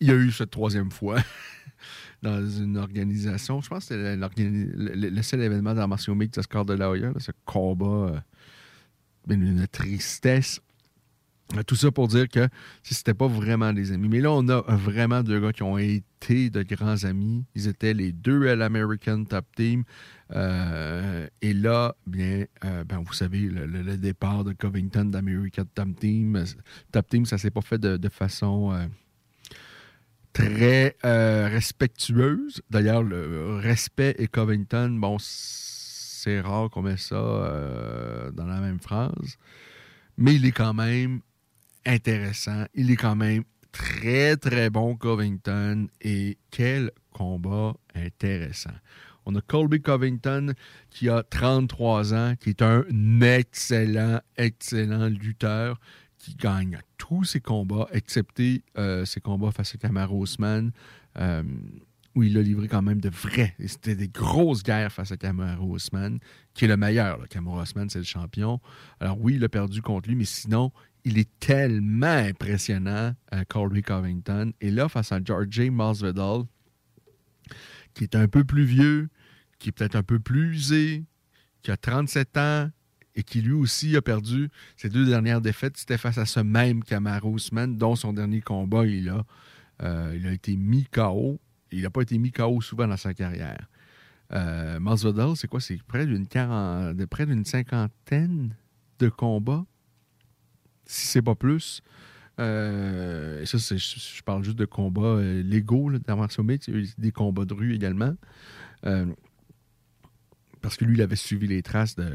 Il 0.00 0.08
y 0.08 0.10
a 0.10 0.14
eu 0.14 0.32
cette 0.32 0.50
troisième 0.50 0.90
fois 0.90 1.18
dans 2.22 2.44
une 2.44 2.76
organisation. 2.76 3.60
Je 3.60 3.68
pense 3.68 3.88
que 3.88 3.94
c'était 3.94 4.16
le, 4.16 5.22
seul 5.22 5.40
événement 5.40 5.72
dans 5.72 5.86
Martial 5.86 6.16
Mix 6.16 6.36
de 6.36 6.42
Score 6.42 6.64
de 6.64 6.74
la 6.74 6.90
Hoya, 6.90 7.12
ce 7.18 7.30
combat, 7.44 7.86
euh, 7.86 8.20
une 9.28 9.68
tristesse. 9.68 10.60
Tout 11.66 11.76
ça 11.76 11.92
pour 11.92 12.08
dire 12.08 12.28
que 12.28 12.48
c'était 12.82 13.14
pas 13.14 13.28
vraiment 13.28 13.72
des 13.72 13.92
amis. 13.92 14.08
Mais 14.08 14.20
là, 14.20 14.32
on 14.32 14.48
a 14.48 14.62
vraiment 14.76 15.22
deux 15.22 15.40
gars 15.40 15.52
qui 15.52 15.62
ont 15.62 15.78
été 15.78 16.50
de 16.50 16.62
grands 16.62 17.04
amis. 17.04 17.44
Ils 17.54 17.68
étaient 17.68 17.94
les 17.94 18.12
deux 18.12 18.48
à 18.48 18.56
l'American 18.56 19.24
Top 19.24 19.46
Team. 19.54 19.84
Euh, 20.32 21.28
et 21.40 21.52
là, 21.54 21.94
bien, 22.06 22.46
euh, 22.64 22.84
ben, 22.84 23.02
vous 23.04 23.12
savez, 23.12 23.40
le, 23.40 23.96
départ 23.96 24.42
de 24.42 24.52
Covington 24.52 25.04
d'American 25.04 25.64
Top 25.72 25.88
Team, 26.00 26.36
euh, 26.36 26.44
Top 26.90 27.08
Team, 27.08 27.26
ça 27.26 27.38
s'est 27.38 27.50
pas 27.50 27.60
fait 27.60 27.78
de, 27.78 28.08
façon 28.08 28.88
très 30.32 30.96
respectueuse. 31.02 32.60
D'ailleurs, 32.70 33.02
le 33.02 33.56
respect 33.62 34.16
et 34.18 34.26
Covington, 34.26 34.90
bon, 34.90 35.16
c'est 35.20 36.40
rare 36.40 36.70
qu'on 36.70 36.82
met 36.82 36.96
ça 36.96 37.16
dans 38.32 38.46
la 38.46 38.60
même 38.60 38.80
phrase, 38.80 39.38
mais 40.18 40.34
il 40.34 40.44
est 40.46 40.52
quand 40.52 40.74
même 40.74 41.20
intéressant. 41.86 42.66
Il 42.74 42.90
est 42.90 42.96
quand 42.96 43.16
même 43.16 43.44
très, 43.72 44.36
très 44.36 44.70
bon, 44.70 44.96
Covington, 44.96 45.88
et 46.00 46.38
quel 46.50 46.90
combat 47.12 47.74
intéressant. 47.94 48.74
On 49.26 49.34
a 49.34 49.40
Colby 49.40 49.82
Covington 49.82 50.54
qui 50.90 51.08
a 51.08 51.22
33 51.22 52.14
ans, 52.14 52.34
qui 52.38 52.50
est 52.50 52.62
un 52.62 52.84
excellent, 53.20 54.20
excellent 54.36 55.08
lutteur 55.08 55.80
qui 56.18 56.34
gagne 56.34 56.78
tous 56.96 57.24
ses 57.24 57.40
combats, 57.40 57.88
excepté 57.92 58.62
euh, 58.78 59.04
ses 59.04 59.20
combats 59.20 59.50
face 59.50 59.74
à 59.74 59.78
Kamaru 59.78 60.22
Usman, 60.22 60.70
euh, 61.18 61.42
où 62.14 62.22
il 62.22 62.38
a 62.38 62.42
livré 62.42 62.68
quand 62.68 62.82
même 62.82 63.00
de 63.00 63.10
vrais. 63.10 63.54
C'était 63.66 63.96
des 63.96 64.08
grosses 64.08 64.62
guerres 64.62 64.92
face 64.92 65.12
à 65.12 65.16
Kamaru 65.16 65.76
Usman, 65.76 66.18
qui 66.54 66.64
est 66.64 66.68
le 66.68 66.76
meilleur. 66.76 67.18
là. 67.18 67.26
Kamaru 67.26 67.62
Usman, 67.62 67.90
c'est 67.90 67.98
le 67.98 68.04
champion. 68.04 68.60
Alors 69.00 69.20
oui, 69.20 69.34
il 69.34 69.44
a 69.44 69.48
perdu 69.48 69.82
contre 69.82 70.08
lui, 70.08 70.16
mais 70.16 70.24
sinon, 70.24 70.72
il 71.06 71.18
est 71.18 71.30
tellement 71.38 72.06
impressionnant, 72.08 73.14
euh, 73.32 73.44
Colby 73.48 73.80
Covington. 73.80 74.52
Et 74.60 74.72
là, 74.72 74.88
face 74.88 75.12
à 75.12 75.20
George 75.22 75.60
Masvidal, 75.70 76.42
qui 77.94 78.02
est 78.02 78.16
un 78.16 78.26
peu 78.26 78.42
plus 78.42 78.64
vieux, 78.64 79.08
qui 79.60 79.68
est 79.68 79.72
peut-être 79.72 79.94
un 79.94 80.02
peu 80.02 80.18
plus 80.18 80.50
usé, 80.50 81.04
qui 81.62 81.70
a 81.70 81.76
37 81.76 82.36
ans, 82.38 82.70
et 83.14 83.22
qui 83.22 83.40
lui 83.40 83.52
aussi 83.52 83.96
a 83.96 84.02
perdu 84.02 84.50
ses 84.76 84.88
deux 84.88 85.06
dernières 85.06 85.40
défaites. 85.40 85.76
C'était 85.76 85.96
face 85.96 86.18
à 86.18 86.26
ce 86.26 86.40
même 86.40 86.82
Kamaru 86.82 87.36
Usman, 87.36 87.78
dont 87.78 87.94
son 87.94 88.12
dernier 88.12 88.40
combat, 88.40 88.84
il 88.84 89.08
a, 89.08 89.24
euh, 89.84 90.12
il 90.18 90.26
a 90.26 90.32
été 90.32 90.56
mis 90.56 90.86
KO. 90.86 91.38
Il 91.70 91.82
n'a 91.82 91.90
pas 91.90 92.02
été 92.02 92.18
mis 92.18 92.32
KO 92.32 92.60
souvent 92.60 92.88
dans 92.88 92.96
sa 92.96 93.14
carrière. 93.14 93.68
Euh, 94.32 94.80
c'est 95.36 95.46
quoi? 95.46 95.60
C'est 95.60 95.80
près 95.84 96.04
d'une 96.04 97.44
cinquantaine 97.44 98.56
de 98.98 99.08
combats, 99.08 99.64
si 100.86 101.06
c'est 101.06 101.22
pas 101.22 101.34
plus. 101.34 101.82
Euh, 102.38 103.42
et 103.42 103.46
ça, 103.46 103.58
je, 103.58 103.76
je 103.76 104.22
parle 104.22 104.44
juste 104.44 104.58
de 104.58 104.66
combats 104.66 105.02
euh, 105.02 105.42
légaux 105.42 105.90
d'arts 105.98 106.28
des 106.98 107.12
combats 107.12 107.44
de 107.44 107.54
rue 107.54 107.74
également. 107.74 108.14
Euh, 108.84 109.06
parce 110.60 110.76
que 110.76 110.84
lui, 110.84 110.96
il 110.96 111.02
avait 111.02 111.16
suivi 111.16 111.46
les 111.46 111.62
traces 111.62 111.96
de, 111.96 112.12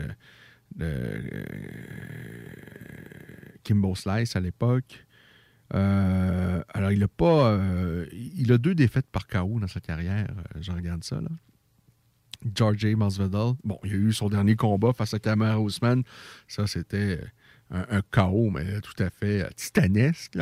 euh, 0.82 1.44
Kimbo 3.64 3.96
Slice 3.96 4.36
à 4.36 4.40
l'époque. 4.40 5.06
Alors, 5.72 6.92
il 6.92 7.02
a 7.04 7.08
pas. 7.08 7.58
il 8.12 8.52
a 8.52 8.58
deux 8.58 8.76
défaites 8.76 9.08
par 9.08 9.28
KO 9.28 9.60
dans 9.60 9.68
sa 9.68 9.80
carrière. 9.80 10.28
Euh, 10.30 10.60
Je 10.62 10.72
regarde 10.72 11.04
ça, 11.04 11.22
là. 11.22 11.30
George 12.56 12.84
A. 12.86 12.96
Masvidal. 12.96 13.54
Bon, 13.64 13.80
il 13.84 13.94
a 13.94 13.96
eu 13.96 14.14
son 14.14 14.28
dernier 14.28 14.56
combat 14.56 14.94
face 14.94 15.14
à 15.14 15.20
Kamaru 15.20 15.68
Usman. 15.68 16.04
Ça, 16.48 16.68
c'était 16.68 17.22
un, 17.72 18.02
KO, 18.12 18.50
mais 18.50 18.82
tout 18.82 19.02
à 19.02 19.10
fait 19.10 19.44
euh, 19.44 19.50
titanesque. 19.56 20.38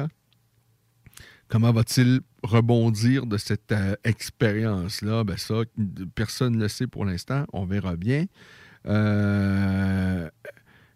Comment 1.48 1.72
va-t-il 1.72 2.22
rebondir 2.44 3.26
de 3.26 3.38
cette 3.38 3.72
euh, 3.72 3.96
expérience-là? 4.04 5.24
Ben 5.24 5.38
ça, 5.38 5.62
personne 6.16 6.56
ne 6.56 6.62
le 6.62 6.68
sait 6.68 6.88
pour 6.88 7.06
l'instant. 7.06 7.46
On 7.54 7.66
verra 7.66 7.96
bien. 7.96 8.26
Euh, 8.86 10.30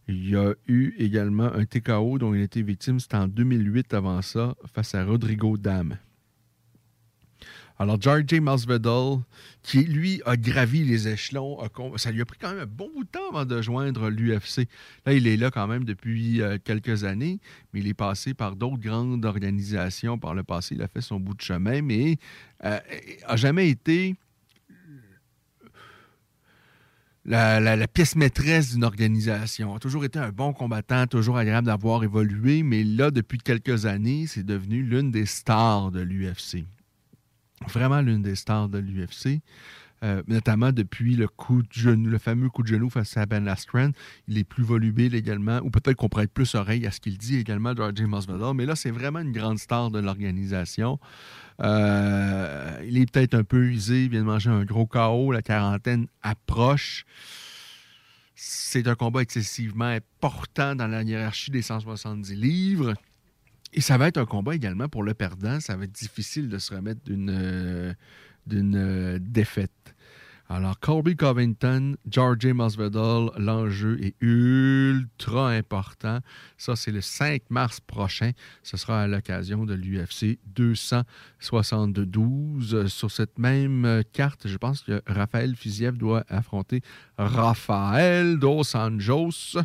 il 0.07 0.30
y 0.30 0.35
a 0.35 0.53
eu 0.68 0.93
également 0.97 1.51
un 1.53 1.65
TKO 1.65 2.19
dont 2.19 2.34
il 2.34 2.41
a 2.41 2.43
été 2.43 2.61
victime. 2.61 2.99
C'était 2.99 3.18
en 3.18 3.27
2008 3.27 3.93
avant 3.93 4.22
ça, 4.22 4.55
face 4.73 4.95
à 4.95 5.03
Rodrigo 5.03 5.57
Dam. 5.57 5.97
Alors, 7.80 8.00
George 8.00 8.24
J. 8.28 8.40
Masvidal, 8.40 9.20
qui 9.64 9.84
lui 9.84 10.22
a 10.26 10.38
gravi 10.38 10.84
les 10.84 11.08
échelons, 11.08 11.58
ça 11.98 12.12
lui 12.12 12.22
a 12.22 12.26
pris 12.26 12.38
quand 12.40 12.52
même 12.52 12.60
un 12.60 12.66
bon 12.66 12.90
bout 12.94 13.04
de 13.04 13.10
temps 13.10 13.30
avant 13.32 13.45
de 13.45 13.62
joindre 13.62 14.10
l'UFC. 14.10 14.68
Là, 15.06 15.14
il 15.14 15.28
est 15.28 15.38
là 15.38 15.50
quand 15.50 15.68
même 15.68 15.84
depuis 15.84 16.41
euh, 16.41 16.58
quelques 16.64 17.04
années, 17.04 17.40
mais 17.74 17.80
il 17.80 17.88
est 17.88 17.95
passé 17.95 18.34
par 18.34 18.56
d'autres 18.56 18.78
grandes 18.78 19.26
organisations 19.26 20.20
par 20.20 20.36
le 20.36 20.44
passé. 20.44 20.76
Il 20.76 20.82
a 20.84 20.88
fait 20.88 21.02
son 21.02 21.20
bout 21.20 21.34
de 21.34 21.41
chemin, 21.41 21.82
mais 21.82 22.18
euh, 22.64 22.80
a 23.26 23.36
jamais 23.36 23.70
été 23.70 24.16
la 27.26 27.88
pièce 27.88 28.16
maîtresse 28.16 28.74
d'une 28.74 28.84
organisation. 28.84 29.76
A 29.76 29.80
toujours 29.80 30.06
été 30.06 30.20
un 30.20 30.30
bon 30.30 30.54
combattant, 30.54 31.08
toujours 31.08 31.38
agréable 31.38 31.68
d'avoir 31.68 32.04
évolué, 32.04 32.64
mais 32.64 32.84
là, 32.84 33.12
depuis 33.12 33.38
quelques 33.38 33.86
années, 33.86 34.28
c'est 34.28 34.45
devenu 34.45 34.84
l'une 34.84 35.10
des 35.10 35.26
stars 35.26 35.91
de 35.91 36.02
l'UFC. 36.02 36.66
Vraiment 37.69 38.02
l'une 38.02 38.22
des 38.22 38.35
stars 38.35 38.69
de 38.69 38.80
l'UFC. 38.80 39.41
Euh, 40.03 40.22
notamment 40.27 40.73
depuis 40.73 41.15
le 41.15 41.30
coup 41.30 41.61
de 41.61 41.72
genou, 41.72 42.10
le 42.10 42.18
fameux 42.18 42.49
coup 42.49 42.61
de 42.61 42.68
genou 42.68 42.90
face 42.90 43.15
à 43.15 43.26
Ben 43.26 43.48
Askren. 43.48 43.94
Il 44.27 44.38
est 44.38 44.44
plus 44.44 44.64
volubile 44.64 45.15
également, 45.15 45.60
ou 45.64 45.69
peut-être 45.69 45.95
qu'on 45.95 46.10
être 46.19 46.34
plus 46.34 46.56
oreille 46.56 46.85
à 46.85 46.91
ce 46.91 46.99
qu'il 46.99 47.18
dit 47.18 47.38
également, 47.38 47.73
George 47.73 48.02
Masvidal. 48.02 48.53
Mais 48.53 48.65
là, 48.65 48.76
c'est 48.76 48.91
vraiment 48.91 49.19
une 49.19 49.31
grande 49.31 49.60
star 49.60 49.91
de 49.91 49.99
l'organisation. 49.99 50.99
Euh, 51.61 52.84
il 52.85 52.98
est 52.98 53.10
peut-être 53.10 53.34
un 53.34 53.45
peu 53.45 53.64
usé, 53.64 54.03
il 54.03 54.10
vient 54.10 54.19
de 54.19 54.26
manger 54.26 54.49
un 54.49 54.65
gros 54.65 54.85
KO, 54.85 55.31
la 55.31 55.41
quarantaine 55.41 56.07
approche. 56.22 57.06
C'est 58.35 58.90
un 58.90 58.95
combat 58.95 59.22
excessivement 59.22 59.85
important 59.85 60.76
dans 60.76 60.88
la 60.88 61.03
hiérarchie 61.03 61.52
des 61.52 61.61
170 61.61 62.35
livres. 62.35 62.94
Et 63.74 63.82
ça 63.82 63.98
va 63.98 64.08
être 64.08 64.18
un 64.18 64.26
combat 64.26 64.56
également 64.56 64.88
pour 64.88 65.04
le 65.04 65.14
perdant. 65.14 65.60
Ça 65.60 65.76
va 65.76 65.86
être 65.86 65.91
difficile 65.91 66.48
de 66.48 66.58
se 66.60 66.74
remettre 66.74 67.02
d'une 67.04 67.30
euh, 67.30 67.94
d'une 68.45 68.76
euh, 68.76 69.20
défaite. 69.20 69.72
Alors, 70.49 70.78
Colby 70.80 71.15
Covington, 71.15 71.95
George 72.07 72.45
Masvidal, 72.45 73.32
l'enjeu 73.38 73.99
est 74.03 74.15
ultra 74.22 75.49
important. 75.52 76.20
Ça, 76.57 76.76
c'est 76.76 76.91
le 76.91 76.99
5 77.02 77.44
mars 77.49 77.80
prochain. 77.80 78.32
Ce 78.61 78.76
sera 78.76 79.03
à 79.03 79.07
l'occasion 79.07 79.64
de 79.65 79.74
l'UFC 79.74 80.40
272. 80.48 82.76
Euh, 82.76 82.88
Sur 82.88 83.10
cette 83.10 83.40
même 83.40 84.03
carte, 84.11 84.45
je 84.48 84.57
pense 84.57 84.82
que 84.82 85.02
Raphaël 85.07 85.56
Fiziev 85.56 85.95
doit 85.98 86.26
affronter 86.28 86.82
Raphaël 87.18 88.38
Dos 88.38 88.76
Anjos. 88.76 89.56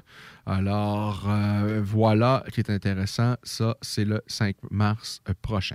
Alors, 0.47 1.29
euh, 1.29 1.83
voilà 1.85 2.45
qui 2.53 2.61
est 2.61 2.71
intéressant. 2.71 3.35
Ça, 3.43 3.77
c'est 3.83 4.05
le 4.05 4.23
5 4.29 4.55
mars 4.71 5.23
prochain. 5.43 5.75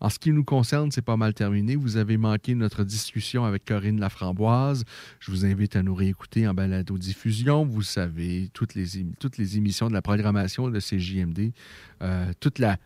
En 0.00 0.08
ce 0.08 0.18
qui 0.18 0.32
nous 0.32 0.44
concerne, 0.44 0.90
c'est 0.90 1.02
pas 1.02 1.16
mal 1.16 1.34
terminé. 1.34 1.76
Vous 1.76 1.98
avez 1.98 2.16
manqué 2.16 2.54
notre 2.54 2.84
discussion 2.84 3.44
avec 3.44 3.66
Corinne 3.66 4.00
Laframboise. 4.00 4.84
Je 5.18 5.30
vous 5.30 5.44
invite 5.44 5.76
à 5.76 5.82
nous 5.82 5.94
réécouter 5.94 6.48
en 6.48 6.54
balado-diffusion. 6.54 7.64
Vous 7.66 7.82
savez, 7.82 8.50
toutes 8.54 8.74
les, 8.74 9.56
émissions 9.56 9.88
de 9.88 9.92
la 9.92 10.02
programmation 10.02 10.68
de 10.68 10.80
CJMD, 10.80 11.52
euh, 12.02 12.32
toute 12.40 12.58
la 12.58 12.78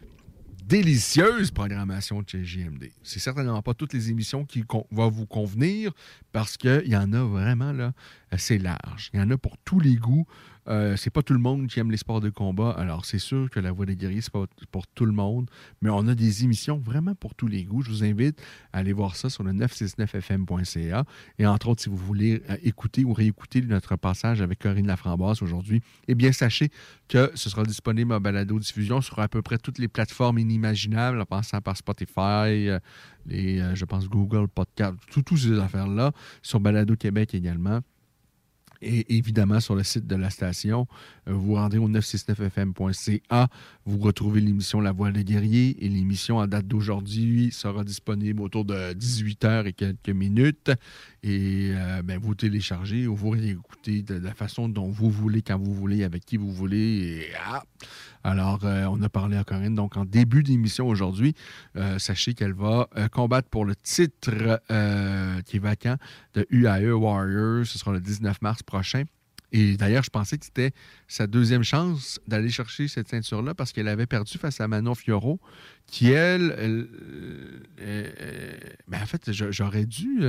délicieuse 0.66 1.50
programmation 1.50 2.22
de 2.22 2.26
CJMD. 2.26 2.90
C'est 3.02 3.20
certainement 3.20 3.62
pas 3.62 3.74
toutes 3.74 3.92
les 3.92 4.10
émissions 4.10 4.44
qui 4.44 4.64
vont 4.90 5.08
vous 5.10 5.26
convenir 5.26 5.92
parce 6.32 6.56
qu'il 6.56 6.86
y 6.86 6.96
en 6.96 7.12
a 7.12 7.22
vraiment 7.22 7.92
assez 8.30 8.58
large. 8.58 9.10
Il 9.12 9.20
y 9.20 9.22
en 9.22 9.30
a 9.30 9.36
pour 9.36 9.58
tous 9.58 9.78
les 9.78 9.96
goûts. 9.96 10.26
Euh, 10.66 10.96
c'est 10.96 11.10
pas 11.10 11.22
tout 11.22 11.34
le 11.34 11.38
monde 11.38 11.66
qui 11.66 11.78
aime 11.80 11.90
les 11.90 11.96
sports 11.98 12.20
de 12.22 12.30
combat. 12.30 12.70
Alors, 12.70 13.04
c'est 13.04 13.18
sûr 13.18 13.50
que 13.50 13.60
la 13.60 13.70
voix 13.70 13.84
des 13.86 13.96
guerriers, 13.96 14.20
c'est 14.22 14.32
pas 14.32 14.46
pour 14.70 14.86
tout 14.86 15.04
le 15.04 15.12
monde, 15.12 15.50
mais 15.82 15.90
on 15.90 16.06
a 16.08 16.14
des 16.14 16.44
émissions 16.44 16.78
vraiment 16.78 17.14
pour 17.14 17.34
tous 17.34 17.46
les 17.48 17.64
goûts. 17.64 17.82
Je 17.82 17.90
vous 17.90 18.02
invite 18.04 18.40
à 18.72 18.78
aller 18.78 18.92
voir 18.94 19.14
ça 19.16 19.28
sur 19.28 19.42
le 19.44 19.52
969fm.ca. 19.52 21.04
Et 21.38 21.46
entre 21.46 21.68
autres, 21.68 21.82
si 21.82 21.88
vous 21.88 21.96
voulez 21.96 22.42
euh, 22.50 22.56
écouter 22.62 23.04
ou 23.04 23.12
réécouter 23.12 23.60
notre 23.62 23.96
passage 23.96 24.40
avec 24.40 24.58
Corinne 24.60 24.86
Laframboise 24.86 25.42
aujourd'hui, 25.42 25.82
eh 26.08 26.14
bien, 26.14 26.32
sachez 26.32 26.70
que 27.08 27.30
ce 27.34 27.50
sera 27.50 27.64
disponible 27.64 28.12
en 28.12 28.20
balado-diffusion 28.20 29.00
sur 29.00 29.18
à 29.18 29.28
peu 29.28 29.42
près 29.42 29.58
toutes 29.58 29.78
les 29.78 29.88
plateformes 29.88 30.38
inimaginables, 30.38 31.20
en 31.20 31.26
passant 31.26 31.60
par 31.60 31.76
Spotify, 31.76 32.68
euh, 32.68 32.78
les, 33.26 33.62
je 33.74 33.84
pense, 33.84 34.08
Google 34.08 34.48
Podcast, 34.48 34.94
tout- 35.10 35.22
toutes 35.22 35.38
ces 35.38 35.58
affaires-là, 35.58 36.12
sur 36.42 36.60
Balado 36.60 36.96
Québec 36.96 37.34
également. 37.34 37.80
Et 38.82 39.16
évidemment, 39.16 39.60
sur 39.60 39.74
le 39.74 39.82
site 39.82 40.06
de 40.06 40.16
la 40.16 40.30
station, 40.30 40.86
euh, 41.28 41.32
vous 41.32 41.54
rendez 41.54 41.78
au 41.78 41.88
969fm.ca. 41.88 43.48
Vous 43.86 43.98
retrouvez 43.98 44.40
l'émission 44.40 44.80
La 44.80 44.92
Voix 44.92 45.10
des 45.10 45.24
guerriers. 45.24 45.76
Et 45.84 45.88
l'émission, 45.88 46.38
en 46.38 46.46
date 46.46 46.66
d'aujourd'hui, 46.66 47.50
sera 47.52 47.84
disponible 47.84 48.42
autour 48.42 48.64
de 48.64 48.94
18h 48.94 49.66
et 49.66 49.72
quelques 49.72 50.10
minutes. 50.10 50.70
Et 51.22 51.70
euh, 51.72 52.02
ben, 52.02 52.18
vous 52.18 52.34
téléchargez 52.34 53.06
ou 53.06 53.14
vous 53.16 53.30
réécoutez 53.30 54.02
de 54.02 54.14
la 54.14 54.34
façon 54.34 54.68
dont 54.68 54.88
vous 54.88 55.10
voulez, 55.10 55.42
quand 55.42 55.58
vous 55.58 55.74
voulez, 55.74 56.04
avec 56.04 56.24
qui 56.24 56.36
vous 56.36 56.52
voulez. 56.52 56.76
Et, 56.76 57.26
ah! 57.46 57.62
Alors, 58.24 58.60
euh, 58.64 58.86
on 58.86 59.02
a 59.02 59.10
parlé 59.10 59.36
à 59.36 59.44
Corinne. 59.44 59.74
Donc, 59.74 59.98
en 59.98 60.06
début 60.06 60.42
d'émission 60.42 60.88
aujourd'hui, 60.88 61.34
euh, 61.76 61.98
sachez 61.98 62.32
qu'elle 62.32 62.54
va 62.54 62.88
euh, 62.96 63.08
combattre 63.08 63.50
pour 63.50 63.66
le 63.66 63.76
titre 63.76 64.32
qui 65.44 65.56
est 65.56 65.60
vacant 65.60 65.96
de 66.32 66.46
UAE 66.50 66.92
Warriors. 66.94 67.66
Ce 67.66 67.78
sera 67.78 67.92
le 67.92 68.00
19 68.00 68.40
mars 68.40 68.62
prochain. 68.62 69.04
Et 69.52 69.76
d'ailleurs, 69.76 70.02
je 70.02 70.10
pensais 70.10 70.38
que 70.38 70.46
c'était 70.46 70.72
sa 71.06 71.28
deuxième 71.28 71.62
chance 71.62 72.18
d'aller 72.26 72.48
chercher 72.48 72.88
cette 72.88 73.08
ceinture-là 73.08 73.54
parce 73.54 73.72
qu'elle 73.72 73.86
avait 73.86 74.06
perdu 74.06 74.36
face 74.36 74.60
à 74.60 74.66
Manon 74.66 74.96
Fioro, 74.96 75.38
qui, 75.86 76.10
elle, 76.10 76.88
ben, 78.88 79.00
en 79.00 79.06
fait, 79.06 79.30
j'aurais 79.30 79.84
dû. 79.84 80.22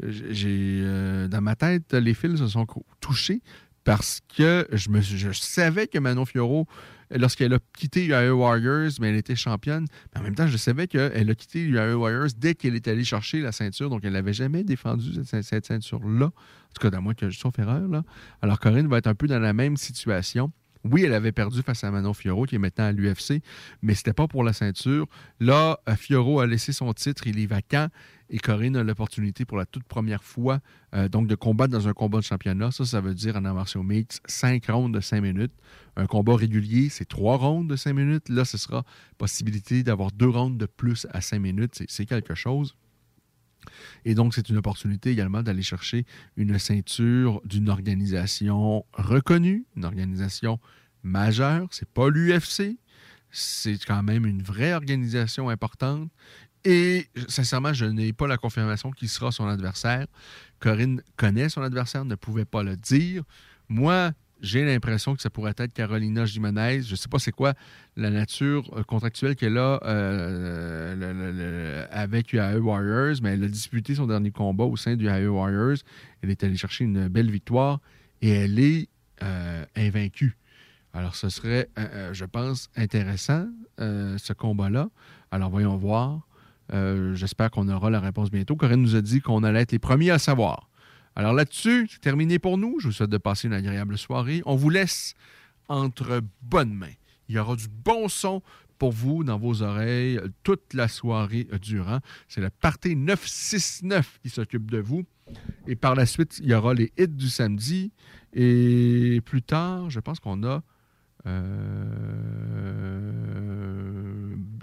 j'ai 0.00 0.82
dans 1.28 1.40
ma 1.40 1.56
tête, 1.56 1.92
les 1.94 2.14
fils 2.14 2.38
se 2.38 2.46
sont 2.46 2.66
touchés 3.00 3.40
parce 3.82 4.20
que 4.36 4.66
je, 4.72 4.90
me, 4.90 5.00
je 5.00 5.32
savais 5.32 5.86
que 5.86 5.98
Manon 5.98 6.24
Fioro, 6.24 6.66
lorsqu'elle 7.10 7.54
a 7.54 7.58
quitté 7.76 8.04
UAE 8.06 8.30
Warriors, 8.30 8.90
mais 9.00 9.10
elle 9.10 9.16
était 9.16 9.36
championne. 9.36 9.86
Mais 10.14 10.20
en 10.20 10.24
même 10.24 10.34
temps, 10.34 10.46
je 10.46 10.56
savais 10.56 10.86
qu'elle 10.86 11.30
a 11.30 11.34
quitté 11.34 11.62
UAE 11.62 11.94
Warriors 11.94 12.28
dès 12.36 12.54
qu'elle 12.54 12.74
est 12.74 12.88
allée 12.88 13.04
chercher 13.04 13.40
la 13.40 13.52
ceinture. 13.52 13.90
Donc, 13.90 14.04
elle 14.04 14.12
n'avait 14.12 14.32
jamais 14.32 14.64
défendu 14.64 15.12
cette, 15.24 15.66
ceinture-là. 15.66 16.26
En 16.26 16.72
tout 16.74 16.80
cas, 16.80 16.90
dans 16.90 17.02
moi 17.02 17.14
que 17.14 17.30
je 17.30 17.38
sauf 17.38 17.58
erreur. 17.58 17.88
Là. 17.88 18.02
Alors, 18.42 18.58
Corinne 18.58 18.88
va 18.88 18.98
être 18.98 19.06
un 19.06 19.14
peu 19.14 19.26
dans 19.26 19.40
la 19.40 19.52
même 19.52 19.76
situation. 19.76 20.52
Oui, 20.90 21.04
elle 21.04 21.14
avait 21.14 21.32
perdu 21.32 21.62
face 21.62 21.84
à 21.84 21.90
Manon 21.90 22.14
Fioro, 22.14 22.44
qui 22.44 22.54
est 22.54 22.58
maintenant 22.58 22.84
à 22.86 22.92
l'UFC, 22.92 23.42
mais 23.82 23.94
c'était 23.94 24.12
pas 24.12 24.26
pour 24.28 24.44
la 24.44 24.52
ceinture. 24.52 25.06
Là, 25.40 25.80
euh, 25.88 25.96
Fioro 25.96 26.40
a 26.40 26.46
laissé 26.46 26.72
son 26.72 26.92
titre, 26.92 27.26
il 27.26 27.38
est 27.38 27.46
vacant, 27.46 27.88
et 28.30 28.38
Corinne 28.38 28.76
a 28.76 28.82
l'opportunité 28.82 29.44
pour 29.44 29.56
la 29.56 29.66
toute 29.66 29.84
première 29.84 30.24
fois 30.24 30.60
euh, 30.94 31.08
donc 31.08 31.26
de 31.26 31.34
combattre 31.34 31.72
dans 31.72 31.88
un 31.88 31.92
combat 31.92 32.18
de 32.18 32.24
championnat. 32.24 32.70
Ça, 32.70 32.84
ça 32.84 33.00
veut 33.00 33.14
dire 33.14 33.36
en 33.36 33.44
arts 33.44 33.54
martiaux 33.54 33.82
mixtes, 33.82 34.22
5 34.26 34.66
rounds 34.66 34.94
de 34.94 35.00
5 35.00 35.20
minutes. 35.20 35.52
Un 35.96 36.06
combat 36.06 36.36
régulier, 36.36 36.88
c'est 36.88 37.06
3 37.06 37.36
rounds 37.36 37.70
de 37.70 37.76
5 37.76 37.92
minutes. 37.92 38.28
Là, 38.28 38.44
ce 38.44 38.58
sera 38.58 38.84
possibilité 39.18 39.82
d'avoir 39.82 40.12
deux 40.12 40.28
rounds 40.28 40.58
de 40.58 40.66
plus 40.66 41.06
à 41.12 41.20
5 41.20 41.38
minutes. 41.38 41.82
C'est 41.88 42.06
quelque 42.06 42.34
chose. 42.34 42.76
Et 44.04 44.14
donc, 44.14 44.34
c'est 44.34 44.48
une 44.48 44.56
opportunité 44.56 45.10
également 45.10 45.42
d'aller 45.42 45.62
chercher 45.62 46.04
une 46.36 46.58
ceinture 46.58 47.40
d'une 47.44 47.68
organisation 47.68 48.84
reconnue, 48.92 49.64
une 49.76 49.84
organisation 49.84 50.58
majeure. 51.02 51.68
C'est 51.70 51.88
pas 51.88 52.08
l'UFC, 52.08 52.76
c'est 53.30 53.78
quand 53.84 54.02
même 54.02 54.26
une 54.26 54.42
vraie 54.42 54.74
organisation 54.74 55.48
importante. 55.48 56.10
Et 56.64 57.06
sincèrement, 57.28 57.72
je 57.72 57.84
n'ai 57.84 58.12
pas 58.12 58.26
la 58.26 58.36
confirmation 58.36 58.90
qui 58.90 59.06
sera 59.06 59.30
son 59.30 59.46
adversaire. 59.46 60.06
Corinne 60.58 61.00
connaît 61.16 61.48
son 61.48 61.62
adversaire, 61.62 62.04
ne 62.04 62.16
pouvait 62.16 62.44
pas 62.44 62.64
le 62.64 62.76
dire. 62.76 63.22
Moi, 63.68 64.10
j'ai 64.40 64.64
l'impression 64.64 65.14
que 65.14 65.22
ça 65.22 65.30
pourrait 65.30 65.54
être 65.56 65.72
Carolina 65.72 66.24
Jimenez. 66.24 66.82
Je 66.82 66.92
ne 66.92 66.96
sais 66.96 67.08
pas 67.08 67.18
c'est 67.18 67.32
quoi 67.32 67.54
la 67.96 68.10
nature 68.10 68.70
euh, 68.76 68.82
contractuelle 68.82 69.34
qu'elle 69.34 69.56
a 69.56 69.80
euh, 69.84 71.86
avec 71.90 72.32
UAE 72.32 72.58
Warriors, 72.58 73.16
mais 73.22 73.34
elle 73.34 73.44
a 73.44 73.48
disputé 73.48 73.94
son 73.94 74.06
dernier 74.06 74.30
combat 74.30 74.64
au 74.64 74.76
sein 74.76 74.96
du 74.96 75.06
UAE 75.06 75.28
Warriors. 75.28 75.78
Elle 76.22 76.30
est 76.30 76.44
allée 76.44 76.56
chercher 76.56 76.84
une 76.84 77.08
belle 77.08 77.30
victoire 77.30 77.80
et 78.20 78.30
elle 78.30 78.58
est 78.58 78.88
euh, 79.22 79.64
invaincue. 79.76 80.36
Alors, 80.92 81.14
ce 81.14 81.28
serait, 81.28 81.68
je 82.12 82.24
pense, 82.24 82.70
intéressant, 82.74 83.48
ce 83.78 84.32
combat-là. 84.32 84.88
Alors, 85.30 85.50
voyons 85.50 85.76
voir. 85.76 86.26
J'espère 86.72 87.50
qu'on 87.50 87.68
aura 87.68 87.90
la 87.90 88.00
réponse 88.00 88.30
bientôt. 88.30 88.56
Corinne 88.56 88.80
nous 88.80 88.96
a 88.96 89.02
dit 89.02 89.20
qu'on 89.20 89.44
allait 89.44 89.60
être 89.60 89.72
les 89.72 89.78
premiers 89.78 90.10
à 90.10 90.18
savoir. 90.18 90.70
Alors 91.16 91.32
là-dessus, 91.32 91.88
c'est 91.90 92.00
terminé 92.00 92.38
pour 92.38 92.58
nous. 92.58 92.78
Je 92.78 92.88
vous 92.88 92.92
souhaite 92.92 93.10
de 93.10 93.16
passer 93.18 93.48
une 93.48 93.54
agréable 93.54 93.96
soirée. 93.96 94.42
On 94.44 94.54
vous 94.54 94.68
laisse 94.70 95.14
entre 95.68 96.20
bonnes 96.42 96.74
mains. 96.74 96.92
Il 97.28 97.34
y 97.34 97.38
aura 97.38 97.56
du 97.56 97.66
bon 97.68 98.08
son 98.08 98.42
pour 98.78 98.92
vous 98.92 99.24
dans 99.24 99.38
vos 99.38 99.62
oreilles 99.62 100.20
toute 100.42 100.74
la 100.74 100.88
soirée 100.88 101.48
durant. 101.62 102.00
C'est 102.28 102.42
le 102.42 102.50
Party 102.50 102.94
969 102.96 104.18
qui 104.22 104.28
s'occupe 104.28 104.70
de 104.70 104.78
vous. 104.78 105.04
Et 105.66 105.74
par 105.74 105.94
la 105.94 106.04
suite, 106.06 106.38
il 106.40 106.50
y 106.50 106.54
aura 106.54 106.74
les 106.74 106.92
hits 106.98 107.08
du 107.08 107.28
samedi. 107.28 107.90
Et 108.34 109.20
plus 109.24 109.42
tard, 109.42 109.88
je 109.90 109.98
pense 110.00 110.20
qu'on 110.20 110.42
a. 110.44 110.62
euh, 111.26 113.15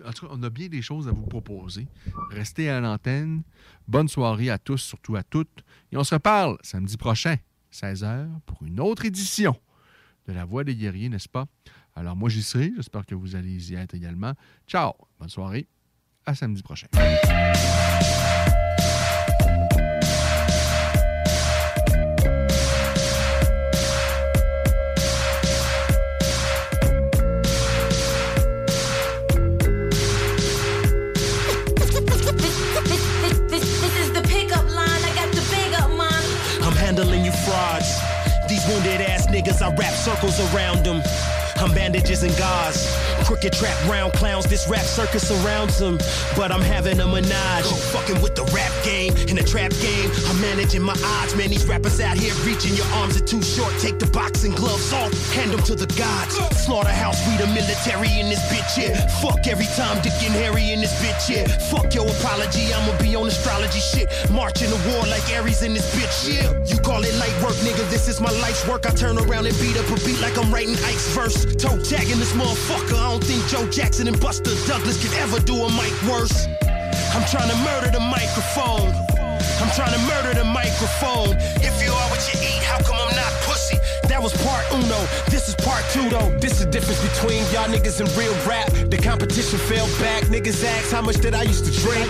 en 0.05 0.11
tout 0.11 0.27
cas, 0.27 0.33
on 0.35 0.43
a 0.43 0.49
bien 0.49 0.67
des 0.67 0.81
choses 0.81 1.07
à 1.07 1.11
vous 1.11 1.25
proposer. 1.25 1.87
Restez 2.29 2.69
à 2.69 2.79
l'antenne. 2.79 3.43
Bonne 3.87 4.07
soirée 4.07 4.49
à 4.49 4.57
tous, 4.57 4.77
surtout 4.77 5.15
à 5.15 5.23
toutes. 5.23 5.63
Et 5.91 5.97
on 5.97 6.03
se 6.03 6.15
reparle 6.15 6.57
samedi 6.61 6.97
prochain, 6.97 7.35
16h, 7.71 8.27
pour 8.45 8.63
une 8.63 8.79
autre 8.79 9.05
édition 9.05 9.55
de 10.27 10.33
La 10.33 10.45
Voix 10.45 10.63
des 10.63 10.75
guerriers, 10.75 11.09
n'est-ce 11.09 11.29
pas? 11.29 11.45
Alors, 11.95 12.15
moi, 12.15 12.29
j'y 12.29 12.43
serai. 12.43 12.71
J'espère 12.75 13.05
que 13.05 13.15
vous 13.15 13.35
allez 13.35 13.71
y 13.71 13.75
être 13.75 13.93
également. 13.93 14.33
Ciao! 14.67 14.93
Bonne 15.19 15.29
soirée. 15.29 15.67
À 16.25 16.33
samedi 16.33 16.63
prochain. 16.63 16.87
I 39.63 39.69
wrap 39.75 39.93
circles 39.93 40.41
around 40.53 40.83
them. 40.83 41.01
I'm 41.55 41.73
bandages 41.73 42.23
and 42.23 42.35
gauze. 42.35 42.85
Crooked 43.25 43.53
trap 43.53 43.77
round 43.87 44.13
clowns, 44.13 44.45
this 44.45 44.67
rap 44.67 44.85
circus 44.85 45.27
surrounds 45.27 45.79
them. 45.79 45.97
But 46.35 46.51
I'm 46.51 46.61
having 46.61 46.99
a 46.99 47.07
menage. 47.07 47.65
Fucking 47.91 48.21
with 48.21 48.35
the 48.35 48.43
rap 48.53 48.71
game, 48.83 49.15
in 49.27 49.35
the 49.35 49.43
trap 49.43 49.71
game. 49.81 50.09
I'm 50.27 50.39
managing 50.41 50.81
my 50.81 50.95
odds, 51.21 51.35
man. 51.35 51.49
These 51.49 51.65
rappers 51.65 51.99
out 51.99 52.17
here 52.17 52.33
reaching 52.45 52.75
your 52.75 52.87
arms 52.99 53.15
are 53.19 53.25
too 53.25 53.41
short. 53.41 53.73
Take 53.79 53.99
the 53.99 54.07
boxing 54.07 54.51
gloves 54.51 54.91
off, 54.93 55.11
hand 55.33 55.51
them 55.51 55.61
to 55.63 55.75
the 55.75 55.87
gods. 55.95 56.35
Slaughterhouse, 56.65 57.19
we 57.27 57.37
the 57.37 57.47
military 57.47 58.19
in 58.19 58.29
this 58.29 58.43
bitch, 58.51 58.77
yeah. 58.77 59.07
Fuck 59.21 59.47
every 59.47 59.65
time 59.75 60.01
Dick 60.01 60.13
and 60.23 60.33
Harry 60.33 60.71
in 60.71 60.81
this 60.81 60.93
bitch, 61.01 61.29
yeah. 61.29 61.47
Fuck 61.69 61.93
your 61.95 62.07
apology, 62.07 62.73
I'ma 62.73 62.97
be 62.99 63.15
on 63.15 63.27
astrology 63.27 63.79
shit. 63.79 64.07
Marching 64.31 64.69
the 64.69 64.79
war 64.89 65.05
like 65.07 65.23
Aries 65.31 65.63
in 65.63 65.73
this 65.73 65.87
bitch, 65.95 66.27
yeah. 66.27 66.51
You 66.65 66.77
call 66.79 67.03
it 67.03 67.13
light 67.15 67.35
work, 67.41 67.55
nigga, 67.63 67.89
this 67.89 68.07
is 68.07 68.19
my 68.19 68.31
life's 68.39 68.67
work. 68.67 68.85
I 68.85 68.91
turn 68.91 69.17
around 69.17 69.47
and 69.47 69.57
beat 69.59 69.77
up 69.77 69.87
a 69.89 69.95
beat 70.05 70.19
like 70.21 70.37
I'm 70.37 70.53
writing 70.53 70.75
Ike's 70.85 71.07
verse. 71.15 71.45
Toe 71.55 71.79
tagging 71.81 72.19
this 72.19 72.33
motherfucker, 72.33 73.12
don't 73.13 73.23
think 73.23 73.45
Joe 73.45 73.69
Jackson 73.69 74.07
and 74.07 74.19
Buster 74.19 74.55
Douglas 74.65 74.97
could 74.97 75.15
ever 75.19 75.39
do 75.39 75.53
a 75.53 75.69
mic 75.77 75.93
worse. 76.09 76.47
I'm 77.13 77.21
trying 77.29 77.47
to 77.47 77.57
murder 77.61 77.91
the 77.91 77.99
microphone. 77.99 78.89
I'm 79.61 79.69
trying 79.77 79.93
to 79.93 80.01
murder 80.09 80.33
the 80.33 80.43
microphone. 80.43 81.37
If 81.61 81.77
you 81.85 81.91
are 81.93 82.09
what 82.09 82.21
you 82.33 82.41
eat, 82.41 82.63
how 82.65 82.81
come 82.81 82.97
I'm 82.97 83.15
not 83.15 83.31
pussy? 83.45 83.77
That 84.09 84.17
was 84.17 84.33
part 84.41 84.65
uno. 84.73 84.97
This 85.29 85.47
is 85.47 85.53
part 85.61 85.85
two 85.93 86.09
though. 86.09 86.33
This 86.39 86.53
is 86.53 86.65
the 86.65 86.71
difference 86.71 87.01
between 87.13 87.45
y'all 87.53 87.69
niggas 87.69 88.01
and 88.01 88.09
real 88.17 88.33
rap. 88.49 88.73
The 88.89 88.97
competition 88.97 89.59
fell 89.59 89.85
back. 90.01 90.23
Niggas 90.23 90.63
ask 90.63 90.89
how 90.91 91.03
much 91.03 91.17
did 91.17 91.35
I 91.35 91.43
used 91.43 91.65
to 91.65 91.71
drink. 91.85 92.09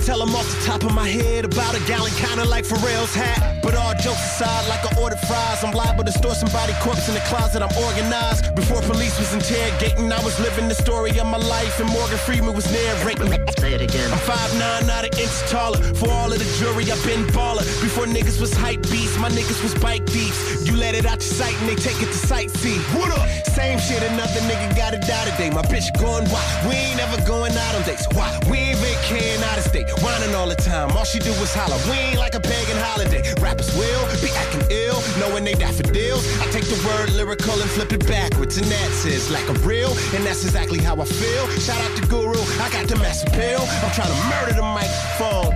I 0.00 0.02
tell 0.02 0.18
them 0.18 0.34
off 0.34 0.48
the 0.48 0.64
top 0.64 0.82
of 0.82 0.94
my 0.94 1.06
head 1.06 1.44
about 1.44 1.76
a 1.76 1.80
gallon, 1.84 2.10
kinda 2.12 2.46
like 2.46 2.64
Pharrell's 2.64 3.14
hat. 3.14 3.60
But 3.62 3.74
all 3.74 3.92
jokes 3.92 4.24
aside, 4.32 4.66
like 4.66 4.80
I 4.80 4.98
ordered 4.98 5.20
fries, 5.28 5.62
I'm 5.62 5.74
liable 5.74 6.04
to 6.04 6.12
store 6.12 6.34
somebody 6.34 6.72
corpse 6.80 7.06
in 7.08 7.14
the 7.14 7.20
closet. 7.28 7.60
I'm 7.60 7.76
organized. 7.76 8.54
Before 8.54 8.80
police 8.80 9.18
was 9.18 9.34
interrogating, 9.34 10.10
I 10.10 10.24
was 10.24 10.40
living 10.40 10.68
the 10.68 10.74
story 10.74 11.10
of 11.18 11.26
my 11.26 11.36
life, 11.36 11.78
and 11.80 11.90
Morgan 11.90 12.16
Freeman 12.16 12.54
was 12.56 12.64
narrating. 12.72 13.28
Say 13.58 13.74
it 13.74 13.82
again. 13.82 14.10
I'm 14.10 14.18
5'9", 14.20 14.86
not 14.86 15.04
an 15.04 15.12
inch 15.20 15.36
taller. 15.52 15.76
For 16.00 16.08
all 16.08 16.32
of 16.32 16.38
the 16.38 16.48
jury, 16.58 16.90
I've 16.90 17.04
been 17.04 17.26
baller. 17.36 17.64
Before 17.82 18.06
niggas 18.06 18.40
was 18.40 18.54
hype 18.54 18.80
beasts, 18.88 19.18
my 19.18 19.28
niggas 19.28 19.62
was 19.62 19.74
bike 19.84 20.06
thieves. 20.06 20.66
You 20.66 20.76
let 20.76 20.94
it 20.94 21.04
out 21.04 21.20
your 21.20 21.34
sight 21.40 21.56
and 21.60 21.68
they 21.68 21.76
take 21.76 22.00
it 22.00 22.08
to 22.08 22.20
sightsee. 22.30 22.80
What 22.96 23.10
up? 23.12 23.28
Same 23.52 23.78
shit, 23.78 24.02
another 24.02 24.40
nigga 24.48 24.74
gotta 24.74 24.98
die 24.98 25.26
today. 25.30 25.50
My 25.50 25.60
bitch 25.60 25.92
going 26.00 26.24
why? 26.32 26.44
We 26.66 26.74
ain't 26.76 27.00
ever 27.00 27.20
going 27.26 27.52
out 27.52 27.74
on 27.74 27.82
dates. 27.82 28.06
Why? 28.16 28.30
We 28.48 28.56
ain't 28.72 28.78
vacating 28.78 29.42
out 29.44 29.58
of 29.58 29.64
state. 29.64 29.89
Whining 30.02 30.34
all 30.34 30.48
the 30.48 30.54
time. 30.54 30.90
All 30.96 31.04
she 31.04 31.18
do 31.18 31.30
is 31.30 31.52
holler. 31.54 31.78
We 31.90 31.98
ain't 31.98 32.18
like 32.18 32.34
a 32.34 32.40
pagan 32.40 32.78
holiday. 32.78 33.22
Rappers 33.40 33.74
will 33.76 34.04
be 34.22 34.30
acting 34.36 34.64
ill, 34.70 35.02
knowing 35.18 35.44
they 35.44 35.54
daffodils. 35.54 36.24
I 36.40 36.46
take 36.50 36.64
the 36.64 36.80
word 36.86 37.12
lyrical 37.12 37.60
and 37.60 37.70
flip 37.70 37.92
it 37.92 38.06
backwards, 38.06 38.56
and 38.58 38.66
that 38.66 38.90
says 38.92 39.30
like 39.30 39.48
a 39.48 39.54
real, 39.66 39.90
and 40.14 40.24
that's 40.24 40.44
exactly 40.44 40.78
how 40.78 40.94
I 41.00 41.04
feel. 41.04 41.46
Shout 41.58 41.80
out 41.80 41.96
to 41.96 42.06
Guru, 42.06 42.40
I 42.62 42.70
got 42.70 42.88
the 42.88 42.96
mass 42.96 43.22
appeal. 43.22 43.60
I'm 43.82 43.92
trying 43.92 44.12
to 44.12 44.20
murder 44.30 44.54
the 44.54 44.62
microphone. 44.62 45.52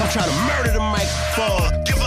I'm 0.00 0.08
trying 0.10 0.30
to 0.30 0.38
murder 0.46 0.70
the 0.70 0.80
microphone. 0.80 1.97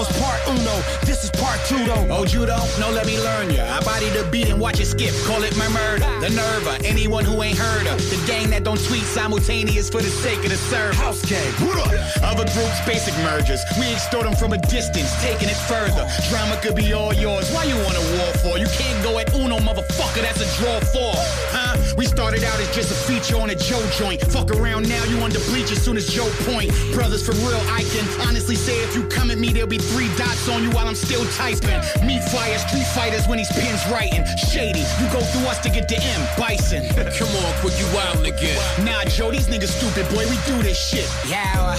Was 0.00 0.08
part 0.18 0.40
uno. 0.48 0.76
This 1.04 1.24
is 1.24 1.30
part 1.30 1.60
two 1.68 1.84
though. 1.84 2.06
Oh, 2.08 2.24
you 2.24 2.46
don't? 2.46 2.70
No, 2.80 2.90
let 2.90 3.04
me 3.04 3.20
learn 3.20 3.50
ya. 3.52 3.68
I 3.68 3.84
body 3.84 4.08
the 4.16 4.24
beat 4.32 4.48
and 4.48 4.58
watch 4.58 4.80
it 4.80 4.86
skip. 4.86 5.12
Call 5.28 5.42
it 5.42 5.54
my 5.58 5.68
murder. 5.68 6.08
The 6.24 6.30
nerve 6.30 6.66
of 6.66 6.80
anyone 6.86 7.24
who 7.24 7.42
ain't 7.42 7.58
heard 7.58 7.86
of. 7.86 7.98
The 8.08 8.16
gang 8.26 8.48
that 8.50 8.64
don't 8.64 8.82
tweet 8.88 9.02
simultaneous 9.02 9.90
for 9.90 10.00
the 10.00 10.08
sake 10.08 10.38
of 10.38 10.50
the 10.50 10.56
serve. 10.56 10.94
House 10.94 11.20
gang. 11.28 11.52
What 11.60 11.76
up? 11.84 11.92
Other 12.22 12.48
groups, 12.56 12.80
basic 12.86 13.12
mergers. 13.28 13.60
We 13.78 13.92
extort 13.92 14.24
them 14.24 14.34
from 14.34 14.54
a 14.54 14.58
distance, 14.72 15.12
taking 15.20 15.50
it 15.50 15.60
further. 15.68 16.08
Drama 16.30 16.56
could 16.62 16.76
be 16.76 16.94
all 16.94 17.12
yours. 17.12 17.52
Why 17.52 17.64
you 17.64 17.76
want 17.84 17.96
a 18.00 18.04
war 18.16 18.32
for? 18.40 18.56
You 18.56 18.68
can't 18.80 19.04
go 19.04 19.18
at 19.18 19.34
Uno, 19.34 19.58
motherfucker. 19.58 20.22
That's 20.24 20.40
a 20.40 20.48
draw 20.56 20.80
for. 20.80 21.12
Huh? 21.52 21.59
We 22.00 22.06
started 22.06 22.42
out 22.44 22.58
as 22.58 22.74
just 22.74 22.90
a 22.90 22.94
feature 22.94 23.36
on 23.36 23.50
a 23.50 23.54
Joe 23.54 23.86
joint. 23.90 24.22
Fuck 24.22 24.52
around 24.52 24.88
now, 24.88 25.04
you 25.04 25.18
on 25.18 25.28
the 25.28 25.38
bleach 25.50 25.70
as 25.70 25.84
soon 25.84 25.98
as 25.98 26.06
Joe 26.08 26.30
point. 26.48 26.72
Brothers 26.94 27.26
for 27.26 27.32
real, 27.44 27.60
I 27.68 27.82
can 27.92 28.08
honestly 28.26 28.56
say 28.56 28.82
if 28.82 28.96
you 28.96 29.06
come 29.08 29.30
at 29.30 29.36
me, 29.36 29.52
there'll 29.52 29.68
be 29.68 29.76
three 29.76 30.08
dots 30.16 30.48
on 30.48 30.62
you 30.62 30.70
while 30.70 30.88
I'm 30.88 30.94
still 30.94 31.26
typing. 31.32 31.78
Meat 32.06 32.24
fire, 32.32 32.56
street 32.56 32.86
fighters 32.94 33.28
when 33.28 33.36
these 33.36 33.52
pins 33.52 33.86
writing. 33.92 34.24
Shady, 34.38 34.80
you 34.80 35.12
go 35.12 35.20
through 35.20 35.46
us 35.48 35.58
to 35.58 35.68
get 35.68 35.90
to 35.90 35.96
M. 35.96 36.26
Bison. 36.38 36.88
Come 36.88 37.36
on, 37.36 37.52
quick, 37.60 37.78
you 37.78 37.84
wild 37.92 38.24
again. 38.24 38.56
Nah, 38.82 39.04
Joe, 39.04 39.30
these 39.30 39.48
niggas 39.48 39.68
stupid, 39.68 40.08
boy. 40.08 40.24
We 40.24 40.38
do 40.46 40.62
this 40.62 40.80
shit. 40.80 41.06
Yeah, 41.28 41.76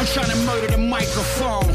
I'm 0.00 0.06
trying 0.06 0.30
to 0.30 0.36
murder 0.48 0.66
the 0.68 0.78
microphone. 0.78 1.68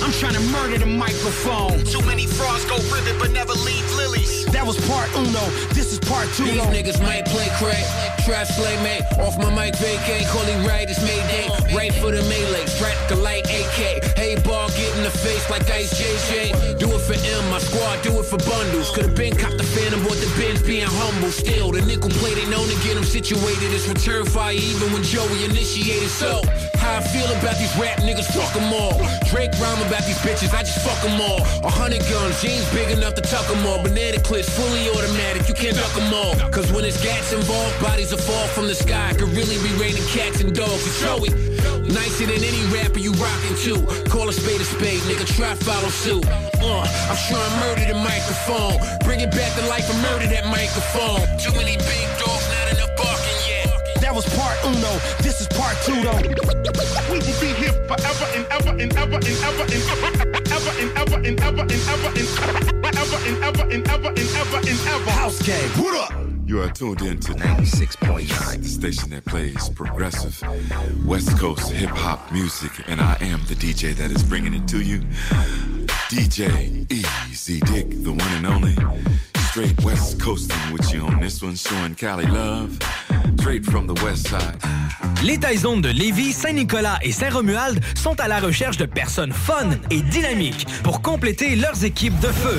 I'm 0.00 0.12
trying 0.12 0.32
to 0.32 0.40
murder 0.48 0.78
the 0.78 0.86
microphone. 0.86 1.84
Too 1.84 2.00
many 2.06 2.24
frauds 2.24 2.64
go 2.64 2.80
ribbon, 2.88 3.18
but 3.18 3.32
never 3.32 3.52
leave 3.52 3.84
lilies. 4.00 4.46
That 4.46 4.64
was 4.64 4.80
part 4.88 5.12
uno. 5.14 5.44
This 5.76 5.92
is 5.92 5.98
part 6.00 6.26
two. 6.32 6.44
These 6.44 6.62
niggas 6.72 7.02
might 7.02 7.26
play 7.26 7.52
crack, 7.60 7.84
trap 8.24 8.46
slay 8.46 8.80
mate. 8.82 9.04
Off 9.20 9.36
my 9.36 9.52
mic 9.52 9.76
vacate, 9.76 10.24
calling 10.32 10.64
right, 10.64 10.88
it's 10.88 11.04
Mayday. 11.04 11.52
Right 11.76 11.92
for 12.00 12.10
the 12.10 12.24
melee, 12.32 12.64
strap 12.64 12.96
the 13.10 13.16
light 13.16 13.44
AK. 13.44 14.16
Hey, 14.16 14.40
ball, 14.40 14.68
get 14.68 14.78
in 14.78 14.79
the 15.10 15.18
face 15.18 15.50
like 15.50 15.68
Ice 15.70 15.90
JJ. 15.94 16.78
Do 16.78 16.86
it 16.90 17.02
for 17.02 17.14
M, 17.14 17.42
my 17.50 17.58
squad, 17.58 18.02
do 18.02 18.18
it 18.18 18.26
for 18.26 18.38
bundles. 18.38 18.90
Could've 18.90 19.14
been 19.14 19.36
cop 19.36 19.52
the 19.56 19.64
phantom, 19.64 20.02
bought 20.02 20.18
the 20.18 20.30
Benz, 20.38 20.62
being 20.62 20.86
humble. 20.86 21.30
Still, 21.30 21.72
the 21.72 21.82
nickel 21.82 22.10
plate 22.20 22.38
ain't 22.38 22.50
known 22.50 22.66
to 22.68 22.78
get 22.86 22.96
him 22.96 23.04
situated. 23.04 23.72
It's 23.74 23.88
return 23.88 24.24
fire 24.26 24.54
even 24.54 24.92
when 24.92 25.02
Joey 25.02 25.44
initiated. 25.44 26.10
So, 26.10 26.42
how 26.78 26.98
I 26.98 27.02
feel 27.02 27.26
about 27.38 27.58
these 27.58 27.74
rap 27.76 27.98
niggas, 28.00 28.30
fuck 28.30 28.52
them 28.54 28.72
all. 28.72 28.98
Drake 29.30 29.52
rhyme 29.58 29.82
about 29.86 30.04
these 30.06 30.20
bitches, 30.22 30.54
I 30.54 30.62
just 30.62 30.80
fuck 30.86 31.00
them 31.02 31.20
all. 31.20 31.42
A 31.66 31.70
hundred 31.70 32.02
guns, 32.10 32.40
jeans 32.42 32.66
big 32.72 32.90
enough 32.90 33.14
to 33.14 33.22
tuck 33.22 33.46
them 33.46 33.66
all. 33.66 33.82
Banana 33.82 34.20
clips, 34.20 34.48
fully 34.48 34.90
automatic, 34.90 35.48
you 35.48 35.54
can't 35.54 35.76
duck 35.76 35.92
them 35.94 36.12
all. 36.14 36.34
Cause 36.50 36.70
when 36.72 36.84
it's 36.84 37.02
gats 37.02 37.32
involved, 37.32 37.74
bodies 37.82 38.10
will 38.12 38.22
fall 38.22 38.46
from 38.48 38.66
the 38.66 38.74
sky. 38.74 39.14
Could 39.18 39.30
really 39.34 39.58
be 39.66 39.72
raining 39.80 40.06
cats 40.14 40.40
and 40.40 40.54
dogs. 40.54 40.84
You 40.86 40.92
show 41.02 41.18
it. 41.24 41.59
Nicer 41.88 42.26
than 42.26 42.42
any 42.44 42.62
rapper 42.72 42.98
you 42.98 43.12
rockin' 43.12 43.56
to. 43.64 43.74
Call 44.10 44.28
a 44.28 44.32
spade 44.32 44.60
a 44.60 44.64
spade, 44.64 45.00
nigga, 45.08 45.26
try 45.36 45.54
follow 45.54 45.88
suit. 45.88 46.26
Uh, 46.60 46.84
I'm 47.08 47.16
sure 47.16 47.38
I 47.38 47.50
murdered 47.60 47.88
the 47.88 47.98
microphone. 47.98 48.76
Bring 49.04 49.20
it 49.20 49.30
back 49.30 49.54
to 49.58 49.66
life 49.66 49.88
and 49.88 50.00
murder 50.02 50.26
that 50.28 50.46
microphone. 50.46 51.24
Too 51.38 51.52
many 51.56 51.76
big 51.76 52.06
dogs, 52.20 52.46
not 52.52 52.72
enough 52.76 52.92
barking 52.96 53.40
yet. 53.48 54.00
That 54.00 54.14
was 54.14 54.26
part 54.36 54.56
uno. 54.64 54.92
This 55.24 55.40
is 55.40 55.48
part 55.48 55.76
two, 55.82 55.98
though. 56.04 56.20
We 57.10 57.18
will 57.18 57.40
be 57.40 57.50
here 57.58 57.72
forever 57.88 58.26
and 58.36 58.46
ever 58.50 58.70
and 58.76 58.92
ever 58.96 59.16
and 59.16 59.36
ever 59.40 59.64
and 59.64 59.82
ever 59.90 60.12
and 60.36 60.50
ever 60.52 60.72
and 60.78 60.90
ever 61.00 61.16
and 61.26 61.40
ever 61.40 61.62
and 61.64 61.80
ever 61.88 63.18
and 63.24 63.36
ever 63.42 63.64
and 63.64 63.88
ever 63.88 64.08
and 64.08 64.28
ever 64.36 64.58
and 64.58 64.80
ever. 64.86 65.10
House 65.10 65.42
gang, 65.42 65.68
what 65.80 65.96
up? 65.96 66.29
You 66.50 66.62
are 66.62 66.68
tuned 66.68 67.00
in 67.02 67.20
to 67.20 67.32
96.9, 67.34 68.62
the 68.62 68.68
station 68.68 69.10
that 69.10 69.24
plays 69.24 69.68
progressive 69.68 70.42
West 71.06 71.38
Coast 71.38 71.70
hip 71.70 71.90
hop 71.90 72.32
music, 72.32 72.72
and 72.88 73.00
I 73.00 73.16
am 73.20 73.38
the 73.46 73.54
DJ 73.54 73.94
that 73.94 74.10
is 74.10 74.24
bringing 74.24 74.54
it 74.54 74.66
to 74.66 74.80
you. 74.80 74.98
DJ 76.10 76.90
Easy 76.90 77.60
Dick, 77.60 78.02
the 78.02 78.10
one 78.10 78.32
and 78.32 78.46
only. 78.48 78.74
Straight 79.50 79.80
West 79.84 80.20
Coasting 80.20 80.72
with 80.72 80.92
you 80.92 81.02
on 81.02 81.20
this 81.20 81.40
one, 81.40 81.54
showing 81.54 81.94
Cali 81.94 82.26
love. 82.26 82.76
Straight 83.38 83.64
from 83.64 83.86
the 83.86 83.94
West 84.02 84.26
Side. 84.26 84.58
Les 85.22 85.38
Taizones 85.38 85.82
de 85.82 85.90
Lévis, 85.90 86.32
Saint-Nicolas 86.32 86.98
et 87.02 87.12
Saint-Romuald 87.12 87.80
sont 87.94 88.18
à 88.18 88.26
la 88.26 88.40
recherche 88.40 88.76
de 88.76 88.86
personnes 88.86 89.32
fun 89.32 89.70
et 89.90 90.02
dynamiques 90.02 90.66
pour 90.82 91.00
compléter 91.00 91.54
leurs 91.54 91.84
équipes 91.84 92.18
de 92.18 92.26
feu. 92.26 92.58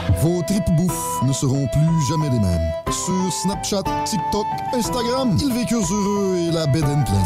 Vos 0.19 0.41
tripes 0.43 0.69
bouffe 0.77 1.21
ne 1.23 1.33
seront 1.33 1.67
plus 1.67 2.07
jamais 2.09 2.29
les 2.29 2.39
mêmes. 2.39 2.71
Sur 2.91 3.31
Snapchat, 3.31 3.83
TikTok, 4.05 4.45
Instagram, 4.73 5.37
ils 5.41 5.53
vécurent 5.53 5.91
heureux 5.91 6.37
et 6.37 6.51
la 6.51 6.67
bed 6.67 6.83
and 6.83 7.03
pleine. 7.03 7.25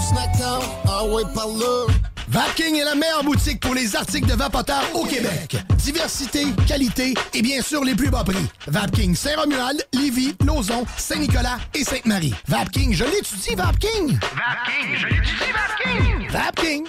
Vapking 2.28 2.76
est 2.76 2.84
la 2.84 2.96
meilleure 2.96 3.24
boutique 3.24 3.60
pour 3.60 3.76
les 3.76 3.96
articles 3.96 4.28
de 4.28 4.34
vapoteurs 4.34 4.84
au 4.94 5.06
Québec. 5.06 5.58
Diversité, 5.78 6.46
qualité 6.68 7.14
et 7.34 7.42
bien 7.42 7.62
sûr 7.62 7.84
les 7.84 7.96
plus 7.96 8.10
bas 8.10 8.24
prix. 8.24 8.48
Vapking 8.68 9.16
Saint-Romuald, 9.16 9.86
Lévis, 9.94 10.36
Lauson, 10.46 10.86
Saint-Nicolas 10.98 11.58
et 11.74 11.84
Sainte-Marie. 11.84 12.34
Vapking, 12.48 12.94
je 12.94 13.04
l'étudie, 13.04 13.56
Vapking! 13.56 14.18
Vapking, 14.20 14.98
je 14.98 15.08
l'étudie, 15.08 15.52
Vapking! 15.54 16.30
Vapking! 16.30 16.86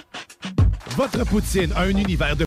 Votre 0.95 1.23
poutine 1.25 1.71
a 1.75 1.81
un 1.81 1.89
univers 1.89 2.35
de 2.35 2.46